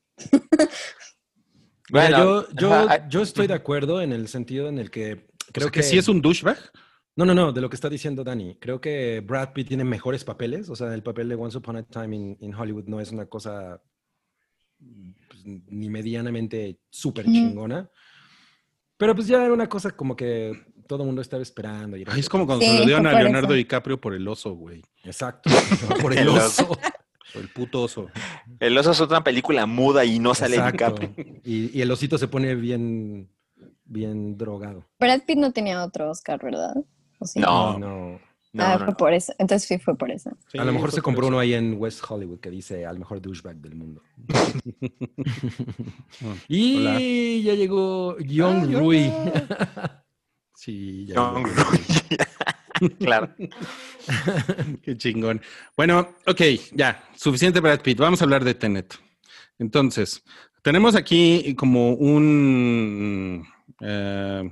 Mira, 1.90 2.08
Bueno, 2.08 2.18
yo, 2.18 2.48
yo, 2.54 2.72
ajá, 2.72 3.08
yo 3.08 3.22
estoy 3.22 3.48
de 3.48 3.54
acuerdo 3.54 4.00
en 4.00 4.12
el 4.12 4.28
sentido 4.28 4.68
en 4.68 4.78
el 4.78 4.90
que 4.90 5.26
creo 5.52 5.52
Creo 5.52 5.70
que 5.70 5.82
sí 5.82 5.98
es 5.98 6.08
un 6.08 6.22
douchebag. 6.22 6.56
No, 7.16 7.24
no, 7.24 7.34
no, 7.34 7.52
de 7.52 7.60
lo 7.60 7.68
que 7.70 7.76
está 7.76 7.88
diciendo 7.88 8.24
Dani. 8.24 8.56
Creo 8.60 8.80
que 8.80 9.20
Brad 9.20 9.52
Pitt 9.52 9.68
tiene 9.68 9.84
mejores 9.84 10.24
papeles. 10.24 10.68
O 10.68 10.74
sea, 10.76 10.92
el 10.94 11.02
papel 11.02 11.28
de 11.28 11.36
Once 11.36 11.56
Upon 11.56 11.76
a 11.76 11.82
Time 11.84 12.16
in, 12.16 12.36
in 12.40 12.54
Hollywood 12.54 12.86
no 12.86 13.00
es 13.00 13.12
una 13.12 13.26
cosa 13.26 13.80
pues, 15.28 15.42
ni 15.44 15.88
medianamente 15.88 16.80
súper 16.90 17.26
chingona. 17.26 17.88
Pero 18.96 19.14
pues 19.14 19.26
ya 19.28 19.44
era 19.44 19.52
una 19.54 19.68
cosa 19.68 19.90
como 19.92 20.16
que 20.16 20.52
todo 20.88 21.02
el 21.02 21.06
mundo 21.06 21.22
estaba 21.22 21.42
esperando. 21.42 21.96
y 21.96 22.02
era 22.02 22.12
Ay, 22.14 22.20
es 22.20 22.28
como- 22.28 22.46
cuando 22.46 22.64
Sí, 22.64 22.70
se 22.72 22.78
lo 22.80 22.84
dieron 22.86 23.06
a 23.06 23.12
Leonardo 23.12 23.48
eso. 23.48 23.54
DiCaprio 23.54 24.00
por 24.00 24.14
el 24.14 24.26
oso, 24.26 24.54
güey. 24.54 24.82
Exacto. 25.04 25.50
Por 26.02 26.12
el 26.12 26.18
El 26.20 26.28
oso. 26.28 26.66
Por 27.32 27.42
el 27.42 27.48
puto 27.48 27.82
oso. 27.82 28.08
El 28.60 28.76
oso 28.78 28.90
es 28.92 29.00
otra 29.00 29.22
película 29.24 29.66
muda 29.66 30.04
y 30.04 30.18
no 30.18 30.34
sale 30.34 30.56
Exacto. 30.56 30.94
DiCaprio. 31.00 31.40
Y, 31.44 31.76
y 31.76 31.80
el 31.82 31.90
osito 31.90 32.16
se 32.18 32.28
pone 32.28 32.54
bien, 32.54 33.28
bien 33.84 34.36
drogado. 34.36 34.84
Brad 35.00 35.22
Pitt 35.26 35.38
no 35.38 35.52
tenía 35.52 35.82
otro 35.84 36.10
Oscar, 36.10 36.40
¿verdad? 36.42 36.74
¿O 37.24 37.26
sí? 37.26 37.40
No. 37.40 37.78
no. 37.78 38.20
No, 38.52 38.62
ah, 38.62 38.72
no, 38.74 38.78
fue 38.78 38.86
no. 38.86 38.96
por 38.96 39.12
eso. 39.12 39.32
Entonces 39.38 39.66
sí 39.66 39.78
fue 39.78 39.96
por 39.96 40.12
eso. 40.12 40.30
Sí, 40.52 40.58
a 40.58 40.64
lo 40.64 40.72
mejor 40.72 40.92
se 40.92 41.02
compró 41.02 41.26
uno 41.26 41.40
ahí 41.40 41.54
en 41.54 41.74
West 41.76 42.04
Hollywood 42.08 42.38
que 42.38 42.50
dice 42.50 42.86
al 42.86 43.00
mejor 43.00 43.20
douchebag 43.20 43.56
del 43.56 43.74
mundo. 43.74 44.00
y 46.48 46.76
Hola. 46.76 46.92
ya 47.00 47.54
llegó 47.54 48.16
Young 48.20 48.76
Ah, 48.76 48.78
Rui. 48.78 49.12
Sí, 50.56 51.04
ya. 51.06 51.16
Young 51.16 51.48
claro. 53.00 53.34
Qué 54.82 54.96
chingón. 54.96 55.42
Bueno, 55.76 56.14
ok, 56.26 56.40
ya, 56.72 57.02
suficiente 57.16 57.58
Brad 57.58 57.80
Pitt. 57.80 57.98
Vamos 57.98 58.20
a 58.20 58.24
hablar 58.24 58.44
de 58.44 58.54
Tenet. 58.54 58.94
Entonces, 59.58 60.22
tenemos 60.62 60.94
aquí 60.94 61.56
como 61.56 61.94
un, 61.94 63.44
eh, 63.80 64.48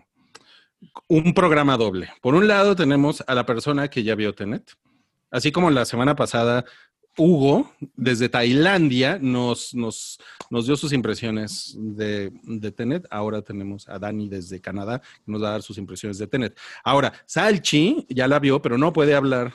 un 1.09 1.35
programa 1.35 1.77
doble. 1.77 2.11
Por 2.21 2.35
un 2.35 2.49
lado, 2.49 2.77
tenemos 2.77 3.23
a 3.27 3.35
la 3.35 3.47
persona 3.47 3.89
que 3.89 4.03
ya 4.03 4.15
vio 4.15 4.35
Tenet, 4.35 4.77
así 5.31 5.53
como 5.53 5.71
la 5.71 5.85
semana 5.85 6.17
pasada. 6.17 6.65
Hugo, 7.19 7.71
desde 7.95 8.31
Tailandia, 8.31 9.19
nos, 9.21 9.75
nos, 9.75 10.19
nos 10.49 10.65
dio 10.65 10.77
sus 10.77 10.95
impresiones 10.95 11.77
de, 11.79 12.33
de 12.43 12.73
Tenet. 12.73 13.07
Ahora 13.11 13.43
tenemos 13.43 13.87
a 13.87 13.99
Dani 13.99 14.31
desde 14.31 14.63
Canadá, 14.63 15.01
que 15.01 15.31
nos 15.31 15.43
va 15.43 15.49
a 15.49 15.53
dar 15.53 15.63
sus 15.63 15.77
impresiones 15.77 16.17
de 16.17 16.27
Tenet. 16.27 16.59
Ahora, 16.83 17.13
Salchi 17.27 18.07
ya 18.09 18.27
la 18.27 18.39
vio, 18.39 18.63
pero 18.63 18.79
no 18.79 18.95
puede 18.95 19.15
hablar 19.15 19.53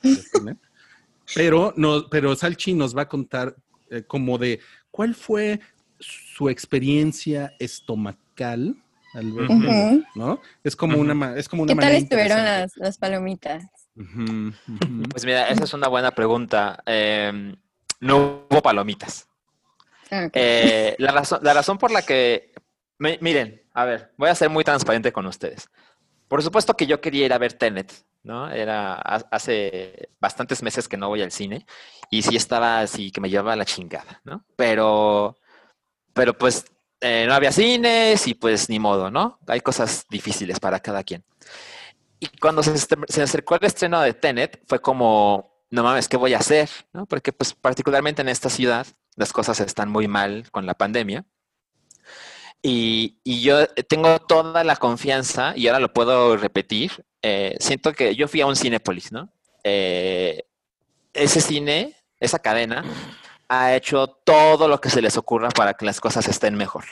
de 0.00 0.16
Tenet. 0.32 0.58
Pero, 1.34 1.74
no, 1.76 2.08
pero 2.08 2.36
Salchi 2.36 2.72
nos 2.72 2.96
va 2.96 3.02
a 3.02 3.08
contar 3.08 3.56
eh, 3.90 4.04
como 4.06 4.38
de 4.38 4.60
cuál 4.92 5.16
fue 5.16 5.60
su 5.98 6.48
experiencia 6.48 7.52
estomacal 7.58 8.76
al 9.14 9.32
ver. 9.32 9.50
¿no? 10.14 10.40
Es 10.64 10.76
como 10.76 10.98
una, 10.98 11.36
es 11.36 11.48
como 11.48 11.62
una 11.64 11.74
¿Qué 11.74 11.80
tal 11.80 11.92
estuvieron 11.94 12.44
las, 12.44 12.76
las 12.76 12.98
palomitas? 12.98 13.64
Pues 15.10 15.24
mira, 15.24 15.48
esa 15.48 15.64
es 15.64 15.74
una 15.74 15.88
buena 15.88 16.10
pregunta. 16.12 16.82
Eh, 16.86 17.54
no 18.00 18.46
hubo 18.50 18.62
palomitas. 18.62 19.28
Ah. 20.10 20.28
Eh, 20.32 20.94
la, 20.98 21.12
razón, 21.12 21.40
la 21.42 21.54
razón 21.54 21.78
por 21.78 21.90
la 21.90 22.02
que... 22.02 22.52
mi- 22.98 23.18
miren, 23.20 23.62
a 23.72 23.84
ver, 23.84 24.12
voy 24.16 24.28
a 24.28 24.34
ser 24.34 24.50
muy 24.50 24.64
transparente 24.64 25.12
con 25.12 25.26
ustedes. 25.26 25.68
Por 26.28 26.42
supuesto 26.42 26.74
que 26.74 26.86
yo 26.86 27.00
quería 27.00 27.26
ir 27.26 27.32
a 27.32 27.38
ver 27.38 27.52
Tenet, 27.54 27.92
¿no? 28.22 28.50
Era 28.50 28.94
ha- 28.94 29.26
hace 29.30 30.08
bastantes 30.20 30.62
meses 30.62 30.88
que 30.88 30.96
no 30.96 31.08
voy 31.08 31.22
al 31.22 31.32
cine 31.32 31.66
y 32.10 32.22
sí 32.22 32.36
estaba 32.36 32.80
así 32.80 33.10
que 33.10 33.20
me 33.20 33.30
llevaba 33.30 33.56
la 33.56 33.64
chingada, 33.64 34.20
¿no? 34.24 34.44
Pero, 34.56 35.36
pero 36.14 36.36
pues 36.36 36.64
eh, 37.02 37.24
no 37.26 37.34
había 37.34 37.52
cines 37.52 38.26
y 38.26 38.34
pues 38.34 38.68
ni 38.68 38.78
modo, 38.78 39.10
¿no? 39.10 39.38
Hay 39.46 39.60
cosas 39.60 40.06
difíciles 40.08 40.58
para 40.60 40.80
cada 40.80 41.02
quien. 41.02 41.24
Y 42.20 42.28
cuando 42.38 42.62
se, 42.62 42.76
se 42.78 43.22
acercó 43.22 43.56
el 43.56 43.64
estreno 43.64 44.00
de 44.00 44.14
Tenet, 44.14 44.62
fue 44.66 44.80
como, 44.80 45.64
no 45.70 45.82
mames, 45.82 46.08
¿qué 46.08 46.16
voy 46.16 46.34
a 46.34 46.38
hacer? 46.38 46.70
¿No? 46.92 47.04
Porque 47.06 47.32
pues 47.32 47.52
particularmente 47.52 48.22
en 48.22 48.28
esta 48.28 48.48
ciudad 48.48 48.86
las 49.16 49.32
cosas 49.32 49.60
están 49.60 49.90
muy 49.90 50.08
mal 50.08 50.50
con 50.50 50.64
la 50.64 50.74
pandemia. 50.74 51.24
Y, 52.62 53.18
y 53.24 53.42
yo 53.42 53.66
tengo 53.88 54.20
toda 54.20 54.62
la 54.62 54.76
confianza, 54.76 55.52
y 55.56 55.66
ahora 55.66 55.80
lo 55.80 55.92
puedo 55.92 56.36
repetir, 56.36 57.04
eh, 57.20 57.56
siento 57.58 57.92
que 57.92 58.14
yo 58.14 58.28
fui 58.28 58.40
a 58.40 58.46
un 58.46 58.54
Cinépolis, 58.54 59.10
¿no? 59.10 59.32
Eh, 59.64 60.44
ese 61.12 61.40
cine, 61.40 61.96
esa 62.20 62.38
cadena, 62.38 62.84
ha 63.52 63.76
hecho 63.76 64.06
todo 64.06 64.66
lo 64.66 64.80
que 64.80 64.88
se 64.88 65.02
les 65.02 65.18
ocurra 65.18 65.50
para 65.50 65.74
que 65.74 65.84
las 65.84 66.00
cosas 66.00 66.26
estén 66.26 66.54
mejor. 66.54 66.84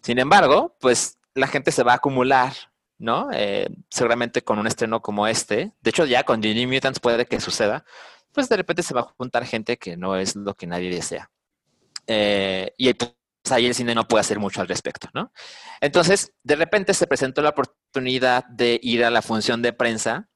Sin 0.00 0.18
embargo, 0.18 0.76
pues 0.80 1.18
la 1.34 1.46
gente 1.46 1.70
se 1.70 1.84
va 1.84 1.92
a 1.92 1.96
acumular, 1.96 2.52
¿no? 2.98 3.28
Eh, 3.32 3.68
seguramente 3.88 4.42
con 4.42 4.58
un 4.58 4.66
estreno 4.66 5.00
como 5.00 5.28
este. 5.28 5.72
De 5.80 5.90
hecho, 5.90 6.04
ya 6.04 6.24
con 6.24 6.40
New 6.40 6.68
Mutants 6.68 6.98
puede 6.98 7.26
que 7.26 7.40
suceda. 7.40 7.84
Pues 8.32 8.48
de 8.48 8.56
repente 8.56 8.82
se 8.82 8.92
va 8.92 9.02
a 9.02 9.14
juntar 9.16 9.46
gente 9.46 9.76
que 9.76 9.96
no 9.96 10.16
es 10.16 10.34
lo 10.34 10.54
que 10.54 10.66
nadie 10.66 10.90
desea. 10.90 11.30
Eh, 12.08 12.74
y 12.76 12.92
pues, 12.94 13.12
ahí 13.50 13.66
el 13.66 13.76
cine 13.76 13.94
no 13.94 14.08
puede 14.08 14.22
hacer 14.22 14.40
mucho 14.40 14.60
al 14.60 14.68
respecto, 14.68 15.10
¿no? 15.14 15.32
Entonces, 15.80 16.32
de 16.42 16.56
repente 16.56 16.92
se 16.92 17.06
presentó 17.06 17.40
la 17.40 17.50
oportunidad 17.50 18.44
de 18.46 18.80
ir 18.82 19.04
a 19.04 19.10
la 19.10 19.22
función 19.22 19.62
de 19.62 19.72
prensa 19.72 20.28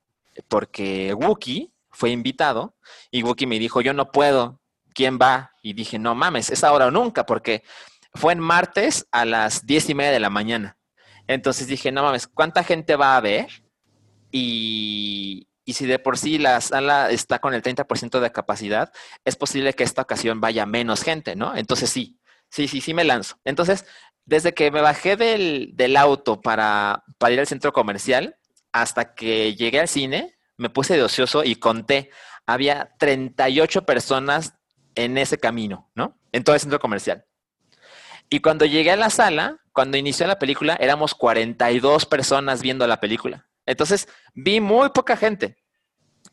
porque 0.46 1.14
Wookie 1.14 1.72
fue 1.90 2.10
invitado 2.10 2.76
y 3.10 3.24
Wookie 3.24 3.46
me 3.46 3.58
dijo, 3.58 3.80
yo 3.80 3.92
no 3.92 4.12
puedo, 4.12 4.60
¿quién 4.96 5.18
va? 5.20 5.52
Y 5.62 5.74
dije, 5.74 5.98
no 5.98 6.14
mames, 6.14 6.50
es 6.50 6.64
ahora 6.64 6.86
o 6.86 6.90
nunca, 6.90 7.26
porque 7.26 7.62
fue 8.14 8.32
en 8.32 8.40
martes 8.40 9.06
a 9.12 9.26
las 9.26 9.66
diez 9.66 9.88
y 9.90 9.94
media 9.94 10.10
de 10.10 10.20
la 10.20 10.30
mañana. 10.30 10.78
Entonces 11.28 11.66
dije, 11.66 11.92
no 11.92 12.02
mames, 12.02 12.26
¿cuánta 12.26 12.64
gente 12.64 12.96
va 12.96 13.16
a 13.16 13.20
ver? 13.20 13.46
Y, 14.32 15.48
y 15.66 15.74
si 15.74 15.86
de 15.86 15.98
por 15.98 16.16
sí 16.16 16.38
la 16.38 16.60
sala 16.62 17.10
está 17.10 17.40
con 17.40 17.52
el 17.52 17.62
30% 17.62 18.20
de 18.20 18.32
capacidad, 18.32 18.90
es 19.24 19.36
posible 19.36 19.74
que 19.74 19.84
esta 19.84 20.02
ocasión 20.02 20.40
vaya 20.40 20.64
menos 20.64 21.02
gente, 21.02 21.36
¿no? 21.36 21.54
Entonces 21.54 21.90
sí, 21.90 22.18
sí, 22.48 22.66
sí, 22.66 22.80
sí 22.80 22.94
me 22.94 23.04
lanzo. 23.04 23.36
Entonces, 23.44 23.84
desde 24.24 24.54
que 24.54 24.70
me 24.70 24.80
bajé 24.80 25.16
del, 25.16 25.72
del 25.74 25.96
auto 25.98 26.40
para, 26.40 27.04
para 27.18 27.34
ir 27.34 27.40
al 27.40 27.46
centro 27.46 27.72
comercial 27.72 28.38
hasta 28.72 29.14
que 29.14 29.54
llegué 29.54 29.80
al 29.80 29.88
cine, 29.88 30.38
me 30.56 30.70
puse 30.70 30.96
de 30.96 31.02
ocioso 31.02 31.44
y 31.44 31.56
conté. 31.56 32.10
Había 32.46 32.94
38 32.98 33.84
personas 33.84 34.54
en 34.96 35.16
ese 35.18 35.38
camino, 35.38 35.88
¿no? 35.94 36.18
En 36.32 36.42
todo 36.42 36.54
el 36.54 36.60
centro 36.60 36.80
comercial. 36.80 37.24
Y 38.28 38.40
cuando 38.40 38.64
llegué 38.64 38.90
a 38.90 38.96
la 38.96 39.10
sala, 39.10 39.58
cuando 39.72 39.96
inició 39.96 40.26
la 40.26 40.38
película, 40.38 40.76
éramos 40.80 41.14
42 41.14 42.06
personas 42.06 42.60
viendo 42.60 42.86
la 42.86 42.98
película. 42.98 43.46
Entonces, 43.66 44.08
vi 44.34 44.60
muy 44.60 44.88
poca 44.90 45.16
gente. 45.16 45.56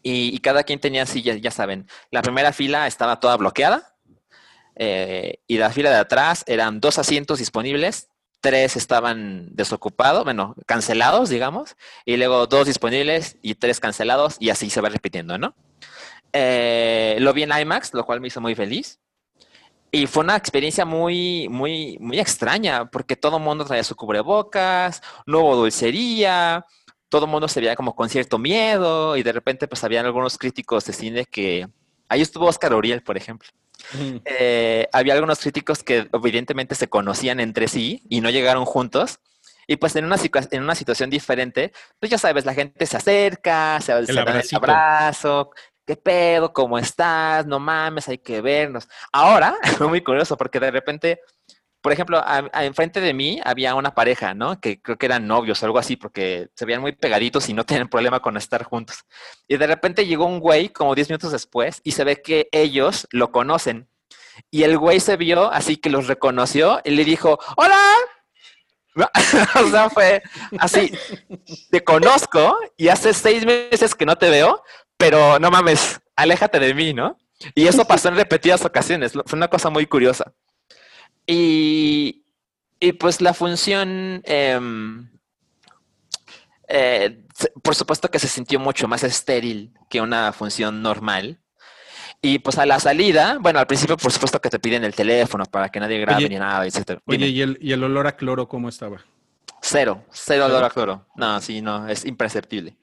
Y, 0.01 0.39
cada 0.39 0.63
quien 0.63 0.79
tenía 0.79 1.05
sillas, 1.05 1.39
ya 1.39 1.51
saben. 1.51 1.87
La 2.11 2.21
primera 2.21 2.51
fila 2.51 2.87
estaba 2.87 3.19
toda 3.19 3.37
bloqueada. 3.37 3.95
eh, 4.75 5.37
y 5.45 5.59
la 5.59 5.69
fila 5.69 5.91
de 5.91 5.97
atrás 5.97 6.43
eran 6.47 6.79
dos 6.79 6.97
asientos 6.97 7.37
disponibles, 7.37 8.09
tres 8.43 8.75
estaban 8.75 9.47
desocupados, 9.55 10.25
bueno, 10.25 10.55
cancelados, 10.65 11.29
digamos, 11.29 11.77
y 12.05 12.17
luego 12.17 12.45
dos 12.45 12.67
disponibles 12.67 13.37
y 13.41 13.55
tres 13.55 13.79
cancelados, 13.79 14.35
y 14.39 14.49
así 14.49 14.69
se 14.69 14.81
va 14.81 14.89
repitiendo, 14.89 15.37
¿no? 15.37 15.55
Eh, 16.33 17.15
lo 17.19 17.31
vi 17.31 17.43
en 17.43 17.51
IMAX, 17.57 17.93
lo 17.93 18.05
cual 18.05 18.19
me 18.19 18.27
hizo 18.27 18.41
muy 18.41 18.55
feliz. 18.55 18.99
Y 19.91 20.07
fue 20.07 20.23
una 20.23 20.35
experiencia 20.35 20.85
muy, 20.85 21.47
muy, 21.49 21.97
muy 21.99 22.19
extraña, 22.19 22.85
porque 22.89 23.15
todo 23.15 23.37
el 23.37 23.43
mundo 23.43 23.63
traía 23.63 23.83
su 23.83 23.95
cubrebocas, 23.95 25.03
no 25.27 25.41
hubo 25.41 25.55
dulcería, 25.55 26.65
todo 27.09 27.25
el 27.25 27.31
mundo 27.31 27.47
se 27.47 27.59
veía 27.59 27.75
como 27.75 27.95
con 27.95 28.09
cierto 28.09 28.39
miedo, 28.39 29.15
y 29.15 29.21
de 29.21 29.31
repente 29.31 29.67
pues 29.67 29.83
habían 29.83 30.07
algunos 30.07 30.37
críticos 30.37 30.85
de 30.85 30.93
cine 30.93 31.25
que... 31.25 31.67
Ahí 32.09 32.21
estuvo 32.21 32.47
Oscar 32.47 32.73
Uriel, 32.73 33.03
por 33.03 33.17
ejemplo. 33.17 33.49
Eh, 34.25 34.87
había 34.91 35.13
algunos 35.13 35.39
críticos 35.39 35.83
que 35.83 36.09
evidentemente 36.11 36.73
se 36.75 36.89
conocían 36.89 37.39
entre 37.39 37.67
sí 37.67 38.01
y 38.09 38.21
no 38.21 38.29
llegaron 38.29 38.65
juntos. 38.65 39.19
Y 39.67 39.77
pues 39.77 39.95
en 39.95 40.05
una, 40.05 40.17
en 40.51 40.63
una 40.63 40.75
situación 40.75 41.09
diferente, 41.09 41.71
pues 41.99 42.09
ya 42.11 42.17
sabes, 42.17 42.45
la 42.45 42.53
gente 42.53 42.85
se 42.85 42.97
acerca, 42.97 43.79
se, 43.79 44.05
se 44.05 44.13
dan 44.13 44.27
el 44.37 44.55
abrazo, 44.55 45.51
¿qué 45.85 45.95
pedo? 45.95 46.53
¿Cómo 46.53 46.77
estás? 46.77 47.45
No 47.45 47.59
mames, 47.59 48.07
hay 48.07 48.17
que 48.17 48.41
vernos. 48.41 48.87
Ahora, 49.11 49.55
muy 49.79 50.01
curioso 50.01 50.37
porque 50.37 50.59
de 50.59 50.71
repente, 50.71 51.19
por 51.81 51.91
ejemplo, 51.91 52.17
a- 52.19 52.49
a- 52.53 52.65
enfrente 52.65 53.01
de 53.01 53.13
mí 53.13 53.41
había 53.43 53.75
una 53.75 53.93
pareja, 53.93 54.33
¿no? 54.33 54.59
Que 54.61 54.81
creo 54.81 54.97
que 54.97 55.05
eran 55.05 55.27
novios 55.27 55.61
o 55.61 55.65
algo 55.65 55.79
así 55.79 55.95
porque 55.97 56.49
se 56.55 56.65
veían 56.65 56.81
muy 56.81 56.93
pegaditos 56.93 57.49
y 57.49 57.53
no 57.53 57.65
tenían 57.65 57.89
problema 57.89 58.21
con 58.21 58.37
estar 58.37 58.63
juntos. 58.63 58.99
Y 59.47 59.57
de 59.57 59.67
repente 59.67 60.05
llegó 60.05 60.25
un 60.25 60.39
güey 60.39 60.69
como 60.69 60.95
10 60.95 61.09
minutos 61.09 61.31
después 61.31 61.81
y 61.83 61.91
se 61.91 62.03
ve 62.03 62.21
que 62.21 62.47
ellos 62.51 63.07
lo 63.11 63.31
conocen. 63.31 63.89
Y 64.49 64.63
el 64.63 64.77
güey 64.79 64.99
se 64.99 65.15
vio 65.17 65.51
así 65.51 65.77
que 65.77 65.89
los 65.91 66.07
reconoció 66.07 66.81
y 66.83 66.91
le 66.91 67.03
dijo, 67.05 67.37
¡Hola! 67.55 67.77
o 68.95 69.69
sea, 69.71 69.89
fue 69.89 70.21
así, 70.59 70.93
te 71.71 71.83
conozco 71.83 72.55
y 72.77 72.89
hace 72.89 73.11
seis 73.13 73.43
meses 73.43 73.95
que 73.95 74.05
no 74.05 74.15
te 74.17 74.29
veo, 74.29 74.61
pero 75.03 75.37
no 75.37 75.51
mames, 75.51 75.99
aléjate 76.15 76.59
de 76.59 76.73
mí, 76.73 76.93
¿no? 76.93 77.17
Y 77.55 77.67
eso 77.67 77.83
pasó 77.85 78.07
en 78.07 78.15
repetidas 78.15 78.63
ocasiones, 78.63 79.11
fue 79.11 79.35
una 79.35 79.49
cosa 79.49 79.69
muy 79.69 79.85
curiosa. 79.85 80.31
Y, 81.27 82.23
y 82.79 82.93
pues 82.93 83.19
la 83.19 83.33
función, 83.33 84.21
em, 84.23 85.09
eh, 86.69 87.21
por 87.61 87.75
supuesto 87.75 88.09
que 88.09 88.17
se 88.17 88.29
sintió 88.29 88.61
mucho 88.61 88.87
más 88.87 89.03
estéril 89.03 89.73
que 89.89 89.99
una 89.99 90.31
función 90.31 90.81
normal. 90.81 91.41
Y 92.21 92.39
pues 92.39 92.57
a 92.57 92.65
la 92.65 92.79
salida, 92.79 93.39
bueno, 93.41 93.59
al 93.59 93.67
principio 93.67 93.97
por 93.97 94.13
supuesto 94.13 94.39
que 94.39 94.49
te 94.49 94.59
piden 94.59 94.85
el 94.85 94.95
teléfono 94.95 95.43
para 95.43 95.67
que 95.67 95.81
nadie 95.81 95.99
grabe 95.99 96.19
Oye, 96.19 96.29
ni 96.29 96.37
nada, 96.37 96.65
etcétera. 96.65 97.01
Oye. 97.05 97.27
¿y 97.27 97.41
el, 97.41 97.57
¿y 97.59 97.73
el 97.73 97.83
olor 97.83 98.07
a 98.07 98.15
cloro 98.15 98.47
cómo 98.47 98.69
estaba? 98.69 99.01
Cero, 99.61 100.05
cero 100.11 100.45
olor 100.45 100.63
a 100.63 100.69
cloro. 100.69 101.07
No, 101.17 101.41
sí, 101.41 101.61
no, 101.61 101.89
es 101.89 102.05
imperceptible. 102.05 102.77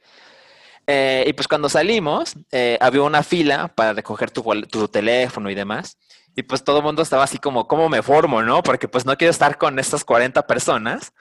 Eh, 0.92 1.24
y 1.28 1.32
pues 1.34 1.46
cuando 1.46 1.68
salimos, 1.68 2.34
eh, 2.50 2.76
había 2.80 3.02
una 3.02 3.22
fila 3.22 3.68
para 3.68 3.92
recoger 3.92 4.32
tu, 4.32 4.42
tu 4.62 4.88
teléfono 4.88 5.48
y 5.48 5.54
demás. 5.54 5.96
Y 6.34 6.42
pues 6.42 6.64
todo 6.64 6.78
el 6.78 6.82
mundo 6.82 7.00
estaba 7.02 7.22
así 7.22 7.38
como, 7.38 7.68
¿cómo 7.68 7.88
me 7.88 8.02
formo, 8.02 8.42
no? 8.42 8.60
Porque 8.64 8.88
pues 8.88 9.06
no 9.06 9.16
quiero 9.16 9.30
estar 9.30 9.56
con 9.56 9.78
estas 9.78 10.04
40 10.04 10.48
personas. 10.48 11.12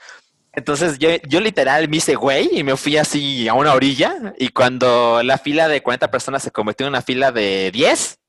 Entonces 0.54 0.98
yo, 0.98 1.10
yo 1.28 1.40
literal 1.40 1.88
me 1.88 1.98
hice 1.98 2.16
güey 2.16 2.50
y 2.52 2.64
me 2.64 2.76
fui 2.78 2.98
así 2.98 3.48
a 3.48 3.54
una 3.54 3.76
orilla. 3.76 4.34
Y 4.40 4.50
cuando 4.50 5.22
la 5.22 5.38
fila 5.38 5.68
de 5.68 5.84
40 5.84 6.10
personas 6.10 6.42
se 6.42 6.50
convirtió 6.50 6.88
en 6.88 6.94
una 6.94 7.04
fila 7.04 7.32
de 7.32 7.70
10, 7.72 8.20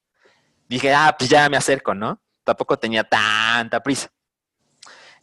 dije, 0.68 0.92
ah, 0.92 1.16
pues 1.18 1.30
ya 1.30 1.48
me 1.48 1.56
acerco, 1.56 1.94
¿no? 1.94 2.20
Tampoco 2.44 2.78
tenía 2.78 3.02
tanta 3.02 3.82
prisa. 3.82 4.10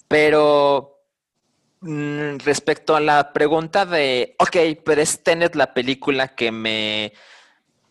Pero 0.07 0.96
respecto 1.81 2.95
a 2.95 2.99
la 2.99 3.33
pregunta 3.33 3.85
de, 3.85 4.35
ok, 4.39 4.81
pero 4.83 5.01
es 5.01 5.23
Tenet 5.23 5.55
la 5.55 5.73
película 5.73 6.29
que 6.29 6.51
me, 6.51 7.13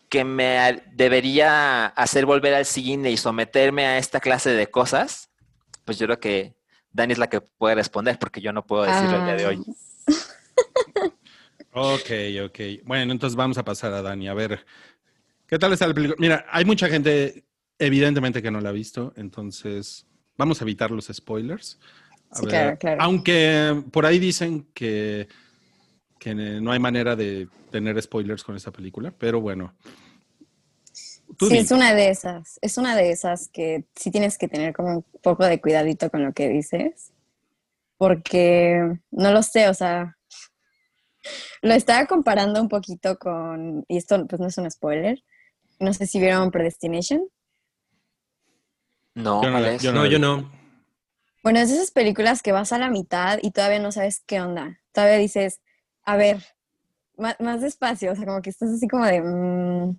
que 0.09 0.23
me 0.23 0.83
debería 0.93 1.87
hacer 1.87 2.25
volver 2.25 2.53
al 2.53 2.65
cine 2.65 3.11
y 3.11 3.17
someterme 3.17 3.85
a 3.85 3.97
esta 3.97 4.19
clase 4.19 4.51
de 4.51 4.67
cosas, 4.67 5.29
pues 5.85 5.97
yo 5.97 6.05
creo 6.05 6.19
que 6.19 6.55
Dani 6.91 7.13
es 7.13 7.19
la 7.19 7.29
que 7.29 7.41
puede 7.41 7.75
responder 7.75 8.19
porque 8.19 8.41
yo 8.41 8.51
no 8.51 8.65
puedo 8.65 8.83
decirlo 8.83 9.17
el 9.17 9.25
día 9.25 9.35
de 9.35 9.45
hoy. 9.45 9.63
Ok, 11.79 12.09
ok. 12.45 12.59
Bueno, 12.85 13.11
entonces 13.11 13.35
vamos 13.35 13.57
a 13.59 13.63
pasar 13.63 13.93
a 13.93 14.01
Dani. 14.01 14.27
A 14.27 14.33
ver, 14.33 14.65
¿qué 15.45 15.59
tal 15.59 15.73
está 15.73 15.87
la 15.87 15.93
película? 15.93 16.17
Mira, 16.19 16.45
hay 16.49 16.65
mucha 16.65 16.89
gente, 16.89 17.45
evidentemente, 17.77 18.41
que 18.41 18.49
no 18.49 18.59
la 18.61 18.69
ha 18.69 18.71
visto, 18.71 19.13
entonces 19.15 20.07
vamos 20.37 20.59
a 20.59 20.63
evitar 20.63 20.89
los 20.89 21.05
spoilers. 21.05 21.79
A 22.29 22.37
Sí, 22.37 22.45
claro, 22.45 22.77
claro. 22.77 23.01
Aunque 23.01 23.83
por 23.91 24.05
ahí 24.05 24.19
dicen 24.19 24.67
que, 24.73 25.27
que 26.19 26.35
no 26.35 26.71
hay 26.71 26.79
manera 26.79 27.15
de 27.15 27.47
tener 27.71 28.01
spoilers 28.01 28.43
con 28.43 28.55
esta 28.55 28.71
película, 28.71 29.13
pero 29.17 29.41
bueno. 29.41 29.73
Tú 31.37 31.47
Sí, 31.47 31.57
es 31.57 31.71
una 31.71 31.93
de 31.93 32.09
esas. 32.09 32.57
Es 32.61 32.77
una 32.77 32.95
de 32.95 33.11
esas 33.11 33.49
que 33.49 33.85
sí 33.95 34.11
tienes 34.11 34.37
que 34.37 34.47
tener 34.47 34.73
como 34.73 34.97
un 34.97 35.05
poco 35.21 35.45
de 35.45 35.61
cuidadito 35.61 36.09
con 36.09 36.23
lo 36.23 36.33
que 36.33 36.49
dices. 36.49 37.11
Porque 37.97 38.99
no 39.11 39.31
lo 39.31 39.41
sé, 39.41 39.69
o 39.69 39.73
sea, 39.73 40.17
lo 41.61 41.73
estaba 41.73 42.05
comparando 42.05 42.61
un 42.61 42.69
poquito 42.69 43.17
con, 43.17 43.85
y 43.87 43.97
esto 43.97 44.25
pues 44.27 44.39
no 44.39 44.47
es 44.47 44.57
un 44.57 44.69
spoiler, 44.69 45.23
no 45.79 45.93
sé 45.93 46.05
si 46.07 46.19
vieron 46.19 46.51
Predestination. 46.51 47.27
No, 49.15 49.41
Yo 49.43 49.49
no 49.49 49.77
yo 49.77 49.91
No, 49.93 50.05
yo 50.05 50.19
no. 50.19 50.56
Bueno, 51.47 51.61
es 51.61 51.69
de 51.69 51.75
esas 51.75 51.91
películas 51.91 52.41
que 52.41 52.51
vas 52.51 52.73
a 52.73 52.77
la 52.77 52.89
mitad 52.89 53.39
y 53.41 53.51
todavía 53.51 53.79
no 53.79 53.93
sabes 53.93 54.21
qué 54.27 54.41
onda. 54.41 54.81
Todavía 54.91 55.15
dices, 55.15 55.61
a 56.03 56.17
ver, 56.17 56.43
más, 57.15 57.39
más 57.39 57.61
despacio, 57.61 58.11
o 58.11 58.15
sea, 58.17 58.25
como 58.25 58.41
que 58.41 58.49
estás 58.49 58.69
así 58.69 58.85
como 58.85 59.05
de... 59.05 59.21
mm, 59.21 59.97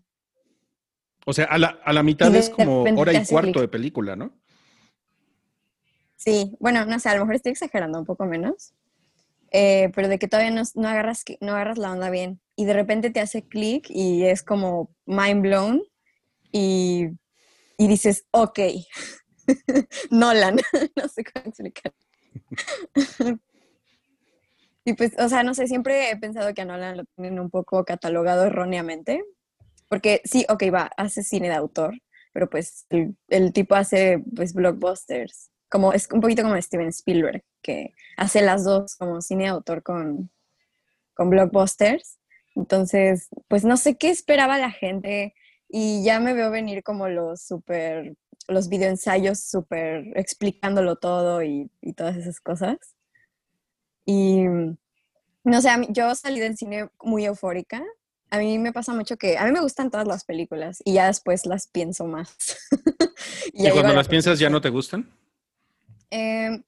O 1.25 1.33
sea, 1.33 1.47
a 1.47 1.57
la, 1.57 1.69
a 1.83 1.95
la 1.95 2.03
mitad 2.03 2.37
es 2.37 2.51
como 2.51 2.83
hora 2.83 3.15
y 3.15 3.25
cuarto 3.25 3.63
de 3.63 3.69
película, 3.69 4.15
¿no? 4.15 4.39
Sí, 6.17 6.55
bueno, 6.61 6.85
no 6.85 7.01
sé, 7.01 7.09
a 7.09 7.15
lo 7.15 7.21
mejor 7.21 7.37
estoy 7.37 7.53
exagerando 7.53 7.99
un 7.99 8.05
poco 8.05 8.27
menos, 8.27 8.75
eh, 9.51 9.91
pero 9.95 10.09
de 10.09 10.19
que 10.19 10.29
todavía 10.29 10.51
no, 10.51 10.65
no 10.75 10.87
agarras, 10.87 11.25
que- 11.25 11.39
no 11.41 11.53
agarras 11.53 11.79
la 11.79 11.93
onda 11.93 12.11
bien 12.11 12.43
y 12.57 12.67
de 12.67 12.75
repente 12.75 13.09
te 13.09 13.21
hace 13.21 13.49
clic 13.49 13.87
y 13.89 14.27
es 14.27 14.43
como 14.43 14.95
mind 15.07 15.41
blown 15.41 15.83
y, 16.53 17.07
y 17.79 17.89
dices, 17.89 18.27
ok, 18.33 18.59
Nolan, 20.11 20.57
no 20.97 21.09
sé 21.09 21.25
cómo 21.25 21.47
explicar. 21.47 21.93
y 24.85 24.95
pues, 24.95 25.13
o 25.19 25.29
sea, 25.29 25.43
no 25.43 25.55
sé, 25.55 25.67
siempre 25.67 26.11
he 26.11 26.17
pensado 26.17 26.55
que 26.55 26.63
a 26.63 26.65
Nolan 26.65 26.99
lo 26.99 27.05
tienen 27.17 27.41
un 27.41 27.51
poco 27.51 27.85
catalogado 27.85 28.47
erróneamente, 28.47 29.23
Porque 29.89 30.21
sí, 30.25 30.45
ok, 30.49 30.65
va, 30.73 30.91
hace 30.97 31.23
cine 31.23 31.49
de 31.49 31.55
autor, 31.55 31.99
pero 32.33 32.49
pues 32.49 32.87
el, 32.91 33.17
el 33.29 33.53
tipo 33.53 33.75
hace 33.75 34.23
pues 34.35 34.55
blockbusters. 34.55 35.51
Como, 35.71 35.93
es 35.93 36.09
un 36.11 36.21
poquito 36.21 36.43
como 36.43 36.61
Steven 36.61 36.89
Spielberg, 36.89 37.43
que 37.63 37.95
hace 38.17 38.41
las 38.41 38.65
dos, 38.65 38.97
como 38.97 39.21
cine 39.21 39.45
de 39.45 39.51
autor 39.51 39.83
con, 39.83 40.31
con 41.15 41.31
blockbusters. 41.31 42.19
Entonces, 42.55 43.29
pues 43.49 43.65
no 43.65 43.77
sé 43.77 43.97
qué 43.97 44.11
esperaba 44.11 44.59
la 44.59 44.71
gente 44.71 45.35
y 45.69 46.03
ya 46.03 46.21
me 46.21 46.33
veo 46.33 46.51
venir 46.51 46.83
como 46.83 47.09
los 47.09 47.43
super, 47.43 48.15
los 48.49 48.69
videoensayos 48.69 49.41
súper 49.41 50.17
explicándolo 50.17 50.97
todo 50.97 51.43
y, 51.43 51.71
y 51.81 51.93
todas 51.93 52.17
esas 52.17 52.41
cosas. 52.41 52.77
Y 54.05 54.45
no 55.45 55.63
sé, 55.63 55.77
mí- 55.77 55.89
yo 55.91 56.15
salí 56.15 56.41
del 56.41 56.57
cine 56.57 56.89
muy 57.03 57.25
eufórica. 57.25 57.83
A 58.31 58.39
mí 58.39 58.59
me 58.59 58.73
pasa 58.73 58.93
mucho 58.93 59.17
que 59.17 59.39
a 59.39 59.45
mí 59.45 59.53
me 59.53 59.61
gustan 59.61 59.91
todas 59.91 60.07
las 60.07 60.25
películas 60.25 60.83
y 60.85 60.95
ya 60.95 61.07
después 61.07 61.47
las 61.47 61.67
pienso 61.67 62.07
más. 62.07 62.37
¿Y, 63.53 63.71
cuando 63.71 63.91
la 63.91 63.95
las 63.97 64.09
piensas 64.09 64.39
ya 64.39 64.51
no 64.51 64.61
te 64.61 64.69
gustan? 64.69 65.11
Em, 66.11 66.63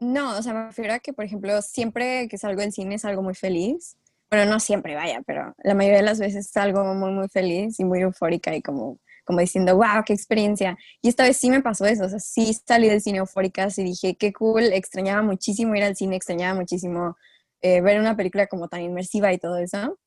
no, 0.00 0.38
o 0.38 0.42
sea, 0.42 0.52
me 0.52 0.66
refiero 0.66 0.92
a 0.92 0.98
que, 0.98 1.12
por 1.12 1.24
ejemplo, 1.24 1.60
siempre 1.62 2.28
que 2.28 2.38
salgo 2.38 2.60
del 2.60 2.72
cine 2.72 2.98
salgo 2.98 3.22
muy 3.22 3.34
feliz. 3.34 3.96
Bueno, 4.30 4.50
no 4.50 4.58
siempre, 4.58 4.96
vaya, 4.96 5.22
pero 5.26 5.54
la 5.62 5.74
mayoría 5.74 5.98
de 5.98 6.04
las 6.04 6.18
veces 6.18 6.48
salgo 6.50 6.82
muy, 6.94 7.12
muy 7.12 7.28
feliz 7.28 7.78
y 7.78 7.84
muy 7.84 8.00
eufórica 8.00 8.54
y 8.56 8.62
como, 8.62 8.98
como 9.24 9.40
diciendo, 9.40 9.76
wow, 9.76 10.04
qué 10.06 10.12
experiencia. 10.12 10.76
Y 11.02 11.08
esta 11.08 11.24
vez 11.24 11.36
sí 11.36 11.50
me 11.50 11.62
pasó 11.62 11.86
eso, 11.86 12.04
o 12.04 12.08
sea, 12.08 12.18
sí 12.20 12.56
salí 12.66 12.88
del 12.88 13.00
cine 13.00 13.18
eufórica, 13.18 13.68
y 13.76 13.82
dije, 13.82 14.16
qué 14.16 14.32
cool, 14.32 14.64
extrañaba 14.72 15.22
muchísimo 15.22 15.74
ir 15.74 15.84
al 15.84 15.96
cine, 15.96 16.16
extrañaba 16.16 16.54
muchísimo 16.58 17.16
eh, 17.62 17.80
ver 17.80 18.00
una 18.00 18.16
película 18.16 18.46
como 18.46 18.68
tan 18.68 18.82
inmersiva 18.82 19.32
y 19.32 19.38
todo 19.38 19.58
eso. 19.58 19.98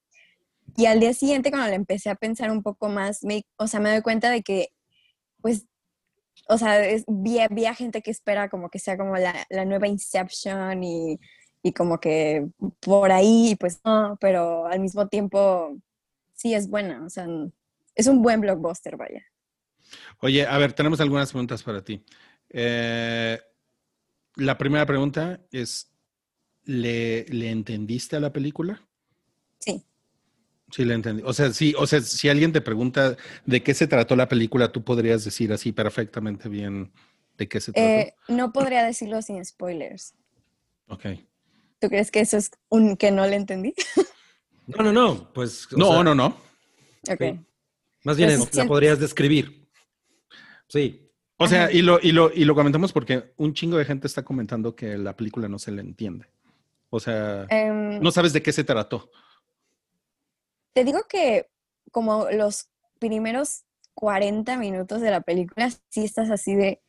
Y 0.75 0.85
al 0.85 0.99
día 0.99 1.13
siguiente, 1.13 1.49
cuando 1.51 1.69
le 1.69 1.75
empecé 1.75 2.09
a 2.09 2.15
pensar 2.15 2.51
un 2.51 2.63
poco 2.63 2.89
más, 2.89 3.23
me, 3.23 3.43
o 3.57 3.67
sea, 3.67 3.79
me 3.79 3.91
doy 3.91 4.01
cuenta 4.01 4.29
de 4.29 4.43
que, 4.43 4.69
pues, 5.41 5.65
o 6.49 6.57
sea, 6.57 6.85
es, 6.85 7.03
vi, 7.07 7.39
vi 7.51 7.65
a 7.65 7.75
gente 7.75 8.01
que 8.01 8.11
espera 8.11 8.49
como 8.49 8.69
que 8.69 8.79
sea 8.79 8.97
como 8.97 9.15
la, 9.17 9.45
la 9.49 9.65
nueva 9.65 9.87
Inception 9.87 10.83
y, 10.83 11.19
y 11.63 11.73
como 11.73 11.99
que 11.99 12.47
por 12.81 13.11
ahí, 13.11 13.55
pues 13.59 13.79
no, 13.83 14.17
pero 14.21 14.67
al 14.67 14.79
mismo 14.79 15.07
tiempo 15.07 15.77
sí 16.33 16.53
es 16.53 16.69
buena, 16.69 17.05
o 17.05 17.09
sea, 17.09 17.27
es 17.97 18.07
un 18.07 18.21
buen 18.21 18.39
blockbuster, 18.39 18.95
vaya. 18.95 19.23
Oye, 20.19 20.45
a 20.45 20.57
ver, 20.57 20.73
tenemos 20.73 21.01
algunas 21.01 21.31
preguntas 21.31 21.63
para 21.63 21.83
ti. 21.83 22.03
Eh, 22.49 23.39
la 24.35 24.57
primera 24.57 24.85
pregunta 24.85 25.41
es, 25.51 25.91
¿le, 26.63 27.25
¿le 27.25 27.49
entendiste 27.49 28.15
a 28.15 28.19
la 28.19 28.31
película? 28.31 28.87
Sí. 29.59 29.83
Sí, 30.71 30.85
le 30.85 30.93
entendí. 30.93 31.23
O 31.25 31.33
sea, 31.33 31.51
sí, 31.51 31.73
o 31.77 31.87
sea, 31.87 32.01
si 32.01 32.29
alguien 32.29 32.53
te 32.53 32.61
pregunta 32.61 33.17
de 33.45 33.63
qué 33.63 33.73
se 33.73 33.87
trató 33.87 34.15
la 34.15 34.29
película, 34.29 34.71
tú 34.71 34.83
podrías 34.83 35.25
decir 35.25 35.51
así 35.51 35.71
perfectamente 35.71 36.49
bien 36.49 36.91
de 37.37 37.47
qué 37.47 37.59
se 37.59 37.71
trató. 37.71 37.87
Eh, 37.87 38.13
no 38.27 38.51
podría 38.53 38.83
decirlo 38.85 39.21
sin 39.21 39.43
spoilers. 39.43 40.13
ok. 40.87 41.05
¿Tú 41.79 41.89
crees 41.89 42.09
que 42.09 42.21
eso 42.21 42.37
es 42.37 42.49
un 42.69 42.97
que 42.97 43.11
no 43.11 43.25
le 43.27 43.35
entendí? 43.35 43.73
No, 44.65 44.83
no, 44.83 44.91
no. 44.91 45.31
Pues. 45.31 45.67
No, 45.71 45.91
sea, 45.91 46.03
no, 46.03 46.15
no. 46.15 46.25
Ok. 47.09 47.21
Sí. 47.21 47.39
Más 48.07 48.15
bien 48.15 48.29
es- 48.29 48.55
la 48.55 48.65
podrías 48.65 49.01
describir. 49.01 49.67
Sí. 50.69 51.11
O 51.35 51.45
sea, 51.45 51.69
y 51.69 51.81
lo, 51.81 51.99
y, 52.01 52.13
lo, 52.13 52.31
y 52.33 52.45
lo 52.45 52.55
comentamos 52.55 52.93
porque 52.93 53.33
un 53.35 53.53
chingo 53.53 53.77
de 53.77 53.83
gente 53.83 54.07
está 54.07 54.23
comentando 54.23 54.77
que 54.77 54.97
la 54.97 55.13
película 55.13 55.49
no 55.49 55.59
se 55.59 55.71
le 55.71 55.81
entiende. 55.81 56.25
O 56.89 57.01
sea, 57.01 57.45
Em, 57.49 57.99
no 57.99 58.09
sabes 58.11 58.31
de 58.31 58.41
qué 58.41 58.53
se 58.53 58.63
trató. 58.63 59.11
Te 60.73 60.85
digo 60.85 61.01
que 61.09 61.49
como 61.91 62.27
los 62.31 62.69
primeros 62.97 63.65
40 63.93 64.55
minutos 64.55 65.01
de 65.01 65.11
la 65.11 65.19
película, 65.19 65.69
sí 65.89 66.05
estás 66.05 66.31
así 66.31 66.55
de, 66.55 66.81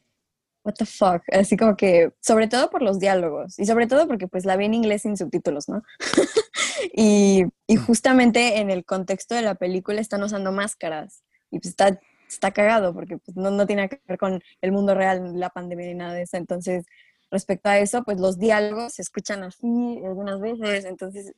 what 0.64 0.74
the 0.74 0.86
fuck, 0.86 1.22
así 1.32 1.56
como 1.56 1.76
que, 1.76 2.12
sobre 2.20 2.46
todo 2.46 2.70
por 2.70 2.80
los 2.82 3.00
diálogos 3.00 3.58
y 3.58 3.66
sobre 3.66 3.88
todo 3.88 4.06
porque 4.06 4.28
pues 4.28 4.44
la 4.44 4.56
vi 4.56 4.66
en 4.66 4.74
inglés 4.74 5.02
sin 5.02 5.16
subtítulos, 5.16 5.68
¿no? 5.68 5.82
y, 6.92 7.44
y 7.66 7.76
justamente 7.76 8.58
en 8.58 8.70
el 8.70 8.84
contexto 8.84 9.34
de 9.34 9.42
la 9.42 9.54
película 9.54 10.00
están 10.00 10.22
usando 10.22 10.52
máscaras 10.52 11.22
y 11.50 11.58
pues 11.58 11.70
está, 11.70 11.98
está 12.28 12.50
cagado 12.50 12.94
porque 12.94 13.18
pues, 13.18 13.36
no, 13.36 13.50
no 13.50 13.66
tiene 13.66 13.88
que 13.88 14.00
ver 14.06 14.18
con 14.18 14.40
el 14.60 14.72
mundo 14.72 14.94
real, 14.94 15.38
la 15.38 15.50
pandemia 15.50 15.86
ni 15.86 15.94
nada 15.94 16.14
de 16.14 16.22
eso. 16.22 16.36
Entonces, 16.36 16.84
respecto 17.30 17.68
a 17.68 17.78
eso, 17.78 18.02
pues 18.04 18.20
los 18.20 18.38
diálogos 18.38 18.94
se 18.94 19.02
escuchan 19.02 19.42
así 19.42 20.00
algunas 20.04 20.40
veces, 20.40 20.84
entonces 20.84 21.32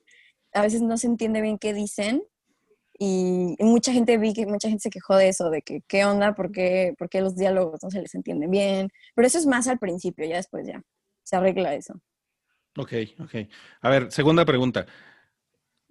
a 0.52 0.62
veces 0.62 0.82
no 0.82 0.96
se 0.96 1.06
entiende 1.06 1.40
bien 1.40 1.58
qué 1.58 1.72
dicen 1.74 2.22
y 2.98 3.56
y 3.58 3.64
mucha 3.64 3.92
gente 3.92 4.16
vi 4.18 4.32
que 4.32 4.46
mucha 4.46 4.68
gente 4.68 4.82
se 4.82 4.90
quejó 4.90 5.16
de 5.16 5.28
eso, 5.28 5.50
de 5.50 5.62
que 5.62 5.82
qué 5.86 6.04
onda, 6.04 6.34
por 6.34 6.50
qué, 6.52 6.94
por 6.98 7.08
qué 7.08 7.20
los 7.20 7.36
diálogos 7.36 7.82
no 7.82 7.90
se 7.90 8.00
les 8.00 8.14
entienden 8.14 8.50
bien, 8.50 8.90
pero 9.14 9.26
eso 9.26 9.38
es 9.38 9.46
más 9.46 9.68
al 9.68 9.78
principio, 9.78 10.26
ya 10.26 10.36
después 10.36 10.66
ya 10.66 10.82
se 11.22 11.36
arregla 11.36 11.74
eso. 11.74 12.00
Ok, 12.76 12.92
ok. 13.18 13.34
A 13.82 13.90
ver, 13.90 14.12
segunda 14.12 14.44
pregunta. 14.44 14.86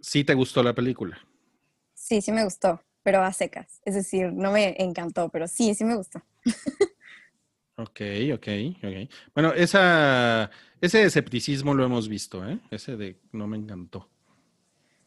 ¿Sí 0.02 0.24
te 0.24 0.34
gustó 0.34 0.64
la 0.64 0.74
película? 0.74 1.20
Sí, 1.94 2.22
sí 2.22 2.32
me 2.32 2.44
gustó, 2.44 2.82
pero 3.04 3.22
a 3.22 3.34
secas, 3.34 3.82
es 3.86 3.96
decir, 3.96 4.32
no 4.34 4.52
me 4.52 4.76
encantó, 4.80 5.30
pero 5.30 5.48
sí, 5.48 5.74
sí 5.76 5.84
me 5.84 5.96
gustó. 5.96 6.22
Ok, 7.76 8.02
ok, 8.34 8.48
ok. 8.84 9.10
Bueno, 9.34 9.54
esa, 9.54 10.52
ese 10.82 11.04
escepticismo 11.04 11.74
lo 11.74 11.86
hemos 11.86 12.10
visto, 12.10 12.46
¿eh? 12.46 12.60
Ese 12.72 12.98
de 12.98 13.18
no 13.32 13.48
me 13.48 13.56
encantó. 13.56 14.10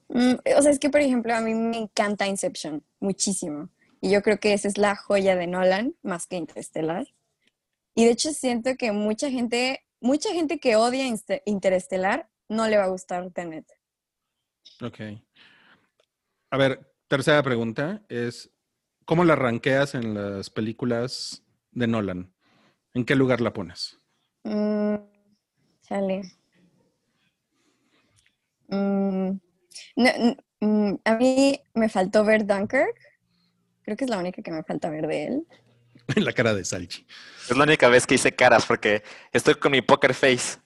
Mm, 0.08 0.36
o 0.56 0.62
sea, 0.62 0.70
es 0.70 0.78
que, 0.78 0.88
por 0.88 1.02
ejemplo, 1.02 1.34
a 1.34 1.42
mí 1.42 1.52
me 1.52 1.76
encanta 1.76 2.26
Inception, 2.26 2.82
muchísimo. 2.98 3.68
Y 4.00 4.10
yo 4.10 4.22
creo 4.22 4.40
que 4.40 4.54
esa 4.54 4.68
es 4.68 4.78
la 4.78 4.96
joya 4.96 5.36
de 5.36 5.46
Nolan, 5.46 5.94
más 6.02 6.26
que 6.26 6.36
Interestelar. 6.36 7.08
Y 7.94 8.06
de 8.06 8.12
hecho 8.12 8.32
siento 8.32 8.74
que 8.76 8.92
mucha 8.92 9.30
gente, 9.30 9.84
mucha 10.00 10.32
gente 10.32 10.58
que 10.58 10.76
odia 10.76 11.04
Interestelar 11.44 12.30
no 12.48 12.68
le 12.68 12.78
va 12.78 12.84
a 12.84 12.88
gustar 12.88 13.30
Tenet. 13.32 13.66
Ok. 14.80 15.00
A 16.50 16.56
ver, 16.56 16.92
tercera 17.08 17.42
pregunta 17.42 18.02
es, 18.08 18.50
¿cómo 19.04 19.24
la 19.24 19.36
ranqueas 19.36 19.94
en 19.94 20.14
las 20.14 20.50
películas 20.50 21.44
de 21.70 21.86
Nolan? 21.86 22.34
¿En 22.94 23.04
qué 23.04 23.14
lugar 23.14 23.40
la 23.40 23.52
pones? 23.52 24.00
Mm, 24.44 24.96
chale. 25.82 26.22
Mm, 28.68 29.38
no, 29.96 30.10
mm, 30.60 30.94
a 31.04 31.14
mí 31.16 31.60
me 31.74 31.88
faltó 31.88 32.24
ver 32.24 32.46
Dunkirk. 32.46 32.98
Creo 33.82 33.96
que 33.96 34.04
es 34.04 34.10
la 34.10 34.18
única 34.18 34.42
que 34.42 34.50
me 34.50 34.62
falta 34.62 34.90
ver 34.90 35.06
de 35.06 35.24
él. 35.26 35.46
En 36.14 36.24
la 36.24 36.32
cara 36.32 36.54
de 36.54 36.64
Salchi. 36.64 37.06
Es 37.48 37.56
la 37.56 37.64
única 37.64 37.88
vez 37.88 38.06
que 38.06 38.14
hice 38.14 38.34
caras 38.34 38.66
porque 38.66 39.02
estoy 39.32 39.54
con 39.54 39.72
mi 39.72 39.82
poker 39.82 40.14
face. 40.14 40.58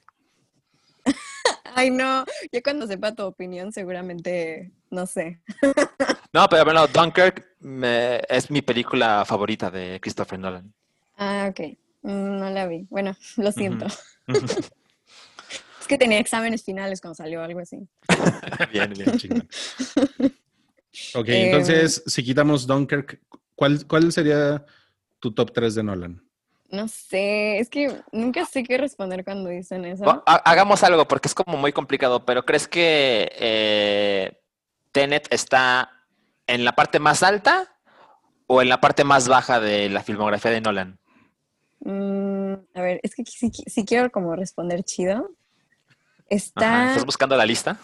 Ay, 1.76 1.90
no. 1.90 2.24
Yo 2.50 2.62
cuando 2.62 2.86
sepa 2.86 3.14
tu 3.14 3.22
opinión, 3.22 3.70
seguramente, 3.70 4.72
no 4.90 5.06
sé. 5.06 5.40
No, 6.32 6.46
pero 6.50 6.64
bueno, 6.64 6.86
Dunkirk 6.86 7.46
me- 7.60 8.20
es 8.28 8.50
mi 8.50 8.60
película 8.60 9.24
favorita 9.24 9.70
de 9.70 9.98
Christopher 10.02 10.38
Nolan. 10.38 10.70
Ah, 11.16 11.46
ok. 11.50 11.60
Mm, 12.02 12.38
No 12.40 12.50
la 12.50 12.66
vi. 12.66 12.86
Bueno, 12.90 13.16
lo 13.36 13.52
siento. 13.52 13.86
Es 15.80 15.86
que 15.86 15.96
tenía 15.98 16.18
exámenes 16.18 16.64
finales 16.64 17.00
cuando 17.00 17.14
salió 17.14 17.42
algo 17.42 17.60
así. 17.60 17.78
Bien, 18.72 18.92
bien. 18.92 19.16
Chingón. 19.16 19.48
Ok, 21.14 21.28
Em. 21.28 21.44
entonces, 21.46 22.02
si 22.06 22.24
quitamos 22.24 22.66
Dunkirk, 22.66 23.20
¿cuál, 23.54 23.86
¿cuál 23.86 24.10
sería 24.12 24.66
tu 25.20 25.32
top 25.32 25.52
3 25.52 25.76
de 25.76 25.84
Nolan? 25.84 26.22
No 26.70 26.88
sé, 26.88 27.58
es 27.58 27.68
que 27.68 28.02
nunca 28.12 28.44
sé 28.44 28.64
qué 28.64 28.76
responder 28.78 29.24
cuando 29.24 29.50
dicen 29.50 29.84
eso. 29.84 30.22
Hagamos 30.26 30.82
algo 30.82 31.06
porque 31.06 31.28
es 31.28 31.34
como 31.34 31.56
muy 31.56 31.72
complicado, 31.72 32.24
pero 32.24 32.44
¿crees 32.44 32.66
que 32.66 33.30
eh, 33.38 34.40
Tenet 34.92 35.28
está 35.30 35.90
en 36.46 36.64
la 36.64 36.72
parte 36.72 36.98
más 36.98 37.22
alta 37.22 37.76
o 38.46 38.62
en 38.62 38.68
la 38.68 38.80
parte 38.80 39.04
más 39.04 39.28
baja 39.28 39.60
de 39.60 39.88
la 39.88 40.02
filmografía 40.02 40.50
de 40.50 40.60
Nolan? 40.60 40.98
Mm, 41.80 42.54
a 42.74 42.80
ver, 42.82 43.00
es 43.02 43.14
que 43.14 43.24
si, 43.24 43.50
si 43.50 43.84
quiero 43.84 44.10
como 44.10 44.34
responder 44.34 44.82
chido. 44.82 45.14
Ajá, 45.14 45.28
Está. 46.28 46.88
¿Estás 46.88 47.06
buscando 47.06 47.36
la 47.36 47.46
lista? 47.46 47.78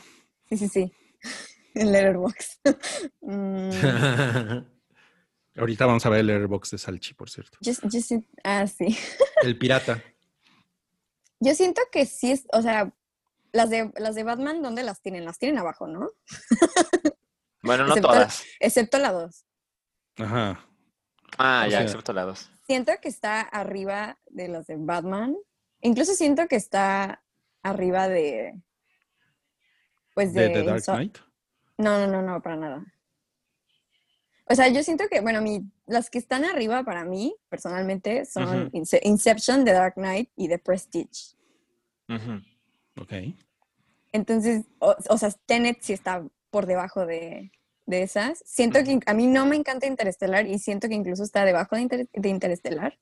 Sí, 0.48 0.56
sí, 0.56 0.68
sí. 0.68 0.92
En 1.74 1.92
Letterboxd. 1.92 2.58
Mm, 3.22 3.70
Ahorita 5.56 5.86
vamos 5.86 6.04
a 6.06 6.08
ver 6.08 6.20
el 6.20 6.30
airbox 6.30 6.70
de 6.70 6.78
Salchi, 6.78 7.14
por 7.14 7.28
cierto. 7.30 7.58
yo, 7.60 7.72
ah, 8.44 8.66
sí. 8.66 8.96
El 9.42 9.58
pirata. 9.58 10.02
Yo 11.40 11.54
siento 11.54 11.82
que 11.90 12.06
sí 12.06 12.32
es, 12.32 12.44
o 12.52 12.62
sea, 12.62 12.92
las 13.52 13.68
de, 13.68 13.92
las 13.96 14.14
de 14.14 14.22
Batman, 14.22 14.62
¿dónde 14.62 14.82
las 14.82 15.02
tienen? 15.02 15.24
Las 15.24 15.38
tienen 15.38 15.58
abajo, 15.58 15.86
¿no? 15.86 16.10
Bueno, 17.64 17.84
no 17.86 17.94
Excepto- 17.94 18.08
todas. 18.08 18.44
Excepto 18.58 18.98
la 18.98 19.12
2. 19.12 19.46
Ajá. 20.18 20.66
Ah, 21.38 21.62
o 21.64 21.70
ya, 21.70 21.78
sea- 21.78 21.82
excepto 21.82 22.12
la 22.12 22.24
dos. 22.24 22.50
Siento 22.66 22.92
que 23.00 23.08
está 23.08 23.40
arriba 23.40 24.18
de 24.26 24.48
las 24.48 24.66
de 24.66 24.74
Batman. 24.78 25.36
Incluso 25.80 26.14
siento 26.14 26.48
que 26.48 26.56
está 26.56 27.22
arriba 27.62 28.08
de. 28.08 28.60
Pues 30.14 30.34
De 30.34 30.48
de. 30.48 30.54
The 30.54 30.62
Dark 30.64 30.82
Knight. 30.82 31.18
No, 31.78 31.98
no, 32.00 32.06
no, 32.08 32.22
no, 32.22 32.42
para 32.42 32.56
nada. 32.56 32.84
O 34.52 34.54
sea, 34.54 34.68
yo 34.68 34.82
siento 34.82 35.04
que, 35.10 35.22
bueno, 35.22 35.40
mi, 35.40 35.62
las 35.86 36.10
que 36.10 36.18
están 36.18 36.44
arriba 36.44 36.84
para 36.84 37.06
mí, 37.06 37.34
personalmente, 37.48 38.26
son 38.26 38.68
Inception, 38.74 39.64
The 39.64 39.72
Dark 39.72 39.94
Knight 39.94 40.28
y 40.36 40.46
The 40.48 40.58
Prestige. 40.58 41.36
Ujú. 42.10 42.42
Ok. 43.00 43.12
Entonces, 44.12 44.66
o, 44.78 44.94
o 45.08 45.16
sea, 45.16 45.30
Tenet 45.46 45.78
sí 45.80 45.94
está 45.94 46.22
por 46.50 46.66
debajo 46.66 47.06
de, 47.06 47.50
de 47.86 48.02
esas. 48.02 48.42
Siento 48.44 48.84
que 48.84 49.00
a 49.06 49.14
mí 49.14 49.26
no 49.26 49.46
me 49.46 49.56
encanta 49.56 49.86
Interestelar 49.86 50.46
y 50.46 50.58
siento 50.58 50.86
que 50.86 50.94
incluso 50.96 51.22
está 51.22 51.46
debajo 51.46 51.74
de, 51.76 51.82
Inter- 51.82 52.08
de 52.12 52.28
Interestelar. 52.28 52.98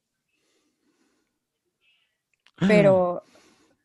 Pero, 2.69 3.25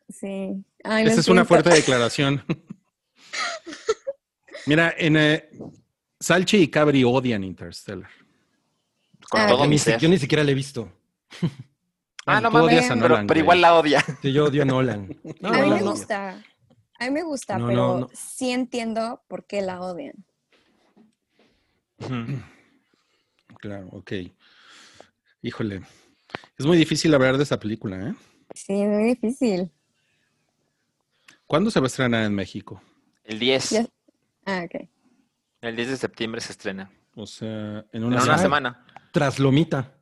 sí. 0.08 0.64
Ay, 0.84 1.06
Esa 1.08 1.18
es 1.20 1.28
una 1.28 1.44
fuerte 1.44 1.70
declaración. 1.70 2.44
Mira, 4.66 4.94
en 4.96 5.16
eh, 5.16 5.48
Salchi 6.20 6.58
y 6.58 6.68
Cabri 6.68 7.04
odian 7.04 7.44
Interstellar. 7.44 8.08
Con 9.30 9.40
Ah, 9.40 9.46
todo 9.48 9.64
Yo 9.64 9.68
mi 9.70 9.78
ser. 9.78 10.00
yo 10.00 10.08
ni 10.08 10.18
siquiera 10.18 10.44
la 10.44 10.50
he 10.50 10.54
visto. 10.54 10.92
Ah, 12.26 12.40
no 12.40 12.50
mames, 12.50 12.84
pero, 12.88 12.96
Nolan, 12.96 13.26
pero 13.26 13.40
igual 13.40 13.60
la 13.60 13.74
odia. 13.74 14.04
Sí, 14.22 14.32
yo 14.32 14.46
odio 14.46 14.62
a 14.62 14.64
Nolan. 14.64 15.08
No, 15.40 15.48
A 15.50 15.58
mí 15.62 15.70
me 15.70 15.82
gusta. 15.82 16.42
A 16.98 17.04
mí 17.04 17.10
me 17.10 17.22
gusta, 17.22 17.58
No, 17.58 17.66
pero 17.66 17.76
no, 17.78 18.00
no. 18.00 18.10
sí 18.14 18.50
entiendo 18.50 19.22
por 19.28 19.46
qué 19.46 19.60
la 19.62 19.80
odian. 19.80 20.14
Claro, 23.60 23.88
ok. 23.92 24.12
Híjole. 25.42 25.82
Es 26.58 26.66
muy 26.66 26.76
difícil 26.78 27.14
hablar 27.14 27.36
de 27.36 27.42
esa 27.44 27.58
película, 27.60 28.08
¿eh? 28.08 28.14
Sí, 28.54 28.72
es 28.80 28.88
muy 28.88 29.04
difícil. 29.04 29.70
¿Cuándo 31.46 31.70
se 31.70 31.80
va 31.80 31.86
a 31.86 31.88
estrenar 31.88 32.24
en 32.24 32.34
México? 32.34 32.82
El 33.24 33.38
10. 33.38 33.70
Ya- 33.70 33.86
Ah, 34.46 34.64
ok. 34.64 34.88
El 35.60 35.76
10 35.76 35.88
de 35.90 35.96
septiembre 35.96 36.40
se 36.40 36.52
estrena. 36.52 36.90
O 37.14 37.26
sea, 37.26 37.48
en 37.48 37.86
En 37.92 38.04
una, 38.04 38.16
una 38.22 38.38
semana. 38.38 38.42
semana. 38.42 38.86
Tras 39.12 39.38
Lomita. 39.38 39.98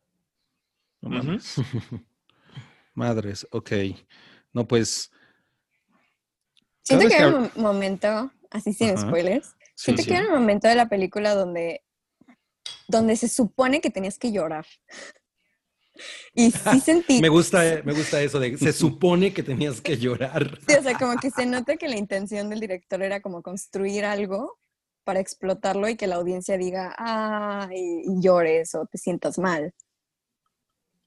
No 1.00 1.10
mames. 1.10 1.56
Madres, 2.94 3.46
ok. 3.50 3.70
No, 4.52 4.66
pues. 4.66 5.10
Siento 6.82 7.04
que 7.08 7.16
que 7.16 7.22
hay 7.22 7.32
un 7.32 7.50
momento, 7.56 8.30
así 8.50 8.72
sin 8.72 8.90
Ajá. 8.90 9.00
spoilers, 9.08 9.54
Sí, 9.76 9.86
siento 9.86 10.02
sí. 10.02 10.08
que 10.08 10.16
hay 10.16 10.24
un 10.26 10.32
momento 10.32 10.68
de 10.68 10.74
la 10.74 10.88
película 10.88 11.34
donde, 11.34 11.82
donde 12.86 13.16
se 13.16 13.28
supone 13.28 13.80
que 13.80 13.90
tenías 13.90 14.18
que 14.18 14.32
llorar. 14.32 14.66
Y 16.34 16.50
sí 16.50 16.80
sentí, 16.84 17.20
Me 17.20 17.28
gusta, 17.28 17.62
me 17.84 17.92
gusta 17.92 18.20
eso 18.20 18.40
de 18.40 18.58
se 18.58 18.72
supone 18.72 19.32
que 19.32 19.44
tenías 19.44 19.80
que 19.80 19.96
llorar. 19.96 20.58
sí, 20.66 20.74
o 20.74 20.82
sea, 20.82 20.98
como 20.98 21.16
que 21.18 21.30
se 21.30 21.46
nota 21.46 21.76
que 21.76 21.86
la 21.88 21.96
intención 21.96 22.50
del 22.50 22.58
director 22.58 23.00
era 23.00 23.20
como 23.22 23.42
construir 23.42 24.04
algo 24.04 24.58
para 25.04 25.20
explotarlo 25.20 25.88
y 25.88 25.96
que 25.96 26.06
la 26.06 26.16
audiencia 26.16 26.58
diga, 26.58 26.94
ah, 26.98 27.68
y, 27.72 28.04
llores 28.20 28.74
o 28.74 28.86
te 28.86 28.98
sientas 28.98 29.38
mal. 29.38 29.72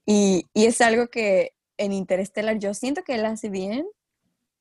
Y, 0.06 0.46
y 0.54 0.66
es 0.66 0.80
algo 0.80 1.08
que 1.08 1.52
en 1.76 1.92
Interstellar 1.92 2.58
yo 2.58 2.74
siento 2.74 3.02
que 3.02 3.14
él 3.14 3.24
hace 3.24 3.50
bien 3.50 3.86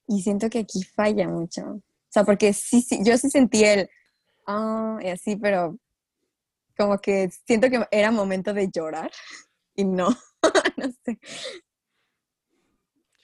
y 0.07 0.22
siento 0.22 0.49
que 0.49 0.59
aquí 0.59 0.84
falla 0.84 1.27
mucho. 1.27 1.64
O 1.64 1.81
sea, 2.09 2.23
porque 2.23 2.53
sí, 2.53 2.81
sí, 2.81 2.99
yo 3.03 3.18
sí 3.18 3.30
sentí 3.30 3.64
el, 3.64 3.89
ah, 4.45 4.99
y 5.01 5.09
así, 5.09 5.35
pero 5.35 5.77
como 6.77 6.99
que 6.99 7.30
siento 7.45 7.69
que 7.69 7.85
era 7.91 8.11
momento 8.11 8.53
de 8.53 8.69
llorar 8.69 9.11
y 9.76 9.84
no, 9.84 10.09
no 10.77 10.91
sé. 11.03 11.16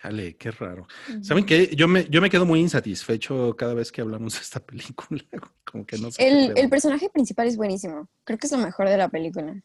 Chale, 0.04 0.36
qué 0.36 0.52
raro. 0.52 0.86
¿Saben 1.22 1.46
qué? 1.46 1.74
Yo 1.78 1.88
me, 1.88 2.06
yo 2.10 2.22
me 2.22 2.30
quedo 2.30 2.46
muy 2.46 2.60
insatisfecho 2.60 3.56
cada 3.58 3.74
vez 3.74 3.90
que 3.90 4.02
hablamos 4.02 4.34
de 4.34 4.40
esta 4.42 4.60
película. 4.66 5.24
Como 5.64 5.86
que 5.86 5.98
no 5.98 6.12
sé. 6.12 6.28
El, 6.28 6.58
el 6.58 6.70
personaje 6.70 7.10
principal 7.10 7.48
es 7.48 7.56
buenísimo. 7.56 8.10
Creo 8.26 8.38
que 8.38 8.48
es 8.48 8.52
lo 8.52 8.58
mejor 8.58 8.90
de 8.90 8.98
la 8.98 9.08
película. 9.08 9.56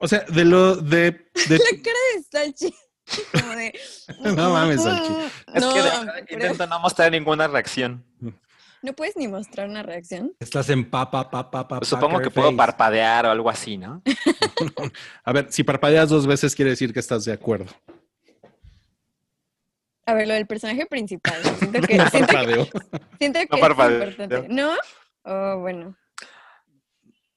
O 0.00 0.08
sea, 0.08 0.24
de 0.28 0.44
lo 0.44 0.74
de. 0.76 1.12
de- 1.48 1.58
La 1.58 1.82
cara 1.82 1.98
de 2.16 2.22
Salchi. 2.30 2.74
Como 3.40 3.52
de. 3.54 3.72
No 4.34 4.50
mames, 4.50 4.82
Salchi. 4.82 5.12
Es 5.54 5.62
No, 5.62 5.72
que 5.72 5.82
de- 5.82 5.90
pero 6.28 6.42
intento 6.46 6.66
no 6.66 6.80
mostrar 6.80 7.12
ninguna 7.12 7.46
reacción. 7.46 8.04
no 8.82 8.92
puedes 8.94 9.16
ni 9.16 9.28
mostrar 9.28 9.68
una 9.68 9.84
reacción. 9.84 10.32
Estás 10.40 10.68
en 10.70 10.90
papa, 10.90 11.30
papa, 11.30 11.50
papa. 11.52 11.78
Pues 11.78 11.88
supongo 11.88 12.18
que 12.20 12.30
puedo 12.32 12.54
parpadear 12.56 13.26
o 13.26 13.30
algo 13.30 13.48
así, 13.48 13.78
¿no? 13.78 14.02
A 15.22 15.32
ver, 15.32 15.46
si 15.52 15.62
parpadeas 15.62 16.08
dos 16.08 16.26
veces 16.26 16.56
quiere 16.56 16.72
decir 16.72 16.92
que 16.92 16.98
estás 16.98 17.24
de 17.24 17.32
acuerdo. 17.32 17.66
A 20.06 20.14
ver, 20.14 20.28
lo 20.28 20.34
del 20.34 20.46
personaje 20.46 20.86
principal. 20.86 21.42
Siento 21.58 21.80
que, 21.82 21.96
No 21.96 22.08
siento 22.08 22.26
que, 22.28 22.32
parpadeo. 22.34 22.68
siento 23.18 23.40
que 23.40 23.46
No 23.50 23.56
es 23.56 23.60
parpadeo. 23.60 24.08
importante. 24.08 24.48
¿No? 24.48 24.70
Oh, 25.24 25.58
bueno. 25.60 25.96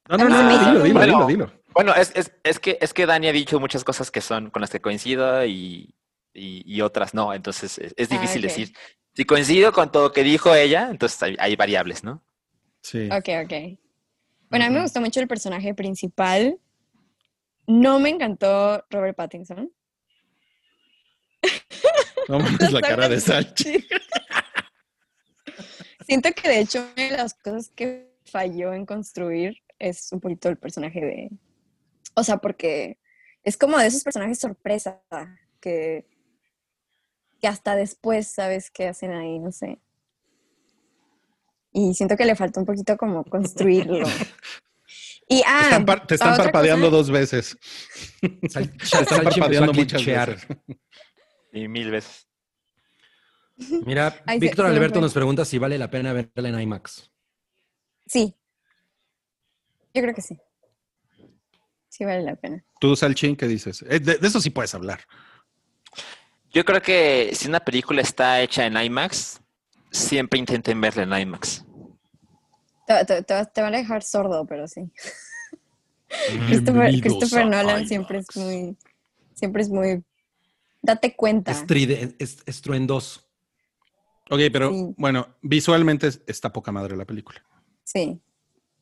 No, 0.08 0.18
no, 0.18 0.30
no, 0.30 0.36
Ah, 0.38 0.44
no, 0.44 0.50
dilo, 0.72 0.84
dilo, 0.84 0.94
bueno. 1.00 1.14
dilo, 1.14 1.28
dilo. 1.28 1.52
Bueno, 1.74 1.94
es, 1.96 2.12
es, 2.16 2.32
es, 2.44 2.60
que, 2.60 2.78
es 2.82 2.94
que 2.94 3.06
Dani 3.06 3.28
ha 3.28 3.32
dicho 3.32 3.60
muchas 3.60 3.84
cosas 3.84 4.10
que 4.12 4.22
son 4.22 4.50
con 4.50 4.62
las 4.62 4.70
que 4.72 4.82
coincido 4.82 5.46
y, 5.46 5.96
y, 6.34 6.64
y 6.66 6.82
otras 6.82 7.14
no. 7.14 7.34
Entonces 7.34 7.78
es, 7.78 7.94
es 7.96 8.12
Ah, 8.12 8.16
difícil 8.16 8.41
decir. 8.41 8.74
Si 9.14 9.26
coincido 9.26 9.72
con 9.72 9.91
todo 9.91 10.04
lo 10.06 10.12
que 10.12 10.24
dijo 10.24 10.54
ella, 10.56 10.90
entonces 10.90 11.22
hay, 11.24 11.36
hay 11.40 11.56
variables, 11.56 12.04
¿no? 12.04 12.24
Sí. 12.82 13.08
Ok, 13.12 13.30
ok. 13.46 13.54
Bueno, 14.50 14.66
a 14.66 14.70
mí 14.70 14.76
me 14.76 14.82
gustó 14.82 15.00
mucho 15.02 15.20
el 15.20 15.28
personaje 15.28 15.74
principal. 15.74 16.58
No 17.68 18.00
me 18.00 18.10
encantó 18.10 18.84
Robert 18.90 19.16
Pattinson. 19.16 19.72
No 22.28 22.40
mames 22.44 22.72
la 22.72 22.82
cara 22.82 23.10
de 23.10 23.20
Salchi. 23.20 23.88
Siento 26.06 26.30
que 26.34 26.49
de 26.49 26.60
hecho 26.61 26.80
una 26.82 26.94
de 27.10 27.18
las 27.18 27.34
cosas 27.36 27.72
que 27.76 28.10
falló 28.26 28.74
en 28.74 28.86
construir 28.86 29.57
es 29.78 30.11
un 30.11 30.20
poquito 30.20 30.49
el 30.49 30.57
personaje 30.57 30.99
de... 31.02 31.30
O 32.16 32.24
sea, 32.24 32.38
porque 32.38 32.98
es 33.44 33.57
como 33.57 33.78
de 33.78 33.88
esos 33.88 34.03
personajes 34.03 34.40
sorpresa 34.40 35.02
que, 35.61 36.07
que 37.40 37.48
hasta 37.48 37.76
después 37.76 38.28
sabes 38.28 38.72
qué 38.72 38.88
hacen 38.88 39.11
ahí, 39.14 39.40
no 39.40 39.52
sé. 39.52 39.80
Y 41.72 41.94
siento 41.94 42.18
que 42.18 42.26
le 42.26 42.36
falta 42.36 42.60
un 42.60 42.66
poquito 42.66 42.98
como 42.98 43.24
construirlo. 43.24 44.07
Y 45.32 45.44
ah, 45.45 45.61
Están 45.66 45.86
par- 45.86 46.07
te 46.07 46.16
están 46.16 46.36
parpadeando 46.36 46.88
cosa- 46.88 46.98
dos 46.98 47.11
veces. 47.11 47.56
Sal- 48.49 48.76
Te 48.76 48.84
están 48.84 49.24
parpadeando 49.24 49.74
muchas 49.74 50.03
veces. 50.03 50.48
Y 51.52 51.68
mil 51.68 51.92
veces. 51.92 52.28
Mira, 53.86 54.22
Ay, 54.26 54.40
Víctor 54.40 54.66
Alberto 54.68 55.02
nos 55.02 55.14
pregunta 55.14 55.46
si 55.46 55.58
vale 55.58 55.78
la 55.78 55.90
pena 55.90 56.14
verla 56.14 56.50
en 56.50 56.60
IMAX. 56.62 57.12
Sí. 58.06 58.36
Yo 59.94 60.02
creo 60.02 60.14
que 60.14 60.22
sí. 60.22 60.38
Sí 61.90 62.06
vale 62.06 62.22
la 62.24 62.36
pena. 62.36 62.64
Tú, 62.80 62.96
Salchín, 62.96 63.36
¿qué 63.36 63.48
dices? 63.48 63.84
Eh, 63.90 64.00
de, 64.00 64.16
de 64.18 64.28
eso 64.28 64.40
sí 64.40 64.50
puedes 64.52 64.74
hablar. 64.76 65.02
Yo 66.52 66.64
creo 66.66 66.82
que 66.82 67.32
si 67.34 67.48
una 67.48 67.60
película 67.60 68.02
está 68.02 68.42
hecha 68.42 68.66
en 68.66 68.78
IMAX, 68.78 69.42
siempre 69.92 70.40
intenten 70.40 70.80
verla 70.80 71.04
en 71.04 71.22
IMAX. 71.28 71.66
Te, 72.88 73.06
te- 73.06 73.24
te 73.24 73.34
vas- 73.34 73.52
te 73.54 73.62
van 73.62 73.74
a 73.76 73.78
dejar 73.78 74.02
sordo, 74.04 74.46
pero 74.48 74.68
sí. 74.68 74.82
Christopher, 76.48 76.90
Bienvenidos 76.90 77.02
Christopher 77.02 77.46
Nolan 77.46 77.70
IMAX. 77.78 77.88
siempre 77.88 78.20
es 78.20 78.36
muy, 78.36 78.78
siempre 79.36 79.62
es 79.62 79.70
muy, 79.70 80.04
date 80.82 81.16
cuenta. 81.16 81.52
Estride- 81.52 82.16
es- 82.20 82.44
estruendoso. 82.46 83.22
Ok, 84.30 84.40
pero 84.52 84.72
Sí. 84.72 84.94
bueno, 84.98 85.28
visualmente 85.42 86.08
es- 86.08 86.22
está 86.28 86.52
poca 86.54 86.72
madre 86.72 86.96
la 86.96 87.06
película. 87.06 87.44
Sí, 87.84 88.22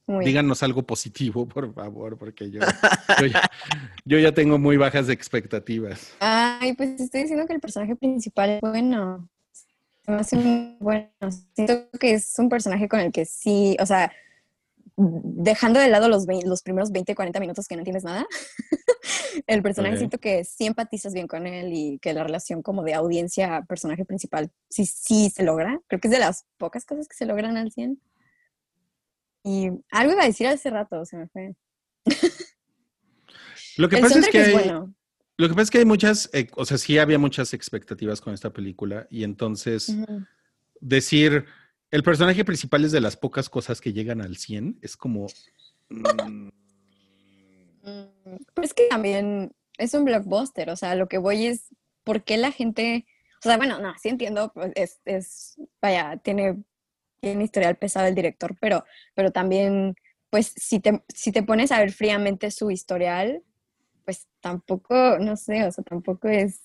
muy. 0.06 0.26
Díganos 0.26 0.62
algo 0.64 0.84
positivo, 0.84 1.48
por 1.48 1.74
favor, 1.74 2.18
porque 2.18 2.50
yo, 2.52 2.60
yo, 3.22 3.26
ya, 3.28 3.50
yo 4.06 4.20
ya 4.20 4.34
tengo 4.34 4.58
muy 4.58 4.76
bajas 4.78 5.10
expectativas. 5.10 6.14
Ay, 6.20 6.74
pues 6.76 7.00
estoy 7.00 7.22
diciendo 7.22 7.46
que 7.48 7.54
el 7.54 7.60
personaje 7.62 7.96
principal 7.96 8.50
es 8.52 8.62
bueno. 8.62 9.30
Se 10.06 10.12
me 10.12 10.18
hace 10.18 10.36
muy 10.38 10.78
bueno. 10.80 11.10
Siento 11.54 11.90
que 12.00 12.14
es 12.14 12.34
un 12.40 12.48
personaje 12.50 12.88
con 12.88 13.00
el 13.00 13.12
que 13.12 13.26
sí, 13.26 13.76
o 13.80 13.86
sea, 13.86 14.12
dejando 14.98 15.80
de 15.80 15.90
lado 15.90 16.10
los, 16.10 16.26
los 16.44 16.64
primeros 16.64 16.92
20, 16.92 17.14
40 17.14 17.40
minutos 17.40 17.68
que 17.68 17.76
no 17.76 17.82
entiendes 17.82 18.04
nada, 18.04 18.26
el 19.48 19.62
personaje 19.62 19.98
siento 19.98 20.18
que 20.18 20.44
sí 20.44 20.66
empatizas 20.66 21.14
bien 21.14 21.28
con 21.28 21.46
él 21.46 21.72
y 21.72 22.00
que 22.00 22.14
la 22.14 22.24
relación 22.24 22.64
como 22.64 22.84
de 22.84 22.96
audiencia 22.96 23.64
personaje 23.68 24.06
principal 24.06 24.52
sí, 24.70 24.86
sí 24.86 25.30
se 25.30 25.44
logra. 25.44 25.80
Creo 25.88 26.00
que 26.00 26.08
es 26.08 26.12
de 26.12 26.20
las 26.20 26.46
pocas 26.58 26.86
cosas 26.86 27.08
que 27.08 27.16
se 27.16 27.26
logran 27.26 27.58
al 27.58 27.72
100. 27.72 28.02
Y 29.44 29.70
algo 29.92 30.14
iba 30.14 30.24
a 30.24 30.28
decir 30.28 30.48
hace 30.48 30.70
rato, 30.72 31.06
se 31.06 31.18
me 31.18 31.28
fue. 31.28 31.56
Lo 33.78 33.90
que 33.90 33.98
el 33.98 34.02
pasa 34.02 34.20
es 34.20 34.28
que 34.30 34.42
es 34.42 34.52
bueno. 34.52 34.96
lo 35.38 35.48
que 35.48 35.54
pasa 35.54 35.64
es 35.64 35.70
que 35.70 35.78
hay 35.78 35.86
muchas, 35.86 36.32
eh, 36.34 36.48
o 36.56 36.66
sea, 36.66 36.80
sí 36.80 36.98
había 36.98 37.20
muchas 37.20 37.54
expectativas 37.54 38.22
con 38.22 38.34
esta 38.34 38.52
película 38.52 39.06
y 39.12 39.24
entonces 39.24 39.96
decir 40.82 41.46
el 41.92 42.04
personaje 42.04 42.46
principal 42.46 42.86
es 42.86 42.92
de 42.92 43.02
las 43.02 43.18
pocas 43.18 43.50
cosas 43.50 43.82
que 43.82 43.94
llegan 43.94 44.22
al 44.22 44.38
100 44.38 44.80
es 44.82 44.98
como 44.98 45.28
mm, 45.90 46.50
Mm, 47.88 48.38
Pero 48.54 48.66
es 48.66 48.74
que 48.74 48.88
también 48.90 49.56
es 49.78 49.94
un 49.94 50.04
blockbuster, 50.04 50.70
o 50.70 50.76
sea, 50.76 50.96
lo 50.96 51.08
que 51.08 51.18
voy 51.18 51.48
es, 51.48 51.70
¿por 52.04 52.24
qué 52.24 52.38
la 52.38 52.52
gente, 52.52 53.06
o 53.40 53.44
sea, 53.44 53.56
bueno, 53.58 53.80
no, 53.80 53.94
sí 54.02 54.10
entiendo, 54.10 54.52
pues, 54.54 54.74
es, 54.76 55.00
es 55.06 55.56
vaya, 55.82 56.18
tiene, 56.18 56.62
tiene 57.22 57.46
historial 57.46 57.78
pesado 57.78 58.08
el 58.08 58.16
director, 58.16 58.58
pero, 58.60 58.84
pero 59.16 59.32
también 59.32 59.96
pues 60.30 60.54
si 60.58 60.82
te, 60.82 61.02
si 61.08 61.32
te 61.32 61.44
pones 61.44 61.72
a 61.72 61.80
ver 61.80 61.94
fríamente 61.94 62.52
su 62.52 62.70
historial, 62.70 63.42
pues 64.04 64.28
tampoco, 64.42 65.18
no 65.20 65.38
sé, 65.38 65.64
o 65.64 65.72
sea, 65.72 65.84
tampoco 65.86 66.28
es, 66.28 66.62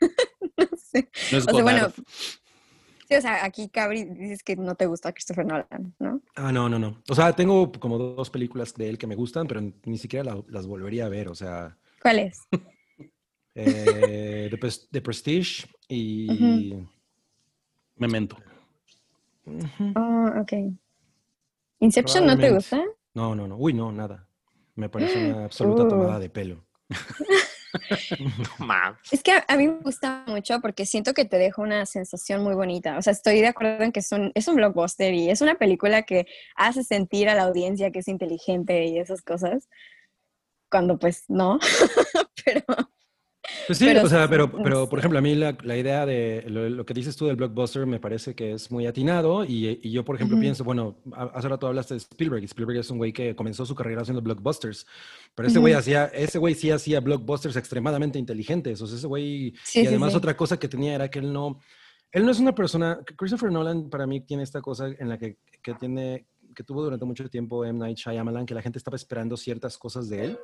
no 0.56 0.68
sé. 0.76 1.10
No 1.32 1.38
es 1.38 1.48
O 1.48 1.54
sea, 1.54 1.62
bueno. 1.62 1.92
Sí, 3.12 3.18
o 3.18 3.20
sea, 3.20 3.44
aquí 3.44 3.68
Cabri 3.68 4.04
dices 4.04 4.42
que 4.42 4.56
no 4.56 4.74
te 4.74 4.86
gusta 4.86 5.12
Christopher 5.12 5.46
Nolan, 5.46 5.94
¿no? 5.98 6.20
Ah, 6.34 6.52
no, 6.52 6.68
no, 6.68 6.78
no. 6.78 7.02
O 7.08 7.14
sea, 7.14 7.32
tengo 7.34 7.70
como 7.72 7.98
dos 7.98 8.30
películas 8.30 8.74
de 8.74 8.88
él 8.88 8.98
que 8.98 9.06
me 9.06 9.14
gustan, 9.14 9.46
pero 9.46 9.60
ni 9.84 9.98
siquiera 9.98 10.24
la- 10.34 10.42
las 10.48 10.66
volvería 10.66 11.06
a 11.06 11.08
ver. 11.08 11.28
O 11.28 11.34
sea, 11.34 11.76
¿Cuál 12.00 12.18
es? 12.20 12.40
eh, 13.54 14.48
The, 14.50 14.58
Pres- 14.58 14.88
The 14.90 15.00
Prestige 15.00 15.66
y... 15.88 16.86
Memento. 17.96 18.36
Ujú. 19.44 19.92
Oh, 19.96 20.30
ok. 20.40 20.52
¿Inception 21.80 22.26
no 22.26 22.36
te 22.38 22.50
gusta? 22.50 22.82
No, 23.14 23.34
no, 23.34 23.46
no. 23.46 23.56
Uy, 23.56 23.74
no, 23.74 23.92
nada. 23.92 24.26
Me 24.74 24.88
parece 24.88 25.18
una 25.18 25.44
absoluta 25.44 25.82
Uh. 25.84 25.88
tomada 25.88 26.18
de 26.18 26.30
pelo. 26.30 26.64
Es 29.10 29.22
que 29.22 29.32
a, 29.32 29.56
mí 29.56 29.68
me 29.68 29.78
gusta 29.80 30.24
mucho 30.26 30.60
porque 30.60 30.86
siento 30.86 31.14
que 31.14 31.24
te 31.24 31.38
deja 31.38 31.60
una 31.62 31.86
sensación 31.86 32.42
muy 32.42 32.54
bonita. 32.54 32.98
O 32.98 33.02
sea, 33.02 33.12
estoy 33.12 33.40
de 33.40 33.48
acuerdo 33.48 33.84
en 33.84 33.92
que 33.92 34.00
es 34.00 34.10
es 34.34 34.48
un 34.48 34.56
blockbuster 34.56 35.14
y 35.14 35.30
es 35.30 35.40
una 35.40 35.54
película 35.56 36.02
que 36.02 36.26
hace 36.56 36.84
sentir 36.84 37.28
a 37.28 37.34
la 37.34 37.42
audiencia 37.42 37.90
que 37.90 38.00
es 38.00 38.08
inteligente 38.08 38.86
y 38.86 38.98
esas 38.98 39.22
cosas. 39.22 39.68
Cuando 40.70 40.98
pues 40.98 41.24
no. 41.28 41.58
Pero 42.44 42.64
Pues 43.66 43.78
sí, 43.78 43.84
Pero 43.86 44.02
o 44.02 44.08
sea, 44.08 44.24
sí, 44.24 44.28
pero, 44.28 44.50
pero 44.50 44.88
por 44.88 44.98
ejemplo, 44.98 45.18
a 45.18 45.22
mí 45.22 45.34
la, 45.34 45.56
la 45.62 45.76
idea 45.76 46.04
de 46.04 46.44
lo, 46.48 46.68
lo 46.68 46.84
que 46.84 46.94
dices 46.94 47.16
tú 47.16 47.26
del 47.26 47.36
blockbuster 47.36 47.86
me 47.86 48.00
parece 48.00 48.34
que 48.34 48.52
es 48.52 48.70
muy 48.72 48.86
atinado 48.86 49.44
y, 49.44 49.78
y 49.82 49.90
yo, 49.92 50.04
por 50.04 50.16
ejemplo, 50.16 50.36
Ujú. 50.36 50.40
pienso, 50.40 50.64
bueno, 50.64 50.96
hace 51.32 51.48
rato 51.48 51.68
hablaste 51.68 51.94
de 51.94 51.98
Spielberg 51.98 52.42
y 52.42 52.46
Spielberg 52.46 52.80
es 52.80 52.90
un 52.90 52.98
güey 52.98 53.12
que 53.12 53.36
comenzó 53.36 53.64
su 53.64 53.74
carrera 53.74 54.02
haciendo 54.02 54.20
blockbusters, 54.20 54.86
pero 55.34 55.48
ese 55.48 55.60
güey 55.60 55.74
Ujú. 55.74 55.78
hacía, 55.80 56.06
ese 56.06 56.38
güey 56.38 56.54
sí 56.54 56.70
hacía 56.70 57.00
blockbusters 57.00 57.56
extremadamente 57.56 58.18
inteligentes, 58.18 58.82
o 58.82 58.86
sea, 58.86 58.96
ese 58.96 59.06
güey, 59.06 59.54
Sí, 59.62 59.80
y 59.80 59.82
sí, 59.82 59.86
además 59.86 60.10
sí. 60.10 60.18
otra 60.18 60.36
cosa 60.36 60.58
que 60.58 60.68
tenía 60.68 60.94
era 60.94 61.08
que 61.08 61.20
él 61.20 61.32
no, 61.32 61.60
él 62.10 62.24
no 62.24 62.32
es 62.32 62.40
una 62.40 62.54
persona, 62.54 62.98
Christopher 63.16 63.52
Nolan 63.52 63.88
para 63.88 64.06
mí 64.08 64.20
tiene 64.22 64.42
esta 64.42 64.60
cosa 64.60 64.88
en 64.88 65.08
la 65.08 65.18
que, 65.18 65.38
que 65.62 65.74
tiene, 65.74 66.26
que 66.54 66.64
tuvo 66.64 66.82
durante 66.82 67.04
mucho 67.04 67.28
tiempo 67.30 67.64
M. 67.64 67.78
Night 67.78 67.96
Shyamalan, 67.96 68.44
que 68.44 68.54
la 68.54 68.62
gente 68.62 68.78
estaba 68.78 68.96
esperando 68.96 69.36
ciertas 69.36 69.78
cosas 69.78 70.08
de 70.08 70.24
él. 70.24 70.38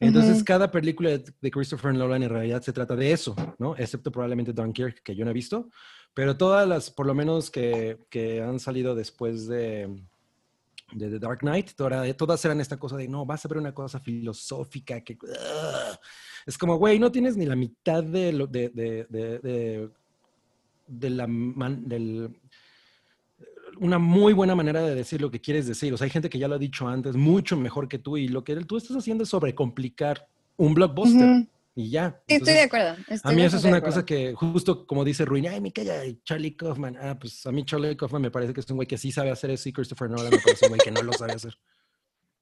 Entonces, 0.00 0.36
Ujú. 0.36 0.44
cada 0.44 0.70
película 0.70 1.10
de, 1.40 1.50
Christopher 1.50 1.94
Nolan 1.94 2.22
en 2.22 2.30
realidad 2.30 2.62
se 2.62 2.72
trata 2.72 2.96
de 2.96 3.12
eso, 3.12 3.34
¿no? 3.58 3.76
Excepto 3.76 4.10
probablemente 4.10 4.52
Dunkirk, 4.52 5.02
que 5.02 5.14
yo 5.14 5.24
no 5.24 5.30
he 5.30 5.34
visto, 5.34 5.70
pero 6.12 6.36
todas 6.36 6.66
las, 6.68 6.90
por 6.90 7.06
lo 7.06 7.14
menos 7.14 7.50
que, 7.50 7.98
que 8.10 8.42
han 8.42 8.58
salido 8.58 8.94
después 8.94 9.46
de, 9.46 10.02
de 10.92 11.10
The 11.10 11.18
Dark 11.18 11.38
Knight, 11.40 11.72
toda- 11.76 12.12
todas 12.14 12.44
eran 12.44 12.60
esta 12.60 12.76
cosa 12.76 12.96
de, 12.96 13.08
no, 13.08 13.24
vas 13.24 13.44
a 13.44 13.48
ver 13.48 13.58
una 13.58 13.72
cosa 13.72 13.98
filosófica 14.00 15.00
que... 15.02 15.14
ugh". 15.14 15.98
Es 16.46 16.58
como, 16.58 16.76
güey, 16.76 16.98
no 16.98 17.10
tienes 17.10 17.36
ni 17.36 17.46
la 17.46 17.56
mitad 17.56 18.04
de, 18.04 18.32
lo, 18.32 18.46
de, 18.46 18.68
de, 18.68 19.06
de, 19.08 19.38
de- 19.38 19.90
de 20.86 21.10
la 21.10 21.26
man- 21.26 21.88
del, 21.88 22.38
una 23.80 23.98
muy 23.98 24.32
buena 24.32 24.54
manera 24.54 24.82
de 24.82 24.94
decir 24.94 25.20
lo 25.20 25.30
que 25.30 25.40
quieres 25.40 25.66
decir. 25.66 25.92
O 25.92 25.96
sea, 25.96 26.04
hay 26.06 26.10
gente 26.10 26.28
que 26.30 26.38
ya 26.38 26.48
lo 26.48 26.54
ha 26.54 26.58
dicho 26.58 26.88
antes, 26.88 27.16
mucho 27.16 27.56
mejor 27.56 27.88
que 27.88 27.98
tú, 27.98 28.16
y 28.16 28.28
lo 28.28 28.44
que 28.44 28.56
tú 28.64 28.76
estás 28.76 28.96
haciendo 28.96 29.24
es 29.24 29.30
sobrecomplicar 29.30 30.26
un 30.56 30.74
blockbuster 30.74 31.46
y 31.74 31.90
ya. 31.90 32.20
Sí, 32.28 32.36
estoy 32.36 32.54
de 32.54 32.62
acuerdo. 32.62 32.96
a 33.22 33.32
mí 33.32 33.42
eso 33.42 33.56
es 33.56 33.64
una 33.64 33.80
cosa 33.80 34.04
que 34.04 34.32
justo 34.34 34.86
como 34.86 35.04
dice 35.04 35.24
Ruin, 35.24 35.48
ay, 35.48 35.60
me 35.60 35.72
calla 35.72 36.02
Charlie 36.24 36.54
Kaufman. 36.56 36.96
Ah, 36.96 37.18
pues 37.18 37.44
a 37.46 37.52
mí 37.52 37.64
Charlie 37.64 37.96
Kaufman 37.96 38.22
me 38.22 38.30
parece 38.30 38.52
que 38.54 38.60
es 38.60 38.70
un 38.70 38.76
güey 38.76 38.86
que 38.86 38.98
sí 38.98 39.10
sabe 39.10 39.30
hacer 39.30 39.50
eso 39.50 39.68
y 39.68 39.72
Christopher 39.72 40.08
Nolan 40.10 40.30
me 40.30 40.38
parece 40.38 40.66
un 40.66 40.70
güey 40.70 40.80
que 40.80 40.90
no 40.92 41.02
lo 41.02 41.12
sabe 41.12 41.32
hacer. 41.32 41.58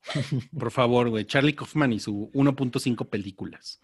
Por 0.58 0.70
favor, 0.70 1.08
güey. 1.08 1.24
Charlie 1.24 1.54
Kaufman 1.54 1.92
y 1.92 2.00
su 2.00 2.30
1.5 2.34 3.08
películas. 3.08 3.80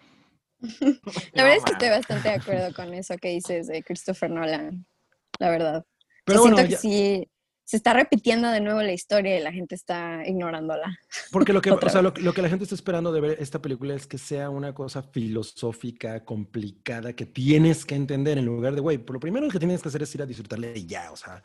La 1.32 1.44
verdad 1.44 1.58
es 1.58 1.64
que 1.64 1.72
estoy 1.72 1.88
bastante 1.88 2.28
de 2.28 2.34
acuerdo 2.34 2.74
con 2.74 2.92
eso 2.92 3.16
que 3.16 3.28
dices 3.28 3.68
de 3.68 3.82
Christopher 3.82 4.30
Nolan. 4.30 4.84
La 5.38 5.50
verdad. 5.50 5.86
Pero 6.24 6.38
Yo 6.38 6.42
bueno, 6.42 6.56
siento 6.56 6.68
que 6.68 6.74
ya- 6.74 6.78
sí 6.80 7.28
se 7.68 7.76
está 7.76 7.92
repitiendo 7.92 8.48
de 8.48 8.60
nuevo 8.62 8.80
la 8.80 8.92
historia 8.94 9.38
y 9.38 9.42
la 9.42 9.52
gente 9.52 9.74
está 9.74 10.22
ignorándola. 10.26 10.98
porque 11.30 11.52
lo 11.52 11.60
que, 11.60 11.70
Otra 11.70 11.88
o 11.88 11.92
sea, 11.92 12.00
lo, 12.00 12.14
lo 12.16 12.32
que 12.32 12.40
la 12.40 12.48
gente 12.48 12.64
está 12.64 12.74
esperando 12.74 13.12
de 13.12 13.20
ver 13.20 13.36
esta 13.40 13.60
película 13.60 13.94
es 13.94 14.06
que 14.06 14.16
sea 14.16 14.48
una 14.48 14.72
cosa 14.74 15.02
filosófica, 15.02 16.24
complicada, 16.24 17.12
que 17.12 17.26
tienes 17.26 17.84
que 17.84 17.94
entender 17.94 18.38
en 18.38 18.46
lugar 18.46 18.74
de, 18.74 18.80
güey, 18.80 18.96
por 18.96 19.12
lo 19.16 19.20
primero 19.20 19.46
que 19.50 19.58
tienes 19.58 19.82
que 19.82 19.88
hacer 19.90 20.02
es 20.02 20.14
ir 20.14 20.22
a 20.22 20.26
disfrutarle 20.26 20.72
y 20.76 20.86
ya, 20.86 21.12
o 21.12 21.16
sea, 21.16 21.42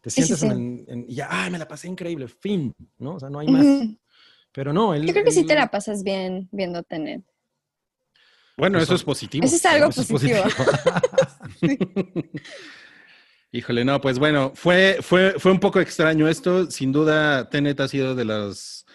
te 0.00 0.10
Sí, 0.10 0.22
sí, 0.22 0.34
sientes 0.34 0.40
sí. 0.40 0.46
En, 0.48 0.84
en- 0.88 1.04
y 1.08 1.14
ya, 1.14 1.28
ay, 1.30 1.52
me 1.52 1.58
la 1.58 1.68
pasé 1.68 1.86
increíble, 1.86 2.26
fin, 2.26 2.74
¿no? 2.98 3.14
O 3.14 3.20
sea, 3.20 3.30
no 3.30 3.38
hay 3.38 3.46
más. 3.46 3.64
Pero 4.50 4.72
no, 4.72 4.92
él, 4.92 5.06
Yo 5.06 5.12
creo 5.12 5.24
que 5.24 5.30
sí 5.30 5.46
te 5.46 5.54
la 5.54 5.70
pasas 5.70 6.02
bien 6.02 6.48
viendo 6.50 6.82
Tenet. 6.82 7.22
Bueno, 8.56 8.78
Eso- 8.78 8.86
eso 8.86 8.94
es 8.96 9.04
positivo. 9.04 9.46
Eso 9.46 9.54
es 9.54 9.64
algo 9.66 9.90
eso 9.90 10.00
es 10.02 10.08
positivo. 10.08 10.40
Híjole, 13.52 13.84
no, 13.84 14.00
pues 14.00 14.18
bueno, 14.18 14.52
fue, 14.54 14.98
fue, 15.02 15.32
fue 15.38 15.50
un 15.50 15.58
poco 15.58 15.80
extraño 15.80 16.28
esto. 16.28 16.70
Sin 16.70 16.92
duda, 16.92 17.48
Tenet 17.48 17.80
ha 17.80 17.88
sido 17.88 18.14
de 18.14 18.24
las, 18.24 18.86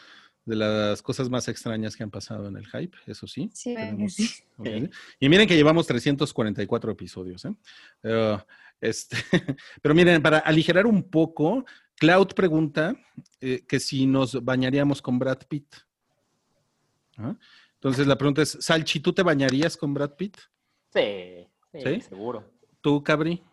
de 0.46 0.56
las 0.56 1.02
cosas 1.02 1.30
más 1.30 1.48
extrañas 1.50 1.96
que 1.98 2.04
han 2.04 2.10
pasado 2.12 2.48
en 2.48 2.56
el 2.56 2.66
hype, 2.68 2.98
eso 3.06 3.28
sí. 3.28 3.50
Sí, 3.54 3.76
Tenemos- 3.76 4.14
sí. 4.14 4.30
Y 5.20 5.28
miren 5.28 5.48
que 5.48 5.56
llevamos 5.58 5.86
344 5.88 6.92
episodios, 6.92 7.44
¿eh? 7.44 7.54
Eh, 8.04 8.38
este, 8.80 9.18
pero 9.82 9.94
miren, 9.94 10.22
para 10.22 10.40
aligerar 10.40 10.86
un 10.86 11.04
poco, 11.04 11.66
Cloud 11.98 12.28
pregunta 12.34 12.96
eh, 13.42 13.66
que 13.68 13.80
si 13.82 14.06
nos 14.06 14.42
bañaríamos 14.44 15.02
con 15.02 15.20
Brad 15.20 15.40
Pitt. 15.50 15.76
¿Ah? 17.18 17.36
Entonces 17.74 18.08
la 18.08 18.18
pregunta 18.18 18.42
es, 18.42 18.58
Salchi, 18.62 19.02
¿tú 19.02 19.12
te 19.12 19.22
bañarías 19.24 19.76
con 19.76 19.94
Brad 19.94 20.12
Pitt? 20.16 20.38
Sí, 20.94 21.46
sí, 21.74 21.80
¿Sí? 21.84 22.02
seguro. 22.02 22.50
¿Tú, 22.82 23.04
Cabri? 23.04 23.44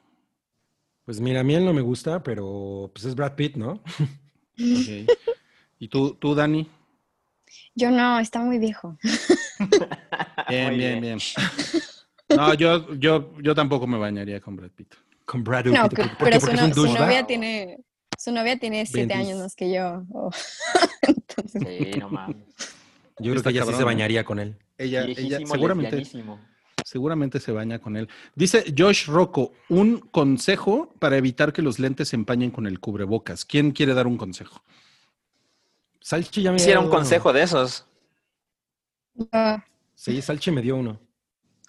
Pues 1.13 1.21
mira, 1.21 1.41
a 1.41 1.45
mí 1.45 1.55
él 1.55 1.63
no 1.63 1.75
me 1.75 1.83
gusta, 1.83 2.23
pero 2.23 2.91
pues 2.95 3.05
es 3.05 3.15
Brad 3.15 3.35
Pitt, 3.35 3.57
¿no? 3.57 3.83
¿Y 4.57 5.89
tú, 5.89 6.15
tú, 6.15 6.35
Dani? 6.35 6.67
Yo 7.75 7.91
no, 7.91 8.19
está 8.19 8.39
muy 8.39 8.59
viejo. 8.59 8.97
Bien, 10.49 10.69
Muy 10.69 10.77
bien, 10.79 11.01
bien. 11.03 11.19
No, 12.31 12.55
yo, 12.55 12.95
yo, 12.95 13.31
yo 13.43 13.55
tampoco 13.55 13.87
me 13.87 13.99
bañaría 13.99 14.41
con 14.41 14.57
Brad 14.57 14.71
Pitt. 14.71 14.95
Con 15.27 15.45
Brad 15.45 15.67
No, 15.67 15.87
Pitt. 15.91 15.99
que- 15.99 16.05
¿Por 16.05 16.17
qué? 16.17 16.25
pero 16.25 16.41
su, 16.41 16.47
Porque 16.47 16.99
no- 16.99 16.99
novia 17.05 17.27
tiene, 17.27 17.85
su 18.17 18.33
novia 18.33 18.59
tiene 18.59 18.87
siete 18.87 19.15
20. 19.15 19.15
años 19.15 19.39
más 19.39 19.55
que 19.55 19.71
yo. 19.71 20.05
oh. 20.15 20.31
Entonces, 21.03 21.63
Sí, 21.63 21.99
no 22.01 22.09
mames. 22.09 22.37
Yo 23.19 23.33
creo 23.33 23.43
que 23.43 23.51
ella 23.51 23.67
sí 23.67 23.73
se 23.75 23.81
¿no? 23.81 23.85
bañaría 23.85 24.25
con 24.25 24.39
él. 24.39 24.57
Ella, 24.79 25.05
ella 25.05 25.41
seguramente, 25.47 25.95
lesbianísimo. 25.95 26.41
Seguramente 26.85 27.41
se 27.41 27.53
baña 27.53 27.79
con 27.79 27.97
él. 27.97 28.09
Dice 28.35 28.65
Josh 28.77 29.07
Rocco, 29.07 29.53
un 29.69 29.99
consejo 29.99 30.93
para 30.99 31.17
evitar 31.17 31.53
que 31.53 31.63
los 31.63 31.79
lentes 31.79 32.09
se 32.09 32.17
empañen 32.17 32.51
con 32.51 32.67
el 32.67 32.81
cubrebocas. 32.81 33.45
¿Quién 33.45 33.73
quiere 33.73 33.95
dar 33.95 34.07
un 34.07 34.17
consejo? 34.17 34.63
Salchi 36.01 36.43
ya 36.43 36.53
me 36.53 36.59
dio 36.59 36.79
un 36.81 36.87
uno. 36.87 36.95
consejo 36.97 37.33
de 37.33 37.43
esos. 37.43 37.87
ah, 39.33 39.65
Sí, 39.95 40.21
Salchi 40.21 40.51
me 40.51 40.63
dio 40.63 40.77
uno. 40.77 40.99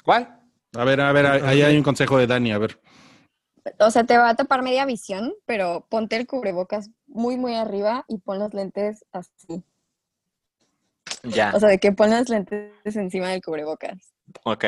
¿Cuál? 0.03 0.39
A 0.75 0.83
ver, 0.85 1.01
a 1.01 1.11
ver, 1.11 1.25
ahí 1.27 1.61
hay 1.61 1.77
un 1.77 1.83
consejo 1.83 2.17
de 2.17 2.25
Dani, 2.27 2.51
a 2.51 2.57
ver. 2.57 2.79
o 3.79 3.91
sea, 3.91 4.03
te 4.05 4.17
va 4.17 4.29
a 4.29 4.35
tapar 4.35 4.63
media 4.63 4.85
visión, 4.85 5.33
pero 5.45 5.85
ponte 5.87 6.15
el 6.15 6.25
cubrebocas 6.25 6.89
muy, 7.05 7.37
muy 7.37 7.53
arriba 7.55 8.05
y 8.07 8.17
pon 8.17 8.39
los 8.39 8.53
lentes 8.53 9.05
así. 9.11 9.63
Ya, 11.23 11.53
O 11.55 11.59
sea, 11.59 11.69
de 11.69 11.79
que 11.79 11.91
pon 11.91 12.09
los 12.09 12.27
lentes 12.29 12.73
encima 12.95 13.29
del 13.29 13.41
cubrebocas. 13.41 14.13
ok. 14.43 14.65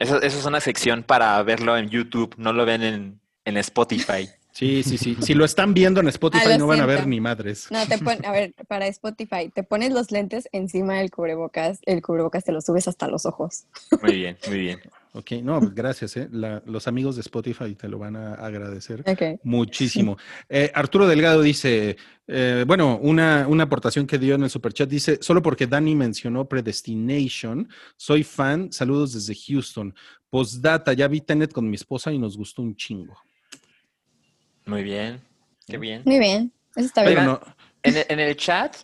Eso, 0.00 0.20
eso 0.22 0.38
es 0.38 0.46
una 0.46 0.60
sección 0.60 1.02
para 1.02 1.40
verlo 1.42 1.76
en 1.76 1.90
YouTube, 1.90 2.34
no 2.38 2.54
lo 2.54 2.64
ven 2.64 2.82
en, 2.82 3.20
en 3.44 3.56
Spotify. 3.58 4.28
Sí, 4.50 4.82
sí, 4.82 4.98
sí. 4.98 5.16
Si 5.20 5.34
lo 5.34 5.44
están 5.44 5.74
viendo 5.74 6.00
en 6.00 6.08
Spotify 6.08 6.52
Ah, 6.54 6.58
no 6.58 6.66
van 6.66 6.80
a 6.80 6.86
ver 6.86 7.06
ni 7.06 7.20
madres. 7.20 7.68
No, 7.70 7.86
te 7.86 7.98
pon, 7.98 8.24
a 8.24 8.32
ver, 8.32 8.54
para 8.66 8.86
Spotify, 8.88 9.50
te 9.54 9.62
pones 9.62 9.92
los 9.92 10.10
lentes 10.10 10.48
encima 10.52 10.98
del 10.98 11.10
cubrebocas, 11.10 11.80
el 11.84 12.02
cubrebocas 12.02 12.44
te 12.44 12.52
lo 12.52 12.60
subes 12.60 12.88
hasta 12.88 13.08
los 13.08 13.26
ojos. 13.26 13.66
Muy 14.02 14.16
bien, 14.16 14.38
muy 14.48 14.58
bien. 14.58 14.80
Ok, 15.12 15.32
no, 15.42 15.58
pues 15.58 15.74
gracias. 15.74 16.16
¿eh? 16.16 16.28
La- 16.30 16.62
los 16.66 16.86
amigos 16.86 17.16
de 17.16 17.22
Spotify 17.22 17.74
te 17.74 17.88
lo 17.88 17.98
van 17.98 18.14
a 18.14 18.34
agradecer. 18.34 19.02
Muchísimo. 19.42 20.16
Eh, 20.48 20.70
Arturo 20.72 21.08
Delgado 21.08 21.42
dice, 21.42 21.96
eh, 22.28 22.64
bueno, 22.66 22.96
una, 23.02 23.46
una 23.48 23.64
aportación 23.64 24.06
que 24.06 24.18
dio 24.18 24.36
en 24.36 24.44
el 24.44 24.50
superchat 24.50 24.88
dice, 24.88 25.18
solo 25.20 25.42
porque 25.42 25.66
Dani 25.66 25.96
mencionó 25.96 26.44
Predestination, 26.48 27.68
soy 27.96 28.22
fan, 28.22 28.72
saludos 28.72 29.12
desde 29.14 29.34
Houston. 29.34 29.92
Postdata, 30.28 30.92
ya 30.92 31.08
vi 31.08 31.20
Tenet 31.20 31.52
con 31.52 31.68
mi 31.68 31.74
esposa 31.74 32.12
y 32.12 32.18
nos 32.18 32.36
gustó 32.36 32.62
un 32.62 32.76
chingo. 32.76 33.16
Muy 34.66 34.82
bien. 34.84 35.20
Qué 35.66 35.76
bien. 35.78 36.02
Muy 36.04 36.18
bien. 36.20 36.52
Eso 36.76 36.86
está 36.86 37.02
bien. 37.02 37.24
no, 37.24 37.40
En 37.82 37.96
el, 37.96 38.04
en 38.08 38.20
el 38.20 38.36
chat 38.36 38.76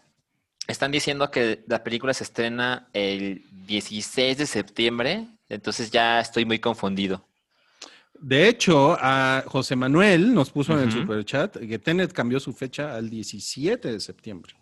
están 0.66 0.90
diciendo 0.90 1.30
que 1.30 1.62
la 1.68 1.84
película 1.84 2.12
se 2.12 2.24
estrena 2.24 2.88
el 2.92 3.44
16 3.66 4.38
de 4.38 4.46
septiembre, 4.46 5.28
entonces 5.48 5.90
ya 5.90 6.20
estoy 6.20 6.44
muy 6.44 6.58
confundido. 6.58 7.26
de 8.18 8.48
hecho, 8.48 8.96
a 9.00 9.44
José 9.46 9.76
Manuel 9.76 10.32
nos 10.34 10.50
puso 10.50 10.72
en 10.72 10.80
el 10.88 10.92
superchat 10.92 11.56
que 11.58 11.78
Tenet 11.78 12.12
cambió 12.12 12.40
su 12.40 12.52
fecha 12.52 12.94
al 12.94 13.10
17 13.10 13.92
de 13.92 14.00
septiembre. 14.00 14.54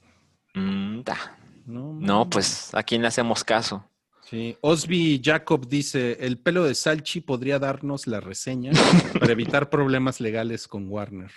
Mm, 0.54 1.02
da. 1.02 1.38
No, 1.66 2.28
pues, 2.28 2.74
¿a 2.74 2.82
quién 2.82 3.00
le 3.02 3.08
hacemos 3.08 3.42
caso? 3.44 3.88
Sí. 4.28 4.56
Osby 4.60 5.20
Jacob 5.24 5.66
dice: 5.68 6.18
El 6.20 6.38
pelo 6.38 6.64
de 6.64 6.74
Salchi 6.74 7.20
podría 7.20 7.58
darnos 7.58 8.06
la 8.06 8.20
reseña 8.20 8.72
para 9.20 9.32
evitar 9.32 9.70
problemas 9.70 10.20
legales 10.20 10.66
con 10.68 10.88
Warner. 10.88 11.30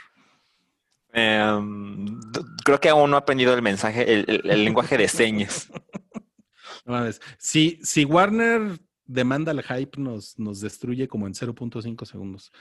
Em, 1.14 2.20
creo 2.64 2.80
que 2.80 2.90
aún 2.90 3.10
no 3.10 3.16
ha 3.18 3.20
aprendido 3.20 3.54
el 3.54 3.62
mensaje, 3.62 4.14
el, 4.14 4.26
el- 4.28 4.50
el 4.50 4.66
lenguaje 4.66 4.98
de 4.98 5.08
señas. 5.08 5.70
No 6.86 6.94
mames. 6.94 7.20
Si, 7.38 7.80
si 7.84 8.06
Warner 8.06 8.80
demanda 9.08 9.52
el 9.52 9.64
hype, 9.64 10.00
nos, 10.00 10.38
nos 10.38 10.62
destruye 10.62 11.08
como 11.08 11.28
en 11.28 11.34
0.5 11.34 12.06
segundos. 12.06 12.52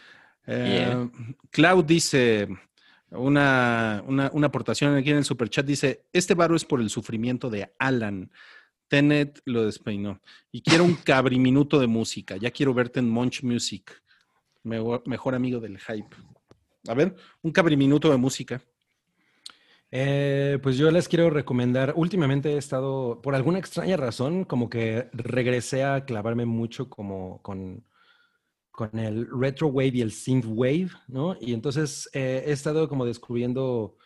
Eh, 0.47 1.09
Cloud 1.51 1.85
dice, 1.85 2.49
una, 3.11 4.03
una, 4.07 4.31
una 4.33 4.47
aportación 4.47 4.95
aquí 4.95 5.11
en 5.11 5.19
el 5.19 5.25
superchat, 5.25 5.67
dice, 5.67 6.05
este 6.13 6.35
varo 6.35 6.57
es 6.57 6.65
por 6.65 6.81
el 6.81 6.91
sufrimiento 6.91 7.51
de 7.51 7.73
Alan. 7.79 8.31
Tenet 8.89 9.41
lo 9.45 9.65
despeinó. 9.65 10.21
Y 10.53 10.63
quiero 10.63 10.85
un 10.85 10.95
cabriminuto 10.95 11.81
de 11.81 11.89
música. 11.89 12.37
Ya 12.37 12.53
quiero 12.53 12.73
verte 12.73 13.01
en 13.01 13.11
Munch 13.11 13.43
Music. 13.43 14.03
Mejor, 14.63 15.03
mejor 15.07 15.35
amigo 15.35 15.61
del 15.61 15.79
hype. 15.79 16.17
A 16.89 16.95
ver, 16.95 17.17
un 17.43 17.51
cabriminuto 17.51 18.11
de 18.11 18.17
música. 18.17 18.63
Eh, 19.99 20.59
pues 20.63 20.77
yo 20.77 20.91
les 20.91 21.09
quiero 21.09 21.31
recomendar, 21.31 21.95
últimamente 21.97 22.53
he 22.53 22.59
estado, 22.59 23.23
por 23.23 23.35
alguna 23.35 23.59
extraña 23.59 23.97
razón, 23.97 24.45
como 24.45 24.69
que 24.69 25.09
regresé 25.15 25.85
a 25.85 26.05
clavarme 26.05 26.45
mucho 26.45 26.91
como 26.91 27.41
con, 27.41 27.83
con 28.71 28.99
el 28.99 29.27
retro 29.41 29.69
wave 29.69 29.93
y 29.95 30.03
el 30.03 30.13
synth 30.13 30.45
wave, 30.47 30.91
¿no? 31.09 31.35
Y 31.41 31.55
entonces 31.55 32.11
eh, 32.13 32.45
he 32.47 32.53
estado 32.53 32.91
como 32.91 33.07
descubriendo, 33.07 33.97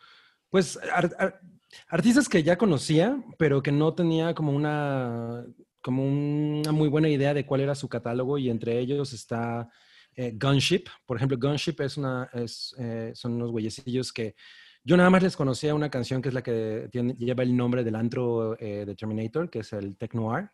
pues, 0.49 0.79
ar- 0.93 1.13
ar- 1.19 1.41
artistas 1.89 2.29
que 2.29 2.41
ya 2.41 2.57
conocía, 2.57 3.21
pero 3.37 3.61
que 3.61 3.73
no 3.73 3.93
tenía 3.93 4.33
como 4.33 4.53
una, 4.53 5.45
como 5.81 6.05
una 6.05 6.71
muy 6.71 6.87
buena 6.87 7.09
idea 7.09 7.33
de 7.33 7.45
cuál 7.45 7.59
era 7.59 7.75
su 7.75 7.89
catálogo 7.89 8.37
y 8.37 8.49
entre 8.49 8.79
ellos 8.79 9.11
está 9.11 9.69
eh, 10.15 10.31
Gunship. 10.39 10.85
Por 11.05 11.17
ejemplo, 11.17 11.37
Gunship 11.37 11.81
es 11.81 11.97
una, 11.97 12.29
es, 12.31 12.73
son 13.13 13.33
unos 13.33 13.51
güeyecillos 13.51 14.13
que 14.13 14.35
yo 14.83 14.97
nada 14.97 15.09
más 15.09 15.23
les 15.23 15.35
conocía 15.37 15.75
una 15.75 15.89
canción 15.89 16.21
que 16.21 16.29
es 16.29 16.33
la 16.35 16.41
que 16.43 16.87
tiene- 16.91 17.13
lleva 17.15 17.43
el 17.43 17.55
nombre 17.55 17.83
del 17.83 17.95
antro 17.95 18.57
eh, 18.59 18.85
de 18.85 18.95
Terminator, 18.95 19.49
que 19.49 19.59
es 19.59 19.73
el 19.73 19.95
Tech 19.97 20.13
Noir. 20.13 20.49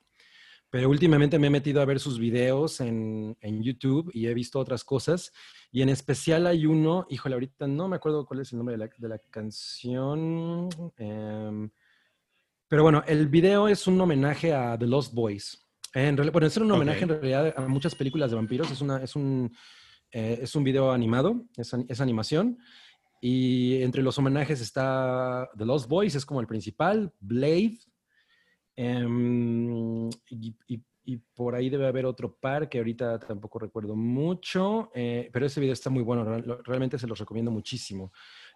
Pero 0.70 0.90
últimamente 0.90 1.40
me 1.40 1.48
he 1.48 1.50
metido 1.50 1.82
a 1.82 1.86
ver 1.86 1.98
sus 1.98 2.20
videos 2.20 2.82
en, 2.82 3.38
en 3.40 3.64
YouTube 3.64 4.12
y 4.14 4.28
he 4.28 4.34
visto 4.34 4.60
otras 4.60 4.84
cosas. 4.84 5.32
Y 5.72 5.82
en 5.82 5.88
especial 5.88 6.46
hay 6.46 6.66
uno, 6.66 7.06
híjole, 7.10 7.36
ahorita 7.36 7.68
no 7.68 7.88
me 7.88 7.96
acuerdo 7.96 8.26
cuál 8.26 8.42
es 8.42 8.52
el 8.52 8.58
nombre 8.58 8.74
de 8.76 8.80
la, 8.80 8.90
de 8.98 9.08
la 9.08 9.18
canción. 9.18 10.68
em, 10.98 11.70
pero 12.68 12.84
bueno, 12.84 13.02
el 13.08 13.28
video 13.30 13.70
es 13.70 13.88
un 13.88 14.00
homenaje 14.02 14.54
a 14.54 14.78
The 14.78 14.88
Lost 14.88 15.14
Boys. 15.14 15.66
En 15.94 16.18
bueno, 16.18 16.48
es 16.48 16.58
un 16.58 16.70
homenaje 16.70 17.04
en 17.04 17.10
realidad 17.10 17.54
a 17.56 17.62
muchas 17.68 17.96
películas 17.96 18.30
de 18.32 18.36
vampiros. 18.36 18.70
Es, 18.70 18.82
una, 18.82 19.02
es, 19.02 19.16
un, 19.16 19.50
eh, 20.12 20.40
es 20.42 20.54
un 20.54 20.66
video 20.66 20.92
animado, 20.92 21.46
es, 21.56 21.74
es 21.88 22.02
animación. 22.02 22.58
Y 23.20 23.82
entre 23.82 24.04
los 24.04 24.18
homenajes 24.18 24.62
está 24.62 25.50
The 25.58 25.66
Lost 25.66 25.90
Boys, 25.90 26.16
es 26.16 26.26
como 26.26 26.42
el 26.42 26.48
principal, 26.48 27.12
Blade, 27.20 27.80
em, 28.76 30.10
y, 30.30 31.18
por 31.34 31.56
ahí 31.56 31.70
debe 31.70 31.88
haber 31.88 32.06
otro 32.06 32.36
par 32.36 32.68
que 32.68 32.80
ahorita 32.80 33.18
tampoco 33.20 33.60
recuerdo 33.60 33.96
mucho, 33.96 34.92
eh, 34.94 35.30
pero 35.32 35.46
ese 35.46 35.62
video 35.62 35.72
está 35.72 35.90
muy 35.90 36.04
bueno, 36.04 36.26
realmente 36.66 37.00
se 37.00 37.08
los 37.08 37.18
recomiendo 37.18 37.50
muchísimo. 37.50 38.12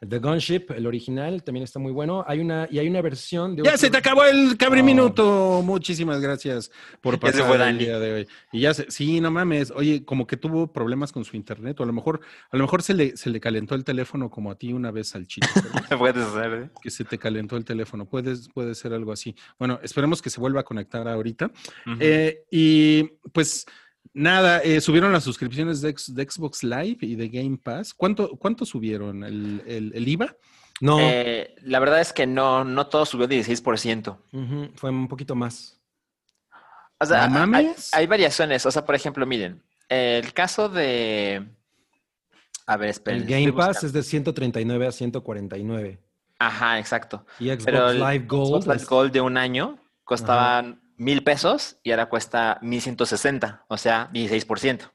The 0.07 0.17
Gunship, 0.17 0.71
el 0.75 0.87
original, 0.87 1.43
también 1.43 1.63
está 1.63 1.77
muy 1.77 1.91
bueno. 1.91 2.23
Hay 2.27 2.39
una, 2.39 2.67
y 2.71 2.79
hay 2.79 2.87
una 2.87 3.01
versión 3.01 3.55
de... 3.55 3.61
Ya 3.61 3.69
otro- 3.69 3.77
se 3.77 3.89
te 3.91 3.97
acabó 3.97 4.23
el 4.25 4.57
cabriminuto. 4.57 5.61
Muchísimas 5.63 6.19
gracias 6.21 6.71
por 7.01 7.19
pasar 7.19 7.45
fue 7.45 7.69
el 7.69 7.77
día 7.77 7.99
de 7.99 8.13
hoy. 8.13 8.27
Y 8.51 8.61
ya 8.61 8.73
se, 8.73 8.89
sí, 8.89 9.21
no 9.21 9.29
mames. 9.29 9.71
Oye, 9.71 10.03
como 10.03 10.25
que 10.25 10.37
tuvo 10.37 10.71
problemas 10.73 11.11
con 11.11 11.23
su 11.23 11.35
internet, 11.37 11.79
o 11.79 11.83
a 11.83 11.85
lo 11.85 11.93
mejor, 11.93 12.21
a 12.51 12.57
lo 12.57 12.63
mejor 12.63 12.81
se 12.81 12.93
le, 12.95 13.15
se 13.15 13.29
le 13.29 13.39
calentó 13.39 13.75
el 13.75 13.83
teléfono 13.83 14.29
como 14.29 14.49
a 14.51 14.55
ti 14.55 14.73
una 14.73 14.89
vez 14.91 15.13
al 15.15 15.27
chito. 15.27 15.47
Puede 15.99 16.25
ser, 16.31 16.53
¿eh? 16.63 16.69
que 16.81 16.89
se 16.89 17.03
te 17.05 17.17
calentó 17.17 17.55
el 17.55 17.63
teléfono. 17.65 18.05
Puede, 18.05 18.35
puede 18.53 18.73
ser 18.75 18.93
algo 18.93 19.11
así. 19.11 19.35
Bueno, 19.59 19.79
esperemos 19.83 20.21
que 20.21 20.29
se 20.31 20.39
vuelva 20.39 20.61
a 20.61 20.63
conectar 20.63 21.07
ahorita. 21.07 21.51
Eh, 21.99 22.43
y 22.49 23.03
pues 23.31 23.65
nada, 24.13 24.59
eh, 24.59 24.81
subieron 24.81 25.11
las 25.11 25.23
suscripciones 25.23 25.81
de, 25.81 25.91
Xbox 25.97 26.63
Live 26.63 26.97
y 27.01 27.15
de 27.15 27.29
Game 27.29 27.57
Pass. 27.57 27.93
¿Cuánto, 27.93 28.29
cuánto 28.37 28.65
subieron? 28.65 29.23
¿El, 29.23 29.63
el- 29.67 29.91
el 29.95 30.07
IVA? 30.07 30.35
No, 30.81 30.97
Eh, 30.99 31.53
la 31.61 31.79
verdad 31.79 32.01
es 32.01 32.11
que 32.11 32.25
no, 32.25 32.63
no 32.63 32.87
todo 32.87 33.05
subió 33.05 33.27
16%. 33.27 34.17
ujú, 34.33 34.71
fue 34.75 34.89
un 34.89 35.07
poquito 35.07 35.35
más. 35.35 35.79
O 36.99 37.05
sea, 37.05 37.27
¿No 37.27 37.39
hay, 37.39 37.47
mames? 37.47 37.89
hay 37.93 38.07
variaciones. 38.07 38.65
O 38.65 38.71
sea, 38.71 38.85
por 38.85 38.95
ejemplo, 38.95 39.25
miren, 39.25 39.63
el 39.89 40.33
caso 40.33 40.69
de. 40.69 41.47
A 42.67 42.77
ver, 42.77 42.89
esperen. 42.89 43.21
El 43.23 43.27
Game 43.27 43.53
Pass 43.53 43.83
es 43.83 43.93
de 43.93 44.03
139 44.03 44.87
a 44.87 44.91
149. 44.91 45.99
Ajá, 46.39 46.79
exacto. 46.79 47.25
Y 47.39 47.49
Xbox 47.49 47.65
Pero 47.65 47.89
el 47.89 47.99
Live 47.99 48.25
Gold. 48.27 48.47
Xbox 48.49 48.65
Live 48.67 48.75
es- 48.77 48.87
Gold 48.87 49.11
de 49.13 49.21
un 49.21 49.37
año 49.37 49.79
costaban 50.03 50.80
mil 51.01 51.23
pesos 51.23 51.79
y 51.81 51.89
ahora 51.89 52.09
cuesta 52.09 52.59
1160, 52.61 53.65
o 53.67 53.77
sea, 53.77 54.11
16%. 54.13 54.91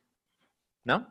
¿No? 0.85 1.09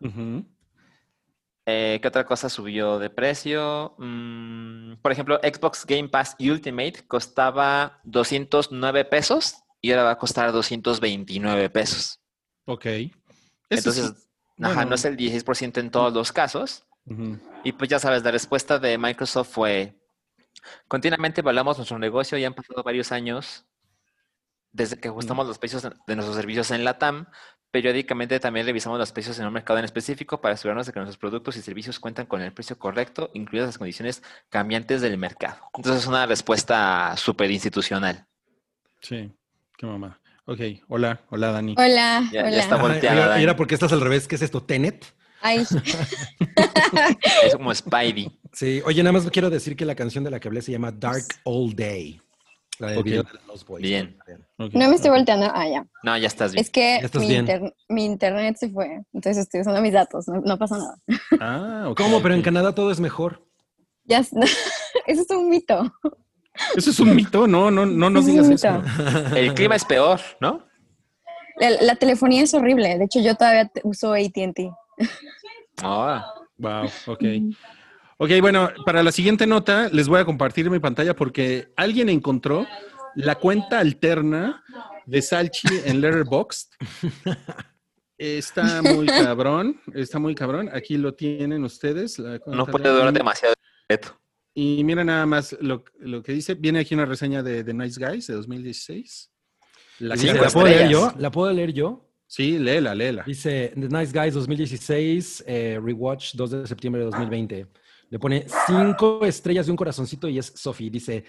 Eh, 1.66 2.00
¿Qué 2.02 2.08
otra 2.08 2.26
cosa 2.26 2.48
subió 2.48 2.98
de 2.98 3.10
precio? 3.10 3.96
Mm, 3.98 4.94
por 5.02 5.12
ejemplo, 5.12 5.38
Xbox 5.44 5.86
Game 5.86 6.08
Pass 6.08 6.38
Ultimate 6.40 7.06
costaba 7.08 8.00
209 8.06 9.04
pesos 9.04 9.56
y 9.82 9.92
ahora 9.92 10.04
va 10.04 10.12
a 10.12 10.18
costar 10.18 10.54
229 10.54 11.70
pesos. 11.72 12.22
Ok. 12.64 12.86
Entonces, 13.70 14.30
ajá, 14.62 14.86
no 14.86 14.96
es 14.96 15.04
el 15.04 15.18
16% 15.18 15.78
en 15.80 15.92
todos 15.92 16.14
los 16.14 16.32
casos. 16.32 16.86
Y 17.66 17.74
pues 17.74 17.90
ya 17.90 18.00
sabes, 18.00 18.24
la 18.24 18.32
respuesta 18.32 18.80
de 18.80 18.98
Microsoft 18.98 19.50
fue, 19.50 20.00
continuamente 20.88 21.42
evaluamos 21.42 21.78
nuestro 21.78 22.00
negocio 22.00 22.38
y 22.38 22.46
han 22.46 22.54
pasado 22.54 22.82
varios 22.82 23.12
años 23.12 23.66
desde 24.76 24.98
que 25.00 25.08
ajustamos 25.08 25.48
los 25.48 25.58
precios 25.58 25.84
de 25.84 26.16
nuestros 26.16 26.36
servicios 26.36 26.70
en 26.72 26.84
la 26.84 26.98
TAM. 26.98 27.28
Periódicamente 27.72 28.40
también 28.40 28.66
revisamos 28.66 29.00
los 29.00 29.12
precios 29.12 29.38
en 29.40 29.48
un 29.48 29.54
mercado 29.54 29.80
en 29.80 29.86
específico 29.86 30.40
para 30.40 30.54
asegurarnos 30.54 30.86
de 30.88 30.94
que 30.94 31.00
nuestros 31.00 31.18
productos 31.18 31.58
y 31.58 31.62
servicios 31.62 32.00
cuentan 32.00 32.26
con 32.26 32.42
el 32.42 32.54
precio 32.54 32.78
correcto, 32.80 33.32
incluidas 33.34 33.68
las 33.70 33.78
condiciones 33.78 34.22
cambiantes 34.50 35.02
del 35.02 35.18
mercado. 35.18 35.58
Entonces 35.76 36.04
es 36.04 36.08
una 36.08 36.26
respuesta 36.26 37.16
súper 37.18 37.52
institucional. 37.52 38.26
Sí, 39.02 39.32
qué 39.78 39.86
mamá. 39.86 40.20
Ok, 40.46 40.60
hola, 40.88 41.22
hola 41.30 41.52
Dani. 41.52 41.76
Hola, 41.78 42.24
Ya- 42.32 42.48
está 42.50 42.76
volteada, 42.78 43.28
Dani. 43.30 43.42
y 43.42 43.46
ahora 43.46 43.56
porque 43.58 43.74
estás 43.76 43.92
al 43.92 44.02
revés, 44.02 44.28
¿qué 44.28 44.36
es 44.36 44.42
esto? 44.42 44.62
¿Tenet? 44.64 45.06
Ay, 45.42 45.66
Es 47.44 47.54
como 47.56 47.74
Spidey. 47.74 48.40
Sí, 48.54 48.82
oye, 48.86 49.04
nada 49.04 49.14
más 49.14 49.30
quiero 49.32 49.50
decir 49.50 49.76
que 49.76 49.86
la 49.86 49.96
canción 49.96 50.24
de 50.24 50.32
la 50.32 50.40
que 50.40 50.48
hablé 50.48 50.62
se 50.62 50.72
llama 50.72 50.92
Dark 50.92 51.26
All 51.44 51.76
Day. 51.76 52.22
La 52.80 52.88
de 52.92 53.24
Los 53.48 53.66
Boys. 53.66 53.82
Bien. 53.82 54.18
No 54.58 54.90
me 54.90 54.96
estoy 54.96 55.10
volteando. 55.12 55.50
Ah, 55.54 55.68
ya. 55.68 55.86
No, 56.04 56.18
ya 56.18 56.28
estás 56.28 56.54
bien. 56.54 56.62
Es 56.64 56.70
que 56.70 57.08
mi, 57.20 57.28
bien. 57.28 57.40
inter- 57.42 57.76
mi 57.90 58.06
internet 58.06 58.58
se 58.60 58.70
fue. 58.70 59.02
Entonces 59.14 59.38
estoy 59.44 59.62
usando 59.62 59.82
mis 59.82 59.94
datos. 59.94 60.28
No, 60.28 60.42
no 60.42 60.58
pasa 60.58 60.78
nada. 60.78 60.98
Ah, 61.40 61.86
ok, 61.90 61.98
¿Cómo? 61.98 62.22
Pero 62.22 62.36
en. 62.36 62.42
Canadá 62.42 62.74
todo 62.76 62.92
es 62.92 63.00
mejor. 63.00 63.46
Ya, 64.04 64.20
es- 64.20 64.32
eso 65.08 65.22
es 65.22 65.30
un 65.30 65.50
mito. 65.50 65.94
Eso 66.76 66.90
es 66.90 67.00
un 67.00 67.14
mito, 67.16 67.48
no, 67.48 67.70
no, 67.70 67.86
no 67.86 68.10
nos 68.10 68.26
Es 68.26 68.32
digas 68.32 68.50
eso. 68.50 68.82
El 69.36 69.54
clima 69.54 69.76
es 69.76 69.84
peor, 69.84 70.20
¿no? 70.40 70.66
La, 71.58 71.70
la 71.82 71.96
telefonía 71.96 72.44
es 72.44 72.54
horrible. 72.54 72.98
De 72.98 73.06
hecho, 73.06 73.20
yo 73.22 73.36
todavía 73.36 73.70
uso 73.84 74.14
AT&T. 74.14 74.72
Ah, 75.82 76.34
Wow, 76.58 76.86
ok. 77.08 77.24
Ok, 78.18 78.30
bueno, 78.40 78.70
para 78.86 79.04
la 79.04 79.12
siguiente 79.12 79.46
nota 79.46 79.90
les 79.92 80.08
voy 80.08 80.20
a 80.22 80.26
compartir 80.26 80.70
mi 80.70 80.80
pantalla 80.80 81.16
porque 81.16 81.68
alguien 81.76 82.08
encontró 82.10 82.66
la 83.16 83.36
cuenta 83.36 83.80
alterna 83.80 84.64
de 85.06 85.22
Salchi 85.22 85.68
en 85.86 86.02
Letterboxd. 86.02 86.72
Está 88.18 88.82
muy 88.82 89.08
cabrón, 89.08 89.82
está 89.94 90.20
muy 90.20 90.34
cabrón. 90.36 90.70
Aquí 90.72 90.98
lo 90.98 91.14
tienen 91.16 91.66
ustedes. 91.66 92.18
la 92.18 92.40
no 92.46 92.66
puede 92.66 92.88
de- 92.88 92.96
durar 92.96 93.12
demasiado. 93.12 93.54
Y 94.54 94.86
mira 94.86 95.04
nada 95.04 95.26
más 95.26 95.58
lo, 95.60 95.84
lo 96.00 96.24
que 96.24 96.32
dice. 96.32 96.54
Viene 96.54 96.80
aquí 96.80 96.94
una 96.96 97.06
reseña 97.06 97.44
de 97.44 97.62
The 97.66 97.74
Nice 97.74 98.00
Guys 98.00 98.28
de 98.28 98.36
2016. 98.36 99.32
La 100.00 100.16
cinco 100.16 100.42
¿La 100.42 100.50
puedo 100.50 100.66
leer 100.68 100.90
yo? 100.90 101.14
¿La 101.18 101.30
puedo 101.30 101.52
leer 101.52 101.74
yo? 101.74 102.10
Sí, 102.26 102.58
léela, 102.58 102.96
léela. 102.96 103.24
Dice 103.28 103.74
The 103.76 103.90
Nice 103.90 104.18
Guys 104.18 104.34
2016, 104.34 105.44
eh, 105.46 105.80
Rewatch 105.84 106.36
2 106.36 106.52
de 106.52 106.68
septiembre 106.68 107.00
de 107.02 107.08
2020. 107.12 107.68
Le 108.10 108.20
pone 108.20 108.46
cinco 108.68 109.26
estrellas 109.26 109.66
de 109.66 109.72
un 109.72 109.78
corazoncito 109.78 110.28
y 110.28 110.38
es 110.38 110.54
Sophie. 110.56 110.90
Dice, 110.90 111.26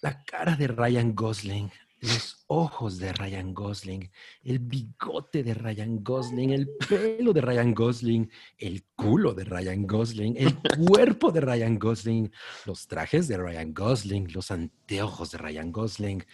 la 0.00 0.24
cara 0.24 0.56
de 0.56 0.68
Ryan 0.68 1.14
Gosling. 1.14 1.70
los 2.00 2.44
ojos 2.46 2.98
de 2.98 3.12
Ryan 3.12 3.52
Gosling, 3.52 4.08
el 4.44 4.60
bigote 4.60 5.42
de 5.42 5.52
Ryan 5.52 6.02
Gosling, 6.04 6.50
el 6.50 6.68
pelo 6.88 7.32
de 7.32 7.40
Ryan 7.40 7.74
Gosling, 7.74 8.30
el 8.56 8.84
culo 8.94 9.34
de 9.34 9.44
Ryan 9.44 9.84
Gosling, 9.84 10.36
el 10.36 10.54
cuerpo 10.86 11.32
de 11.32 11.40
Ryan 11.40 11.76
Gosling, 11.78 12.32
los 12.66 12.86
trajes 12.86 13.26
de 13.26 13.36
Ryan 13.36 13.74
Gosling, 13.74 14.32
los 14.32 14.52
anteojos 14.52 15.32
de 15.32 15.38
Ryan 15.38 15.72
Gosling. 15.72 16.24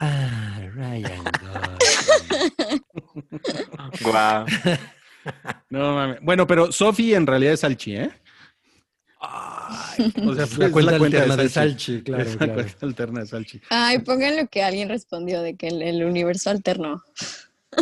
Ah, 0.00 0.60
Ryan 0.74 1.24
Gosling. 1.40 2.82
Guau. 4.02 4.46
No 5.70 5.94
mames. 5.94 6.18
Bueno, 6.20 6.46
pero 6.46 6.70
Sophie 6.70 7.14
en 7.14 7.26
realidad 7.26 7.54
es 7.54 7.60
Salchi, 7.60 7.96
¿eh? 7.96 8.10
Ay, 9.30 10.12
O 10.26 10.34
sea, 10.34 10.46
fue 10.46 10.66
la 10.66 10.70
cuenta 10.72 10.92
la 10.92 10.98
cuenta 10.98 11.16
de 11.18 11.22
alterna 11.22 11.42
de 11.42 11.48
Salchi. 11.48 11.92
Salchi, 11.92 12.02
claro, 12.04 12.24
la 12.24 12.36
claro. 12.36 12.54
cuenta 12.54 12.86
alterna 12.86 13.20
de 13.20 13.26
Salchi. 13.26 13.60
Ay, 13.70 13.98
pongan 14.00 14.36
lo 14.36 14.46
que 14.48 14.62
alguien 14.62 14.88
respondió 14.88 15.42
de 15.42 15.56
que 15.56 15.68
el, 15.68 15.82
el 15.82 16.04
universo 16.04 16.50
alterno. 16.50 17.02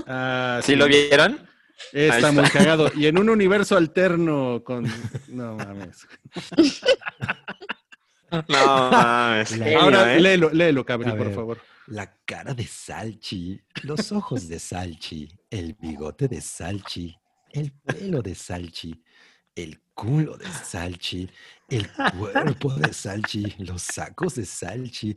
Ah, 0.06 0.60
¿Sí 0.62 0.76
lo 0.76 0.86
vieron? 0.86 1.48
Está 1.92 2.16
está. 2.16 2.32
muy 2.32 2.44
cagado. 2.50 2.90
Y 2.96 3.06
en 3.06 3.18
un 3.18 3.28
universo 3.28 3.76
alterno 3.76 4.62
con... 4.64 4.86
No 5.28 5.56
mames. 5.56 6.06
No 8.48 8.90
mames. 8.90 9.60
Ahora 9.78 10.14
¿eh? 10.14 10.20
léelo, 10.20 10.50
léelo, 10.50 10.84
Cabri, 10.84 11.12
por 11.12 11.34
favor. 11.34 11.60
La 11.88 12.14
cara 12.24 12.54
de 12.54 12.64
Salchi, 12.66 13.60
los 13.82 14.12
ojos 14.12 14.48
de 14.48 14.58
Salchi, 14.58 15.28
el 15.50 15.74
bigote 15.74 16.28
de 16.28 16.40
Salchi, 16.40 17.14
el 17.50 17.72
pelo 17.72 18.22
de 18.22 18.34
Salchi, 18.34 19.02
el 19.54 19.80
culo 19.94 20.36
de 20.36 20.46
Salchi, 20.46 21.28
el 21.68 21.88
cuerpo 22.18 22.72
de 22.74 22.92
Salchi, 22.92 23.54
los 23.58 23.82
sacos 23.82 24.34
de 24.34 24.44
Salchi, 24.44 25.16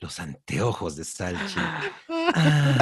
los 0.00 0.18
anteojos 0.20 0.96
de 0.96 1.04
Salchi. 1.04 1.60
Ah, 2.08 2.78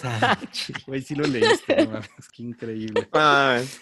Salchi. 0.00 0.72
Güey, 0.86 1.02
sí 1.02 1.14
lo 1.14 1.26
leíste, 1.26 1.76
no 1.84 1.90
mames. 1.90 2.08
Qué 2.32 2.42
increíble. 2.42 3.08
No 3.12 3.18
mames. 3.18 3.80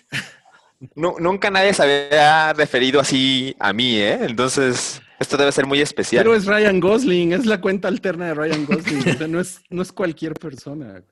Nu- 0.94 1.16
nunca 1.20 1.50
nadie 1.50 1.74
se 1.74 1.82
había 1.82 2.52
referido 2.54 3.00
así 3.00 3.54
a 3.58 3.72
mí, 3.72 3.96
¿eh? 3.96 4.18
Entonces, 4.22 5.02
esto 5.18 5.36
debe 5.36 5.52
ser 5.52 5.66
muy 5.66 5.80
especial. 5.80 6.24
Pero 6.24 6.34
es 6.34 6.46
Ryan 6.46 6.80
Gosling, 6.80 7.32
es 7.32 7.44
la 7.44 7.60
cuenta 7.60 7.88
alterna 7.88 8.28
de 8.28 8.34
Ryan 8.34 8.64
Gosling. 8.64 9.00
O 9.14 9.18
sea, 9.18 9.28
no 9.28 9.40
es, 9.40 9.60
no 9.68 9.82
es 9.82 9.92
cualquier 9.92 10.32
persona. 10.34 11.02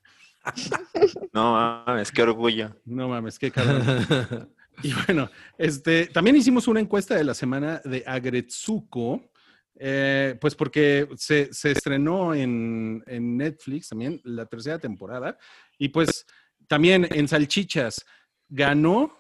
No 1.33 1.83
mames, 1.87 2.11
qué 2.11 2.23
orgullo. 2.23 2.75
No 2.87 3.09
mames, 3.09 3.39
qué 3.39 3.51
cabrón. 3.51 4.49
Y 4.83 4.93
bueno, 5.07 5.31
este, 5.57 6.07
también 6.07 6.37
hicimos 6.37 6.69
una 6.69 6.81
encuesta 6.81 7.15
de 7.15 7.25
la 7.25 7.35
semana 7.35 7.81
de 7.85 8.05
Agretsuko, 8.07 9.31
eh, 9.75 10.37
pues 10.41 10.55
porque 10.55 11.09
se, 11.17 11.53
se 11.53 11.73
estrenó 11.73 12.35
en, 12.35 13.03
en 13.07 13.37
Netflix 13.37 13.89
también 13.89 14.21
la 14.25 14.47
tercera 14.47 14.79
temporada. 14.79 15.39
Y 15.79 15.89
pues 15.89 16.27
también 16.67 17.09
en 17.11 17.29
Salchichas 17.29 18.05
ganó 18.49 19.17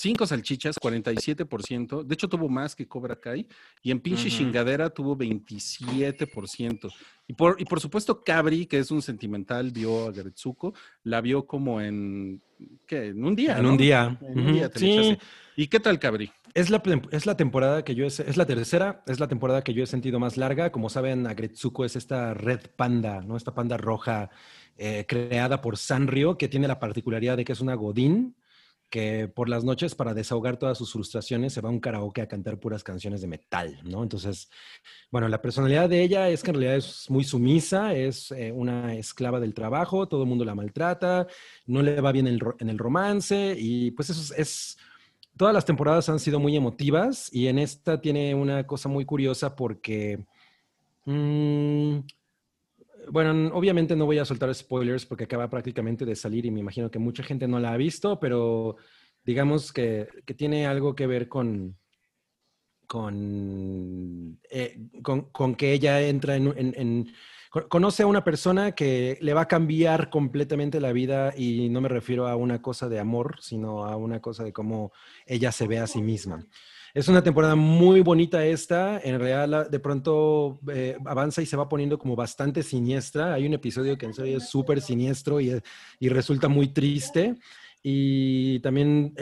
cinco 0.00 0.26
salchichas, 0.26 0.76
47%. 0.78 2.02
De 2.02 2.14
hecho, 2.14 2.28
tuvo 2.28 2.48
más 2.48 2.74
que 2.74 2.88
Cobra 2.88 3.16
Kai. 3.16 3.46
Y 3.82 3.90
en 3.90 4.00
pinche 4.00 4.28
Ujú. 4.28 4.38
chingadera 4.38 4.90
tuvo 4.90 5.16
27%. 5.16 6.90
Y 7.28 7.34
por, 7.34 7.60
y 7.60 7.64
por 7.64 7.80
supuesto, 7.80 8.24
Cabri, 8.24 8.66
que 8.66 8.78
es 8.78 8.90
un 8.90 9.02
sentimental, 9.02 9.70
vio 9.70 10.06
a 10.08 10.12
Gretsuko, 10.12 10.74
la 11.04 11.20
vio 11.20 11.46
como 11.46 11.80
en, 11.80 12.40
¿qué? 12.86 13.08
En 13.08 13.24
un 13.24 13.36
día. 13.36 13.58
En 13.58 13.64
¿no? 13.64 13.70
un 13.70 13.76
día. 13.76 14.18
En 14.22 14.38
un 14.38 14.46
Ujú, 14.46 14.54
día 14.54 14.68
te 14.70 14.80
lo 14.80 15.04
sí. 15.04 15.18
¿Y 15.56 15.66
qué 15.68 15.78
tal, 15.78 15.98
Cabri? 15.98 16.30
Es 16.54 16.70
la, 16.70 16.82
es 17.12 17.26
la 17.26 17.36
temporada 17.36 17.84
que 17.84 17.94
yo 17.94 18.04
he, 18.04 18.08
es 18.08 18.36
la 18.36 18.46
tercera, 18.46 19.04
es 19.06 19.20
la 19.20 19.28
temporada 19.28 19.62
que 19.62 19.74
yo 19.74 19.84
he 19.84 19.86
sentido 19.86 20.18
más 20.18 20.36
larga. 20.36 20.72
Como 20.72 20.88
saben, 20.88 21.26
Agretsuko 21.26 21.84
es 21.84 21.94
esta 21.94 22.34
red 22.34 22.60
panda, 22.74 23.20
¿no? 23.20 23.36
Esta 23.36 23.54
panda 23.54 23.76
roja 23.76 24.30
eh, 24.78 25.04
creada 25.06 25.60
por 25.60 25.76
Sanrio, 25.76 26.38
que 26.38 26.48
tiene 26.48 26.66
la 26.66 26.80
particularidad 26.80 27.36
de 27.36 27.44
que 27.44 27.52
es 27.52 27.60
una 27.60 27.74
godín 27.74 28.34
que 28.90 29.28
por 29.28 29.48
las 29.48 29.64
noches, 29.64 29.94
para 29.94 30.14
desahogar 30.14 30.58
todas 30.58 30.76
sus 30.76 30.92
frustraciones, 30.92 31.52
se 31.54 31.60
va 31.60 31.68
a 31.68 31.72
un 31.72 31.80
karaoke 31.80 32.20
a 32.22 32.28
cantar 32.28 32.58
puras 32.58 32.82
canciones 32.84 33.20
de 33.20 33.28
metal, 33.28 33.78
¿no? 33.84 34.02
Entonces, 34.02 34.50
bueno, 35.10 35.28
la 35.28 35.40
personalidad 35.40 35.88
de 35.88 36.02
ella 36.02 36.28
es 36.28 36.42
que 36.42 36.50
en 36.50 36.56
realidad 36.56 36.76
es 36.76 37.08
muy 37.08 37.24
sumisa, 37.24 37.94
es 37.94 38.32
eh, 38.32 38.52
una 38.52 38.94
esclava 38.94 39.40
del 39.40 39.54
trabajo, 39.54 40.08
todo 40.08 40.22
el 40.24 40.28
mundo 40.28 40.44
la 40.44 40.54
maltrata, 40.54 41.26
no 41.66 41.82
le 41.82 42.00
va 42.00 42.12
bien 42.12 42.26
el 42.26 42.40
en 42.58 42.68
el 42.68 42.78
romance 42.78 43.56
y 43.58 43.92
pues 43.92 44.10
eso 44.10 44.20
es- 44.20 44.38
es 44.38 44.78
todas 45.36 45.54
las 45.54 45.64
temporadas 45.64 46.08
han 46.08 46.18
sido 46.20 46.38
muy 46.40 46.56
emotivas 46.56 47.32
y 47.32 47.46
en 47.46 47.58
esta 47.58 48.00
tiene 48.00 48.34
una 48.34 48.66
cosa 48.66 48.88
muy 48.88 49.04
curiosa 49.06 49.56
porque, 49.56 50.26
mm, 51.06 51.98
bueno, 53.08 53.54
obviamente 53.54 53.96
no 53.96 54.06
voy 54.06 54.18
a 54.18 54.24
soltar 54.24 54.54
spoilers 54.54 55.06
porque 55.06 55.24
acaba 55.24 55.48
prácticamente 55.48 56.04
de 56.04 56.16
salir 56.16 56.46
y 56.46 56.50
me 56.50 56.60
imagino 56.60 56.90
que 56.90 56.98
mucha 56.98 57.22
gente 57.22 57.46
no 57.48 57.58
la 57.58 57.72
ha 57.72 57.76
visto, 57.76 58.18
pero 58.20 58.76
digamos 59.24 59.72
que, 59.72 60.08
que 60.26 60.34
tiene 60.34 60.66
algo 60.66 60.94
que 60.94 61.06
ver 61.06 61.28
con, 61.28 61.76
con, 62.86 64.40
eh, 64.50 64.78
con, 65.02 65.54
que 65.54 65.72
ella 65.72 66.00
entra 66.02 66.36
en, 66.36 66.52
en- 66.56 66.74
en- 66.76 67.12
co- 67.50 67.68
conoce 67.68 68.02
a 68.02 68.06
una 68.06 68.24
persona 68.24 68.72
que 68.72 69.16
le 69.20 69.32
va 69.34 69.42
a 69.42 69.48
cambiar 69.48 70.10
completamente 70.10 70.80
la 70.80 70.92
vida 70.92 71.32
y 71.36 71.68
no 71.68 71.80
me 71.80 71.88
refiero 71.88 72.26
a 72.26 72.34
una 72.36 72.60
cosa 72.62 72.88
de 72.88 72.98
amor, 72.98 73.36
sino 73.40 73.84
a 73.84 73.96
una 73.96 74.20
cosa 74.20 74.42
de 74.44 74.52
cómo 74.52 74.92
ella 75.26 75.52
se 75.52 75.68
ve 75.68 75.78
a 75.78 75.86
sí 75.86 76.02
misma. 76.02 76.46
Es 76.92 77.06
una 77.06 77.22
temporada 77.22 77.54
muy 77.54 78.00
bonita 78.00 78.44
esta, 78.44 78.98
en 78.98 79.20
realidad 79.20 79.70
de 79.70 79.78
pronto 79.78 80.58
eh, 80.72 80.96
avanza 81.06 81.40
y 81.40 81.46
se 81.46 81.56
va 81.56 81.68
poniendo 81.68 81.98
como 81.98 82.16
bastante 82.16 82.64
siniestra. 82.64 83.32
Hay 83.34 83.46
un 83.46 83.54
episodio 83.54 83.96
que 83.96 84.06
en 84.06 84.14
serio 84.14 84.38
es 84.38 84.48
súper 84.48 84.80
siniestro 84.80 85.40
y, 85.40 85.60
resulta 86.00 86.48
muy 86.48 86.68
triste. 86.68 87.36
Y 87.82 88.58
también 88.60 89.14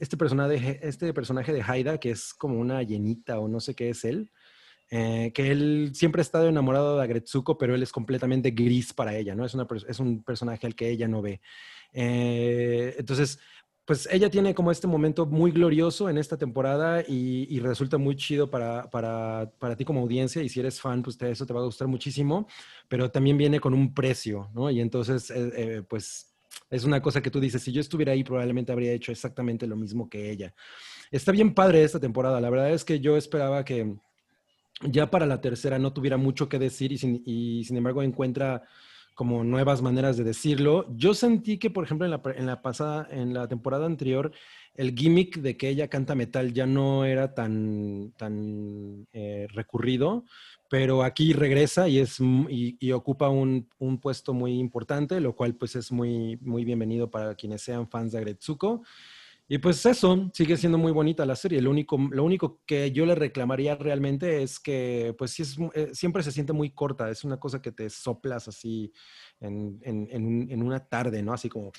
este, 0.00 0.16
personaje, 0.16 0.80
este 0.82 1.14
personaje 1.14 1.52
de 1.52 1.62
Haida, 1.62 1.98
que 1.98 2.10
es 2.10 2.34
como 2.34 2.58
una 2.58 2.82
llenita 2.82 3.38
o 3.38 3.48
no 3.48 3.60
sé 3.60 3.74
qué 3.74 3.90
es 3.90 4.04
él, 4.04 4.30
eh, 4.90 5.30
que 5.32 5.52
él 5.52 5.92
siempre 5.94 6.20
ha 6.20 6.22
estado 6.22 6.48
enamorado 6.48 6.98
de 6.98 7.04
Agretsuko, 7.04 7.56
pero 7.56 7.74
él 7.74 7.82
es 7.82 7.92
completamente 7.92 8.50
gris 8.50 8.92
para 8.92 9.16
ella, 9.16 9.34
¿no? 9.34 9.44
Es, 9.44 9.54
una, 9.54 9.66
es 9.88 10.00
un 10.00 10.22
personaje 10.24 10.66
al 10.66 10.74
que 10.74 10.90
ella 10.90 11.06
no 11.06 11.22
ve. 11.22 11.40
Eh, 11.92 12.96
entonces, 12.98 13.38
pues 13.84 14.08
ella 14.10 14.30
tiene 14.30 14.54
como 14.54 14.70
este 14.70 14.86
momento 14.86 15.26
muy 15.26 15.50
glorioso 15.50 16.08
en 16.08 16.16
esta 16.16 16.38
temporada 16.38 17.02
y, 17.06 17.58
resulta 17.60 17.98
muy 17.98 18.16
chido 18.16 18.50
para, 18.50 18.90
para, 18.90 19.50
para 19.58 19.76
ti 19.76 19.84
como 19.84 20.00
audiencia 20.00 20.42
y 20.42 20.48
si 20.48 20.60
eres 20.60 20.80
fan, 20.80 21.02
pues 21.02 21.18
te- 21.18 21.30
eso 21.30 21.44
te 21.46 21.52
va 21.52 21.60
a 21.60 21.64
gustar 21.64 21.88
muchísimo, 21.88 22.46
pero 22.88 23.10
también 23.10 23.36
viene 23.36 23.60
con 23.60 23.74
un 23.74 23.92
precio, 23.94 24.50
¿no? 24.54 24.70
Y 24.70 24.80
entonces, 24.80 25.30
eh, 25.30 25.52
eh, 25.56 25.82
pues 25.88 26.34
es 26.70 26.84
una 26.84 27.02
cosa 27.02 27.20
que 27.22 27.30
tú 27.30 27.40
dices, 27.40 27.62
si 27.62 27.72
yo 27.72 27.80
estuviera 27.80 28.12
ahí 28.12 28.24
probablemente 28.24 28.72
habría 28.72 28.92
hecho 28.92 29.12
exactamente 29.12 29.66
lo 29.66 29.76
mismo 29.76 30.08
que 30.08 30.30
ella. 30.30 30.54
Está 31.10 31.32
bien 31.32 31.54
padre 31.54 31.84
esta 31.84 32.00
temporada, 32.00 32.40
la 32.40 32.50
verdad 32.50 32.70
es 32.70 32.84
que 32.84 33.00
yo 33.00 33.16
esperaba 33.16 33.64
que 33.64 33.96
ya 34.82 35.10
para 35.10 35.26
la 35.26 35.40
tercera 35.40 35.78
no 35.78 35.92
tuviera 35.92 36.16
mucho 36.16 36.48
que 36.48 36.58
decir 36.58 36.92
y 36.92 36.98
sin, 36.98 37.22
y 37.24 37.64
sin 37.64 37.76
embargo 37.76 38.02
encuentra 38.02 38.62
como 39.14 39.44
nuevas 39.44 39.80
maneras 39.80 40.16
de 40.16 40.24
decirlo. 40.24 40.86
Yo 40.96 41.14
sentí 41.14 41.58
que, 41.58 41.70
por 41.70 41.84
ejemplo, 41.84 42.04
en 42.04 42.10
la, 42.10 42.22
en 42.36 42.46
la 42.46 42.62
pasada, 42.62 43.08
en 43.10 43.32
la 43.32 43.48
temporada 43.48 43.86
anterior, 43.86 44.32
el 44.74 44.94
gimmick 44.94 45.38
de 45.38 45.56
que 45.56 45.68
ella 45.68 45.88
canta 45.88 46.14
metal 46.14 46.52
ya 46.52 46.66
no 46.66 47.04
era 47.04 47.32
tan, 47.32 48.12
tan 48.16 49.06
eh, 49.12 49.46
recurrido, 49.52 50.24
pero 50.68 51.04
aquí 51.04 51.32
regresa 51.32 51.88
y, 51.88 51.98
es, 51.98 52.18
y 52.20 52.92
ocupa 52.92 53.28
un, 53.28 53.68
un 53.78 54.00
puesto 54.00 54.34
muy 54.34 54.58
importante, 54.58 55.20
lo 55.20 55.36
cual 55.36 55.54
pues 55.54 55.76
es 55.76 55.92
muy, 55.92 56.36
muy 56.40 56.64
bienvenido 56.64 57.08
para 57.10 57.36
quienes 57.36 57.62
sean 57.62 57.88
fans 57.88 58.12
de 58.12 58.18
Agretsuko. 58.18 58.82
Y 59.46 59.58
pues 59.58 59.84
eso, 59.84 60.30
sigue 60.32 60.56
siendo 60.56 60.78
muy 60.78 60.90
bonita 60.90 61.26
la 61.26 61.36
serie. 61.36 61.60
Lo 61.60 61.70
único, 61.70 61.98
lo 62.10 62.24
único 62.24 62.62
que 62.64 62.92
yo 62.92 63.04
le 63.04 63.14
reclamaría 63.14 63.74
realmente 63.74 64.42
es 64.42 64.58
que, 64.58 65.14
pues 65.18 65.32
sí, 65.32 65.42
es, 65.42 65.56
eh, 65.74 65.90
siempre 65.92 66.22
se 66.22 66.32
siente 66.32 66.54
muy 66.54 66.70
corta. 66.70 67.10
Es 67.10 67.24
una 67.24 67.38
cosa 67.38 67.60
que 67.60 67.70
te 67.70 67.90
soplas 67.90 68.48
así 68.48 68.90
en, 69.40 69.78
en- 69.82 70.08
en 70.10 70.50
en 70.50 70.62
una 70.62 70.80
tarde, 70.88 71.22
¿no? 71.22 71.34
Así 71.34 71.50
como... 71.50 71.72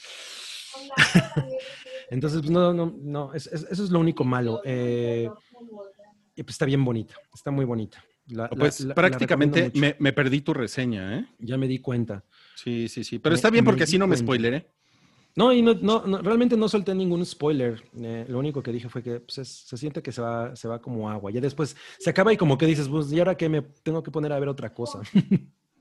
Entonces, 2.09 2.41
pues, 2.41 2.51
no, 2.51 2.73
no, 2.73 2.95
no, 3.01 3.33
es- 3.33 3.47
es- 3.47 3.63
eso 3.69 3.83
es 3.83 3.89
lo 3.89 3.99
único 3.99 4.23
malo. 4.23 4.61
Eh, 4.63 5.27
y 6.35 6.43
pues 6.43 6.53
está 6.55 6.65
bien 6.65 6.83
bonita, 6.85 7.15
está 7.33 7.49
muy 7.49 7.65
bonita. 7.65 8.03
La- 8.27 8.43
la- 8.43 8.49
Pues 8.49 8.79
la- 8.81 8.87
la 8.89 8.95
prácticamente 8.95 9.63
mucho. 9.63 9.79
me, 9.79 9.95
me 9.99 10.13
perdí 10.13 10.41
tu 10.41 10.53
reseña, 10.53 11.17
¿eh? 11.19 11.25
Ya 11.39 11.57
me 11.57 11.67
di 11.67 11.79
cuenta. 11.79 12.23
Sí, 12.55 12.87
sí, 12.89 13.03
sí. 13.03 13.19
Pero 13.19 13.33
Me- 13.33 13.35
está 13.37 13.49
bien 13.49 13.65
porque 13.65 13.83
así 13.83 13.97
no 13.97 14.05
me 14.07 14.17
spoileré. 14.17 14.67
No, 15.35 15.51
y 15.51 15.61
no, 15.61 15.73
no, 15.73 16.05
no, 16.07 16.19
realmente 16.19 16.55
no 16.55 16.69
solté 16.69 16.95
ningún 16.95 17.25
spoiler. 17.25 17.83
Eh, 17.99 18.25
lo 18.29 18.39
único 18.39 18.63
que 18.63 18.71
dije 18.71 18.87
fue 18.87 19.03
que 19.03 19.19
pues, 19.19 19.37
es- 19.39 19.49
se 19.67 19.75
siente 19.77 20.01
que 20.01 20.11
se 20.13 20.21
va, 20.21 20.55
se 20.55 20.67
va 20.67 20.81
como 20.81 21.09
agua. 21.09 21.29
Ya 21.31 21.41
después 21.41 21.75
se 21.99 22.09
acaba 22.09 22.31
y 22.31 22.37
como 22.37 22.57
que 22.57 22.65
dices, 22.65 22.87
pues, 22.87 23.11
¿y 23.11 23.19
ahora 23.19 23.35
qué 23.35 23.49
me 23.49 23.61
tengo 23.61 24.01
que 24.01 24.11
poner 24.11 24.31
a 24.31 24.39
ver 24.39 24.47
otra 24.49 24.73
cosa? 24.73 25.01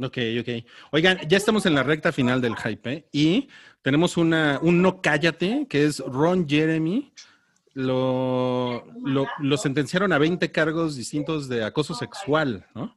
Ok, 0.00 0.18
ok. 0.40 0.48
Oigan, 0.90 1.18
ya 1.28 1.36
estamos 1.36 1.66
en 1.66 1.74
la 1.76 1.84
recta 1.84 2.10
final 2.10 2.40
del 2.40 2.56
hype 2.56 2.92
¿eh? 2.92 3.08
y 3.12 3.48
tenemos 3.80 4.16
una, 4.16 4.58
un 4.60 4.82
no 4.82 5.00
cállate 5.00 5.66
que 5.68 5.84
es 5.84 6.00
Ron 6.00 6.48
Jeremy. 6.48 7.12
Lo, 7.74 8.84
lo, 9.04 9.26
lo 9.38 9.56
sentenciaron 9.56 10.12
a 10.12 10.18
20 10.18 10.50
cargos 10.52 10.96
distintos 10.96 11.48
de 11.48 11.64
acoso 11.64 11.94
sexual, 11.94 12.66
¿no? 12.74 12.96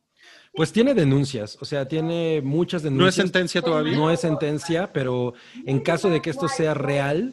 Pues 0.58 0.74
tiene 0.74 0.94
denuncias, 0.94 1.58
o 1.62 1.66
sea, 1.66 1.88
tiene 1.88 2.42
muchas 2.44 2.82
denuncias. 2.84 3.04
¿No 3.04 3.08
es 3.08 3.16
sentencia 3.16 3.62
todavía? 3.62 3.96
No 3.96 4.12
es 4.12 4.20
sentencia, 4.20 4.92
pero 4.92 5.34
en 5.66 5.80
caso 5.80 6.10
de 6.10 6.22
que 6.22 6.32
esto 6.32 6.48
sea 6.50 6.74
real, 6.74 7.32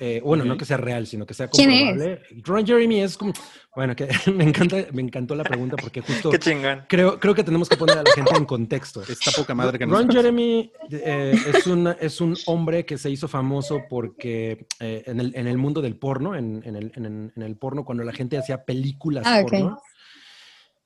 eh, 0.00 0.20
bueno, 0.24 0.44
no 0.44 0.56
que 0.56 0.64
sea 0.64 0.76
real, 0.78 1.06
sino 1.06 1.26
que 1.26 1.34
sea 1.34 1.48
¿Quién 1.48 1.70
es? 1.70 1.80
comprobable. 1.90 2.22
Ron 2.42 2.66
Jeremy 2.66 3.00
es 3.02 3.16
como, 3.16 3.32
bueno, 3.76 3.94
que 3.94 4.08
me 4.34 4.44
encanta, 4.44 4.76
me 4.92 5.02
encantó 5.02 5.34
la 5.36 5.44
pregunta 5.44 5.76
porque 5.76 6.00
justo 6.00 6.30
Qué 6.30 6.38
chingón. 6.40 6.82
creo, 6.88 7.20
creo 7.20 7.34
que 7.34 7.44
tenemos 7.44 7.68
que 7.68 7.76
poner 7.76 7.98
a 7.98 8.02
la 8.02 8.10
gente 8.12 8.34
en 8.36 8.44
contexto. 8.44 9.02
Está 9.02 9.30
poca 9.32 9.54
madre 9.54 9.78
que 9.78 9.86
no 9.86 9.94
Ron. 9.94 10.08
Jeremy 10.10 10.72
eh, 10.90 11.36
es, 11.54 11.66
un, 11.68 11.94
es 12.00 12.20
un 12.20 12.36
hombre 12.46 12.84
que 12.86 12.96
se 12.98 13.10
hizo 13.10 13.28
famoso 13.28 13.82
porque 13.88 14.66
eh, 14.80 15.02
en, 15.06 15.20
el, 15.20 15.32
en 15.36 15.46
el 15.46 15.58
mundo 15.58 15.80
del 15.82 15.96
porno, 15.96 16.34
en, 16.36 16.62
en 16.64 16.76
el, 16.76 16.92
en 16.96 17.04
el- 17.06 17.32
en 17.36 17.42
el 17.42 17.56
porno, 17.56 17.84
cuando 17.84 18.02
la 18.04 18.12
gente 18.12 18.38
hacía 18.38 18.64
películas 18.64 19.24
Ah, 19.26 19.40
porno, 19.42 19.78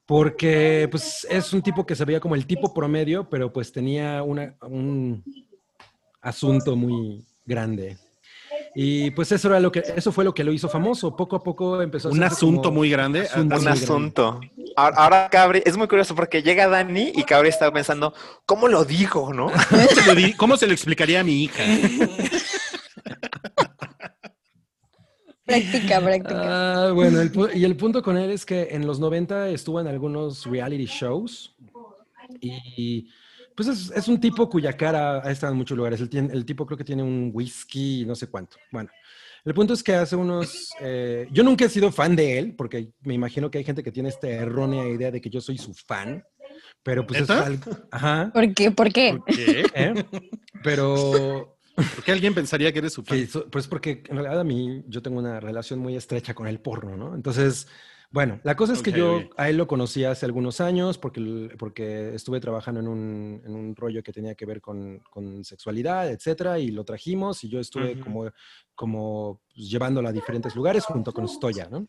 porque 0.07 0.89
pues 0.91 1.27
es 1.29 1.53
un 1.53 1.63
tipo 1.63 1.85
que 1.85 1.97
se 1.97 2.05
veía 2.05 2.21
como 2.21 2.35
el 2.37 2.47
tipo 2.47 2.73
promedio, 2.73 3.29
pero 3.29 3.53
pues 3.53 3.73
tenía 3.73 4.23
una, 4.23 4.55
un 4.63 5.23
asunto 6.23 6.77
muy 6.77 7.25
grande. 7.45 7.99
Y 8.79 9.11
pues 9.13 9.33
eso, 9.33 9.49
era 9.49 9.59
lo 9.59 9.73
que, 9.73 9.83
eso 9.97 10.13
fue 10.13 10.23
lo 10.25 10.35
que 10.35 10.45
lo 10.45 10.53
hizo 10.53 10.69
famoso. 10.69 11.17
Poco 11.17 11.37
a 11.37 11.43
poco 11.43 11.81
empezó 11.81 12.09
a 12.09 12.13
Un 12.13 12.23
asunto 12.23 12.63
como- 12.65 12.79
muy 12.79 12.91
grande. 12.91 13.21
asunto 13.23 13.41
Un 13.41 13.49
muy 13.49 13.65
grande. 13.65 13.85
asunto. 13.85 14.41
Ahora, 14.77 14.97
ahora 14.97 15.29
Cabri, 15.31 15.63
es 15.65 15.77
muy 15.79 15.89
curioso 15.89 16.15
porque 16.15 16.43
llega 16.43 16.69
Dani 16.69 17.13
y 17.15 17.23
Cabri 17.25 17.49
está 17.49 17.73
pensando, 17.73 18.13
¿cómo 18.45 18.69
lo 18.69 18.85
digo, 18.85 19.33
no? 19.33 19.47
¿Cómo 19.71 19.83
se 19.89 20.07
lo 20.07 20.15
di- 20.15 20.35
¿Cómo 20.35 20.57
se 20.59 20.67
lo 20.67 20.75
explicaría 20.75 21.21
a 21.21 21.25
mi 21.25 21.45
hija? 21.45 21.63
Práctica, 25.47 26.01
práctica. 26.05 26.89
Ah, 26.89 26.93
bueno, 26.93 27.21
el 27.21 27.31
y 27.55 27.65
el 27.65 27.77
punto 27.77 28.03
con 28.03 28.19
él 28.19 28.31
es 28.31 28.45
que 28.45 28.69
en 28.73 28.87
los 28.87 28.99
90 29.01 29.49
estuvo 29.51 29.81
en 29.81 29.87
algunos 29.87 30.45
reality 30.47 30.87
shows 30.87 31.55
y 32.41 33.09
pues 33.55 33.69
es, 33.69 33.91
es 33.91 34.09
un 34.09 34.21
tipo 34.21 34.51
cuya 34.51 34.73
cara 34.75 35.23
ha 35.25 35.31
estado 35.31 35.53
en 35.53 35.59
muchos 35.59 35.77
lugares. 35.79 36.01
El, 36.01 36.11
el 36.31 36.45
tipo 36.45 36.67
creo 36.67 36.77
que 36.77 36.85
tiene 36.85 37.03
un 37.03 37.31
whisky 37.33 38.05
no 38.05 38.15
sé 38.15 38.27
cuánto. 38.27 38.59
Bueno, 38.71 38.91
el 39.45 39.55
punto 39.55 39.73
es 39.75 39.83
que 39.83 39.95
hace 39.95 40.17
unos... 40.17 40.71
eh, 40.81 41.29
yo 41.31 41.43
nunca 41.45 41.65
he 41.65 41.69
sido 41.69 41.93
fan 41.93 42.17
de 42.17 42.39
él 42.39 42.55
porque 42.57 42.91
me 43.03 43.15
imagino 43.15 43.51
que 43.51 43.59
hay 43.59 43.65
gente 43.65 43.83
que 43.83 43.93
tiene 43.93 44.09
esta 44.09 44.29
errónea 44.29 44.87
idea 44.89 45.11
de 45.11 45.21
que 45.21 45.31
yo 45.31 45.41
soy 45.41 45.57
su 45.57 45.73
fan, 45.73 46.23
pero 46.83 47.07
pues 47.07 47.21
es 47.23 47.29
¿Neta? 47.29 47.47
algo... 47.47 47.71
Ajá. 47.93 48.31
¿Por 48.35 48.53
qué? 48.53 48.71
¿Por 48.73 48.93
qué? 48.93 49.21
¿Por 49.25 49.35
qué? 49.35 49.65
¿eh? 49.75 50.05
Pero 50.63 51.56
¿Por 51.77 52.03
qué 52.05 52.13
alguien 52.13 52.35
pensaría 52.35 52.73
que 52.73 52.79
eres 52.81 52.93
su 52.95 53.03
fan? 53.05 53.19
que 53.19 53.27
so- 53.27 53.49
pues 53.51 53.67
porque 53.69 54.03
en 54.09 54.17
realidad 54.17 54.41
a 54.41 54.45
mí 54.45 54.83
yo 54.89 55.03
tengo 55.03 55.19
una 55.19 55.41
relación 55.41 55.79
muy 55.79 55.95
estrecha 55.97 56.35
con 56.35 56.47
el 56.47 56.61
porno, 56.61 56.97
¿no? 56.97 57.15
Entonces, 57.15 57.69
bueno, 58.11 58.41
la 58.45 58.57
cosa 58.57 58.73
es 58.73 58.83
que 58.83 58.91
Ok, 58.91 58.97
yo 58.97 59.17
ok. 59.19 59.35
a 59.37 59.51
él 59.51 59.57
lo 59.57 59.67
conocí 59.67 60.05
hace 60.05 60.25
algunos 60.27 60.61
años 60.61 60.97
porque, 60.97 61.51
porque 61.59 62.15
estuve 62.15 62.41
trabajando 62.41 62.81
en 62.81 62.89
un, 62.89 63.43
en 63.45 63.55
un 63.55 63.77
rollo 63.77 64.03
que 64.03 64.13
tenía 64.13 64.35
que 64.35 64.47
ver 64.47 64.61
con, 64.61 65.01
con 65.11 65.45
sexualidad, 65.45 66.11
etcétera, 66.11 66.59
y 66.59 66.71
lo 66.71 66.85
trajimos 66.85 67.43
y 67.45 67.49
yo 67.49 67.61
estuve 67.61 67.93
Ujú. 67.93 68.01
como, 68.01 68.31
como 68.75 69.43
pues, 69.55 69.69
llevándolo 69.69 70.09
a 70.09 70.13
diferentes 70.13 70.55
lugares 70.55 70.87
junto 70.87 71.13
con 71.13 71.27
Stoya, 71.29 71.69
¿no? 71.71 71.89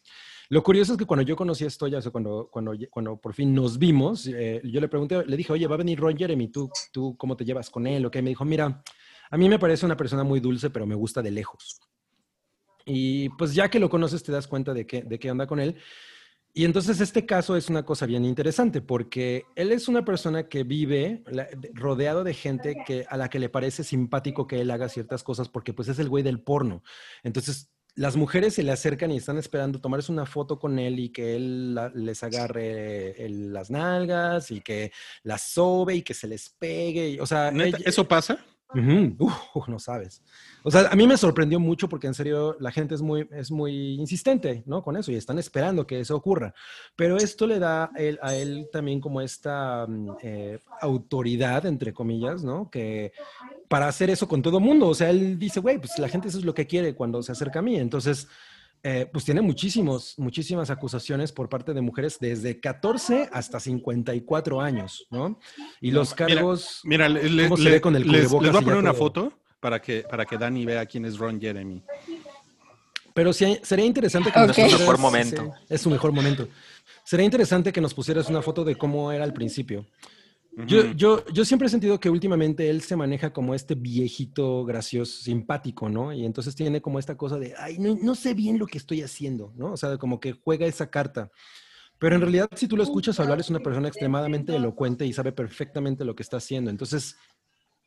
Lo 0.49 0.63
curioso 0.63 0.93
es 0.93 0.97
que 0.97 1.05
cuando 1.05 1.23
yo 1.23 1.35
conocí 1.35 1.65
a 1.65 1.69
Stoya, 1.69 1.99
o 1.99 2.01
sea, 2.01 2.11
cuando, 2.11 2.49
cuando, 2.51 2.73
cuando 2.89 3.17
por 3.21 3.33
fin 3.33 3.53
nos 3.53 3.77
vimos, 3.77 4.27
eh, 4.27 4.61
yo 4.65 4.81
le 4.81 4.87
pregunté, 4.87 5.23
le 5.25 5.37
dije, 5.37 5.53
oye, 5.53 5.67
va 5.67 5.75
a 5.75 5.77
venir 5.77 5.99
Ron 5.99 6.17
Jeremy, 6.17 6.47
¿tú, 6.49 6.69
¿tú 6.91 7.15
cómo 7.17 7.37
te 7.37 7.45
llevas 7.45 7.69
con 7.69 7.85
él? 7.85 8.05
¿O 8.05 8.11
qué? 8.11 8.21
Me 8.21 8.29
dijo, 8.29 8.43
mira, 8.45 8.81
a 9.29 9.37
mí 9.37 9.49
me 9.49 9.59
parece 9.59 9.85
una 9.85 9.97
persona 9.97 10.23
muy 10.23 10.39
dulce, 10.39 10.69
pero 10.69 10.85
me 10.85 10.95
gusta 10.95 11.21
de 11.21 11.31
lejos. 11.31 11.79
Y 12.85 13.29
pues 13.29 13.53
ya 13.53 13.69
que 13.69 13.79
lo 13.79 13.89
conoces 13.89 14.23
te 14.23 14.31
das 14.31 14.47
cuenta 14.47 14.73
de 14.73 14.85
qué, 14.87 15.01
de 15.03 15.19
qué 15.19 15.29
onda 15.31 15.45
con 15.47 15.59
él. 15.59 15.75
Y 16.53 16.65
entonces 16.65 17.01
este 17.01 17.25
caso 17.25 17.55
es 17.55 17.69
una 17.69 17.85
cosa 17.85 18.05
bien 18.05 18.25
interesante 18.25 18.81
porque 18.81 19.43
él 19.55 19.71
es 19.71 19.87
una 19.87 20.03
persona 20.05 20.47
que 20.47 20.63
vive 20.63 21.23
rodeado 21.73 22.23
de 22.23 22.33
gente 22.33 22.77
que, 22.85 23.05
a 23.09 23.17
la 23.17 23.29
que 23.29 23.37
le 23.39 23.49
parece 23.49 23.83
simpático 23.83 24.47
que 24.47 24.61
él 24.61 24.71
haga 24.71 24.89
ciertas 24.89 25.21
cosas 25.23 25.49
porque 25.49 25.73
pues 25.73 25.87
es 25.89 25.99
el 25.99 26.09
güey 26.09 26.23
del 26.23 26.39
porno. 26.41 26.81
Entonces 27.23 27.69
las 27.93 28.15
mujeres 28.15 28.55
se 28.55 28.63
le 28.63 28.71
acercan 28.71 29.11
y 29.11 29.17
están 29.17 29.37
esperando 29.37 29.81
tomarse 29.81 30.11
una 30.11 30.25
foto 30.25 30.57
con 30.57 30.79
él 30.79 30.97
y 30.99 31.09
que 31.09 31.35
él 31.35 31.75
la- 31.75 31.89
les 31.89 32.23
agarre 32.23 33.23
el- 33.23 33.51
las 33.53 33.69
nalgas 33.69 34.49
y 34.49 34.61
que 34.61 34.91
las 35.23 35.41
sobe 35.51 35.95
y 35.95 36.01
que 36.01 36.13
se 36.13 36.27
les 36.27 36.49
pegue. 36.49 37.09
y- 37.11 37.19
o 37.19 37.25
sea, 37.25 37.51
¿Neta? 37.51 37.77
ella- 37.77 37.89
¿Eso 37.89 38.07
pasa? 38.07 38.43
No 38.73 39.79
sabes. 39.79 40.21
O 40.63 40.71
sea, 40.71 40.89
a 40.89 40.95
mí 40.95 41.07
me 41.07 41.17
sorprendió 41.17 41.59
mucho 41.59 41.87
porque 41.87 42.07
en 42.07 42.13
serio 42.13 42.57
la 42.59 42.71
gente 42.71 42.95
es 42.95 43.01
muy, 43.01 43.27
es 43.31 43.49
muy 43.51 43.95
insistente, 43.95 44.63
¿no? 44.65 44.83
Con 44.83 44.97
eso 44.97 45.11
y 45.11 45.15
están 45.15 45.39
esperando 45.39 45.87
que 45.87 45.99
eso 45.99 46.15
ocurra. 46.15 46.53
Pero 46.95 47.17
esto 47.17 47.47
le 47.47 47.59
da 47.59 47.85
a 47.85 47.97
él, 47.97 48.19
a 48.21 48.35
él 48.35 48.69
también 48.71 48.99
como 48.99 49.21
esta 49.21 49.85
mm, 49.87 50.09
eh, 50.21 50.59
autoridad, 50.81 51.65
entre 51.65 51.93
comillas, 51.93 52.43
¿no? 52.43 52.69
Que 52.69 53.13
para 53.67 53.87
hacer 53.87 54.09
eso 54.09 54.27
con 54.27 54.41
todo 54.41 54.59
mundo. 54.59 54.87
O 54.87 54.95
sea, 54.95 55.09
él 55.09 55.39
dice, 55.39 55.59
güey, 55.59 55.77
pues 55.77 55.97
la 55.99 56.09
gente 56.09 56.27
eso 56.27 56.39
es 56.39 56.45
lo 56.45 56.53
que 56.53 56.67
quiere 56.67 56.95
cuando 56.95 57.23
se 57.23 57.31
acerca 57.31 57.59
a 57.59 57.63
mí. 57.63 57.77
Entonces, 57.77 58.27
eh, 58.83 59.09
pues 59.11 59.25
tiene 59.25 59.41
muchísimos, 59.41 60.13
muchísimas 60.17 60.69
acusaciones 60.69 61.31
por 61.31 61.49
parte 61.49 61.73
de 61.73 61.81
mujeres 61.81 62.17
desde 62.19 62.59
14 62.59 63.29
hasta 63.31 63.59
54 63.59 64.61
años, 64.61 65.05
¿no? 65.09 65.39
Y 65.81 65.91
los 65.91 66.13
cargos... 66.13 66.81
Mira, 66.83 67.09
le- 67.09 67.29
le- 67.29 67.43
¿Cómo 67.43 67.57
se 67.57 67.63
le- 67.63 67.71
ve 67.71 67.81
con 67.81 67.95
el 67.95 68.03
les, 68.03 68.21
les 68.23 68.31
voy 68.31 68.47
a 68.47 68.51
poner 68.53 68.75
una 68.75 68.91
todo? 68.91 68.99
foto 68.99 69.33
para 69.59 69.81
que, 69.81 70.01
para 70.09 70.25
que 70.25 70.37
Dani 70.37 70.65
vea 70.65 70.85
quién 70.85 71.05
es 71.05 71.17
Ron 71.17 71.39
Jeremy. 71.41 71.81
Pero 73.13 73.33
sí, 73.33 73.57
sería 73.63 73.85
interesante 73.85 74.31
que 74.31 74.39
nos 74.39 74.49
Es 74.49 74.55
su 74.55 74.61
mejor 74.61 74.95
pusieras- 74.95 74.99
momento. 74.99 75.43
sí, 75.57 75.65
es 75.69 75.81
su 75.81 75.89
mejor 75.89 76.11
momento. 76.11 76.47
Sería 77.03 77.25
interesante 77.25 77.71
que 77.73 77.81
nos 77.81 77.93
pusieras 77.93 78.29
una 78.29 78.41
foto 78.41 78.63
de 78.63 78.75
cómo 78.75 79.11
era 79.11 79.23
al 79.23 79.33
principio. 79.33 79.85
Yo, 80.65 80.91
yo, 80.93 81.23
yo 81.27 81.45
siempre 81.45 81.67
he 81.67 81.69
sentido 81.69 81.99
que 81.99 82.09
últimamente 82.09 82.67
él 82.69 82.81
se 82.81 82.95
maneja 82.95 83.31
como 83.31 83.53
este 83.53 83.75
viejito 83.75 84.65
gracioso, 84.65 85.21
simpático, 85.21 85.87
¿no? 85.87 86.11
Y 86.11 86.25
entonces 86.25 86.55
tiene 86.55 86.81
como 86.81 86.97
esta 86.97 87.15
cosa 87.15 87.37
de, 87.37 87.53
ay, 87.59 87.77
no, 87.77 87.95
no 88.01 88.15
sé 88.15 88.33
bien 88.33 88.57
lo 88.57 88.65
que 88.65 88.79
estoy 88.79 89.03
haciendo, 89.03 89.53
¿no? 89.55 89.73
O 89.73 89.77
sea, 89.77 89.97
como 89.99 90.19
que 90.19 90.31
juega 90.31 90.65
esa 90.65 90.89
carta. 90.89 91.29
Pero 91.99 92.15
en 92.15 92.21
realidad, 92.21 92.49
si 92.55 92.67
tú 92.67 92.75
lo 92.75 92.81
escuchas 92.81 93.19
hablar, 93.19 93.39
es 93.39 93.51
una 93.51 93.59
persona 93.59 93.87
extremadamente 93.87 94.55
elocuente 94.55 95.05
y 95.05 95.13
sabe 95.13 95.31
perfectamente 95.31 96.03
lo 96.05 96.15
que 96.15 96.23
está 96.23 96.37
haciendo. 96.37 96.71
Entonces, 96.71 97.17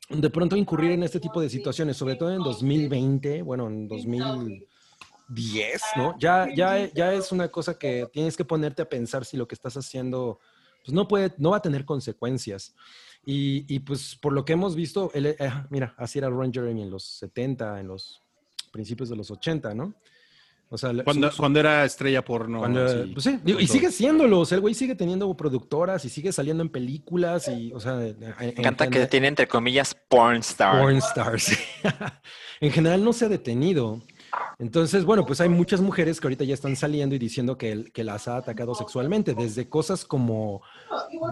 de 0.09 0.31
pronto 0.31 0.57
incurrir 0.57 0.93
en 0.93 1.03
este 1.03 1.19
tipo 1.19 1.41
de 1.41 1.49
situaciones, 1.49 1.97
sobre 1.97 2.15
todo 2.17 2.33
en 2.33 2.43
2020, 2.43 3.43
bueno, 3.43 3.69
en 3.69 3.89
2010, 3.89 5.81
¿no? 5.97 6.17
Ya, 6.19 6.49
ya, 6.55 6.93
ya 6.93 7.15
es 7.15 7.33
una 7.33 7.49
cosa 7.49 7.79
que 7.79 8.09
tienes 8.13 8.37
que 8.37 8.45
ponerte 8.45 8.83
a 8.83 8.89
pensar 8.89 9.25
si 9.25 9.37
lo 9.37 9.49
que 9.49 9.55
estás 9.55 9.77
haciendo, 9.77 10.41
pues 10.85 10.93
no 10.95 11.07
puede, 11.09 11.33
no 11.39 11.51
va 11.51 11.59
a 11.59 11.63
tener 11.63 11.85
consecuencias. 11.85 12.75
Y, 13.25 13.65
y, 13.75 13.81
pues 13.81 14.17
por 14.17 14.33
lo 14.33 14.45
que 14.45 14.55
hemos 14.55 14.75
visto, 14.75 15.11
él, 15.15 15.27
eh, 15.27 15.37
mira, 15.69 15.95
así 15.99 16.19
era 16.19 16.29
Ron 16.31 16.53
Jeremy 16.53 16.83
en 16.83 16.91
los 16.91 17.05
70, 17.05 17.79
en 17.81 17.89
los 17.89 18.23
principios 18.73 19.09
de 19.11 19.17
los 19.17 19.31
80, 19.31 19.75
¿no? 19.75 19.95
O 20.73 20.79
sea, 20.79 20.93
Cuando, 21.03 21.29
su- 21.29 21.35
su- 21.37 21.43
cuando 21.43 21.59
era 21.61 21.85
estrella 21.85 22.25
porno. 22.25 22.61
cuando- 22.61 22.85
así, 22.87 23.11
pues 23.13 23.25
sí, 23.25 23.39
digo, 23.45 23.59
y 23.59 23.67
sigue 23.67 23.91
siéndolo, 23.91 24.39
o 24.39 24.47
sea, 24.47 24.55
el 24.55 24.63
güey 24.63 24.73
sigue 24.73 24.95
teniendo 24.95 25.37
productoras 25.37 26.05
y 26.05 26.09
sigue 26.09 26.33
saliendo 26.33 26.63
en 26.63 26.69
películas 26.69 27.49
y, 27.49 27.73
o 27.75 27.81
sea, 27.81 27.95
en- 28.07 28.23
en 28.23 28.35
Me 28.39 28.47
encanta 28.51 28.85
que 28.87 28.93
general- 28.93 29.09
tiene 29.11 29.27
entre 29.27 29.49
comillas 29.49 29.97
porn 30.09 30.37
star. 30.37 30.81
Porn 30.81 30.97
stars. 30.99 31.51
en 32.61 32.71
general 32.71 33.03
no 33.05 33.13
se 33.13 33.25
ha 33.25 33.29
detenido. 33.29 34.01
Entonces, 34.59 35.05
bueno, 35.05 35.25
pues 35.27 35.41
hay 35.41 35.49
muchas 35.49 35.81
mujeres 35.81 36.21
que 36.21 36.27
ahorita 36.27 36.45
ya 36.45 36.55
están 36.55 36.77
saliendo 36.77 37.15
y 37.15 37.19
diciendo 37.19 37.57
que, 37.59 37.73
él- 37.73 37.93
que 37.93 38.05
las 38.05 38.29
ha 38.29 38.37
atacado 38.37 38.75
sexualmente, 38.75 39.35
desde 39.35 39.69
cosas 39.69 40.05
como, 40.05 40.63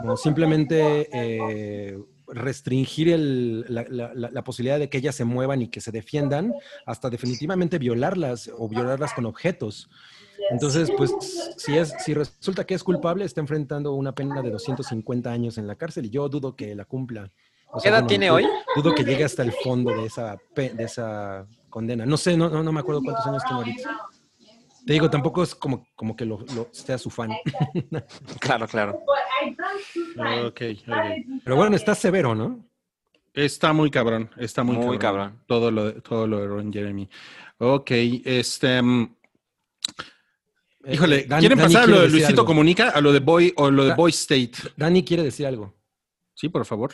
como 0.02 0.16
simplemente 0.16 1.08
eh, 1.12 1.98
restringir 2.26 3.10
el- 3.10 3.64
la, 3.68 3.84
la- 3.88 4.12
la- 4.14 4.44
posibilidad 4.44 4.78
de 4.78 4.88
que 4.88 4.98
ellas 4.98 5.14
se 5.14 5.24
muevan 5.24 5.62
y 5.62 5.68
que 5.68 5.80
se 5.80 5.90
defiendan, 5.92 6.54
hasta 6.86 7.10
definitivamente 7.10 7.78
violarlas 7.78 8.50
o 8.56 8.68
violarlas 8.68 9.12
con 9.14 9.26
objetos. 9.26 9.88
Entonces, 10.50 10.90
pues, 10.96 11.12
si, 11.58 11.76
es, 11.76 11.92
si 12.04 12.14
resulta 12.14 12.64
que 12.64 12.74
es 12.74 12.82
culpable, 12.82 13.24
está 13.24 13.40
enfrentando 13.40 13.92
una 13.92 14.14
pena 14.14 14.40
de 14.40 14.50
250 14.50 15.30
años 15.30 15.58
en 15.58 15.66
la 15.66 15.74
cárcel 15.76 16.06
y 16.06 16.10
yo 16.10 16.28
dudo 16.28 16.56
que 16.56 16.74
la 16.74 16.84
cumpla. 16.86 17.30
O 17.70 17.80
¿Qué 17.82 17.88
edad 17.90 17.98
bueno, 17.98 18.06
tiene 18.08 18.30
hoy? 18.30 18.46
Dudo 18.74 18.94
que 18.94 19.04
llegue 19.04 19.24
hasta 19.24 19.42
el 19.42 19.52
fondo 19.52 19.90
de 19.94 20.06
esa, 20.06 20.38
de 20.56 20.72
esa 20.78 21.46
condena. 21.68 22.04
No 22.06 22.16
sé, 22.16 22.36
no, 22.36 22.48
no, 22.48 22.62
no 22.62 22.72
me 22.72 22.80
acuerdo 22.80 23.02
cuántos 23.02 23.26
años 23.26 23.42
tiene 23.44 23.56
ahorita. 23.58 24.00
Te 24.86 24.92
digo, 24.94 25.10
tampoco 25.10 25.42
es 25.42 25.54
como, 25.54 25.86
como 25.94 26.16
que 26.16 26.24
lo, 26.24 26.38
lo- 26.54 26.68
sea 26.72 26.96
su 26.98 27.10
fan. 27.10 27.30
Claro, 28.40 28.66
claro. 28.66 28.98
Ok, 30.46 30.60
ok. 30.86 30.94
Pero 31.44 31.56
bueno, 31.56 31.76
está 31.76 31.94
severo, 31.94 32.34
¿no? 32.34 32.64
Está 33.34 33.72
muy 33.72 33.90
cabrón, 33.90 34.30
está 34.38 34.62
muy, 34.64 34.76
Muy 34.76 34.98
cabrón. 34.98 35.28
cabrón. 35.28 35.44
Todo 35.46 35.70
lo, 35.70 35.84
de- 35.92 36.00
todo 36.00 36.26
lo 36.26 36.38
de 36.40 36.46
Ron 36.48 36.72
Jeremy. 36.72 37.08
Ok, 37.58 37.90
este... 38.24 38.80
mm, 38.82 39.14
Eh, 40.84 40.94
Híjole, 40.94 41.16
eh, 41.20 41.26
Dan- 41.28 41.40
¿quieren 41.40 41.58
Dani 41.58 41.72
pasar 41.74 41.88
a 41.88 41.92
lo 41.92 42.00
de 42.00 42.08
Luisito 42.08 42.30
algo. 42.40 42.44
Comunica, 42.46 42.88
a 42.90 43.00
lo 43.00 43.12
de 43.12 43.18
Boy 43.20 43.52
o 43.56 43.70
lo 43.70 43.82
de 43.82 43.88
Da- 43.90 43.94
Boy 43.96 44.10
State? 44.10 44.52
Dani 44.76 45.04
quiere 45.04 45.22
decir 45.22 45.46
algo. 45.46 45.74
Sí, 46.34 46.48
por 46.48 46.64
favor. 46.64 46.92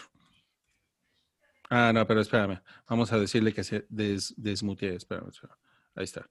Ah, 1.77 1.93
no, 1.93 2.07
pero 2.07 2.21
espérame. 2.21 2.61
Vamos 2.89 3.13
a 3.13 3.19
decirle 3.19 3.53
que 3.53 3.65
se 3.65 3.85
des, 3.89 4.33
desmutee. 4.37 4.95
Espérame, 4.95 5.29
espérame. 5.29 5.59
Ahí 5.97 6.05
está. 6.05 6.25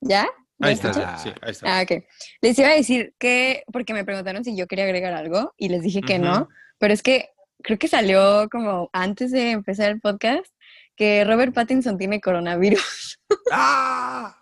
¿Ya? 0.00 0.22
¿Ya 0.58 0.68
Ahí 0.68 0.74
está, 0.74 1.18
sí, 1.18 1.30
ahí 1.42 1.50
está. 1.50 1.80
Ah, 1.80 1.82
ok. 1.82 2.04
Les 2.40 2.56
iba 2.56 2.68
a 2.68 2.74
decir 2.74 3.12
que, 3.18 3.64
porque 3.72 3.92
me 3.92 4.04
preguntaron 4.04 4.44
si 4.44 4.56
yo 4.56 4.68
quería 4.68 4.84
agregar 4.84 5.12
algo 5.12 5.52
y 5.56 5.68
les 5.68 5.82
dije 5.82 6.00
que 6.00 6.20
no, 6.20 6.48
pero 6.78 6.94
es 6.94 7.02
que 7.02 7.30
creo 7.60 7.76
que 7.76 7.88
salió 7.88 8.48
como 8.52 8.88
antes 8.92 9.32
de 9.32 9.50
empezar 9.50 9.90
el 9.90 10.00
podcast 10.00 10.46
que 10.94 11.24
Robert 11.24 11.52
Pattinson 11.52 11.98
tiene 11.98 12.20
coronavirus. 12.20 13.18
¡Ah! 13.50 14.38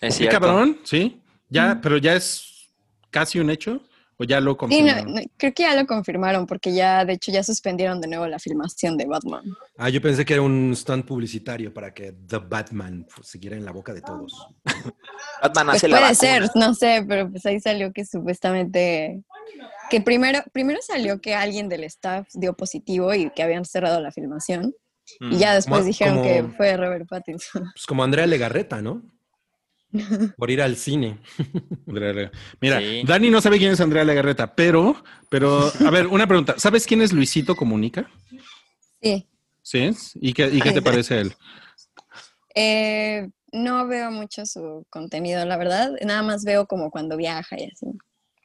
Es 0.00 0.14
¿Sí, 0.14 0.18
cierto. 0.18 0.38
cabrón? 0.38 0.78
Sí. 0.84 1.20
Ya, 1.48 1.80
pero 1.82 1.96
ya 1.98 2.14
es 2.14 2.70
casi 3.10 3.40
un 3.40 3.50
hecho 3.50 3.82
o 4.16 4.24
ya 4.24 4.40
lo 4.40 4.52
Sí, 4.52 4.54
no, 4.54 4.56
confirmaron. 4.58 5.14
no, 5.14 5.20
creo 5.36 5.52
que 5.54 5.62
ya 5.64 5.74
lo 5.74 5.86
confirmaron 5.86 6.46
porque 6.46 6.72
ya, 6.72 7.04
de 7.04 7.14
hecho, 7.14 7.32
ya 7.32 7.42
suspendieron 7.42 8.00
de 8.00 8.08
nuevo 8.08 8.26
la 8.26 8.38
filmación 8.38 8.96
de 8.96 9.06
Batman. 9.06 9.42
Ah, 9.76 9.88
yo 9.88 10.00
pensé 10.00 10.24
que 10.24 10.34
era 10.34 10.42
un 10.42 10.74
stunt 10.76 11.04
publicitario 11.06 11.72
para 11.74 11.92
que 11.92 12.12
The 12.12 12.38
Batman 12.38 13.06
pues, 13.14 13.28
siguiera 13.28 13.56
en 13.56 13.64
la 13.64 13.72
boca 13.72 13.92
de 13.92 14.00
todos. 14.02 14.48
Batman 15.42 15.66
Pues 15.66 15.76
hace 15.76 15.88
la 15.88 15.96
puede 15.98 16.12
vacuna. 16.12 16.14
ser, 16.14 16.50
no 16.54 16.74
sé, 16.74 17.04
pero 17.08 17.30
pues 17.30 17.44
ahí 17.46 17.60
salió 17.60 17.92
que 17.92 18.04
supuestamente 18.04 19.22
que 19.90 20.00
primero, 20.00 20.40
primero 20.52 20.80
salió 20.82 21.20
que 21.20 21.34
alguien 21.34 21.68
del 21.68 21.84
staff 21.84 22.26
dio 22.32 22.54
positivo 22.54 23.12
y 23.14 23.30
que 23.30 23.42
habían 23.42 23.64
cerrado 23.64 24.00
la 24.00 24.10
filmación. 24.12 24.74
Y 25.20 25.36
ya 25.36 25.54
después 25.54 25.80
Como- 25.80 25.86
dijeron 25.88 26.14
como- 26.18 26.28
que 26.28 26.56
fue 26.56 26.76
Robert 26.78 27.06
Pattinson. 27.08 27.64
Pues 27.74 27.84
como 27.86 28.02
Andrea 28.02 28.26
Legarreta, 28.26 28.80
¿no? 28.80 29.02
Por 30.36 30.50
ir 30.50 30.60
al 30.62 30.76
cine. 30.76 31.18
Mira, 31.86 32.80
Sí. 32.80 33.02
Dani 33.06 33.30
no 33.30 33.40
sabe 33.40 33.58
quién 33.58 33.72
es 33.72 33.80
Andrea 33.80 34.04
Legarreta, 34.04 34.54
pero, 34.54 35.02
pero, 35.30 35.70
a 35.86 35.90
ver, 35.90 36.06
una 36.08 36.26
pregunta. 36.26 36.54
¿Sabes 36.58 36.86
quién 36.86 37.00
es 37.02 37.12
Luisito 37.12 37.54
Comunica? 37.56 38.10
Sí. 39.02 39.26
¿Sí? 39.62 39.90
¿Y 40.16 40.32
qué, 40.34 40.48
y 40.52 40.60
qué 40.60 40.72
te 40.72 40.82
parece 40.82 41.20
él? 41.20 41.34
Eh, 42.54 43.28
no 43.52 43.86
veo 43.86 44.10
mucho 44.10 44.44
su 44.46 44.84
contenido, 44.90 45.44
la 45.46 45.56
verdad. 45.56 45.92
Nada 46.04 46.22
más 46.22 46.44
veo 46.44 46.66
como 46.66 46.90
cuando 46.90 47.16
viaja 47.16 47.56
y 47.58 47.64
así. 47.70 47.86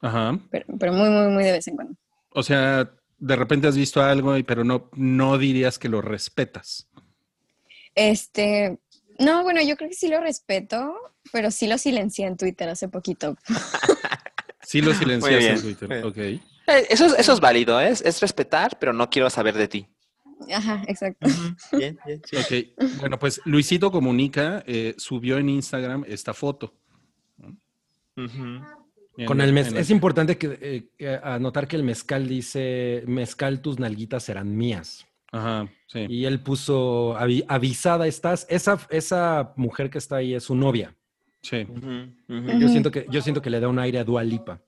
Ajá. 0.02 0.38
Pero, 0.50 0.66
pero 0.78 0.92
muy, 0.92 1.10
muy, 1.10 1.28
muy 1.32 1.44
de 1.44 1.52
vez 1.52 1.68
en 1.68 1.76
cuando. 1.76 1.94
O 2.30 2.42
sea, 2.42 2.90
de 3.18 3.36
repente 3.36 3.66
has 3.68 3.76
visto 3.76 4.00
algo, 4.02 4.36
y- 4.36 4.42
pero 4.42 4.64
no, 4.64 4.88
no 4.94 5.36
dirías 5.36 5.78
que 5.78 5.88
lo 5.88 6.00
respetas. 6.00 6.88
Este, 7.94 8.78
no, 9.20 9.42
bueno, 9.44 9.60
yo 9.62 9.76
creo 9.76 9.88
que 9.88 9.94
sí 9.96 10.08
lo 10.08 10.20
respeto, 10.20 10.94
pero 11.32 11.50
sí 11.50 11.66
lo 11.68 11.78
silencié 11.78 12.26
en 12.26 12.36
Twitter 12.36 12.68
hace 12.68 12.88
poquito. 12.88 13.36
Sí 14.62 14.80
lo 14.82 14.94
silencias 14.94 15.38
bien. 15.38 15.54
en 15.56 15.62
Twitter. 15.62 16.04
Ok. 16.04 16.16
Eh, 16.18 16.42
Eso, 16.90 17.06
es- 17.06 17.18
eso 17.18 17.32
es 17.32 17.40
válido, 17.40 17.80
¿eh? 17.80 17.88
es, 17.88 18.02
es 18.02 18.20
respetar, 18.20 18.78
pero 18.78 18.92
no 18.92 19.10
quiero 19.10 19.28
saber 19.30 19.56
de 19.56 19.66
ti. 19.66 19.86
Ajá, 20.54 20.84
exacto. 20.86 21.26
Bien, 21.72 21.98
bien, 22.06 22.22
sí. 22.24 22.36
Ok. 22.76 22.88
Bueno, 23.00 23.18
pues 23.18 23.40
Luisito 23.46 23.90
Comunica 23.90 24.62
eh, 24.66 24.94
subió 24.96 25.38
en 25.38 25.48
Instagram 25.48 26.04
esta 26.06 26.34
foto. 26.34 26.72
En- 28.16 29.26
Con 29.26 29.40
el 29.40 29.56
en 29.58 29.76
es 29.76 29.90
importante 29.90 30.38
que, 30.38 30.58
eh, 30.60 30.88
que 30.96 31.08
anotar 31.22 31.66
que 31.66 31.76
el 31.76 31.82
mezcal 31.82 32.28
dice, 32.28 33.02
mezcal 33.06 33.60
tus 33.60 33.78
nalguitas 33.80 34.22
serán 34.22 34.56
mías. 34.56 35.06
Ajá, 35.32 35.68
sí. 35.86 36.06
Y 36.08 36.24
él 36.24 36.40
puso, 36.42 37.14
"Avi- 37.16 37.44
avisada 37.48 38.06
estás, 38.06 38.46
esa, 38.48 38.78
esa 38.90 39.52
mujer 39.56 39.88
que 39.90 39.98
está 39.98 40.16
ahí 40.16 40.34
es 40.34 40.44
su 40.44 40.54
novia. 40.54 40.94
sí. 41.42 41.66
Yo 42.28 42.68
siento 42.68 42.90
que, 42.90 43.06
yo 43.10 43.22
siento 43.22 43.40
que 43.40 43.50
le 43.50 43.60
da 43.60 43.68
un 43.68 43.78
aire 43.78 43.98
a 44.00 44.04
Dua 44.04 44.22
Lipa. 44.24 44.60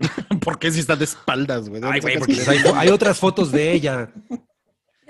¿Por 0.40 0.58
qué 0.58 0.70
si 0.70 0.80
está 0.80 0.96
de 0.96 1.04
espaldas, 1.04 1.68
güey? 1.68 1.80
¿De 1.80 1.86
dónde 1.86 1.94
Ay, 1.96 2.00
güey, 2.00 2.18
porque 2.18 2.34
que- 2.34 2.68
hay, 2.76 2.88
otras 2.88 3.18
fotos 3.18 3.50
de 3.52 3.72
ella. 3.72 4.10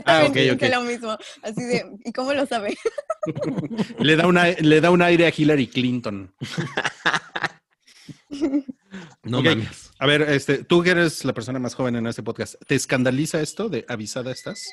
Ah, 0.07 0.25
ok, 0.29 0.37
ok. 0.55 0.63
lo 0.73 0.81
mismo. 0.83 1.17
Así 1.41 1.63
de, 1.63 1.85
¿y 2.05 2.13
cómo 2.13 2.35
lo 2.35 2.45
sabe? 2.47 2.77
Le 4.01 4.17
da, 4.17 4.27
una, 4.27 4.49
le 4.49 4.81
da 4.81 4.91
un 4.91 5.01
aire 5.01 5.25
a 5.27 5.33
Hillary 5.35 5.69
Clinton. 5.69 6.35
No 9.23 9.39
Ok. 9.39 9.45
mames. 9.45 9.91
A 9.99 10.07
ver, 10.07 10.23
este, 10.23 10.65
tú 10.65 10.83
que 10.83 10.91
eres 10.91 11.25
la 11.25 11.33
persona 11.33 11.59
más 11.59 11.75
joven 11.75 11.97
en 11.97 12.07
este 12.07 12.23
podcast, 12.23 12.55
¿te 12.67 12.75
escandaliza 12.75 13.41
esto 13.41 13.69
de 13.69 13.85
avisada 13.89 14.31
estás? 14.33 14.71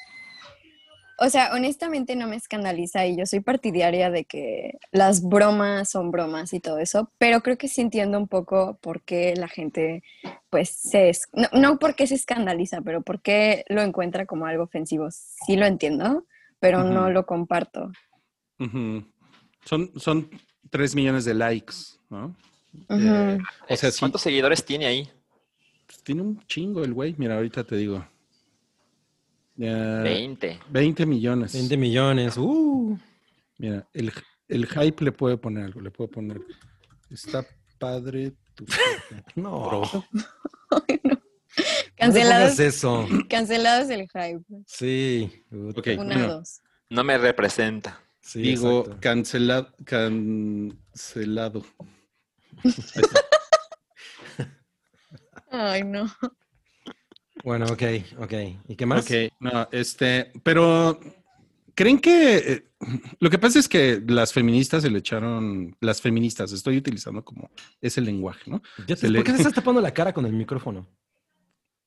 O 1.23 1.29
sea, 1.29 1.51
honestamente 1.53 2.15
no 2.15 2.27
me 2.27 2.35
escandaliza 2.35 3.05
y 3.05 3.15
yo 3.15 3.27
soy 3.27 3.41
partidaria 3.41 4.09
de 4.09 4.25
que 4.25 4.79
las 4.91 5.21
bromas 5.21 5.87
son 5.91 6.09
bromas 6.09 6.51
y 6.51 6.59
todo 6.59 6.79
eso, 6.79 7.11
pero 7.19 7.41
creo 7.41 7.59
que 7.59 7.67
sí 7.67 7.81
entiendo 7.81 8.17
un 8.17 8.27
poco 8.27 8.79
por 8.81 9.03
qué 9.03 9.35
la 9.35 9.47
gente, 9.47 10.01
pues, 10.49 10.69
se... 10.69 11.09
es- 11.09 11.27
No, 11.33 11.47
no 11.53 11.77
por 11.77 11.93
qué 11.95 12.07
se 12.07 12.15
escandaliza, 12.15 12.81
pero 12.81 13.03
por 13.03 13.21
qué 13.21 13.65
lo 13.69 13.83
encuentra 13.83 14.25
como 14.25 14.47
algo 14.47 14.63
ofensivo. 14.63 15.09
Sí 15.11 15.57
lo 15.57 15.67
entiendo, 15.67 16.25
pero 16.59 16.83
no 16.83 17.11
lo 17.11 17.27
comparto. 17.27 17.91
Son, 19.65 19.91
son 19.97 20.29
tres 20.71 20.95
millones 20.95 21.25
de 21.25 21.35
likes, 21.35 21.75
¿no? 22.09 22.35
Eh, 22.89 23.37
o 23.69 23.75
sea, 23.75 23.91
sí, 23.91 23.99
¿Cuántos 23.99 24.21
seguidores 24.21 24.63
tiene 24.63 24.85
ahí? 24.85 25.09
pues, 25.85 26.01
tiene 26.03 26.21
un 26.21 26.45
chingo 26.47 26.83
el 26.83 26.93
güey. 26.93 27.15
Mira, 27.17 27.35
ahorita 27.35 27.63
te 27.63 27.75
digo. 27.75 28.05
Ya, 29.55 30.01
20. 30.01 30.59
20 30.69 31.05
millones. 31.05 31.53
20 31.53 31.77
millones. 31.77 32.37
Uh. 32.37 32.97
Mira, 33.57 33.87
el, 33.93 34.11
el 34.47 34.65
hype 34.67 35.03
le 35.05 35.11
puede 35.11 35.37
poner 35.37 35.65
algo, 35.65 35.81
le 35.81 35.91
puede 35.91 36.09
poner. 36.09 36.41
Está 37.09 37.45
padre 37.77 38.33
tu 38.55 38.65
foto". 38.65 38.81
No. 39.35 39.67
Bro. 39.67 40.05
Ay, 40.87 40.99
no. 41.03 41.11
No 41.13 41.21
Cancelados, 42.07 42.51
pongas 42.55 42.59
eso. 42.59 43.07
cancelados 43.29 43.89
el 43.91 44.07
hype. 44.09 44.43
Sí. 44.65 45.43
Ok, 45.75 45.87
Una, 45.99 46.03
bueno, 46.15 46.27
dos. 46.35 46.61
No 46.89 47.03
me 47.03 47.17
representa. 47.17 48.01
Sí, 48.21 48.41
digo, 48.41 48.85
cancelado, 48.99 49.71
cancelado. 49.83 51.63
Ay, 55.51 55.83
no. 55.83 56.09
Bueno, 57.43 57.71
ok, 57.71 57.83
ok. 58.19 58.33
¿Y 58.67 58.75
qué 58.75 58.85
más? 58.85 59.05
Ok, 59.05 59.11
no, 59.39 59.67
este, 59.71 60.31
pero 60.43 60.99
¿creen 61.73 61.99
que 61.99 62.37
eh, 62.37 62.65
lo 63.19 63.29
que 63.29 63.39
pasa 63.39 63.59
es 63.59 63.67
que 63.67 64.01
las 64.07 64.31
feministas 64.31 64.83
se 64.83 64.91
le 64.91 64.99
echaron, 64.99 65.75
las 65.81 66.01
feministas, 66.01 66.51
estoy 66.51 66.77
utilizando 66.77 67.23
como 67.25 67.49
ese 67.81 67.99
lenguaje, 68.01 68.49
¿no? 68.49 68.61
Ya 68.87 68.95
Se 68.95 69.07
te- 69.07 69.09
le- 69.09 69.19
¿Por 69.19 69.25
qué 69.25 69.31
te 69.31 69.37
estás 69.37 69.53
tapando 69.53 69.81
la 69.81 69.93
cara 69.93 70.13
con 70.13 70.25
el 70.25 70.33
micrófono? 70.33 70.87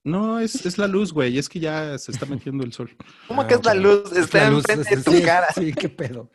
No, 0.03 0.39
es, 0.39 0.67
es 0.67 0.77
la 0.77 0.87
luz, 0.87 1.13
güey, 1.15 1.39
es 1.39 1.49
que 1.49 1.61
ya 1.61 1.97
se 1.99 2.13
está 2.13 2.27
metiendo 2.27 2.63
el 2.65 2.73
sol. 2.75 2.95
¿Cómo 3.27 3.43
Ah, 3.43 3.47
que 3.47 3.55
es 3.55 3.65
la 3.65 3.75
luz? 3.75 4.13
Es 4.13 4.25
Está 4.25 4.49
enfrente 4.49 4.97
de 4.97 5.03
tu 5.03 5.13
sí, 5.13 5.23
cara. 5.23 5.47
Sí, 5.55 5.73
qué 5.73 5.89
pedo. 5.89 6.31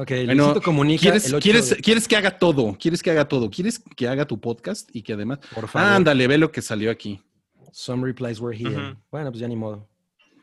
Ok, 0.00 0.08
Bueno, 0.24 0.34
Luisito 0.44 0.62
comunica 0.62 1.02
¿Quieres, 1.02 1.26
el 1.26 1.34
8 1.34 1.42
quieres, 1.42 1.70
de- 1.70 1.76
quieres 1.76 2.08
que 2.08 2.16
haga 2.16 2.38
todo, 2.38 2.76
quieres 2.80 3.02
que 3.02 3.10
haga 3.10 3.26
todo, 3.28 3.50
quieres 3.50 3.82
que 3.96 4.08
haga 4.08 4.24
tu 4.24 4.40
podcast 4.40 4.88
y 4.94 5.02
que 5.02 5.12
además, 5.12 5.40
Por 5.54 5.68
favor. 5.68 5.88
ándale, 5.92 6.26
ve 6.26 6.38
lo 6.38 6.50
que 6.50 6.62
salió 6.62 6.90
aquí. 6.90 7.20
Some 7.72 8.06
replies 8.06 8.40
were 8.40 8.56
here. 8.56 8.74
Ujú. 8.74 8.96
Bueno, 9.10 9.30
pues 9.30 9.40
ya 9.40 9.48
ni 9.48 9.56
modo. 9.56 9.88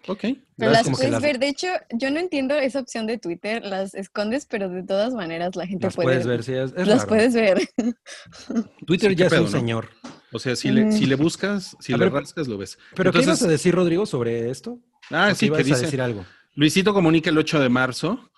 Ok. 0.08 0.20
Pero 0.58 0.72
las 0.72 0.90
puedes 0.90 1.10
las- 1.12 1.22
ver. 1.22 1.40
De 1.40 1.50
hecho, 1.50 1.68
yo 1.92 2.12
no 2.12 2.20
entiendo 2.20 2.56
esa 2.56 2.80
opción 2.80 3.08
de 3.08 3.18
Twitter. 3.18 3.66
Las 3.66 3.94
escondes, 3.96 4.46
pero 4.46 4.70
de 4.70 4.84
todas 4.84 5.14
maneras 5.14 5.56
la 5.56 5.66
gente 5.68 5.88
Las 5.88 5.96
puede 5.96 6.06
puedes 6.08 6.26
ver, 6.28 6.44
sí, 6.44 6.54
es, 6.54 6.72
es 6.78 6.88
Las 6.88 7.00
raro. 7.00 7.08
puedes 7.10 7.34
ver. 7.34 7.58
Twitter 8.86 9.10
Sí, 9.12 9.16
ya 9.18 9.26
es 9.26 9.32
pedo, 9.32 9.42
un 9.46 9.52
¿no? 9.52 9.58
señor. 9.58 9.90
O 10.32 10.40
sea, 10.40 10.56
si, 10.56 10.70
le, 10.72 10.86
Mm. 10.86 10.92
si 10.94 11.06
le 11.08 11.16
buscas, 11.16 11.76
si 11.80 11.94
A 11.94 11.98
le 11.98 12.06
ver, 12.06 12.14
rascas, 12.14 12.48
lo 12.48 12.58
ves. 12.58 12.78
¿Pero 12.96 13.12
qué 13.12 13.18
ibas 13.20 13.26
Entonces- 13.40 13.48
a 13.48 13.52
decir, 13.52 13.74
Rodrigo, 13.76 14.06
sobre 14.06 14.50
esto? 14.50 14.80
Ah, 15.10 15.30
¿O 15.32 15.36
sí, 15.36 15.48
ibas 15.48 15.58
que 15.58 15.64
a 15.64 15.66
dice, 15.66 15.82
decir 15.86 16.02
algo. 16.02 16.26
Luisito 16.56 16.94
comunica 16.94 17.30
el 17.30 17.38
8 17.38 17.60
de 17.60 17.70
marzo 17.70 18.30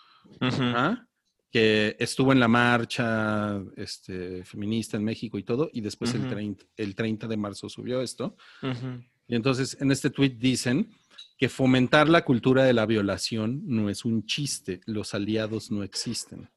Ujú. 0.41 0.63
¿ah? 0.75 1.05
Que 1.51 1.95
estuvo 1.99 2.31
en 2.31 2.39
la 2.39 2.47
marcha 2.47 3.59
este, 3.75 4.43
feminista 4.43 4.97
en 4.97 5.03
México 5.03 5.37
y 5.39 5.43
todo, 5.43 5.69
y 5.73 5.81
después 5.81 6.13
el, 6.13 6.21
Ujú. 6.21 6.29
30, 6.29 6.65
el 6.77 6.95
30 6.95 7.27
de 7.27 7.37
marzo 7.37 7.69
subió 7.69 8.01
esto. 8.01 8.35
Y 9.27 9.35
entonces 9.35 9.77
en 9.79 9.91
este 9.91 10.09
tweet 10.09 10.35
dicen 10.37 10.89
que 11.37 11.49
fomentar 11.49 12.07
la 12.09 12.23
cultura 12.25 12.63
de 12.65 12.73
la 12.73 12.85
violación 12.85 13.61
no 13.65 13.89
es 13.89 14.05
un 14.05 14.25
chiste, 14.25 14.81
los 14.85 15.13
aliados 15.13 15.71
no 15.71 15.83
existen. 15.83 16.49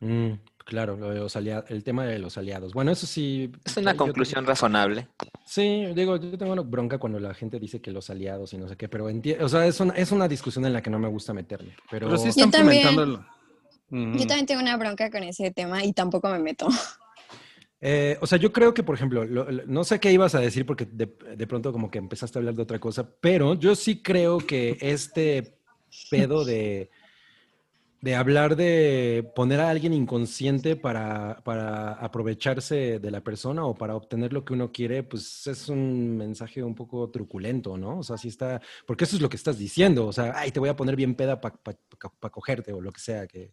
Mm, 0.00 0.32
claro, 0.64 0.96
lo 0.96 1.10
de 1.10 1.20
los 1.20 1.36
alia- 1.36 1.64
el 1.68 1.84
tema 1.84 2.04
de 2.04 2.18
los 2.18 2.36
aliados. 2.36 2.72
Bueno, 2.72 2.90
eso 2.92 3.06
sí. 3.06 3.50
Es 3.64 3.76
una 3.76 3.92
yo- 3.92 3.98
conclusión 3.98 4.44
razonable. 4.44 5.08
Sí, 5.46 5.86
digo, 5.94 6.16
yo 6.16 6.36
tengo 6.36 6.52
una 6.52 6.62
bronca 6.62 6.98
cuando 6.98 7.20
la 7.20 7.34
gente 7.34 7.58
dice 7.60 7.80
que 7.80 7.90
los 7.92 8.10
aliados 8.10 8.52
y 8.52 8.58
no 8.58 8.68
sé 8.68 8.76
qué, 8.76 8.88
pero 8.88 9.08
entiendo, 9.08 9.44
o 9.44 9.48
sea, 9.48 9.66
es 9.66 9.78
una, 9.80 9.94
es 9.94 10.10
una 10.12 10.26
discusión 10.28 10.64
en 10.66 10.72
la 10.72 10.82
que 10.82 10.90
no 10.90 10.98
me 10.98 11.08
gusta 11.08 11.32
meterme. 11.32 11.74
Pero, 11.90 12.06
Pero 12.08 12.18
sí 12.18 12.28
están 12.28 12.50
también. 12.50 12.82
fomentando... 12.84 13.24
Yo 14.18 14.26
también 14.26 14.46
tengo 14.46 14.62
una 14.62 14.76
bronca 14.76 15.10
con 15.10 15.22
ese 15.22 15.50
tema 15.50 15.84
y 15.84 15.92
tampoco 15.92 16.28
me 16.30 16.38
meto. 16.38 16.66
Eh, 17.80 18.16
o 18.20 18.26
sea, 18.26 18.38
yo 18.38 18.52
creo 18.52 18.72
que, 18.72 18.82
por 18.84 18.94
ejemplo, 18.94 19.24
lo- 19.24 19.50
lo- 19.50 19.66
no 19.66 19.82
sé 19.84 19.98
qué 19.98 20.12
ibas 20.12 20.34
a 20.36 20.40
decir 20.40 20.64
porque 20.64 20.86
de, 20.86 21.06
de 21.36 21.46
pronto 21.48 21.72
como 21.72 21.90
que 21.90 21.98
empezaste 21.98 22.38
a 22.38 22.40
hablar 22.40 22.54
de 22.54 22.62
otra 22.62 22.78
cosa, 22.78 23.08
pero 23.20 23.54
yo 23.54 23.74
sí 23.74 24.00
creo 24.02 24.38
que 24.38 24.78
este 24.80 25.58
pedo 26.08 26.44
de, 26.44 26.90
de 28.00 28.14
hablar 28.14 28.54
de 28.54 29.28
poner 29.34 29.58
a 29.60 29.68
alguien 29.70 29.92
inconsciente 29.92 30.76
para, 30.76 31.42
para 31.44 31.94
aprovecharse 31.94 33.00
de 33.00 33.10
la 33.10 33.20
persona 33.20 33.64
o 33.64 33.74
para 33.74 33.96
obtener 33.96 34.32
lo 34.32 34.44
que 34.44 34.52
uno 34.52 34.70
quiere, 34.70 35.02
pues 35.02 35.46
es 35.48 35.68
un 35.68 36.16
mensaje 36.16 36.62
un 36.62 36.76
poco 36.76 37.10
truculento, 37.10 37.76
¿no? 37.76 37.98
O 37.98 38.02
sea, 38.04 38.16
sí 38.16 38.28
está, 38.28 38.62
porque 38.86 39.04
eso 39.04 39.16
es 39.16 39.22
lo 39.22 39.28
que 39.28 39.36
estás 39.36 39.58
diciendo, 39.58 40.06
o 40.06 40.12
sea, 40.12 40.32
ay, 40.36 40.52
te 40.52 40.60
voy 40.60 40.68
a 40.68 40.76
poner 40.76 40.94
bien 40.94 41.16
peda 41.16 41.40
para 41.40 41.56
cogerte 42.30 42.72
o 42.72 42.80
lo 42.80 42.92
que 42.92 43.00
sea 43.00 43.26
que... 43.26 43.50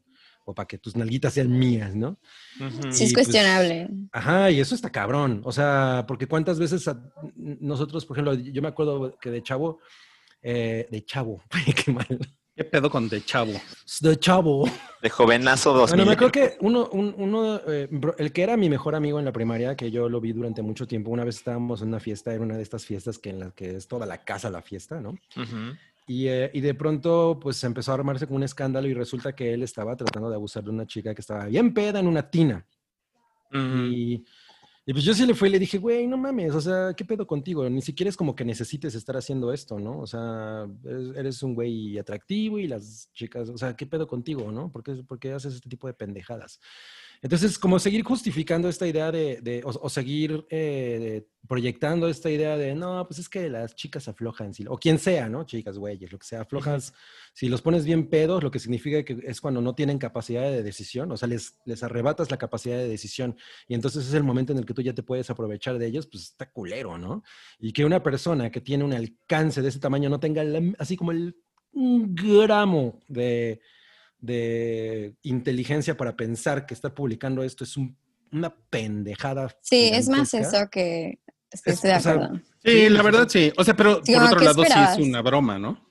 o 0.49 0.53
para 0.55 0.67
que 0.67 0.77
tus 0.79 0.95
nalguitas 0.95 1.33
sean 1.33 1.57
mías, 1.57 1.95
¿no? 1.95 2.17
Sí, 2.89 3.05
es 3.05 3.13
pues, 3.13 3.27
cuestionable. 3.27 3.87
Ajá, 4.11 4.49
y 4.51 4.59
eso 4.59 4.73
está 4.75 4.89
cabrón. 4.89 5.41
O 5.45 5.51
sea, 5.51 6.05
porque 6.07 6.25
cuántas 6.27 6.57
veces 6.59 6.87
a- 6.87 6.99
nosotros, 7.35 8.05
por 8.05 8.17
ejemplo, 8.17 8.33
yo 8.33 8.61
me 8.61 8.67
acuerdo 8.67 9.17
que 9.21 9.29
de 9.29 9.43
chavo, 9.43 9.79
eh, 10.41 10.87
de 10.89 11.05
chavo, 11.05 11.41
qué 11.85 11.91
mal, 11.91 12.07
¿Qué 12.55 12.65
pedo 12.65 12.89
con 12.89 13.07
de 13.07 13.23
chavo? 13.23 13.53
de 14.01 14.17
chavo. 14.19 14.69
De 15.01 15.09
jovenazo 15.09 15.71
2000. 15.71 15.95
Bueno, 15.95 16.05
me 16.05 16.13
acuerdo 16.13 16.31
que 16.33 16.57
uno, 16.59 16.89
un- 16.91 17.13
uno 17.17 17.61
eh, 17.67 17.87
el 18.17 18.33
que 18.33 18.41
era 18.41 18.57
mi 18.57 18.69
mejor 18.69 18.95
amigo 18.95 19.17
en 19.19 19.23
la 19.25 19.31
primaria, 19.31 19.75
que 19.77 19.91
yo 19.91 20.09
lo 20.09 20.19
vi 20.19 20.33
durante 20.33 20.61
mucho 20.61 20.85
tiempo, 20.85 21.09
una 21.11 21.23
vez 21.23 21.37
estábamos 21.37 21.81
en 21.81 21.87
una 21.89 22.01
fiesta, 22.01 22.33
era 22.33 22.43
una 22.43 22.57
de 22.57 22.63
estas 22.63 22.85
fiestas 22.85 23.17
que 23.17 23.29
en 23.29 23.39
las 23.39 23.53
que 23.53 23.77
es 23.77 23.87
toda 23.87 24.05
la 24.05 24.25
casa 24.25 24.49
la 24.49 24.61
fiesta, 24.61 24.99
¿no? 24.99 25.11
Ujú. 25.37 25.77
Y, 26.09 26.27
eh, 26.27 26.49
y 26.55 26.61
de 26.61 26.73
pronto, 26.73 27.37
pues 27.39 27.63
empezó 27.63 27.91
a 27.91 27.93
armarse 27.93 28.25
como 28.25 28.37
un 28.37 28.43
escándalo 28.43 28.87
y 28.87 28.95
resulta 28.95 29.35
que 29.35 29.53
él 29.53 29.61
estaba 29.61 29.95
tratando 29.95 30.27
de 30.27 30.37
abusar 30.37 30.63
de 30.63 30.71
una 30.71 30.87
chica 30.87 31.13
que 31.13 31.21
estaba 31.21 31.45
bien 31.45 31.71
peda 31.71 31.99
en 31.99 32.07
una 32.07 32.27
tina. 32.27 32.65
Ujú. 33.53 33.83
Y, 33.91 34.25
y 34.87 34.91
pues 34.91 35.05
yo 35.05 35.13
sí 35.13 35.27
le 35.27 35.35
fui 35.35 35.49
y 35.49 35.51
le 35.51 35.59
dije, 35.59 35.77
güey, 35.77 36.07
no 36.07 36.17
mames, 36.17 36.55
o 36.55 36.61
sea, 36.61 36.95
¿qué 36.97 37.05
pedo 37.05 37.27
contigo? 37.27 37.69
Ni 37.69 37.83
siquiera 37.83 38.09
es 38.09 38.17
como 38.17 38.35
que 38.35 38.43
necesites 38.43 38.95
estar 38.95 39.17
haciendo 39.17 39.53
esto, 39.53 39.77
¿no? 39.77 39.99
O 39.99 40.07
sea, 40.07 40.67
eres, 40.83 41.15
eres 41.15 41.43
un 41.43 41.53
güey 41.53 41.99
atractivo 41.99 42.57
y 42.57 42.67
las 42.67 43.11
chicas, 43.13 43.47
o 43.49 43.57
sea, 43.59 43.75
¿qué 43.75 43.85
pedo 43.85 44.07
contigo, 44.07 44.51
no? 44.51 44.71
¿Por 44.71 44.81
qué, 44.81 44.95
por 45.03 45.19
qué 45.19 45.33
haces 45.33 45.53
este 45.53 45.69
tipo 45.69 45.85
de 45.85 45.93
pendejadas? 45.93 46.59
Entonces, 47.21 47.59
como 47.59 47.79
seguir 47.79 48.03
justificando 48.03 48.69
esta 48.69 48.87
idea 48.87 49.11
de, 49.11 49.41
de- 49.41 49.61
o, 49.65 49.69
o 49.69 49.89
seguir 49.89 50.45
eh, 50.49 50.97
de- 51.01 51.27
proyectando 51.47 52.07
esta 52.07 52.29
idea 52.29 52.55
de, 52.57 52.75
no, 52.75 53.05
pues 53.07 53.19
es 53.19 53.27
que 53.27 53.49
las 53.49 53.75
chicas 53.75 54.07
aflojan, 54.07 54.53
si- 54.53 54.65
o 54.67 54.77
quien 54.77 54.99
sea, 54.99 55.27
¿no? 55.29 55.43
Chicas, 55.45 55.77
güeyes, 55.77 56.11
lo 56.11 56.19
que 56.19 56.25
sea, 56.27 56.41
aflojas, 56.41 56.93
si 57.33 57.49
los 57.49 57.61
pones 57.61 57.85
bien 57.85 58.07
pedos, 58.09 58.41
lo 58.43 58.51
que 58.51 58.59
significa 58.59 59.03
que 59.03 59.17
es 59.23 59.41
cuando 59.41 59.59
no 59.61 59.75
tienen 59.75 59.97
capacidad 59.97 60.43
de 60.43 60.63
decisión, 60.63 61.11
o 61.11 61.17
sea, 61.17 61.27
les, 61.27 61.57
les 61.65 61.83
arrebatas 61.83 62.31
la 62.31 62.37
capacidad 62.37 62.77
de 62.77 62.87
decisión 62.87 63.35
y 63.67 63.73
entonces 63.73 64.07
es 64.07 64.13
el 64.13 64.23
momento 64.23 64.53
en 64.53 64.59
el 64.59 64.65
que 64.65 64.73
tú 64.73 64.81
ya 64.81 64.93
te 64.93 65.03
puedes 65.03 65.29
aprovechar 65.29 65.77
de 65.77 65.87
ellos, 65.87 66.07
pues 66.07 66.23
está 66.23 66.49
culero, 66.51 66.97
¿no? 66.97 67.23
Y 67.59 67.73
que 67.73 67.83
una 67.85 68.01
persona 68.03 68.49
que 68.51 68.61
tiene 68.61 68.83
un 68.83 68.93
alcance 68.93 69.61
de 69.61 69.69
ese 69.69 69.79
tamaño 69.79 70.09
no 70.09 70.19
tenga 70.19 70.43
la- 70.43 70.73
así 70.77 70.95
como 70.95 71.11
el 71.11 71.35
un 71.71 72.15
gramo 72.15 72.99
de, 73.07 73.61
de 74.19 75.15
inteligencia 75.23 75.95
para 75.97 76.15
pensar 76.15 76.65
que 76.65 76.73
estar 76.73 76.93
publicando 76.93 77.43
esto 77.43 77.63
es 77.63 77.77
un- 77.77 77.95
una 78.31 78.53
pendejada. 78.69 79.49
Sí, 79.61 79.89
es 79.93 80.07
más 80.09 80.33
eso 80.33 80.69
que 80.69 81.19
estoy, 81.51 81.73
Es- 81.73 81.81
de 81.81 81.95
o 81.95 81.99
sea, 81.99 82.11
acuerdo. 82.13 82.41
Sí, 82.63 82.89
la 82.89 83.01
verdad 83.01 83.27
sí. 83.29 83.51
O 83.57 83.63
sea, 83.63 83.75
pero 83.75 84.01
Sí, 84.03 84.13
por 84.13 84.23
otro 84.23 84.39
¿qué 84.39 84.45
lado 84.45 84.63
sí 84.63 84.71
es 85.01 85.07
una 85.07 85.21
broma, 85.21 85.57
¿no? 85.57 85.87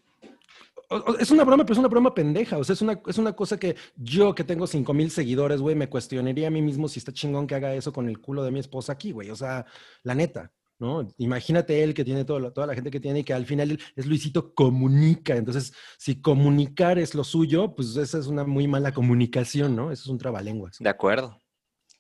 Es 1.21 1.31
una 1.31 1.45
broma, 1.45 1.65
pero 1.65 1.75
es 1.75 1.79
una 1.79 1.89
broma 1.89 2.15
pendeja. 2.15 2.57
O 2.57 2.65
sea, 2.65 2.73
es 2.73 2.81
una, 2.81 2.99
es 3.07 3.19
una 3.19 3.35
cosa 3.35 3.59
que 3.59 3.77
yo 3.97 4.35
que 4.35 4.45
tengo 4.45 4.67
5 4.67 4.95
mil 4.95 5.11
seguidores, 5.11 5.61
güey, 5.61 5.75
me 5.77 5.89
cuestionaría 5.91 6.47
a 6.49 6.51
mí 6.51 6.63
mismo 6.63 6.89
si 6.89 6.99
está 6.99 7.13
chingón 7.13 7.47
que 7.47 7.55
haga 7.55 7.75
eso 7.75 7.93
con 7.93 8.09
el 8.09 8.21
culo 8.21 8.43
de 8.43 8.51
mi 8.53 8.61
esposa 8.61 8.93
aquí, 8.93 9.13
güey. 9.13 9.29
O 9.31 9.37
sea, 9.37 9.67
la 10.03 10.15
neta, 10.15 10.51
¿no? 10.79 11.09
Imagínate 11.19 11.83
él 11.83 11.95
que 11.95 12.05
tiene 12.05 12.25
todo 12.25 12.53
toda 12.53 12.67
la 12.67 12.75
gente 12.75 12.91
que 12.91 13.01
tiene 13.01 13.21
y 13.21 13.25
que 13.25 13.35
al 13.35 13.47
final 13.47 13.79
es 13.97 14.07
Luisito 14.07 14.55
comunica. 14.55 15.37
Entonces, 15.37 15.73
si 15.99 16.21
comunicar 16.21 16.99
es 16.99 17.15
lo 17.15 17.25
suyo, 17.25 17.75
pues 17.75 17.97
esa 17.97 18.19
es 18.19 18.27
una 18.27 18.45
muy 18.45 18.69
mala 18.69 18.93
comunicación, 18.93 19.75
¿no? 19.75 19.91
Eso 19.91 20.03
es 20.05 20.09
un 20.09 20.19
trabalenguas. 20.19 20.77
De 20.79 20.89
acuerdo. 20.89 21.41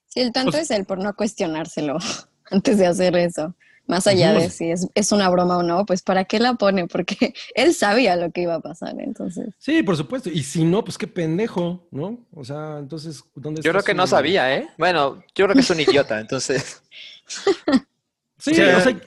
Sí, 0.07 0.21
el 0.21 0.33
tonto 0.33 0.51
O 0.51 0.53
sea- 0.53 0.63
es 0.63 0.71
él 0.71 0.85
por 0.85 0.99
no 0.99 1.15
cuestionárselo 1.15 1.99
antes 2.51 2.79
de 2.79 2.87
hacer 2.87 3.17
eso. 3.17 3.55
Más 3.87 4.07
allá 4.07 4.35
de 4.35 4.51
si 4.51 4.71
es, 4.71 4.87
es 4.95 5.13
una 5.13 5.31
broma 5.31 5.57
o 5.57 5.63
no, 5.63 5.87
pues 5.87 6.03
¿para 6.03 6.27
qué 6.27 6.39
la 6.39 6.55
pone? 6.55 6.87
Porque 6.87 7.33
él 7.55 7.73
sabía 7.73 8.17
lo 8.17 8.31
que 8.31 8.43
iba 8.43 8.55
a 8.57 8.61
pasar, 8.61 8.95
entonces. 9.01 9.55
Sí, 9.57 9.83
por 9.83 9.97
supuesto. 9.97 10.29
Y 10.29 10.43
si 10.43 10.63
no, 10.65 10.85
pues 10.85 10.99
qué 10.99 11.07
pendejo, 11.07 11.89
¿no? 11.91 12.19
O 12.35 12.45
sea, 12.45 12.77
entonces, 12.81 13.25
¿dónde 13.35 13.63
Yo 13.63 13.71
creo 13.71 13.83
que 13.83 13.95
no 13.95 14.07
sabía, 14.07 14.55
¿eh? 14.55 14.69
Bueno, 14.77 15.25
yo 15.35 15.47
creo 15.47 15.55
que 15.55 15.61
es 15.63 15.71
un 15.71 15.81
idiota, 15.81 16.21
entonces. 16.21 16.83
Sí, 18.39 18.52
O 18.52 18.55
sea, 18.55 18.77
o 18.78 18.81
sea, 18.81 19.01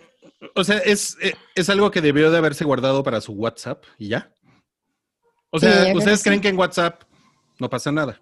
O 0.56 0.64
sea, 0.64 0.78
es, 0.80 1.18
eh, 1.22 1.34
es 1.56 1.70
algo 1.70 1.92
que 1.92 2.02
debió 2.02 2.32
de 2.32 2.38
haberse 2.38 2.64
guardado 2.66 3.04
para 3.04 3.22
su 3.22 3.34
WhatsApp 3.34 3.84
y 3.98 4.10
ya. 4.10 4.34
O 5.50 5.60
sea, 5.60 5.94
¿ustedes 5.96 6.20
sí. 6.20 6.30
creen 6.30 6.42
que 6.42 6.50
en 6.50 6.58
WhatsApp 6.58 7.04
no 7.60 7.70
pasa 7.70 7.92
nada? 7.92 8.20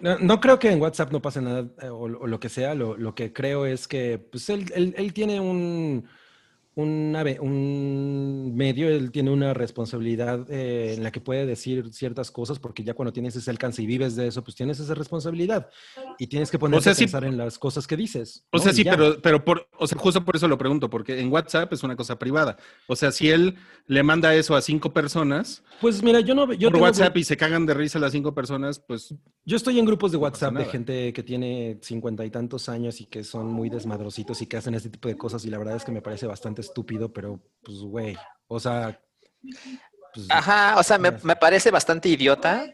No, 0.00 0.18
no 0.18 0.40
creo 0.40 0.58
que 0.58 0.70
en 0.70 0.80
WhatsApp 0.80 1.10
no 1.12 1.20
pase 1.20 1.40
nada 1.40 1.66
eh, 1.82 1.88
o, 1.88 2.02
o 2.02 2.26
lo 2.26 2.38
que 2.40 2.48
sea. 2.48 2.74
Lo, 2.74 2.96
lo 2.96 3.14
que 3.14 3.32
creo 3.32 3.66
es 3.66 3.88
que 3.88 4.18
pues 4.18 4.48
él, 4.50 4.70
él- 4.74 4.94
él 4.96 5.12
tiene 5.12 5.40
un, 5.40 6.08
una 6.82 7.24
un 7.40 8.52
medio, 8.54 8.88
él 8.88 9.10
tiene 9.10 9.30
una 9.30 9.52
responsabilidad 9.52 10.46
eh, 10.50 10.94
en 10.96 11.02
la 11.02 11.10
que 11.10 11.20
puede 11.20 11.44
decir 11.44 11.92
ciertas 11.92 12.30
cosas 12.30 12.58
porque 12.60 12.84
ya 12.84 12.94
cuando 12.94 13.12
tienes 13.12 13.34
ese 13.34 13.50
alcance 13.50 13.82
y 13.82 13.86
vives 13.86 14.14
de 14.14 14.28
eso, 14.28 14.44
pues 14.44 14.54
tienes 14.54 14.78
esa 14.78 14.94
responsabilidad 14.94 15.68
y 16.18 16.28
tienes 16.28 16.50
que 16.50 16.58
ponerte 16.58 16.84
sea, 16.84 16.92
a 16.92 16.94
sí- 16.94 17.04
pensar 17.04 17.24
en 17.24 17.36
las 17.36 17.58
cosas 17.58 17.86
que 17.86 17.96
dices. 17.96 18.44
O 18.52 18.58
¿no? 18.58 18.62
sea, 18.62 18.72
sí, 18.72 18.84
pero, 18.84 19.20
pero 19.20 19.44
por, 19.44 19.68
o 19.78 19.86
sea, 19.88 19.98
justo 19.98 20.24
por 20.24 20.36
eso 20.36 20.46
lo 20.46 20.56
pregunto, 20.56 20.88
porque 20.88 21.18
en 21.20 21.32
WhatsApp 21.32 21.72
es 21.72 21.82
una 21.82 21.96
cosa 21.96 22.16
privada. 22.18 22.56
O 22.86 22.94
sea, 22.94 23.10
si 23.10 23.28
él 23.28 23.56
le 23.86 24.02
manda 24.04 24.34
eso 24.34 24.54
a 24.54 24.62
cinco 24.62 24.92
personas 24.92 25.62
Pues 25.80 26.02
mira, 26.02 26.20
yo 26.20 26.34
no... 26.34 26.52
Yo 26.52 26.70
por 26.70 26.80
WhatsApp 26.82 27.16
y 27.16 27.24
se 27.24 27.36
cagan 27.36 27.66
de 27.66 27.74
risa 27.74 27.98
las 27.98 28.12
cinco 28.12 28.34
personas, 28.34 28.78
pues 28.78 29.14
Yo 29.44 29.56
estoy 29.56 29.78
en 29.80 29.84
grupos 29.84 30.12
de 30.12 30.18
No 30.18 30.22
WhatsApp 30.24 30.52
de 30.52 30.58
nada. 30.60 30.70
gente 30.70 31.12
que 31.12 31.22
tiene 31.24 31.78
cincuenta 31.82 32.24
y 32.24 32.30
tantos 32.30 32.68
años 32.68 33.00
y 33.00 33.06
que 33.06 33.24
son 33.24 33.46
muy 33.48 33.68
desmadrositos 33.68 34.40
y 34.42 34.46
que 34.46 34.56
hacen 34.56 34.74
este 34.74 34.90
tipo 34.90 35.08
de 35.08 35.16
cosas 35.16 35.44
y 35.44 35.50
la 35.50 35.58
verdad 35.58 35.76
es 35.76 35.84
que 35.84 35.92
me 35.92 36.02
parece 36.02 36.26
bastante 36.26 36.60
estúpido, 36.68 37.12
pero 37.12 37.40
pues 37.62 37.78
güey, 37.78 38.16
o 38.46 38.60
sea... 38.60 39.00
pues, 40.14 40.26
Ajá, 40.30 40.76
o 40.78 40.82
sea, 40.82 40.98
me, 40.98 41.10
me 41.22 41.36
parece 41.36 41.70
bastante 41.70 42.08
idiota, 42.08 42.66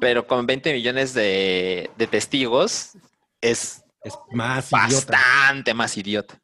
pero 0.00 0.26
con 0.26 0.46
20 0.46 0.72
millones 0.72 1.14
de, 1.14 1.90
de 1.96 2.06
testigos 2.06 2.92
es 3.40 3.82
es 4.02 4.14
más 4.30 4.70
idiota. 4.72 5.12
bastante 5.18 5.74
más 5.74 5.96
idiota. 5.96 6.40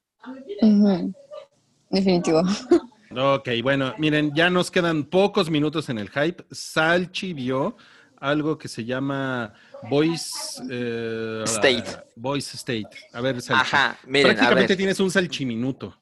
Definitivo. 1.90 2.42
Ok, 3.14 3.46
bueno, 3.62 3.92
miren, 3.98 4.32
ya 4.34 4.48
nos 4.48 4.70
quedan 4.70 5.04
pocos 5.04 5.50
minutos 5.50 5.90
en 5.90 5.98
el 5.98 6.08
hype. 6.08 6.46
Salchi 6.50 7.34
vio 7.34 7.76
algo 8.16 8.56
que 8.56 8.68
se 8.68 8.86
llama 8.86 9.52
Voice 9.90 10.30
eh, 10.70 11.42
State. 11.44 11.84
Voice 12.16 12.56
State. 12.56 12.88
A 13.12 13.20
ver, 13.20 13.42
Salchi. 13.42 13.60
Ajá, 13.60 13.98
miren, 14.06 14.30
a 14.30 14.32
Prácticamente 14.32 14.68
ver. 14.72 14.76
tienes 14.78 14.98
un 14.98 15.10
salchiminuto. 15.10 15.94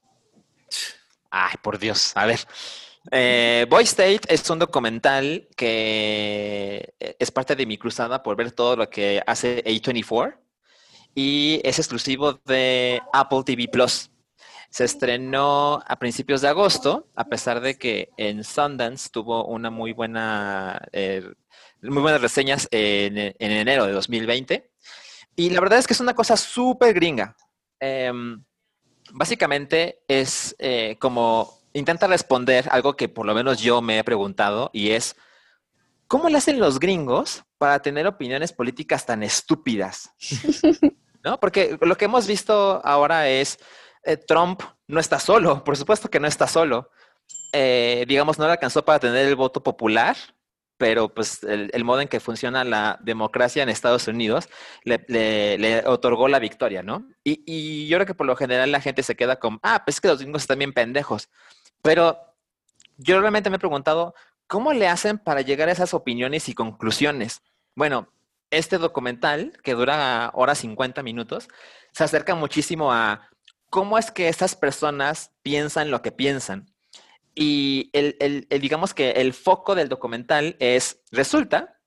Ay, 1.29 1.55
por 1.61 1.79
Dios, 1.79 2.11
a 2.15 2.25
ver. 2.25 2.39
Eh, 3.11 3.65
Boy 3.69 3.83
State 3.83 4.21
es 4.27 4.47
un 4.49 4.59
documental 4.59 5.47
que 5.55 6.93
es 6.99 7.31
parte 7.31 7.55
de 7.55 7.65
mi 7.65 7.77
cruzada 7.77 8.21
por 8.21 8.35
ver 8.35 8.51
todo 8.51 8.75
lo 8.75 8.89
que 8.89 9.23
hace 9.25 9.63
A24 9.63 10.37
y 11.15 11.61
es 11.63 11.79
exclusivo 11.79 12.33
de 12.45 13.01
Apple 13.13 13.43
TV 13.45 13.67
Plus. 13.67 14.11
Se 14.69 14.85
estrenó 14.85 15.83
a 15.85 15.99
principios 15.99 16.41
de 16.41 16.47
agosto, 16.47 17.09
a 17.15 17.25
pesar 17.27 17.59
de 17.59 17.77
que 17.77 18.09
en 18.15 18.43
Sundance 18.43 19.09
tuvo 19.11 19.45
una 19.45 19.69
muy 19.69 19.91
buena, 19.91 20.81
eh, 20.93 21.23
muy 21.81 22.01
buenas 22.01 22.21
reseñas 22.21 22.67
en, 22.71 23.17
en 23.17 23.35
enero 23.51 23.85
de 23.85 23.91
2020. 23.91 24.71
Y 25.35 25.49
la 25.49 25.59
verdad 25.59 25.79
es 25.79 25.87
que 25.87 25.93
es 25.93 25.99
una 25.99 26.13
cosa 26.13 26.37
súper 26.37 26.93
gringa. 26.93 27.35
Em, 27.79 28.43
básicamente 29.13 30.03
es 30.07 30.55
eh, 30.59 30.97
como 30.99 31.61
intenta 31.73 32.07
responder 32.07 32.67
algo 32.71 32.95
que 32.95 33.09
por 33.09 33.25
lo 33.25 33.33
menos 33.33 33.59
yo 33.59 33.81
me 33.81 33.99
he 33.99 34.03
preguntado 34.03 34.69
y 34.73 34.91
es, 34.91 35.15
¿cómo 36.07 36.29
le 36.29 36.37
hacen 36.37 36.59
los 36.59 36.79
gringos 36.79 37.43
para 37.57 37.81
tener 37.81 38.07
opiniones 38.07 38.51
políticas 38.51 39.05
tan 39.05 39.23
estúpidas? 39.23 40.11
¿No? 41.23 41.39
Porque 41.39 41.77
lo 41.81 41.95
que 41.97 42.05
hemos 42.05 42.25
visto 42.25 42.81
ahora 42.83 43.29
es, 43.29 43.59
eh, 44.03 44.17
Trump 44.17 44.61
no 44.87 44.99
está 44.99 45.19
solo, 45.19 45.63
por 45.63 45.77
supuesto 45.77 46.09
que 46.09 46.19
no 46.19 46.27
está 46.27 46.47
solo. 46.47 46.89
Eh, 47.53 48.05
digamos, 48.07 48.39
no 48.39 48.45
le 48.45 48.51
alcanzó 48.53 48.83
para 48.83 48.99
tener 48.99 49.27
el 49.27 49.35
voto 49.35 49.61
popular, 49.61 50.17
pero 50.81 51.13
pues 51.13 51.43
el, 51.43 51.83
modo 51.83 52.01
en 52.01 52.07
que 52.07 52.19
funciona 52.19 52.63
la 52.63 52.97
democracia 53.03 53.61
en 53.61 53.69
Estados 53.69 54.07
Unidos 54.07 54.49
le, 54.83 55.83
otorgó 55.85 56.27
la 56.27 56.39
victoria, 56.39 56.81
¿no? 56.81 57.07
Y, 57.23 57.87
yo 57.87 57.97
creo 57.97 58.07
que 58.07 58.15
por 58.15 58.25
lo 58.25 58.35
general 58.35 58.71
la 58.71 58.81
gente 58.81 59.03
se 59.03 59.15
queda 59.15 59.35
con, 59.35 59.59
ah, 59.61 59.83
pues 59.85 59.97
es 59.97 60.01
que 60.01 60.07
los 60.07 60.17
gringos 60.17 60.41
están 60.41 60.57
bien 60.57 60.73
pendejos. 60.73 61.29
Pero 61.83 62.17
yo 62.97 63.21
realmente 63.21 63.51
me 63.51 63.57
he 63.57 63.59
preguntado, 63.59 64.15
¿cómo 64.47 64.73
le 64.73 64.87
hacen 64.87 65.19
para 65.19 65.41
llegar 65.41 65.69
a 65.69 65.71
esas 65.71 65.93
opiniones 65.93 66.49
y 66.49 66.55
conclusiones? 66.55 67.43
Bueno, 67.75 68.11
este 68.49 68.79
documental, 68.79 69.53
que 69.61 69.75
dura 69.75 70.31
hora 70.33 70.55
50 70.55 71.03
minutos, 71.03 71.47
se 71.91 72.03
acerca 72.03 72.33
muchísimo 72.33 72.91
a 72.91 73.29
cómo 73.69 73.99
es 73.99 74.09
que 74.09 74.29
estas 74.29 74.55
personas 74.55 75.29
piensan 75.43 75.91
lo 75.91 76.01
que 76.01 76.11
piensan. 76.11 76.73
Y 77.33 77.89
el, 77.93 78.47
digamos 78.49 78.93
que 78.93 79.11
el 79.11 79.33
foco 79.33 79.75
del 79.75 79.89
documental 79.89 80.55
es, 80.59 81.01
resulta 81.11 81.77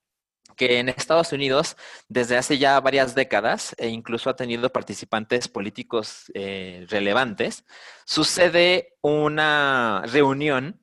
que 0.56 0.78
en 0.78 0.88
Estados 0.88 1.32
Unidos, 1.32 1.76
desde 2.08 2.36
hace 2.36 2.58
ya 2.58 2.80
varias 2.80 3.14
décadas, 3.14 3.74
e 3.78 3.88
incluso 3.88 4.30
ha 4.30 4.36
tenido 4.36 4.70
participantes 4.70 5.48
políticos 5.48 6.30
eh, 6.34 6.86
relevantes, 6.88 7.64
sucede 8.04 8.96
una 9.02 10.02
reunión 10.06 10.80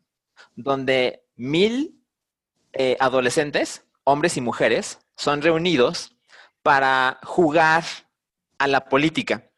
donde 0.56 1.24
mil 1.36 2.04
eh, 2.74 2.98
adolescentes, 3.00 3.86
hombres 4.04 4.38
y 4.38 4.42
mujeres, 4.42 5.00
son 5.16 5.42
reunidos 5.42 6.18
para 6.64 7.20
jugar 7.24 7.84
a 8.58 8.68
la 8.68 8.90
política. 8.90 9.50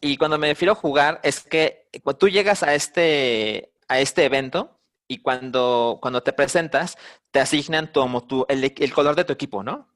Y 0.00 0.16
cuando 0.16 0.38
me 0.38 0.48
refiero 0.48 0.72
a 0.72 0.76
jugar, 0.76 1.20
es 1.22 1.40
que 1.40 1.88
cuando 2.02 2.18
tú 2.18 2.28
llegas 2.28 2.62
a 2.62 2.74
este, 2.74 3.73
a 3.88 4.00
este 4.00 4.24
evento 4.24 4.78
y 5.06 5.18
cuando, 5.18 5.98
cuando 6.00 6.22
te 6.22 6.32
presentas, 6.32 6.96
te 7.30 7.40
asignan 7.40 7.88
como 7.88 8.26
tu, 8.26 8.46
el, 8.48 8.64
el 8.76 8.92
color 8.92 9.14
de 9.16 9.24
tu 9.24 9.32
equipo, 9.32 9.62
¿no? 9.62 9.88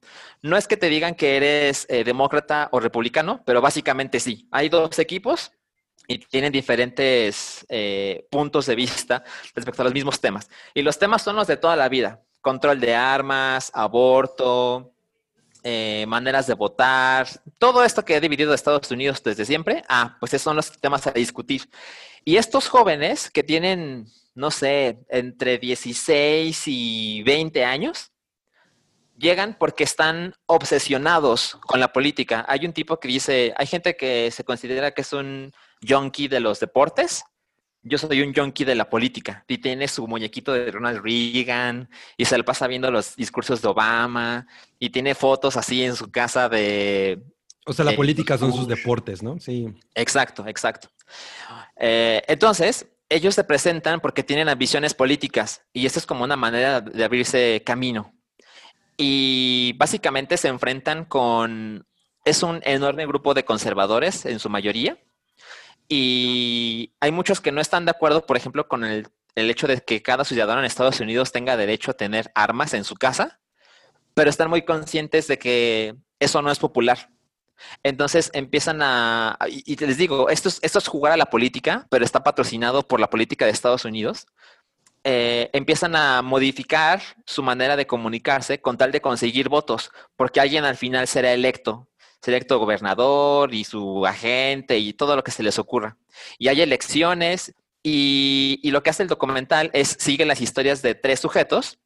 No 0.43 0.57
es 0.57 0.69
que 0.69 0.77
te 0.77 0.89
digan 0.89 1.15
que 1.15 1.37
eres 1.37 1.87
eh, 1.89 2.05
demócrata 2.05 2.69
o 2.73 2.81
republicano, 2.81 3.43
pero 3.45 3.61
básicamente 3.61 4.21
sí. 4.21 4.49
Hay 4.51 4.69
dos 4.69 4.99
equipos 4.99 5.53
y 6.07 6.19
tienen 6.19 6.53
diferentes 6.53 7.67
eh, 7.69 8.27
puntos 8.31 8.67
de 8.67 8.75
vista 8.75 9.25
respecto 9.55 9.83
a 9.83 9.85
los 9.85 9.95
mismos 9.95 10.21
temas. 10.21 10.49
Y 10.75 10.83
los 10.83 10.99
temas 10.99 11.23
son 11.23 11.37
los 11.37 11.47
de 11.47 11.57
toda 11.57 11.77
la 11.77 11.89
vida. 11.89 12.23
Control 12.41 12.81
de 12.81 12.95
armas, 12.95 13.71
aborto, 13.75 14.95
eh, 15.65 16.07
maneras 16.07 16.47
de 16.47 16.55
votar, 16.55 17.27
todo 17.59 17.83
esto 17.83 18.05
que 18.05 18.15
ha 18.15 18.21
dividido 18.21 18.53
a 18.53 18.55
Estados 18.55 18.91
Unidos 18.93 19.23
desde 19.25 19.45
siempre, 19.45 19.83
ah, 19.89 20.17
pues 20.21 20.33
esos 20.33 20.45
son 20.45 20.57
los 20.57 20.71
temas 20.81 21.07
a 21.07 21.11
discutir. 21.11 21.69
Y 22.29 22.37
estos 22.37 22.69
jóvenes 22.69 23.31
que 23.31 23.43
tienen, 23.43 24.05
no 24.35 24.51
sé, 24.51 24.99
entre 25.09 25.57
16 25.57 26.63
y 26.67 27.23
20 27.23 27.65
años, 27.65 28.13
llegan 29.17 29.57
porque 29.59 29.85
están 29.85 30.35
obsesionados 30.45 31.57
con 31.63 31.81
la 31.81 31.91
política. 31.91 32.45
Hay 32.47 32.67
un 32.67 32.75
tipo 32.75 33.01
que 33.01 33.09
dice, 33.09 33.55
hay 33.57 33.67
gente 33.67 33.97
que 33.97 34.31
se 34.31 34.45
considera 34.45 34.91
que 34.91 35.01
es 35.01 35.15
un 35.15 35.53
junkie 35.81 36.29
de 36.29 36.41
los 36.41 36.61
deportes. 36.61 37.25
Yo 37.83 37.97
soy 37.97 38.21
un 38.21 38.35
junkie 38.35 38.67
de 38.67 38.75
la 38.75 38.91
política 38.91 39.43
y 39.49 39.57
tiene 39.57 39.89
su 39.89 40.07
muñequito 40.07 40.53
de 40.53 40.71
Ronald 40.71 41.01
Reagan 41.03 41.89
y 42.19 42.27
se 42.27 42.37
le 42.37 42.45
pasa 42.45 42.67
viendo 42.67 42.91
los 42.91 43.17
discursos 43.17 43.63
de 43.63 43.69
Obama 43.69 44.47
y 44.79 44.91
tiene 44.91 45.15
fotos 45.15 45.57
así 45.57 45.83
en 45.83 45.97
su 45.97 46.11
casa 46.11 46.51
de... 46.51 47.23
O 47.65 47.73
sea, 47.73 47.87
la 47.87 47.93
Eh, 47.93 47.97
política 47.97 48.37
son 48.37 48.53
sus 48.53 48.69
deportes, 48.69 49.23
¿no? 49.23 49.41
Sí. 49.41 49.69
Exacto, 49.95 50.47
exacto. 50.47 50.91
Eh, 51.79 52.23
entonces, 52.27 52.87
ellos 53.09 53.35
se 53.35 53.45
presentan 53.45 54.01
porque 54.01 54.23
tienen 54.23 54.49
ambiciones 54.49 54.95
políticas 54.95 55.63
y 55.73 55.87
esto 55.87 55.99
es 55.99 56.07
como 56.07 56.25
una 56.25 56.37
manera 56.37 56.81
de 56.81 57.05
abrirse 57.05 57.63
camino. 57.65 58.15
Y 58.97 59.75
básicamente 59.77 60.37
se 60.37 60.49
enfrentan 60.49 61.05
con, 61.05 61.87
es 62.25 62.43
un 62.43 62.61
enorme 62.65 63.07
grupo 63.07 63.33
de 63.33 63.45
conservadores 63.45 64.27
en 64.27 64.39
su 64.39 64.51
mayoría. 64.51 64.99
Y 65.89 66.93
hay 67.01 67.13
muchos 67.13 67.41
que 67.41 67.53
no 67.53 67.61
están 67.61 67.85
de 67.87 67.93
acuerdo, 67.93 68.27
por 68.27 68.37
ejemplo, 68.37 68.69
con 68.69 68.85
el, 68.85 69.09
el 69.37 69.51
hecho 69.51 69.67
de 69.67 69.81
que 69.81 70.03
cada 70.03 70.25
ciudadano 70.25 70.61
en 70.61 70.67
Estados 70.67 71.01
Unidos 71.01 71.33
tenga 71.33 71.57
derecho 71.57 71.93
a 71.93 71.95
tener 71.95 72.31
armas 72.35 72.75
en 72.75 72.85
su 72.85 72.97
casa, 72.97 73.41
pero 74.15 74.29
están 74.29 74.51
muy 74.51 74.63
conscientes 74.63 75.29
de 75.29 75.39
que 75.39 75.95
eso 76.19 76.43
no 76.43 76.51
es 76.51 76.59
popular. 76.59 77.11
Entonces 77.83 78.31
empiezan 78.35 78.81
a, 78.83 79.39
y, 79.49 79.77
les 79.77 79.97
digo, 79.97 80.29
esto 80.29 80.49
es, 80.49 80.59
esto 80.63 80.79
es 80.79 80.89
jugar 80.89 81.13
a 81.13 81.17
la 81.17 81.27
política, 81.27 81.87
pero 81.91 82.05
está 82.05 82.23
patrocinado 82.23 82.87
por 82.87 83.01
la 83.01 83.11
política 83.11 83.45
de 83.45 83.53
Estados 83.53 83.85
Unidos. 83.85 84.27
Eh, 85.05 85.51
empiezan 85.53 85.97
a 85.97 86.23
modificar 86.23 87.01
su 87.25 87.43
manera 87.43 87.77
de 87.77 87.87
comunicarse 87.87 88.61
con 88.61 88.77
tal 88.77 88.93
de 88.93 89.01
conseguir 89.01 89.49
votos, 89.49 89.91
porque 90.17 90.41
alguien 90.41 90.65
al 90.65 90.77
final 90.77 91.07
será 91.07 91.33
electo, 91.33 91.89
será 92.21 92.37
electo 92.37 92.59
gobernador 92.59 93.55
y 93.55 93.65
su 93.65 94.05
agente 94.07 94.79
y 94.79 94.93
todo 94.93 95.17
lo 95.17 95.25
que 95.25 95.31
se 95.31 95.43
les 95.43 95.59
ocurra. 95.59 95.97
Y 96.39 96.49
hay 96.49 96.61
elecciones 96.61 97.55
y, 97.83 98.61
y 98.63 98.71
lo 98.71 98.83
que 98.83 98.91
hace 98.91 99.05
el 99.05 99.09
documental 99.09 99.71
es 99.73 99.97
sigue 100.01 100.25
las 100.27 100.41
historias 100.41 100.83
de 100.83 100.95
tres 100.95 101.21
sujetos 101.21 101.79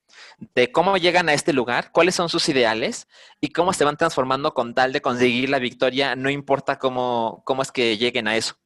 de 0.54 0.72
cómo 0.72 0.96
llegan 0.96 1.28
a 1.28 1.34
este 1.34 1.52
lugar, 1.52 1.92
cuáles 1.92 2.14
son 2.14 2.28
sus 2.28 2.48
ideales 2.48 3.06
y 3.40 3.50
cómo 3.50 3.72
se 3.72 3.84
van 3.84 3.96
transformando 3.96 4.54
con 4.54 4.74
tal 4.74 4.92
de 4.92 5.02
conseguir 5.02 5.50
la 5.50 5.58
victoria, 5.58 6.16
no 6.16 6.30
importa 6.30 6.78
cómo, 6.78 7.42
cómo 7.44 7.62
es 7.62 7.72
que 7.72 7.96
lleguen 7.96 8.28
a 8.28 8.36
eso. 8.36 8.56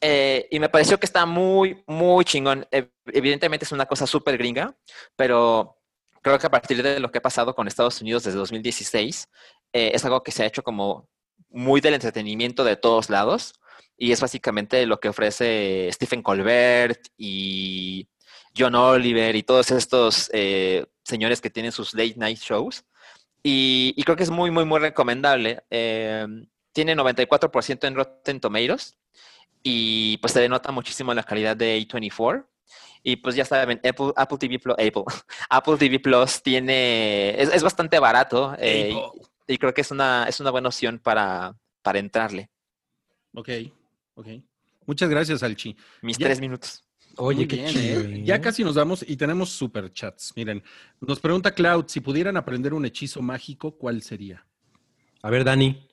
Eh, 0.00 0.46
y 0.50 0.60
me 0.60 0.68
pareció 0.68 0.98
que 0.98 1.06
está 1.06 1.24
muy, 1.26 1.82
muy 1.86 2.24
chingón. 2.24 2.66
Evidentemente 3.06 3.64
es 3.64 3.72
una 3.72 3.86
cosa 3.86 4.06
súper 4.06 4.36
gringa, 4.36 4.76
pero 5.16 5.78
creo 6.22 6.38
que 6.38 6.46
a 6.46 6.50
partir 6.50 6.82
de 6.82 7.00
lo 7.00 7.10
que 7.10 7.18
ha 7.18 7.22
pasado 7.22 7.54
con 7.54 7.66
Estados 7.66 8.00
Unidos 8.00 8.24
desde 8.24 8.38
2016, 8.38 9.28
eh, 9.72 9.92
es 9.94 10.04
algo 10.04 10.22
que 10.22 10.32
se 10.32 10.42
ha 10.42 10.46
hecho 10.46 10.62
como 10.62 11.08
muy 11.48 11.80
del 11.80 11.94
entretenimiento 11.94 12.64
de 12.64 12.76
todos 12.76 13.10
lados. 13.10 13.54
Y 13.96 14.12
es 14.12 14.20
básicamente 14.20 14.84
lo 14.84 15.00
que 15.00 15.08
ofrece 15.08 15.88
Stephen 15.92 16.22
Colbert 16.22 17.06
y 17.16 18.08
John 18.56 18.74
Oliver 18.74 19.34
y 19.36 19.42
todos 19.42 19.70
estos 19.70 20.30
eh, 20.32 20.86
señores 21.04 21.40
que 21.40 21.50
tienen 21.50 21.72
sus 21.72 21.94
late 21.94 22.14
night 22.16 22.38
shows. 22.38 22.84
Y, 23.42 23.94
y 23.96 24.02
creo 24.02 24.16
que 24.16 24.22
es 24.24 24.30
muy, 24.30 24.50
muy, 24.50 24.64
muy 24.64 24.80
recomendable. 24.80 25.62
Eh, 25.70 26.26
tiene 26.72 26.96
94% 26.96 27.86
en 27.86 27.94
Rotten 27.94 28.40
Tomatoes 28.40 28.96
y 29.62 30.16
pues 30.18 30.32
se 30.32 30.40
denota 30.40 30.70
muchísimo 30.72 31.14
la 31.14 31.22
calidad 31.22 31.56
de 31.56 31.78
A24. 31.80 32.46
Y 33.02 33.16
pues 33.16 33.36
ya 33.36 33.44
saben, 33.44 33.80
Apple, 33.84 34.12
Apple 34.16 34.38
TV 34.38 34.58
Plus, 34.58 34.74
Apple, 34.74 35.04
Apple 35.48 35.76
TV 35.76 36.00
Plus 36.00 36.42
tiene, 36.42 37.40
es, 37.40 37.50
es 37.54 37.62
bastante 37.62 38.00
barato 38.00 38.56
eh, 38.58 38.92
y, 39.46 39.54
y 39.54 39.58
creo 39.58 39.72
que 39.72 39.82
es 39.82 39.90
una, 39.92 40.26
es 40.28 40.40
una 40.40 40.50
buena 40.50 40.68
opción 40.68 40.98
para, 40.98 41.56
para 41.82 42.00
entrarle. 42.00 42.50
Ok, 43.32 43.48
ok. 44.16 44.26
Muchas 44.86 45.08
gracias, 45.08 45.42
Alchi. 45.42 45.76
Mis 46.02 46.18
Ya. 46.18 46.26
tres 46.26 46.40
minutos. 46.40 46.82
Oye, 47.18 47.36
Muy 47.38 47.48
qué 47.48 47.56
bien, 47.56 47.68
chido. 47.68 48.00
¿eh? 48.02 48.22
Ya 48.24 48.36
¿eh? 48.36 48.40
casi 48.40 48.62
nos 48.64 48.74
vamos 48.74 49.04
y 49.06 49.16
tenemos 49.16 49.50
super 49.50 49.90
chats. 49.92 50.32
Miren, 50.36 50.62
nos 51.00 51.18
pregunta 51.20 51.52
Cloud, 51.54 51.86
si 51.88 52.00
pudieran 52.00 52.36
aprender 52.36 52.74
un 52.74 52.84
hechizo 52.84 53.22
mágico, 53.22 53.76
¿cuál 53.76 54.02
sería? 54.02 54.46
A 55.22 55.30
ver, 55.30 55.44
Dani. 55.44 55.88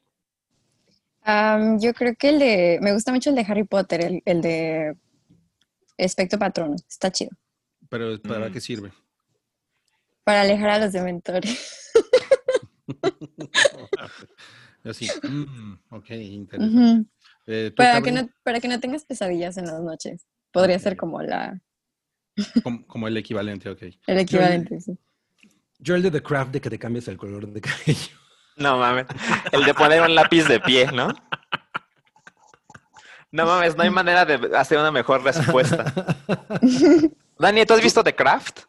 Yo 1.79 1.93
creo 1.93 2.13
que 2.17 2.29
el 2.29 2.39
de, 2.39 2.79
me 2.81 2.91
gusta 2.93 3.13
mucho 3.13 3.29
el 3.29 3.37
de 3.37 3.45
Harry 3.47 3.63
Potter, 3.63 4.01
el, 4.03 4.21
el 4.25 4.41
de 4.41 4.97
Espectro 5.97 6.37
Patrono, 6.37 6.75
está 6.89 7.09
chido. 7.11 7.31
Pero 7.89 8.21
¿para 8.21 8.49
Mm. 8.49 8.51
qué 8.53 8.59
sirve? 8.61 8.91
Para 10.25 10.41
alejar 10.41 10.69
a 10.71 10.79
los 10.79 10.91
dementores. 10.91 11.91
Así. 14.83 15.07
mm, 15.23 15.73
ok, 15.91 16.09
interesante. 16.11 17.09
Eh, 17.47 17.69
¿tú, 17.71 17.75
Para 17.77 18.01
que, 18.01 18.11
no, 18.11 18.29
para 18.43 18.59
que 18.59 18.67
no 18.67 18.79
tengas 18.81 19.05
pesadillas 19.05 19.55
en 19.57 19.65
las 19.67 19.81
noches. 19.81 20.25
Podría 20.53 20.79
ser 20.79 20.95
como 20.95 21.21
la, 21.21 21.59
como, 22.63 22.85
como 22.87 23.07
el 23.09 23.17
equivalente, 23.17 23.69
ok. 23.69 23.81
el 24.07 24.19
equivalente. 24.19 24.79
sí. 24.79 24.97
Yo 25.79 25.95
el 25.95 26.01
de 26.03 26.11
The 26.11 26.23
Craft 26.23 26.51
de 26.53 26.61
que 26.61 26.69
te 26.69 26.79
cambies 26.79 27.07
el 27.09 27.17
color 27.17 27.47
de 27.47 27.59
cabello. 27.59 28.17
No 28.55 28.77
mames. 28.77 29.07
El 29.51 29.63
de 29.65 29.73
poner 29.73 29.99
un 30.03 30.13
lápiz 30.13 30.43
de 30.47 30.59
pie, 30.59 30.85
¿no? 30.91 31.07
No 33.31 33.47
mames, 33.47 33.75
no 33.75 33.81
hay 33.81 33.89
manera 33.89 34.25
de 34.25 34.55
hacer 34.55 34.77
una 34.77 34.91
mejor 34.91 35.23
respuesta. 35.23 35.91
Dani, 37.39 37.65
¿tú 37.65 37.73
has 37.73 37.81
visto 37.81 38.03
The 38.03 38.13
Craft? 38.13 38.59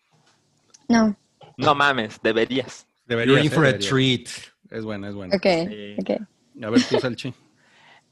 No, 0.89 1.15
No 1.59 1.75
mames, 1.75 2.19
deberías. 2.23 2.87
Debería 3.05 3.35
You're 3.35 3.45
in 3.45 3.51
ser, 3.51 3.59
for 3.59 3.67
a 3.67 3.79
treat. 3.79 4.29
Es 4.71 4.85
bueno, 4.85 5.07
es 5.07 5.15
bueno. 5.15 5.35
ok, 5.37 5.43
Sí. 5.69 5.97
ok. 6.01 6.65
A 6.65 6.71
ver, 6.71 6.83
tú, 6.89 6.99
Salchi. 6.99 7.35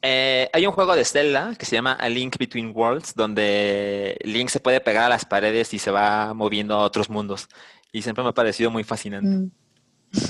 Eh, 0.03 0.49
hay 0.53 0.67
un 0.67 0.73
juego 0.73 0.97
de 0.97 1.05
Zelda 1.05 1.55
que 1.57 1.65
se 1.65 1.77
llama 1.77 1.93
A 1.93 2.09
Link 2.09 2.37
Between 2.39 2.73
Worlds, 2.75 3.15
donde 3.15 4.19
Link 4.25 4.49
se 4.49 4.59
puede 4.61 4.81
pegar 4.81 5.05
a 5.05 5.09
las 5.09 5.25
paredes 5.25 5.73
y 5.75 5.79
se 5.79 5.91
va 5.93 6.35
moviendo 6.35 6.75
a 6.75 6.79
otros 6.85 7.09
mundos. 7.09 7.49
Y 7.93 8.03
siempre 8.03 8.25
me 8.25 8.31
ha 8.31 8.35
parecido 8.35 8.71
muy 8.71 8.83
fascinante. 8.85 9.29
Mm. 9.29 9.51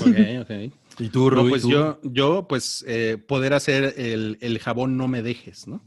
Ok, 0.01 0.41
ok. 0.41 0.73
¿Y 0.99 1.09
tú, 1.09 1.31
No, 1.31 1.41
Rui? 1.41 1.49
pues 1.49 1.63
tú? 1.63 1.71
yo, 1.71 1.99
yo, 2.03 2.47
pues, 2.47 2.85
eh, 2.87 3.17
poder 3.17 3.53
hacer 3.53 3.95
el, 3.97 4.37
el 4.41 4.59
jabón 4.59 4.95
no 4.95 5.07
me 5.07 5.23
dejes, 5.23 5.67
¿no? 5.67 5.81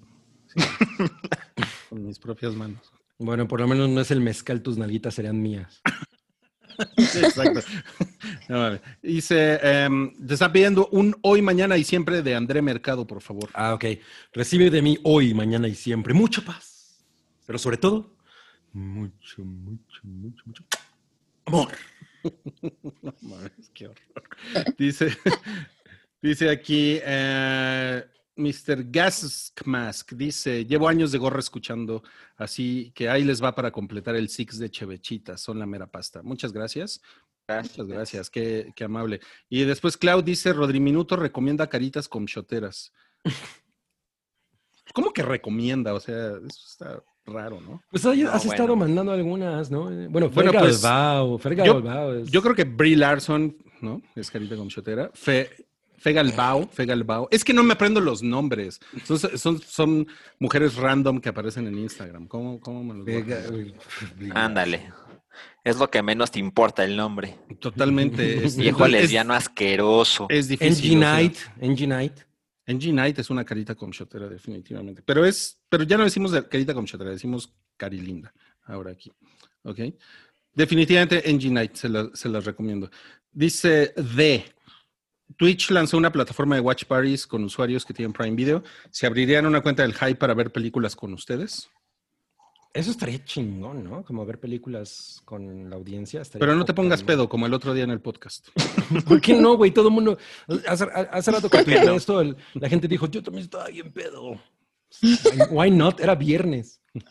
Sí. 0.49 0.65
Con 1.89 2.05
mis 2.05 2.19
propias 2.19 2.55
manos. 2.55 2.81
Bueno, 3.19 3.47
por 3.47 3.61
lo 3.61 3.69
menos 3.69 3.89
no 3.89 4.01
es 4.01 4.11
el 4.11 4.21
mezcal, 4.21 4.63
tus 4.63 4.77
nalguitas 4.77 5.15
serían 5.15 5.41
mías. 5.41 5.81
Sí, 6.99 7.19
exacto. 7.19 7.61
No. 8.49 8.79
Dice, 9.03 9.59
em, 9.63 10.13
te 10.25 10.35
están 10.35 10.53
pidiendo 10.53 10.89
un 10.93 11.17
hoy, 11.23 11.43
mañana 11.43 11.77
y 11.77 11.83
siempre 11.85 12.23
de 12.23 12.35
André 12.35 12.63
Mercado, 12.63 13.07
por 13.07 13.21
favor. 13.21 13.51
Ah, 13.55 13.75
ok. 13.75 13.85
Recibe 14.33 14.71
de 14.71 14.83
mí 14.83 14.99
hoy, 15.03 15.35
mañana 15.35 15.67
y 15.67 15.75
siempre 15.75 16.15
mucha 16.15 16.43
paz. 16.43 17.05
Pero 17.45 17.59
sobre 17.59 17.77
todo, 17.77 18.17
mucho, 18.73 19.45
mucho, 19.45 20.01
mucho, 20.05 20.43
mucho 20.47 20.65
amor. 21.47 21.69
No 23.03 23.15
mames, 23.23 23.71
qué 23.73 23.87
horror. 23.87 24.75
Dice, 24.77 25.17
dice 26.23 26.51
aquí, 26.51 26.99
eh, 27.01 28.05
Mr. 28.37 28.85
Gaskmask, 28.91 30.13
dice, 30.13 30.65
llevo 30.67 30.89
años 30.89 31.11
de 31.11 31.19
gorra 31.19 31.41
escuchando, 31.41 32.03
así 32.37 32.93
que 32.95 33.09
ahí 33.09 33.25
les 33.25 33.43
va 33.43 33.55
para 33.55 33.71
completar 33.71 34.15
el 34.15 34.29
six 34.29 34.59
de 34.59 34.71
Chevechita, 34.71 35.37
son 35.39 35.59
la 35.59 35.67
mera 35.67 35.87
pasta. 35.87 36.23
Muchas 36.23 36.53
gracias. 36.53 37.01
Muchas 37.49 37.87
gracias, 37.87 38.29
qué, 38.29 38.73
qué 38.75 38.85
amable. 38.85 39.21
Y 39.49 39.65
después 39.65 39.97
Clau 39.97 40.21
dice, 40.21 40.53
Rodriminuto 40.53 41.15
recomienda 41.17 41.69
caritas 41.69 42.09
con 42.09 42.27
choteras. 42.27 42.93
¿Cómo 44.93 45.13
que 45.13 45.23
recomienda? 45.23 45.95
O 45.95 46.01
sea, 46.01 46.29
eso 46.47 46.67
está 46.67 47.03
raro, 47.25 47.61
¿no? 47.61 47.83
Pues 47.91 48.05
No, 48.05 48.11
has 48.31 48.45
estado 48.45 48.69
bueno. 48.69 48.77
mandando 48.77 49.13
algunas, 49.13 49.71
¿no? 49.71 49.85
Bueno, 49.85 50.11
Bueno, 50.11 50.31
Fergal 50.31 50.61
pues, 50.61 50.83
yo- 51.67 52.15
es- 52.15 52.31
Yo 52.31 52.43
creo 52.43 52.55
que 52.55 52.65
Brie 52.65 52.97
Larson 52.97 53.57
¿no? 53.83 54.01
Es 54.15 54.31
carita 54.31 54.55
gomshotera. 54.55 55.11
Fe, 55.13 55.51
Fegalbao, 55.99 56.69
Fegalbao. 56.69 57.29
Es 57.31 57.45
que 57.45 57.53
no 57.53 57.63
me 57.63 57.73
aprendo 57.75 58.01
los 58.01 58.23
nombres. 58.23 58.81
Son, 59.05 59.19
son, 59.19 59.61
son 59.61 60.07
mujeres 60.39 60.77
random 60.77 61.21
que 61.21 61.29
aparecen 61.29 61.67
en 61.67 61.79
Instagram. 61.79 62.27
¿Cómo, 62.29 62.61
cómo 62.61 62.85
me 62.85 62.95
los 62.95 63.05
voy 63.05 63.33
a? 64.33 64.45
Ándale. 64.45 64.93
Es 65.65 65.79
lo 65.79 65.91
que 65.91 66.03
menos 66.03 66.31
te 66.31 66.39
importa 66.39 66.85
el 66.85 66.97
nombre. 66.97 67.37
Totalmente. 67.61 68.45
es- 68.45 68.57
Viejo 68.57 68.87
es- 68.87 68.93
lesbiano 68.93 69.35
asqueroso. 69.35 70.27
Es 70.29 70.49
difícil. 70.49 70.97
NG 70.97 70.99
Night, 71.01 71.37
NG 71.61 72.93
Night. 72.93 73.19
Es 73.19 73.31
una 73.31 73.45
carita 73.45 73.75
comshotera, 73.75 74.29
definitivamente. 74.29 75.03
Pero 75.05 75.25
es, 75.25 75.59
pero 75.69 75.85
ya 75.85 75.97
no 75.97 76.05
decimos 76.05 76.33
de 76.33 76.47
carita 76.49 76.75
comshotera, 76.75 77.11
decimos 77.11 77.53
carilinda. 77.77 78.33
Ahora 78.65 78.91
aquí. 78.93 79.13
¿Ok? 79.63 79.81
Definitivamente 80.55 81.23
NG 81.33 81.51
Night, 81.53 81.75
se, 81.75 81.89
la- 81.89 82.11
se 82.15 82.29
las 82.29 82.45
recomiendo. 82.45 82.91
Dice 83.31 83.93
D. 83.97 84.45
Twitch 85.37 85.71
lanzó 85.71 85.97
una 85.97 86.13
plataforma 86.13 86.55
de 86.55 86.61
Watch 86.61 86.85
Parties 86.85 87.27
con 87.27 87.45
usuarios 87.45 87.85
que 87.85 87.93
tienen 87.93 88.13
Prime 88.13 88.37
Video. 88.37 88.63
¿Se 88.91 89.07
abrirían 89.07 89.47
una 89.47 89.61
cuenta 89.61 89.83
del 89.83 89.95
Hype 89.95 90.17
para 90.17 90.35
ver 90.35 90.53
películas 90.53 90.95
con 90.97 91.13
ustedes? 91.13 91.69
Eso 92.73 92.91
estaría 92.91 93.25
chingón, 93.25 93.85
¿no? 93.85 94.05
Como 94.05 94.27
ver 94.27 94.39
películas 94.39 95.23
con 95.25 95.71
la 95.71 95.77
audiencia. 95.77 96.23
Pero 96.39 96.55
no 96.55 96.65
te 96.67 96.75
pongas 96.75 97.03
pedo 97.03 97.27
como 97.29 97.47
el 97.47 97.55
otro 97.55 97.73
día 97.73 97.85
en 97.85 97.91
el 97.91 98.01
podcast. 98.03 98.49
¿Por 99.09 99.21
qué 99.21 99.35
no, 99.35 99.57
güey? 99.57 99.71
Todo 99.71 99.89
el 99.89 99.95
mundo. 99.95 100.19
Hace, 100.69 100.85
hace 101.11 101.31
rato 101.31 101.49
que 101.49 101.59
esto, 101.97 102.21
el- 102.21 102.37
la 102.55 102.69
gente 102.69 102.87
dijo, 102.87 103.07
yo 103.07 103.23
también 103.23 103.45
estaba 103.45 103.69
bien 103.69 103.91
pedo. 103.93 104.39
Why 105.51 105.71
not? 105.71 106.01
Era 106.01 106.15
viernes. 106.15 106.81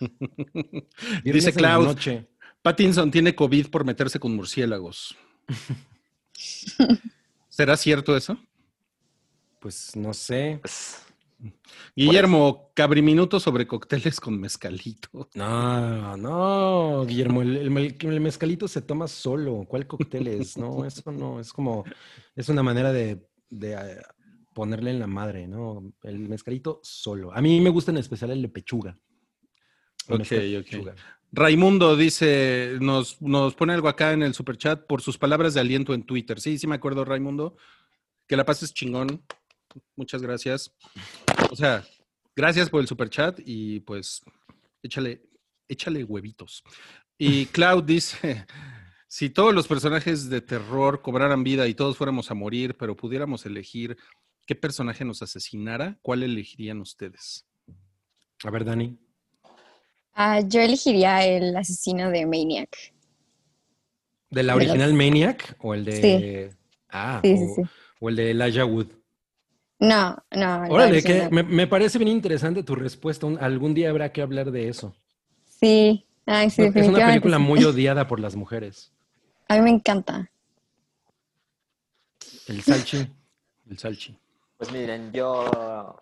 Viernes 1.24 1.46
Dice 1.46 1.54
Klaus, 1.54 1.86
noche. 1.86 2.28
Pattinson 2.62 3.12
tiene 3.12 3.36
COVID 3.36 3.68
por 3.68 3.86
meterse 3.86 4.20
con 4.20 4.36
murciélagos. 4.36 5.16
¿Será 7.56 7.78
cierto 7.78 8.18
eso? 8.18 8.38
Pues 9.62 9.96
no 9.96 10.14
sé. 10.14 10.60
Pues, 10.62 11.02
Guillermo, 11.96 12.72
cabriminuto 12.76 13.40
sobre 13.40 13.66
cócteles 13.66 14.20
con 14.20 14.38
mezcalito. 14.38 15.30
No, 15.36 16.18
no, 16.18 17.06
Guillermo, 17.06 17.42
el, 17.42 17.56
el 17.56 17.72
mel- 17.72 17.96
el 18.02 18.20
mezcalito 18.20 18.68
se 18.68 18.82
toma 18.82 19.08
solo. 19.08 19.64
¿Cuál 19.70 19.88
cóctel 19.88 20.28
es? 20.28 20.58
No, 20.58 20.84
eso 20.86 21.10
no, 21.14 21.40
es 21.40 21.54
como, 21.54 21.86
es 22.36 22.50
una 22.50 22.62
manera 22.62 22.92
de, 22.92 23.26
de, 23.50 23.72
eh, 23.74 24.02
ponerle 24.54 24.92
en 24.92 25.00
la 25.00 25.08
madre, 25.08 25.48
¿no? 25.48 25.94
El 26.04 26.20
mezcalito 26.28 26.82
solo. 26.84 27.32
A 27.34 27.42
mí 27.42 27.62
me 27.62 27.70
gusta 27.70 27.92
en 27.92 27.98
especial 28.00 28.32
el 28.32 28.42
de 28.42 28.50
pechuga. 28.50 28.98
El 30.10 30.16
Ok, 30.16 30.22
ok. 30.22 30.66
pechuga. 30.66 30.96
Raimundo 31.36 31.98
dice, 31.98 32.78
nos, 32.80 33.22
nos 33.22 33.56
pone 33.56 33.74
algo 33.74 33.90
acá 33.90 34.14
en 34.14 34.24
el 34.24 34.34
superchat 34.34 34.88
por 34.88 35.02
sus 35.02 35.18
palabras 35.18 35.54
de 35.54 35.60
aliento 35.60 35.94
en 35.94 36.04
Twitter. 36.04 36.40
Sí, 36.40 36.58
sí 36.58 36.66
me 36.66 36.76
acuerdo, 36.76 37.04
Raimundo. 37.04 37.58
Que 38.26 38.38
la 38.38 38.46
pases 38.46 38.74
chingón. 38.74 39.22
Muchas 39.98 40.22
gracias. 40.22 40.74
O 41.52 41.56
sea, 41.58 41.86
gracias 42.38 42.70
por 42.70 42.80
el 42.80 42.88
superchat 42.88 43.38
y 43.46 43.82
pues 43.82 44.24
échale, 44.82 45.24
échale 45.68 46.06
huevitos. 46.06 46.64
Y 47.18 47.46
Cloud 47.48 47.84
dice, 47.84 48.46
si 49.06 49.30
todos 49.30 49.54
los 49.54 49.68
personajes 49.68 50.30
de 50.30 50.40
terror 50.40 51.02
cobraran 51.02 51.44
vida 51.44 51.68
y 51.68 51.74
todos 51.74 51.98
fuéramos 51.98 52.32
a 52.32 52.34
morir, 52.34 52.78
pero 52.78 52.96
pudiéramos 52.96 53.46
elegir 53.46 53.98
qué 54.46 54.56
personaje 54.56 55.04
nos 55.04 55.22
asesinara, 55.22 56.00
¿cuál 56.02 56.24
elegirían 56.24 56.80
ustedes? 56.80 57.46
A 58.46 58.50
ver, 58.52 58.64
Dani. 58.64 59.05
Ah, 60.16 60.40
yo 60.40 60.62
elegiría 60.62 61.26
el 61.26 61.56
asesino 61.56 62.10
de 62.10 62.26
Maniac. 62.26 62.70
¿De 64.30 64.44
la 64.44 64.54
De 64.54 64.58
original 64.58 64.94
Maniac 64.94 65.58
o 65.60 65.74
el 65.74 65.86
de. 65.86 66.54
Ah, 66.90 67.20
Sí, 67.24 67.38
sí, 67.38 67.44
o, 67.44 67.56
sí. 67.56 67.62
o 68.00 68.10
el 68.10 68.16
de 68.16 68.32
Elijah 68.32 68.66
Wood. 68.66 68.88
No, 69.80 70.18
no. 70.32 70.64
Órale, 70.70 71.04
que 71.04 71.28
me, 71.30 71.44
me 71.44 71.68
parece 71.68 71.98
bien 71.98 72.08
interesante 72.08 72.64
tu 72.64 72.76
respuesta. 72.76 73.26
Un- 73.28 73.38
algún 73.40 73.74
día 73.74 73.90
habrá 73.90 74.12
que 74.14 74.22
hablar 74.22 74.52
de 74.52 74.70
eso. 74.70 74.96
Sí, 75.48 76.08
ay, 76.26 76.50
sí, 76.50 76.64
es 76.64 76.88
una 76.88 77.06
película 77.06 77.38
sí. 77.38 77.44
muy 77.44 77.64
odiada 77.66 78.08
por 78.08 78.20
las 78.20 78.36
mujeres. 78.36 78.94
A 79.50 79.56
mí 79.56 79.62
me 79.62 79.70
encanta. 79.72 80.32
El 82.48 82.62
Salchi. 82.62 83.06
El 83.70 83.78
Salchi. 83.78 84.18
Pues 84.58 84.72
miren, 84.72 85.12
yo, 85.12 86.00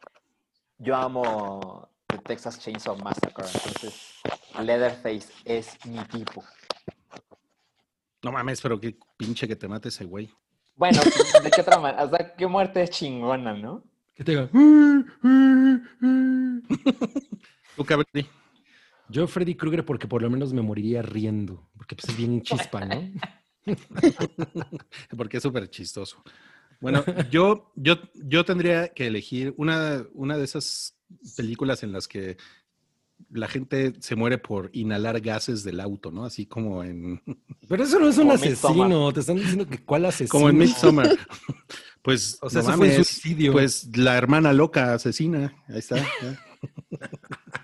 yo 0.77 0.95
amo 0.95 1.89
Texas 2.23 2.59
Chainsaw 2.59 2.97
Massacre, 2.97 3.45
entonces 3.45 4.21
Leatherface 4.61 5.27
es 5.45 5.77
mi 5.85 6.03
tipo. 6.05 6.43
No 8.21 8.31
mames, 8.31 8.61
pero 8.61 8.79
qué 8.79 8.97
pinche 9.17 9.47
que 9.47 9.55
te 9.55 9.67
mate 9.67 9.89
ese 9.89 10.05
güey. 10.05 10.29
Bueno, 10.75 11.01
¿de 11.43 11.51
qué 11.51 11.61
otra 11.61 11.77
manera? 11.77 12.03
O 12.03 12.09
sea, 12.09 12.35
qué 12.35 12.47
muerte 12.47 12.87
chingona, 12.87 13.53
¿no? 13.53 13.83
Que 14.15 14.23
te 14.23 14.31
diga. 14.31 14.49
Tú, 17.75 17.85
Cabri. 17.85 18.27
Yo, 19.09 19.27
Freddy 19.27 19.55
Krueger, 19.55 19.85
porque 19.85 20.07
por 20.07 20.21
lo 20.21 20.29
menos 20.29 20.53
me 20.53 20.61
moriría 20.61 21.01
riendo. 21.01 21.69
Porque 21.75 21.95
pues, 21.95 22.09
es 22.09 22.17
bien 22.17 22.41
chispa, 22.41 22.85
¿no? 22.85 23.11
Porque 25.17 25.37
es 25.37 25.43
súper 25.43 25.69
chistoso. 25.69 26.23
Bueno, 26.81 27.03
yo, 27.29 27.71
yo, 27.75 27.95
yo 28.13 28.43
tendría 28.43 28.89
que 28.89 29.07
elegir 29.07 29.53
una, 29.57 30.05
una 30.13 30.37
de 30.37 30.43
esas 30.43 30.97
películas 31.35 31.83
en 31.83 31.91
las 31.91 32.07
que 32.07 32.37
la 33.29 33.47
gente 33.47 33.93
se 33.99 34.15
muere 34.15 34.37
por 34.37 34.69
inhalar 34.73 35.21
gases 35.21 35.63
del 35.63 35.79
auto, 35.79 36.11
¿no? 36.11 36.25
Así 36.25 36.45
como 36.45 36.83
en, 36.83 37.21
Pero 37.69 37.83
eso 37.83 37.99
no 37.99 38.09
es 38.09 38.17
un 38.17 38.23
Como 38.23 38.33
asesino. 38.33 38.73
Midsommar. 38.85 39.13
Te 39.13 39.19
están 39.21 39.35
diciendo 39.37 39.67
que 39.67 39.77
cuál 39.83 40.05
asesino. 40.05 40.29
como 40.29 40.49
en 40.49 40.57
Midsommar. 40.57 41.09
Pues, 42.03 42.37
O 42.41 42.49
sea, 42.49 42.61
no 42.63 42.67
eso 42.67 42.77
fue 42.77 42.87
mames, 42.89 43.07
suicidio. 43.07 43.53
Pues 43.53 43.95
la 43.95 44.17
hermana 44.17 44.51
loca 44.51 44.93
asesina. 44.93 45.55
Ahí 45.69 45.77
está. 45.79 46.05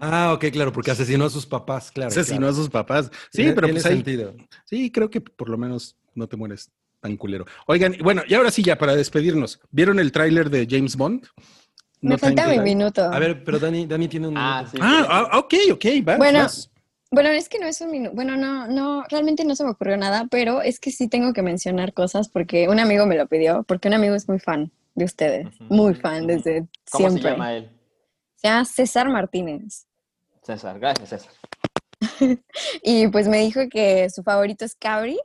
Ah, 0.00 0.32
ok, 0.32 0.46
claro, 0.50 0.72
porque 0.72 0.90
asesinó 0.90 1.26
a 1.26 1.30
sus 1.30 1.44
papás, 1.44 1.90
claro. 1.92 2.08
Asesinó 2.08 2.38
claro. 2.38 2.52
a 2.52 2.56
sus 2.56 2.70
papás. 2.70 3.10
Sí, 3.30 3.38
Tiene- 3.42 3.52
pero 3.52 3.66
tiene 3.66 3.80
pues 3.80 3.86
ahí, 3.86 3.96
sentido. 3.96 4.34
Sí, 4.64 4.90
creo 4.90 5.10
que 5.10 5.20
por 5.20 5.48
lo 5.50 5.58
menos 5.58 5.96
no 6.14 6.26
te 6.26 6.36
mueres 6.36 6.70
tan 7.00 7.16
culero. 7.18 7.44
Oigan, 7.66 7.94
y 7.94 7.98
bueno, 8.02 8.22
y 8.26 8.32
ahora 8.34 8.50
sí 8.50 8.62
ya 8.62 8.78
para 8.78 8.96
despedirnos. 8.96 9.60
¿Vieron 9.70 9.98
el 9.98 10.10
tráiler 10.10 10.48
de 10.48 10.66
James 10.68 10.96
Bond? 10.96 11.26
Me 12.00 12.10
No 12.10 12.18
falta 12.18 12.46
mi 12.46 12.60
minuto. 12.60 13.02
A 13.02 13.18
ver, 13.18 13.42
pero 13.44 13.58
Dani, 13.58 13.86
Dani 13.86 14.08
tiene 14.08 14.28
un 14.28 14.36
Ah, 14.36 14.58
minuto. 14.60 14.70
sí. 14.70 14.78
Ah, 14.80 15.28
ah, 15.32 15.38
ok, 15.38 15.54
ok, 15.72 15.84
vas, 16.04 16.18
Bueno. 16.18 16.38
vas. 16.40 16.70
Bueno, 17.10 17.30
es 17.30 17.48
que 17.48 17.58
no 17.58 17.66
es 17.66 17.80
un 17.80 17.90
minuto. 17.90 18.14
Bueno, 18.14 18.36
no, 18.36 18.66
no, 18.68 19.04
realmente 19.08 19.44
no 19.44 19.56
se 19.56 19.64
me 19.64 19.70
ocurrió 19.70 19.96
nada, 19.96 20.26
pero 20.30 20.60
es 20.60 20.78
que 20.78 20.90
sí 20.90 21.08
tengo 21.08 21.32
que 21.32 21.40
mencionar 21.42 21.94
cosas 21.94 22.28
porque 22.28 22.68
un 22.68 22.78
amigo 22.80 23.06
me 23.06 23.16
lo 23.16 23.26
pidió, 23.26 23.62
porque 23.64 23.88
un 23.88 23.94
amigo 23.94 24.14
es 24.14 24.28
muy 24.28 24.38
fan 24.38 24.70
de 24.94 25.04
ustedes, 25.06 25.46
muy 25.60 25.94
fan 25.94 26.26
desde 26.26 26.66
¿Cómo 26.90 27.08
siempre. 27.08 27.22
se 27.22 27.28
llama 27.30 27.54
él? 27.54 27.70
Se 28.36 28.48
llama 28.48 28.64
César 28.66 29.08
Martínez. 29.08 29.86
César, 30.42 30.78
gracias 30.78 31.08
César. 31.08 31.32
Y 32.82 33.08
pues 33.08 33.26
me 33.26 33.38
dijo 33.38 33.60
que 33.70 34.08
su 34.10 34.22
favorito 34.22 34.64
es 34.66 34.74
Cabri, 34.74 35.18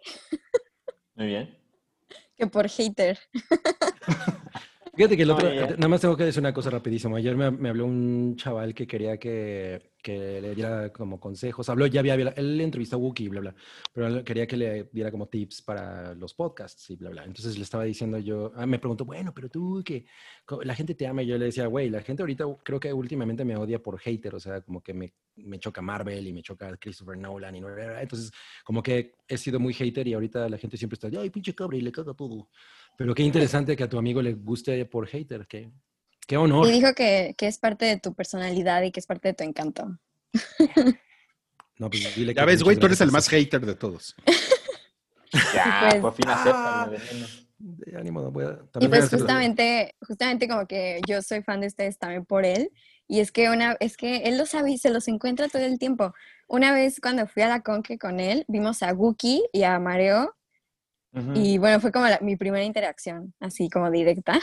Muy 1.15 1.27
bien. 1.27 1.57
que 2.37 2.47
por 2.47 2.67
hater. 2.69 3.19
Fíjate 4.95 5.17
que 5.17 5.23
el 5.23 5.31
otro, 5.31 5.49
nada 5.51 5.87
más 5.87 6.01
tengo 6.01 6.15
que 6.15 6.25
decir 6.25 6.39
una 6.39 6.53
cosa 6.53 6.69
rapidísimo. 6.69 7.15
Ayer 7.15 7.35
me, 7.35 7.49
me 7.49 7.69
habló 7.69 7.87
un 7.87 8.35
chaval 8.35 8.75
que 8.75 8.85
quería 8.85 9.17
que, 9.17 9.93
que 10.03 10.39
le 10.39 10.53
diera 10.53 10.91
como 10.91 11.19
consejos. 11.19 11.67
Habló, 11.69 11.87
ya 11.87 12.01
había, 12.01 12.13
él 12.13 12.61
entrevistó 12.61 12.97
a 12.97 12.99
Wookiee, 12.99 13.29
bla, 13.29 13.39
bla, 13.39 13.55
pero 13.91 14.23
quería 14.23 14.45
que 14.45 14.57
le 14.57 14.83
diera 14.91 15.09
como 15.09 15.27
tips 15.27 15.63
para 15.63 16.13
los 16.13 16.35
podcasts 16.35 16.91
y 16.91 16.95
bla, 16.95 17.09
bla. 17.09 17.23
Entonces 17.23 17.57
le 17.57 17.63
estaba 17.63 17.85
diciendo 17.85 18.19
yo, 18.19 18.51
ah, 18.55 18.67
me 18.67 18.77
preguntó, 18.77 19.05
bueno, 19.05 19.33
pero 19.33 19.49
tú 19.49 19.81
que 19.83 20.05
la 20.63 20.75
gente 20.75 20.93
te 20.93 21.07
ama 21.07 21.23
y 21.23 21.27
yo 21.27 21.37
le 21.37 21.45
decía, 21.45 21.65
güey, 21.67 21.89
la 21.89 22.01
gente 22.01 22.21
ahorita 22.21 22.45
creo 22.63 22.79
que 22.79 22.93
últimamente 22.93 23.45
me 23.45 23.55
odia 23.55 23.81
por 23.81 23.97
hater, 23.97 24.35
o 24.35 24.39
sea, 24.39 24.61
como 24.61 24.83
que 24.83 24.93
me, 24.93 25.13
me 25.37 25.57
choca 25.57 25.81
Marvel 25.81 26.27
y 26.27 26.33
me 26.33 26.43
choca 26.43 26.75
Christopher 26.77 27.17
Nolan 27.17 27.55
y 27.55 27.61
no, 27.61 27.69
entonces 27.75 28.31
como 28.63 28.83
que 28.83 29.15
he 29.27 29.37
sido 29.37 29.59
muy 29.59 29.73
hater 29.73 30.07
y 30.07 30.13
ahorita 30.13 30.49
la 30.49 30.57
gente 30.57 30.77
siempre 30.77 30.95
está, 31.01 31.09
ay, 31.19 31.29
pinche 31.29 31.55
cabra 31.55 31.77
y 31.77 31.81
le 31.81 31.91
caga 31.91 32.13
todo. 32.13 32.49
Pero 32.97 33.13
qué 33.15 33.23
interesante 33.23 33.75
que 33.75 33.83
a 33.83 33.89
tu 33.89 33.97
amigo 33.97 34.21
le 34.21 34.33
guste 34.33 34.85
por 34.85 35.07
hater, 35.07 35.47
qué, 35.47 35.71
qué 36.27 36.37
honor. 36.37 36.67
Y 36.67 36.71
dijo 36.71 36.93
que, 36.93 37.33
que 37.37 37.47
es 37.47 37.57
parte 37.57 37.85
de 37.85 37.99
tu 37.99 38.13
personalidad 38.13 38.81
y 38.83 38.91
que 38.91 38.99
es 38.99 39.07
parte 39.07 39.29
de 39.29 39.33
tu 39.33 39.43
encanto. 39.43 39.97
No, 41.77 41.89
pues 41.89 42.15
dile 42.15 42.33
Ya 42.33 42.41
que 42.41 42.45
ves, 42.45 42.63
güey, 42.63 42.77
tú 42.77 42.85
eres 42.85 43.01
el 43.01 43.11
más 43.11 43.27
hater 43.29 43.65
de 43.65 43.75
todos. 43.75 44.15
Ya, 45.55 45.87
pues- 45.89 46.01
por 46.01 46.13
fin 46.13 46.25
el 46.29 46.89
veneno. 46.91 47.27
De 47.57 47.97
ánimo, 47.97 48.21
no 48.21 48.29
voy 48.29 48.43
a- 48.43 48.47
Y 48.49 48.67
también 48.71 48.91
voy 48.91 48.99
a 48.99 49.01
pues 49.01 49.09
justamente, 49.21 49.95
justamente 50.05 50.47
como 50.49 50.67
que 50.67 50.99
yo 51.07 51.21
soy 51.21 51.41
fan 51.43 51.61
de 51.61 51.67
ustedes 51.67 51.97
también 51.97 52.25
por 52.25 52.45
él. 52.45 52.71
Y 53.07 53.21
es 53.21 53.31
que 53.31 53.49
una, 53.49 53.77
es 53.79 53.95
que 53.95 54.17
él 54.23 54.37
lo 54.37 54.45
sabe 54.45 54.71
y 54.71 54.77
se 54.77 54.89
los 54.89 55.07
encuentra 55.07 55.47
todo 55.47 55.63
el 55.63 55.79
tiempo. 55.79 56.13
Una 56.47 56.73
vez 56.73 56.99
cuando 57.01 57.25
fui 57.25 57.41
a 57.41 57.47
la 57.47 57.61
Conque 57.61 57.97
con 57.97 58.19
él, 58.19 58.43
vimos 58.49 58.83
a 58.83 58.93
Wookie 58.93 59.43
y 59.53 59.63
a 59.63 59.79
Mareo. 59.79 60.35
Y 61.35 61.57
bueno, 61.59 61.79
fue 61.79 61.91
como 61.91 62.07
la- 62.07 62.19
mi 62.21 62.35
primera 62.37 62.63
interacción, 62.63 63.33
así 63.39 63.69
como 63.69 63.89
directa. 63.91 64.39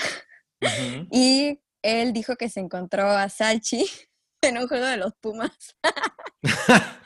Y 1.10 1.59
él 1.82 2.12
dijo 2.12 2.36
que 2.36 2.51
se 2.51 2.60
encontró 2.60 3.09
a 3.09 3.28
Salchi 3.30 3.86
en 4.42 4.59
un 4.59 4.68
juego 4.68 4.84
de 4.84 4.98
los 4.98 5.14
Pumas. 5.14 5.74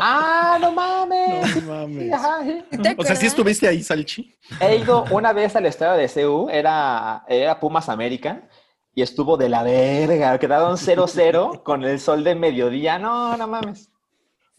¡Ah, 0.00 0.58
no 0.60 0.70
mames! 0.72 1.56
No 1.56 1.72
mames. 1.72 2.12
Ajá, 2.12 2.44
sí. 2.44 2.62
¿Sí 2.70 2.78
te 2.78 2.94
O 2.96 3.02
sea? 3.02 3.16
¿sí 3.16 3.26
estuviste 3.26 3.66
ahí, 3.66 3.82
Salchi? 3.82 4.32
He 4.60 4.76
ido 4.76 5.04
una 5.10 5.32
vez 5.32 5.56
al 5.56 5.66
estadio 5.66 6.00
de 6.00 6.08
CU, 6.08 6.48
era, 6.50 7.24
era 7.26 7.58
Pumas 7.58 7.88
América, 7.88 8.48
y 8.94 9.02
estuvo 9.02 9.36
de 9.36 9.48
la 9.48 9.64
verga. 9.64 10.38
Quedaron 10.38 10.76
0-0 10.76 11.62
con 11.64 11.82
el 11.84 11.98
sol 11.98 12.22
de 12.22 12.34
mediodía. 12.36 12.98
No, 12.98 13.36
no 13.36 13.48
mames. 13.48 13.90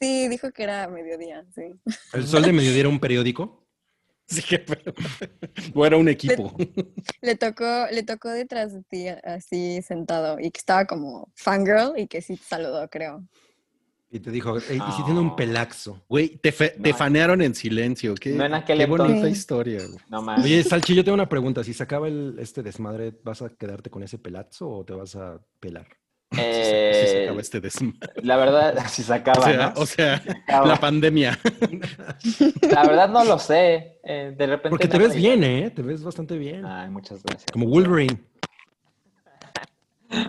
Sí, 0.01 0.27
dijo 0.29 0.51
que 0.51 0.63
era 0.63 0.87
mediodía, 0.87 1.45
sí. 1.53 1.79
¿El 2.13 2.25
Sol 2.25 2.43
de 2.43 2.53
Mediodía 2.53 2.79
era 2.79 2.89
un 2.89 2.99
periódico? 3.01 3.58
Sí 4.35 4.41
que 4.43 4.63
o 5.73 5.85
era 5.85 5.97
un 5.97 6.07
equipo. 6.07 6.53
Le 7.21 7.35
tocó, 7.35 7.87
le 7.91 8.03
tocó 8.03 8.29
detrás 8.29 8.73
de 8.73 8.83
ti 8.83 9.07
así 9.07 9.81
sentado 9.81 10.39
y 10.39 10.51
que 10.51 10.59
estaba 10.59 10.85
como 10.85 11.31
fangirl 11.35 11.97
y 11.97 12.07
que 12.07 12.21
sí 12.21 12.35
te 12.37 12.43
saludó, 12.43 12.87
creo. 12.89 13.23
Y 14.11 14.19
te 14.19 14.31
dijo, 14.31 14.57
"Ey, 14.57 14.77
y 14.87 14.91
si 14.93 15.03
tiene 15.03 15.19
un 15.19 15.27
No. 15.27 15.35
pelaxo. 15.35 16.03
Güey, 16.09 16.37
te, 16.37 16.51
fe- 16.51 16.75
te 16.81 16.91
No. 16.91 16.97
fanearon 16.97 17.41
en 17.43 17.53
silencio. 17.53 18.15
Qué, 18.15 18.31
No 18.31 18.43
en 18.45 18.55
aquel 18.55 18.79
qué 18.79 18.85
bonita 18.87 19.07
entonces. 19.07 19.37
historia. 19.37 19.79
güey. 19.85 19.99
No. 20.09 20.19
Oye, 20.43 20.63
Salchi, 20.63 20.95
yo 20.95 21.03
tengo 21.03 21.13
una 21.15 21.29
pregunta. 21.29 21.63
Si 21.63 21.73
se 21.73 21.83
acaba 21.83 22.07
el, 22.07 22.35
este 22.39 22.63
desmadre, 22.63 23.13
¿vas 23.23 23.41
a 23.43 23.49
quedarte 23.49 23.89
con 23.91 24.01
ese 24.01 24.17
pelazo 24.17 24.67
o 24.69 24.83
te 24.85 24.93
vas 24.93 25.15
a 25.15 25.39
pelar? 25.59 25.87
Así 26.39 26.61
se 26.61 27.19
Eh, 27.21 27.23
acaba 27.25 27.41
este 27.41 27.59
desmadre. 27.61 27.99
la 28.23 28.37
verdad, 28.37 28.85
si 28.89 29.03
se 29.03 29.13
acaba, 29.13 29.39
O 29.39 29.43
sea, 29.43 29.57
¿no? 29.75 29.81
o 29.81 29.85
sea, 29.85 30.15
acaba. 30.15 30.67
la 30.67 30.75
pandemia. 30.77 31.39
La 32.71 32.83
verdad 32.85 33.09
no 33.09 33.23
lo 33.25 33.37
sé. 33.39 33.99
Eh, 34.03 34.33
de 34.37 34.47
repente. 34.47 34.69
Porque 34.69 34.87
te 34.87 34.97
ves 34.97 35.15
bien, 35.15 35.43
¿eh? 35.43 35.71
Te 35.71 35.81
ves 35.81 36.03
bastante 36.03 36.37
bien. 36.37 36.65
Ay, 36.65 36.89
muchas 36.89 37.21
gracias. 37.23 37.51
Como 37.51 37.67
Wolverine. 37.67 38.17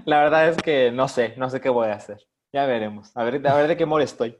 La 0.04 0.20
verdad 0.20 0.48
es 0.50 0.56
que 0.58 0.90
no 0.92 1.08
sé, 1.08 1.34
no 1.38 1.48
sé 1.48 1.60
qué 1.60 1.68
voy 1.70 1.88
a 1.88 1.94
hacer. 1.94 2.26
Ya 2.52 2.66
veremos. 2.66 3.10
A 3.16 3.24
ver, 3.24 3.46
a 3.46 3.54
ver 3.54 3.68
de 3.68 3.76
qué 3.76 3.84
humor 3.84 4.02
estoy. 4.02 4.36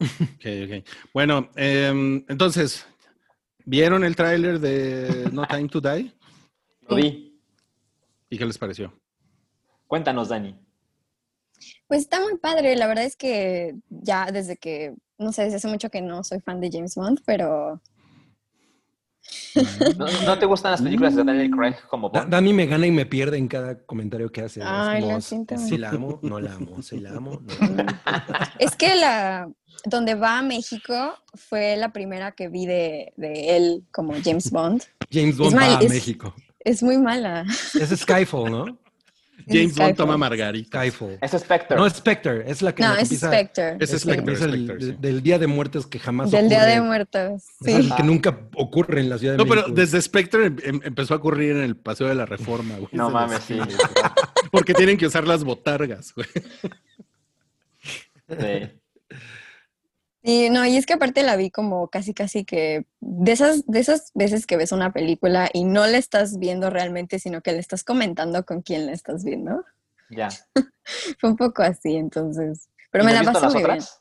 Ok, 0.00 0.46
ok. 0.66 0.86
Bueno, 1.14 1.48
em, 1.56 2.24
entonces, 2.28 2.86
¿vieron 3.64 4.04
el 4.04 4.16
tráiler 4.16 4.58
de 4.58 5.28
No 5.32 5.46
Time 5.46 5.68
to 5.68 5.80
Die? 5.80 6.12
Lo 6.88 6.96
vi. 6.96 7.40
¿Y 8.28 8.36
qué 8.36 8.44
les 8.44 8.58
pareció? 8.58 8.92
Cuéntanos, 9.86 10.28
Dani. 10.28 10.58
Pues 11.88 12.02
está 12.02 12.20
muy 12.20 12.38
padre, 12.38 12.74
la 12.76 12.86
verdad 12.86 13.04
es 13.04 13.16
que 13.16 13.74
ya 13.90 14.30
desde 14.32 14.56
que, 14.56 14.94
no 15.18 15.32
sé, 15.32 15.42
desde 15.44 15.56
hace 15.56 15.68
mucho 15.68 15.90
que 15.90 16.00
no 16.00 16.24
soy 16.24 16.40
fan 16.40 16.60
de 16.60 16.70
James 16.72 16.94
Bond, 16.94 17.20
pero 17.26 17.80
¿No, 19.96 20.06
no 20.26 20.38
te 20.38 20.46
gustan 20.46 20.72
las 20.72 20.82
películas 20.82 21.14
de 21.14 21.22
Daniel 21.24 21.50
Craig 21.50 21.76
como 21.88 22.08
Da- 22.10 22.20
Bond? 22.20 22.32
Dani 22.32 22.52
me 22.52 22.66
gana 22.66 22.86
y 22.86 22.90
me 22.90 23.06
pierde 23.06 23.38
en 23.38 23.46
cada 23.48 23.78
comentario 23.84 24.30
que 24.32 24.42
hace. 24.42 24.60
Es 24.60 24.66
Ay, 24.68 25.00
como, 25.02 25.12
lo 25.14 25.20
siento. 25.20 25.58
Si 25.58 25.78
la 25.78 25.90
amo, 25.90 26.18
no 26.22 26.40
la 26.40 26.54
amo. 26.54 26.82
Si 26.82 26.98
la 26.98 27.10
amo, 27.10 27.40
no 27.40 27.54
la 27.66 27.66
amo. 27.66 27.98
es 28.58 28.74
que 28.76 28.94
la 28.96 29.48
donde 29.84 30.14
va 30.16 30.38
a 30.38 30.42
México 30.42 30.94
fue 31.34 31.76
la 31.76 31.92
primera 31.92 32.32
que 32.32 32.48
vi 32.48 32.66
de, 32.66 33.12
de 33.16 33.56
él 33.56 33.84
como 33.92 34.14
James 34.22 34.50
Bond. 34.50 34.82
James 35.10 35.36
Bond 35.36 35.54
mal- 35.54 35.70
va 35.74 35.78
a 35.78 35.82
es- 35.82 35.90
México. 35.90 36.34
Es 36.64 36.82
muy 36.82 36.98
mala. 36.98 37.44
Es 37.80 37.90
Skyfall, 37.90 38.50
¿no? 38.50 38.78
James 39.48 39.74
Bond 39.76 39.96
toma 39.96 40.16
margarita. 40.16 40.78
Skyfall. 40.80 41.18
Es 41.20 41.32
Spectre. 41.32 41.76
No, 41.76 41.86
es 41.86 41.92
Spectre. 41.94 42.44
Es 42.50 42.62
la 42.62 42.74
que, 42.74 42.82
No, 42.82 42.94
es 42.94 43.02
empieza, 43.02 43.28
Spectre. 43.28 43.76
Es 43.80 43.92
es 43.92 44.04
la 44.04 44.12
que 44.14 44.18
empieza 44.20 44.44
el- 44.46 44.64
Spectre, 44.66 44.86
sí. 44.86 44.96
del 45.00 45.22
Día 45.22 45.38
de 45.38 45.46
Muertos 45.46 45.86
que 45.86 45.98
jamás 45.98 46.30
Del 46.30 46.48
Día 46.48 46.64
de. 46.64 46.80
Muertos. 46.80 47.42
Sí. 47.64 47.90
que 47.96 48.02
nunca 48.02 48.38
ocurre 48.56 49.00
en 49.00 49.08
la 49.10 49.18
Ciudad 49.18 49.34
de 49.34 49.38
No, 49.38 49.44
pero 49.44 49.62
México. 49.62 49.76
desde 49.76 50.00
Spectre 50.02 50.46
em- 50.46 50.56
em- 50.64 50.80
empezó 50.84 51.14
a 51.14 51.16
ocurrir 51.18 51.52
en 51.56 51.62
el 51.62 51.76
Paseo 51.76 52.08
de 52.08 52.14
la 52.14 52.26
Reforma, 52.26 52.74
güey. 52.76 52.88
No 52.92 53.10
mames, 53.10 53.42
sí. 53.42 53.58
Porque 54.50 54.74
tienen 54.74 54.96
que 54.98 55.06
usar 55.06 55.26
las 55.26 55.44
botargas, 55.44 56.12
güey. 56.14 56.26
Sí. 58.28 58.70
Y 60.22 60.50
no, 60.50 60.64
y 60.64 60.76
es 60.76 60.86
que 60.86 60.92
aparte 60.92 61.22
la 61.24 61.34
vi 61.36 61.50
como 61.50 61.88
casi 61.88 62.14
casi 62.14 62.44
que 62.44 62.86
de 63.00 63.32
esas, 63.32 63.66
de 63.66 63.80
esas 63.80 64.12
veces 64.14 64.46
que 64.46 64.56
ves 64.56 64.70
una 64.70 64.92
película 64.92 65.50
y 65.52 65.64
no 65.64 65.84
la 65.86 65.98
estás 65.98 66.38
viendo 66.38 66.70
realmente, 66.70 67.18
sino 67.18 67.40
que 67.42 67.52
le 67.52 67.58
estás 67.58 67.82
comentando 67.82 68.44
con 68.44 68.62
quién 68.62 68.86
la 68.86 68.92
estás 68.92 69.24
viendo. 69.24 69.64
Ya. 70.10 70.28
Fue 71.18 71.30
un 71.30 71.36
poco 71.36 71.62
así, 71.62 71.96
entonces. 71.96 72.68
Pero 72.90 73.02
¿Y 73.04 73.06
me 73.08 73.14
no 73.14 73.22
la 73.22 73.32
pasé 73.32 73.46
muy 73.46 73.54
bien. 73.56 73.64
otras? 73.70 74.00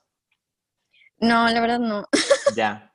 No, 1.20 1.50
la 1.50 1.60
verdad 1.60 1.80
no. 1.80 2.08
Ya. 2.56 2.92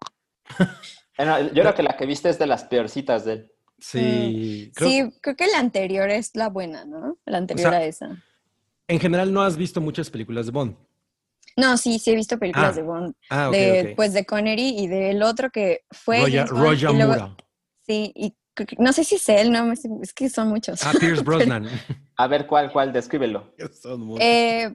Bueno, 1.19 1.41
yo 1.41 1.63
creo 1.63 1.75
que 1.75 1.83
la 1.83 1.97
que 1.97 2.05
viste 2.05 2.29
es 2.29 2.39
de 2.39 2.47
las 2.47 2.65
peorcitas 2.65 3.25
de 3.25 3.33
él. 3.33 3.53
Sí. 3.79 4.71
creo- 4.75 4.89
Sí, 4.89 5.19
creo 5.23 5.35
que 5.35 5.47
la 5.47 5.59
anterior 5.61 6.11
es 6.11 6.33
la 6.37 6.51
buena, 6.51 6.85
¿no? 6.85 7.17
La 7.25 7.39
anterior 7.39 7.71
sea, 7.71 7.79
a 7.79 7.85
esa. 7.85 8.23
En 8.87 9.01
general 9.01 9.33
no 9.33 9.41
has 9.41 9.57
visto 9.57 9.81
muchas 9.81 10.11
películas 10.11 10.45
de 10.45 10.53
Bond. 10.53 10.77
No, 11.57 11.77
sí, 11.79 11.99
sí 11.99 12.11
he 12.11 12.15
visto 12.15 12.39
películas 12.39 12.73
Ah, 12.73 12.77
de 12.77 12.83
Bond. 12.83 13.15
Ah, 13.31 13.49
ok, 13.49 13.55
de, 13.55 13.83
ok. 13.91 13.97
Pues 13.97 14.13
de 14.13 14.25
Connery 14.27 14.79
y 14.79 14.89
del 14.89 15.23
otro 15.23 15.51
que 15.51 15.85
fue. 15.91 16.21
Roger, 16.21 16.49
Bond, 16.51 16.63
Roger 16.63 16.91
y 16.91 16.95
luego- 16.97 17.15
Moore. 17.17 17.35
Sí, 17.87 18.13
y 18.15 18.35
no 18.79 18.93
sé 18.93 19.05
si 19.05 19.15
es 19.17 19.29
él, 19.29 19.53
no, 19.53 19.71
es 19.73 20.13
que 20.15 20.29
son 20.29 20.49
muchos. 20.49 20.83
Ah, 20.85 20.93
Pierce 20.99 21.23
Brosnan. 21.25 21.69
A 22.17 22.27
ver, 22.27 22.47
¿cuál, 22.47 22.73
cuál? 22.73 22.93
Descríbelo. 22.93 23.55
Son 23.81 24.01
muchos. 24.01 24.25
Eh, 24.25 24.75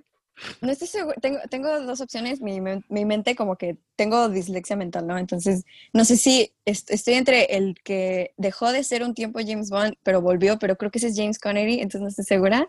no 0.62 0.72
estoy 0.72 0.88
segura, 0.88 1.16
tengo, 1.22 1.40
tengo 1.50 1.82
dos 1.82 2.00
opciones, 2.02 2.42
mi, 2.42 2.60
mi 2.62 3.06
mente 3.06 3.36
como 3.36 3.58
que 3.58 3.78
tengo 3.96 4.30
dislexia 4.30 4.76
mental, 4.76 5.06
¿no? 5.06 5.18
Entonces, 5.18 5.66
no 5.94 6.06
sé 6.06 6.16
si 6.18 6.52
est- 6.66 6.90
estoy 6.90 7.16
entre 7.16 7.44
el 7.58 7.76
que 7.84 8.34
dejó 8.38 8.72
de 8.72 8.84
ser 8.84 9.04
un 9.04 9.14
tiempo 9.14 9.40
James 9.46 9.70
Bond, 9.70 9.96
pero 10.04 10.22
volvió, 10.22 10.58
pero 10.58 10.78
creo 10.78 10.90
que 10.90 10.98
ese 11.00 11.10
es 11.10 11.16
James 11.18 11.38
Connery, 11.38 11.76
entonces 11.76 12.02
no 12.02 12.08
estoy 12.08 12.26
segura. 12.26 12.68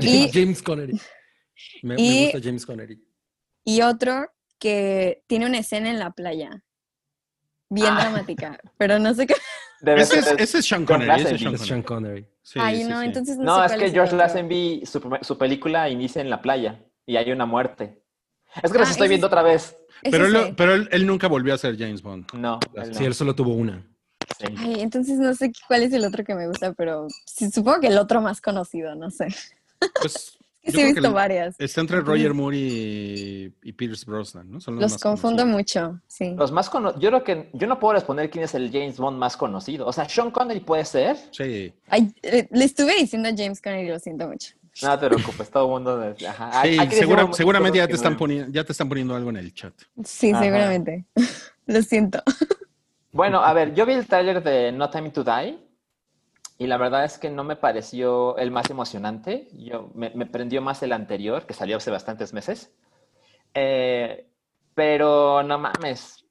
Y- 0.00 0.28
James 0.34 0.62
Connery. 0.62 1.00
Me, 1.82 2.24
gusta 2.24 2.40
James 2.42 2.66
Connery. 2.66 3.00
Y 3.64 3.82
otro 3.82 4.30
que 4.58 5.22
tiene 5.26 5.46
una 5.46 5.58
escena 5.58 5.90
en 5.90 5.98
la 5.98 6.12
playa, 6.12 6.62
bien 7.70 7.88
Ah. 7.92 8.00
dramática, 8.02 8.58
pero 8.78 8.98
no 8.98 9.14
sé 9.14 9.26
qué. 9.26 9.34
Ese, 9.86 10.18
es, 10.18 10.24
ser- 10.24 10.40
ese 10.40 10.58
es 10.58 10.66
Sean 10.66 10.86
Connery. 10.86 11.20
Ese 11.22 11.34
es. 11.34 11.40
Sean 11.40 11.54
Es 11.54 11.60
Sean 11.60 11.82
Connery. 11.82 12.22
Connery. 12.22 12.34
Sí, 12.42 12.58
Ay, 12.62 12.82
sí, 12.82 12.88
no, 12.88 13.00
sí. 13.00 13.06
entonces 13.06 13.36
no, 13.36 13.44
No, 13.58 13.68
sé 13.68 13.74
es 13.74 13.80
que 13.82 13.90
George. 13.90 14.16
Lazenby, 14.16 14.82
su, 14.86 15.18
su 15.22 15.38
película 15.38 15.88
inicia 15.88 16.20
en 16.22 16.30
la 16.30 16.40
playa 16.40 16.80
y 17.06 17.16
hay 17.16 17.30
una 17.32 17.46
muerte. 17.46 18.02
Es 18.62 18.70
que 18.72 18.78
los 18.78 18.88
Ah, 18.88 18.92
estoy 18.92 19.06
ese 19.06 19.08
viendo 19.08 19.26
es- 19.26 19.32
otra 19.32 19.42
vez. 19.42 19.76
Pero, 20.02 20.26
él, 20.26 20.54
pero 20.56 20.74
él, 20.74 20.88
él 20.92 21.06
nunca 21.06 21.28
volvió 21.28 21.54
a 21.54 21.58
ser 21.58 21.78
James 21.78 22.02
Bond. 22.02 22.26
No, 22.34 22.60
él 22.74 22.90
no. 22.90 22.94
Sí, 22.94 23.04
él 23.04 23.14
solo 23.14 23.34
tuvo 23.34 23.54
una. 23.54 23.82
Sí. 24.38 24.46
Ay, 24.58 24.80
entonces 24.80 25.18
no 25.18 25.34
sé 25.34 25.50
cuál 25.66 25.82
es 25.82 25.92
el 25.92 26.04
otro 26.04 26.24
que 26.24 26.34
me 26.34 26.46
gusta, 26.46 26.72
pero 26.74 27.06
supongo 27.26 27.80
que 27.80 27.86
el 27.88 27.98
otro 27.98 28.20
más 28.20 28.40
conocido, 28.40 28.94
no 28.94 29.10
sé. 29.10 29.28
Pues, 30.00 30.38
Sí, 30.66 30.72
yo 30.72 30.80
he 30.80 30.92
visto 30.92 31.12
varias. 31.12 31.54
Está 31.58 31.80
entre 31.82 32.00
Roger 32.00 32.32
Moore 32.34 32.56
y, 32.56 33.52
y 33.62 33.72
Pierce 33.72 34.04
Brosnan, 34.06 34.50
¿no? 34.50 34.60
Son 34.60 34.74
los, 34.76 34.82
Los 34.82 34.92
más 34.92 35.02
confundo 35.02 35.42
conocidos. 35.42 35.84
mucho, 35.92 36.00
sí. 36.06 36.34
Los 36.36 36.52
más 36.52 36.70
cono- 36.70 36.98
Yo 36.98 37.10
creo 37.10 37.24
que 37.24 37.50
yo 37.52 37.66
no 37.66 37.78
puedo 37.78 37.94
responder 37.94 38.30
quién 38.30 38.44
es 38.44 38.54
el 38.54 38.70
James 38.72 38.96
Bond 38.98 39.18
más 39.18 39.36
conocido. 39.36 39.86
O 39.86 39.92
sea, 39.92 40.08
Sean 40.08 40.30
Connery 40.30 40.60
puede 40.60 40.84
ser. 40.84 41.16
Sí. 41.32 41.72
Ay, 41.88 42.14
le, 42.22 42.48
le 42.50 42.64
estuve 42.64 42.94
diciendo 42.96 43.28
a 43.28 43.32
James 43.36 43.60
Connery, 43.60 43.88
lo 43.88 43.98
siento 43.98 44.26
mucho. 44.26 44.54
No 44.82 44.98
te 44.98 45.06
preocupes, 45.06 45.50
todo 45.50 45.64
el 45.66 45.70
mundo. 45.70 46.14
Ajá. 46.28 46.62
Sí, 46.62 46.76
hay 46.78 46.90
segura- 46.90 47.28
seguramente 47.32 47.78
ya 47.78 47.86
te, 47.86 47.92
están 47.94 48.16
poniendo, 48.16 48.50
ya 48.50 48.64
te 48.64 48.72
están 48.72 48.88
poniendo 48.88 49.14
algo 49.14 49.30
en 49.30 49.36
el 49.36 49.54
chat. 49.54 49.72
Sí, 50.02 50.32
Ajá. 50.32 50.42
seguramente. 50.42 51.04
lo 51.66 51.82
siento. 51.82 52.22
Bueno, 53.12 53.44
a 53.44 53.52
ver, 53.54 53.74
yo 53.74 53.86
vi 53.86 53.92
el 53.92 54.06
tráiler 54.06 54.42
de 54.42 54.72
No 54.72 54.90
Time 54.90 55.10
to 55.10 55.22
Die 55.22 55.58
y 56.58 56.66
la 56.66 56.76
verdad 56.76 57.04
es 57.04 57.18
que 57.18 57.30
no 57.30 57.42
me 57.44 57.56
pareció 57.56 58.36
el 58.38 58.50
más 58.50 58.70
emocionante. 58.70 59.48
Yo, 59.52 59.90
me, 59.94 60.10
me 60.14 60.26
prendió 60.26 60.62
más 60.62 60.82
el 60.82 60.92
anterior, 60.92 61.46
que 61.46 61.54
salió 61.54 61.76
hace 61.78 61.90
bastantes 61.90 62.32
meses. 62.32 62.72
Eh, 63.54 64.26
pero 64.74 65.42
no 65.42 65.58
mames, 65.58 66.24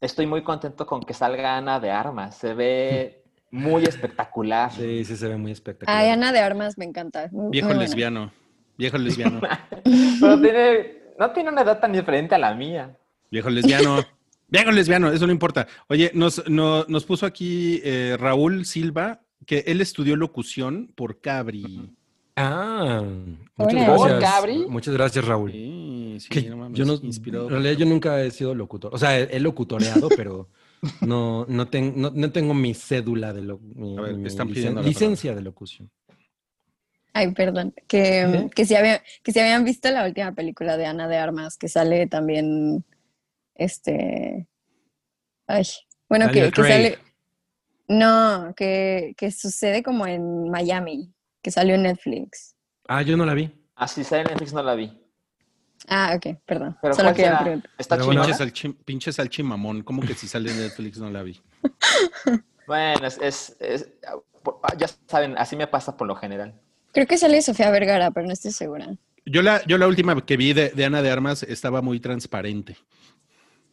estoy 0.00 0.26
muy 0.26 0.42
contento 0.42 0.86
con 0.86 1.02
que 1.02 1.14
salga 1.14 1.56
Ana 1.56 1.80
de 1.80 1.90
Armas. 1.90 2.36
Se 2.36 2.54
ve 2.54 3.22
muy 3.50 3.84
espectacular. 3.84 4.70
Sí, 4.72 5.04
sí 5.04 5.16
se 5.16 5.28
ve 5.28 5.36
muy 5.36 5.52
espectacular. 5.52 6.00
Ay, 6.02 6.10
Ana 6.10 6.32
de 6.32 6.40
Armas 6.40 6.76
me 6.78 6.84
encanta. 6.84 7.28
muy- 7.32 7.50
Viejo 7.50 7.68
muy 7.68 7.78
lesbiano. 7.78 8.32
Viejo 8.76 8.96
lesbiano. 8.98 9.40
Pero 10.20 10.40
tiene, 10.40 11.02
no 11.18 11.30
tiene 11.32 11.50
una 11.50 11.62
edad 11.62 11.80
tan 11.80 11.92
diferente 11.92 12.34
a 12.34 12.38
la 12.38 12.54
mía. 12.54 12.96
Viejo 13.30 13.50
lesbiano. 13.50 13.98
Viejo 14.48 14.70
lesbiano, 14.72 15.12
eso 15.12 15.26
no 15.26 15.32
importa. 15.32 15.66
Oye, 15.88 16.10
nos, 16.14 16.48
no- 16.48 16.84
nos 16.88 17.04
puso 17.04 17.24
aquí 17.26 17.80
eh, 17.84 18.16
Raúl 18.18 18.64
Silva 18.64 19.20
que 19.46 19.64
él 19.66 19.80
estudió 19.80 20.16
locución 20.16 20.92
por 20.94 21.20
Cabri. 21.20 21.90
Ah, 22.36 23.02
muchas 23.56 23.74
Hola. 23.88 23.96
¿Por 23.96 24.08
gracias. 24.10 24.30
Cabri? 24.32 24.56
Muchas 24.68 24.94
gracias, 24.94 25.24
Raúl. 25.24 25.52
Sí, 25.52 26.16
sí, 26.20 26.28
Que 26.28 26.42
no 26.48 26.56
mames, 26.56 26.78
yo 26.78 26.84
no, 26.84 26.94
inspirado. 27.02 27.44
en 27.46 27.50
realidad 27.50 27.72
yo 27.74 27.86
nunca 27.86 28.22
he 28.22 28.30
sido 28.30 28.54
locutor. 28.54 28.94
O 28.94 28.98
sea, 28.98 29.18
he, 29.18 29.36
he 29.36 29.40
locutoreado, 29.40 30.08
pero 30.16 30.48
no, 31.02 31.44
no, 31.48 31.68
ten- 31.68 31.94
no, 32.00 32.10
no 32.14 32.30
tengo 32.32 32.54
mi 32.54 32.72
cédula 32.74 33.32
de 33.32 33.42
lo, 33.42 33.58
mi, 33.58 33.98
A 33.98 34.00
ver, 34.02 34.12
¿qué 34.12 34.16
mi 34.18 34.26
están 34.28 34.48
licen- 34.48 34.82
licencia 34.82 35.34
de 35.34 35.42
locución. 35.42 35.90
Ay, 37.12 37.32
perdón. 37.32 37.74
Que, 37.88 38.22
¿Eh? 38.22 38.50
que, 38.54 38.64
si 38.64 38.76
había, 38.76 39.02
que 39.22 39.32
si 39.32 39.40
habían 39.40 39.64
visto 39.64 39.90
la 39.90 40.06
última 40.06 40.32
película 40.32 40.76
de 40.76 40.86
Ana 40.86 41.08
de 41.08 41.16
Armas, 41.16 41.56
que 41.58 41.68
sale 41.68 42.06
también, 42.06 42.84
este... 43.56 44.46
Ay, 45.48 45.64
bueno, 46.08 46.26
Daniel 46.26 46.52
que, 46.52 46.62
que 46.62 46.68
sale... 46.68 46.98
No, 47.90 48.54
que, 48.56 49.14
que 49.16 49.32
sucede 49.32 49.82
como 49.82 50.06
en 50.06 50.48
Miami, 50.48 51.12
que 51.42 51.50
salió 51.50 51.74
en 51.74 51.82
Netflix. 51.82 52.54
Ah, 52.86 53.02
yo 53.02 53.16
no 53.16 53.26
la 53.26 53.34
vi. 53.34 53.50
Así 53.74 54.04
sea 54.04 54.20
en 54.20 54.28
Netflix 54.28 54.52
no 54.52 54.62
la 54.62 54.76
vi. 54.76 54.96
Ah, 55.88 56.12
ok, 56.16 56.36
perdón. 56.46 56.78
Pero 56.80 56.94
Solo 56.94 57.12
preguntar. 57.12 57.68
¿Está 57.76 57.96
Pero 57.96 58.06
bueno? 58.06 58.22
Pinche, 58.22 58.38
salchi- 58.44 58.76
pinche 58.84 59.12
salchimamón. 59.12 59.82
¿Cómo 59.82 60.02
que 60.02 60.14
si 60.14 60.28
sale 60.28 60.52
en 60.52 60.58
Netflix 60.58 60.98
no 60.98 61.10
la 61.10 61.22
vi? 61.24 61.40
Bueno, 62.68 63.04
es, 63.08 63.18
es- 63.20 63.56
es- 63.58 63.88
ya 64.78 64.86
saben, 65.08 65.36
así 65.36 65.56
me 65.56 65.66
pasa 65.66 65.96
por 65.96 66.06
lo 66.06 66.14
general. 66.14 66.54
Creo 66.92 67.08
que 67.08 67.18
sale 67.18 67.42
Sofía 67.42 67.72
Vergara, 67.72 68.12
pero 68.12 68.28
no 68.28 68.32
estoy 68.32 68.52
segura. 68.52 68.94
Yo 69.26 69.42
la, 69.42 69.64
yo 69.66 69.76
la 69.78 69.88
última 69.88 70.24
que 70.24 70.36
vi 70.36 70.52
de, 70.52 70.68
de 70.68 70.84
Ana 70.84 71.02
de 71.02 71.10
Armas 71.10 71.42
estaba 71.42 71.82
muy 71.82 71.98
transparente. 71.98 72.76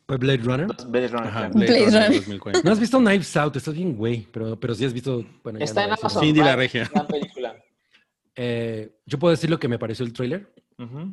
¿Fue 0.08 0.18
Blade 0.18 0.38
Runner? 0.38 0.68
Blade 0.88 1.08
Runner, 1.10 1.28
Ajá. 1.28 1.50
Blade 1.50 1.66
Blade 1.68 1.86
Runner 1.86 2.02
Runner. 2.04 2.18
2040. 2.20 2.62
No 2.64 2.72
has 2.72 2.80
visto 2.80 2.98
Knives 3.00 3.36
Out, 3.38 3.56
estás 3.58 3.74
bien 3.74 3.96
güey, 3.96 4.26
pero, 4.32 4.58
pero 4.60 4.74
sí 4.74 4.86
has 4.86 4.94
visto. 4.94 5.26
Bueno, 5.44 5.60
Está 5.60 5.82
no 5.82 5.88
en 5.88 5.94
Amazon. 6.00 6.22
Cindy 6.24 6.40
la 6.42 6.56
regia. 6.56 6.90
gran 6.94 7.08
película. 7.08 7.56
Eh, 8.40 8.92
Yo 9.08 9.18
puedo 9.18 9.32
decir 9.32 9.50
lo 9.50 9.58
que 9.60 9.68
me 9.68 9.80
pareció 9.80 10.06
el 10.06 10.14
tráiler. 10.14 10.54
Ujú. 10.80 11.12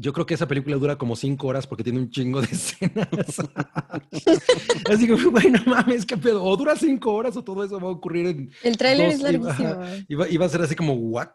Yo 0.00 0.12
creo 0.12 0.26
que 0.26 0.34
esa 0.34 0.48
película 0.48 0.76
dura 0.76 0.96
como 0.96 1.14
cinco 1.16 1.46
horas 1.48 1.66
porque 1.66 1.84
tiene 1.84 1.98
un 2.00 2.10
chingo 2.10 2.40
de 2.40 2.48
escenas. 2.52 3.08
Así 4.90 5.06
que, 5.06 5.14
güey, 5.14 5.50
no 5.50 5.60
mames, 5.66 6.04
qué 6.06 6.16
pedo. 6.16 6.42
O 6.44 6.56
dura 6.56 6.76
cinco 6.76 7.12
horas 7.14 7.36
o 7.36 7.42
todo 7.44 7.64
eso 7.64 7.78
va 7.80 7.88
a 7.88 7.92
ocurrir 7.92 8.26
en. 8.26 8.50
El 8.62 8.76
tráiler 8.76 9.10
es 9.10 9.20
larguísimo. 9.22 9.76
Iba, 10.08 10.28
iba 10.28 10.46
a 10.46 10.48
ser 10.48 10.62
así 10.62 10.74
como, 10.74 10.94
¿what? 10.94 11.28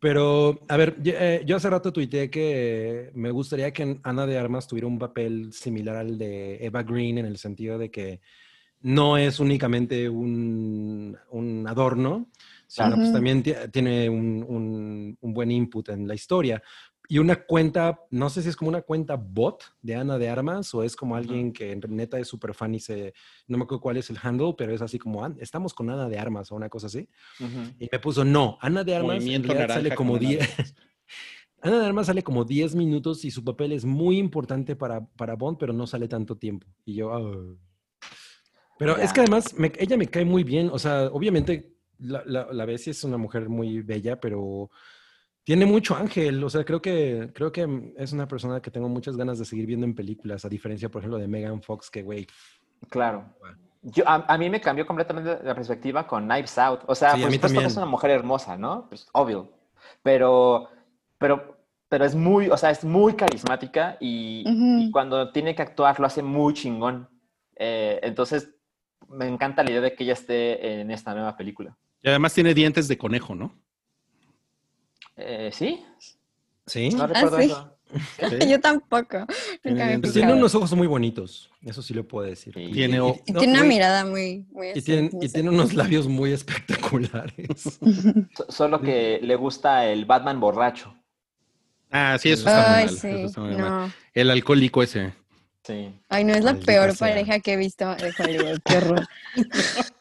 Pero, 0.00 0.60
a 0.68 0.76
ver, 0.76 0.96
yo, 1.02 1.12
eh, 1.16 1.42
yo 1.46 1.56
hace 1.56 1.70
rato 1.70 1.92
tuiteé 1.92 2.30
que 2.30 3.10
me 3.14 3.30
gustaría 3.30 3.72
que 3.72 3.98
Ana 4.02 4.26
de 4.26 4.38
Armas 4.38 4.66
tuviera 4.66 4.86
un 4.86 4.98
papel 4.98 5.52
similar 5.52 5.96
al 5.96 6.18
de 6.18 6.56
Eva 6.64 6.82
Green 6.82 7.18
en 7.18 7.26
el 7.26 7.38
sentido 7.38 7.78
de 7.78 7.90
que 7.90 8.20
no 8.80 9.16
es 9.18 9.40
únicamente 9.40 10.08
un, 10.08 11.16
un 11.30 11.66
adorno, 11.66 12.28
sino 12.68 12.94
pues 12.94 13.12
también 13.12 13.42
ti- 13.42 13.54
tiene 13.72 14.08
un, 14.08 14.44
un- 14.46 15.18
un 15.20 15.34
buen 15.34 15.50
input 15.50 15.88
en 15.88 16.06
la 16.06 16.14
historia. 16.14 16.62
Y 17.10 17.18
una 17.18 17.36
cuenta, 17.46 18.00
no 18.10 18.28
sé 18.28 18.42
si 18.42 18.50
es 18.50 18.56
como 18.56 18.68
una 18.68 18.82
cuenta 18.82 19.16
bot 19.16 19.64
de 19.80 19.94
Ana 19.94 20.18
de 20.18 20.28
Armas 20.28 20.74
o 20.74 20.82
es 20.82 20.94
como 20.94 21.16
alguien 21.16 21.54
que 21.54 21.72
en 21.72 21.80
neta 21.88 22.18
es 22.18 22.28
súper 22.28 22.52
fan 22.52 22.74
y 22.74 22.80
se, 22.80 23.14
no 23.46 23.56
me 23.56 23.64
acuerdo 23.64 23.80
cuál 23.80 23.96
es 23.96 24.10
el 24.10 24.18
handle, 24.22 24.54
pero 24.58 24.74
es 24.74 24.82
así 24.82 24.98
como, 24.98 25.24
"Ah, 25.24 25.32
estamos 25.38 25.72
con 25.72 25.88
Ana 25.88 26.06
de 26.06 26.18
Armas 26.18 26.52
o 26.52 26.54
una 26.54 26.68
cosa 26.68 26.88
así. 26.88 27.08
Ujú. 27.40 27.72
Y 27.78 27.88
me 27.90 27.98
puso, 27.98 28.26
no, 28.26 28.58
Ana 28.60 28.84
de 28.84 28.94
Armas 28.94 29.24
en 29.24 29.42
sale 29.70 29.94
como 29.94 30.12
con 30.12 30.20
Ana 30.26 30.28
de 30.28 30.36
10. 30.36 30.48
Ana 31.62 31.78
de 31.80 31.86
Armas 31.86 32.06
sale 32.08 32.22
como 32.22 32.44
10 32.44 32.74
minutos 32.74 33.24
y 33.24 33.30
su 33.30 33.42
papel 33.42 33.72
es 33.72 33.86
muy 33.86 34.18
importante 34.18 34.76
para, 34.76 35.06
para 35.06 35.34
Bond, 35.34 35.56
pero 35.58 35.72
no 35.72 35.86
sale 35.86 36.08
tanto 36.08 36.36
tiempo. 36.36 36.66
Y 36.84 36.94
yo, 36.96 37.12
"Ah". 37.14 37.56
Pero 38.78 38.96
es 38.98 39.12
que 39.14 39.20
además 39.20 39.54
me- 39.58 39.72
ella 39.78 39.96
me 39.96 40.06
cae 40.08 40.24
muy 40.26 40.44
bien. 40.44 40.68
O 40.70 40.78
sea, 40.78 41.06
obviamente 41.06 41.74
la, 41.98 42.22
la, 42.26 42.52
la 42.52 42.64
Bessie 42.66 42.90
es 42.92 43.02
una 43.02 43.16
mujer 43.16 43.48
muy 43.48 43.80
bella, 43.80 44.20
pero 44.20 44.70
tiene 45.48 45.64
mucho 45.64 45.96
ángel. 45.96 46.44
O 46.44 46.50
sea, 46.50 46.62
creo 46.62 46.82
que, 46.82 47.30
creo 47.32 47.50
que 47.50 47.94
es 47.96 48.12
una 48.12 48.28
persona 48.28 48.60
que 48.60 48.70
tengo 48.70 48.86
muchas 48.86 49.16
ganas 49.16 49.38
de 49.38 49.46
seguir 49.46 49.64
viendo 49.64 49.86
en 49.86 49.94
películas, 49.94 50.44
a 50.44 50.48
diferencia, 50.50 50.90
por 50.90 51.00
ejemplo, 51.00 51.16
de 51.16 51.26
Megan 51.26 51.62
Fox, 51.62 51.88
que, 51.88 52.02
güey, 52.02 52.26
Claro. 52.90 53.24
Yo, 53.80 54.06
a, 54.06 54.26
a 54.28 54.36
mí 54.36 54.50
me 54.50 54.60
cambió 54.60 54.86
completamente 54.86 55.38
la 55.42 55.54
perspectiva 55.54 56.06
con 56.06 56.26
Knives 56.26 56.58
Out. 56.58 56.80
O 56.86 56.94
sea, 56.94 57.14
Sí, 57.14 57.20
a 57.20 57.22
por 57.22 57.30
mí 57.30 57.36
supuesto 57.36 57.60
que 57.60 57.66
es 57.66 57.76
una 57.78 57.86
mujer 57.86 58.10
hermosa, 58.10 58.58
¿no? 58.58 58.90
Pues 58.90 59.08
obvio. 59.14 59.50
Pero, 60.02 60.68
pero, 61.16 61.56
pero 61.88 62.04
es 62.04 62.14
muy, 62.14 62.50
o 62.50 62.56
sea, 62.58 62.68
es 62.70 62.84
muy 62.84 63.14
carismática 63.14 63.96
y 64.00 64.90
cuando 64.92 65.32
tiene 65.32 65.54
que 65.54 65.62
actuar 65.62 65.98
lo 65.98 66.04
hace 66.08 66.22
muy 66.22 66.52
chingón. 66.52 67.08
Eh, 67.56 67.98
entonces, 68.02 68.50
me 69.08 69.26
encanta 69.26 69.64
la 69.64 69.70
idea 69.70 69.80
de 69.80 69.94
que 69.94 70.04
ella 70.04 70.12
esté 70.12 70.82
en 70.82 70.90
esta 70.90 71.14
nueva 71.14 71.38
película. 71.38 71.74
Y 72.02 72.10
además 72.10 72.34
tiene 72.34 72.52
dientes 72.52 72.86
de 72.86 72.98
conejo, 72.98 73.34
¿no? 73.34 73.56
Eh, 75.18 75.50
¿Sí? 75.52 75.84
¿sí? 76.66 76.90
No 76.90 77.06
recuerdo 77.06 77.38
sí. 77.38 77.44
eso. 77.46 77.74
Yo 78.48 78.60
tampoco. 78.60 79.26
Tiene 79.62 79.98
tiene 80.00 80.32
unos 80.34 80.54
ojos 80.54 80.72
muy 80.74 80.86
bonitos, 80.86 81.50
eso 81.64 81.80
sí 81.82 81.94
lo 81.94 82.06
puedo 82.06 82.26
decir. 82.26 82.52
Sí. 82.54 82.70
Tiene 82.72 82.96
Y 82.96 83.32
no, 83.32 83.40
tiene 83.40 83.54
una 83.54 83.64
mirada 83.64 84.04
muy, 84.04 84.44
muy 84.50 84.68
Y 84.74 84.82
tiene, 84.82 85.10
y 85.20 85.40
unos 85.40 85.72
labios 85.74 86.06
muy 86.06 86.32
espectaculares. 86.32 87.78
So- 88.36 88.46
Solo 88.50 88.80
que 88.80 89.20
le 89.22 89.36
gusta 89.36 89.86
el 89.86 90.04
Batman 90.04 90.38
borracho. 90.38 90.94
Ah, 91.90 92.18
sí, 92.20 92.30
eso 92.30 92.46
está 92.46 92.68
muy 92.68 92.78
Ay, 92.80 92.84
mal. 92.86 92.94
sí. 92.94 93.08
eso 93.08 93.26
está 93.26 93.40
muy 93.40 93.56
mal. 93.56 93.92
El 94.12 94.30
alcohólico 94.30 94.82
ese. 94.82 95.14
Sí. 95.64 95.90
Ay, 96.10 96.24
no, 96.24 96.34
es 96.34 96.44
la 96.44 96.52
Maldita 96.52 96.72
peor 96.72 96.94
sea. 96.94 97.08
pareja 97.08 97.40
que 97.40 97.54
he 97.54 97.56
visto 97.56 97.94
de 97.96 98.12
Hollywood. 98.18 98.58
Qué 98.64 98.76
horror. 98.76 99.08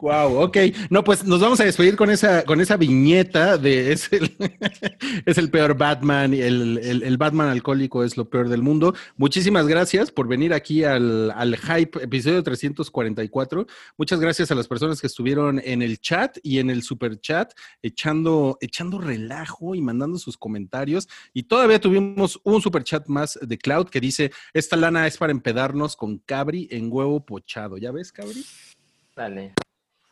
Wow, 0.00 0.42
ok. 0.42 0.56
No, 0.90 1.04
pues 1.04 1.24
nos 1.24 1.40
vamos 1.40 1.60
a 1.60 1.64
despedir 1.64 1.96
con 1.96 2.10
esa, 2.10 2.44
con 2.44 2.60
esa 2.60 2.76
viñeta 2.76 3.58
de 3.58 3.92
es 3.92 4.10
el, 4.12 5.50
peor 5.50 5.76
Batman, 5.76 6.32
el, 6.32 6.78
el, 6.78 7.02
el 7.02 7.16
Batman 7.16 7.48
alcohólico 7.48 8.04
es 8.04 8.16
lo 8.16 8.28
peor 8.28 8.48
del 8.48 8.62
mundo. 8.62 8.94
Muchísimas 9.16 9.66
gracias 9.66 10.10
por 10.10 10.28
venir 10.28 10.54
aquí 10.54 10.84
al, 10.84 11.30
al 11.32 11.56
Hype, 11.56 12.02
episodio 12.02 12.42
344. 12.42 13.66
Muchas 13.96 14.20
gracias 14.20 14.50
a 14.50 14.54
las 14.54 14.68
personas 14.68 15.00
que 15.00 15.06
estuvieron 15.06 15.60
en 15.64 15.82
el 15.82 16.00
chat 16.00 16.38
y 16.42 16.58
en 16.58 16.70
el 16.70 16.82
super 16.82 17.20
chat, 17.20 17.52
echando, 17.82 18.56
echando 18.60 18.98
relajo 18.98 19.74
y 19.74 19.80
mandando 19.80 20.18
sus 20.18 20.36
comentarios. 20.36 21.08
Y 21.34 21.44
todavía 21.44 21.80
tuvimos 21.80 22.40
un 22.44 22.62
super 22.62 22.84
chat 22.84 23.06
más 23.08 23.38
de 23.40 23.58
Cloud 23.58 23.88
que 23.88 24.00
dice: 24.00 24.30
Esta 24.54 24.76
lana 24.76 25.06
es 25.06 25.18
para 25.18 25.32
empedarnos 25.32 25.96
con 25.96 26.18
Cabri 26.18 26.68
en 26.70 26.90
huevo 26.90 27.24
pochado. 27.24 27.76
¿Ya 27.76 27.92
ves, 27.92 28.12
Cabri? 28.12 28.44
Dale. 29.18 29.52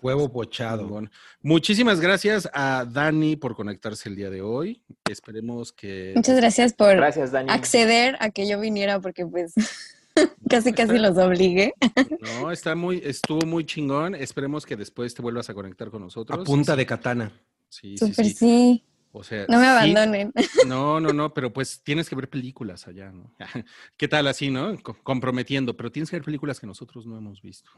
Huevo 0.02 0.30
pochado. 0.32 1.00
Muchísimas 1.40 2.00
gracias 2.00 2.50
a 2.52 2.84
Dani 2.84 3.36
por 3.36 3.54
conectarse 3.54 4.08
el 4.08 4.16
día 4.16 4.30
de 4.30 4.42
hoy. 4.42 4.82
Esperemos 5.08 5.72
que. 5.72 6.12
Muchas 6.16 6.36
gracias 6.36 6.72
por 6.74 6.96
Gracias, 6.96 7.30
Dani. 7.30 7.48
acceder 7.50 8.16
a 8.18 8.30
que 8.30 8.48
yo 8.48 8.58
viniera 8.58 8.98
porque 8.98 9.24
pues 9.24 9.54
casi 10.50 10.72
casi 10.72 10.98
los 10.98 11.16
obligué. 11.16 11.74
No, 12.20 12.50
está 12.50 12.74
muy, 12.74 13.00
estuvo 13.04 13.46
muy 13.46 13.64
chingón. 13.64 14.16
Esperemos 14.16 14.66
que 14.66 14.74
después 14.74 15.14
te 15.14 15.22
vuelvas 15.22 15.48
a 15.50 15.54
conectar 15.54 15.88
con 15.88 16.02
nosotros. 16.02 16.40
A 16.40 16.42
punta 16.42 16.74
de 16.74 16.84
katana. 16.84 17.32
Sí, 17.68 17.96
sí, 17.96 18.08
Súper 18.08 18.24
sí. 18.26 18.34
sí. 18.34 18.84
O 19.18 19.24
sea, 19.24 19.46
No 19.48 19.58
me 19.58 19.64
sí- 19.64 19.70
abandonen. 19.70 20.32
No, 20.66 21.00
no, 21.00 21.12
no, 21.12 21.32
pero 21.32 21.52
pues 21.52 21.80
tienes 21.82 22.08
que 22.08 22.14
ver 22.16 22.28
películas 22.28 22.86
allá, 22.86 23.10
¿no? 23.12 23.32
¿Qué 23.96 24.08
tal 24.08 24.26
así, 24.26 24.50
no? 24.50 24.76
Co- 24.82 24.96
comprometiendo, 25.02 25.74
pero 25.76 25.90
tienes 25.90 26.10
que 26.10 26.16
ver 26.16 26.24
películas 26.24 26.60
que 26.60 26.66
nosotros 26.66 27.06
no 27.06 27.16
hemos 27.16 27.40
visto. 27.40 27.70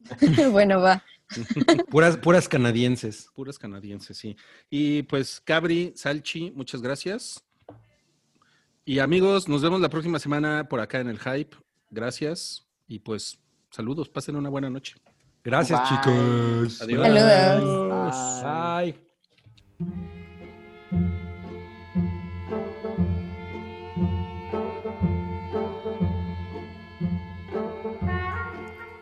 bueno, 0.52 0.80
va. 0.80 1.04
Puras, 1.90 2.16
puras 2.16 2.48
canadienses. 2.48 3.28
Puras 3.34 3.58
canadienses, 3.58 4.16
sí. 4.16 4.36
Y 4.70 5.02
pues, 5.02 5.40
Cabri, 5.44 5.92
Salchi, 5.96 6.50
muchas 6.52 6.80
gracias. 6.80 7.44
Y 8.86 8.98
amigos, 9.00 9.48
nos 9.48 9.60
vemos 9.62 9.80
la 9.80 9.90
próxima 9.90 10.18
semana 10.18 10.66
por 10.68 10.80
acá 10.80 11.00
en 11.00 11.08
el 11.08 11.18
Hype. 11.18 11.56
Gracias. 11.90 12.66
Y 12.88 13.00
pues, 13.00 13.38
saludos, 13.70 14.08
pasen 14.08 14.36
una 14.36 14.48
buena 14.48 14.70
noche. 14.70 14.96
Gracias, 15.44 15.78
Bye. 15.80 15.88
chicos. 15.90 16.82
Adiós. 16.82 17.06
Saludos. 17.06 18.96
Bye. 19.78 20.19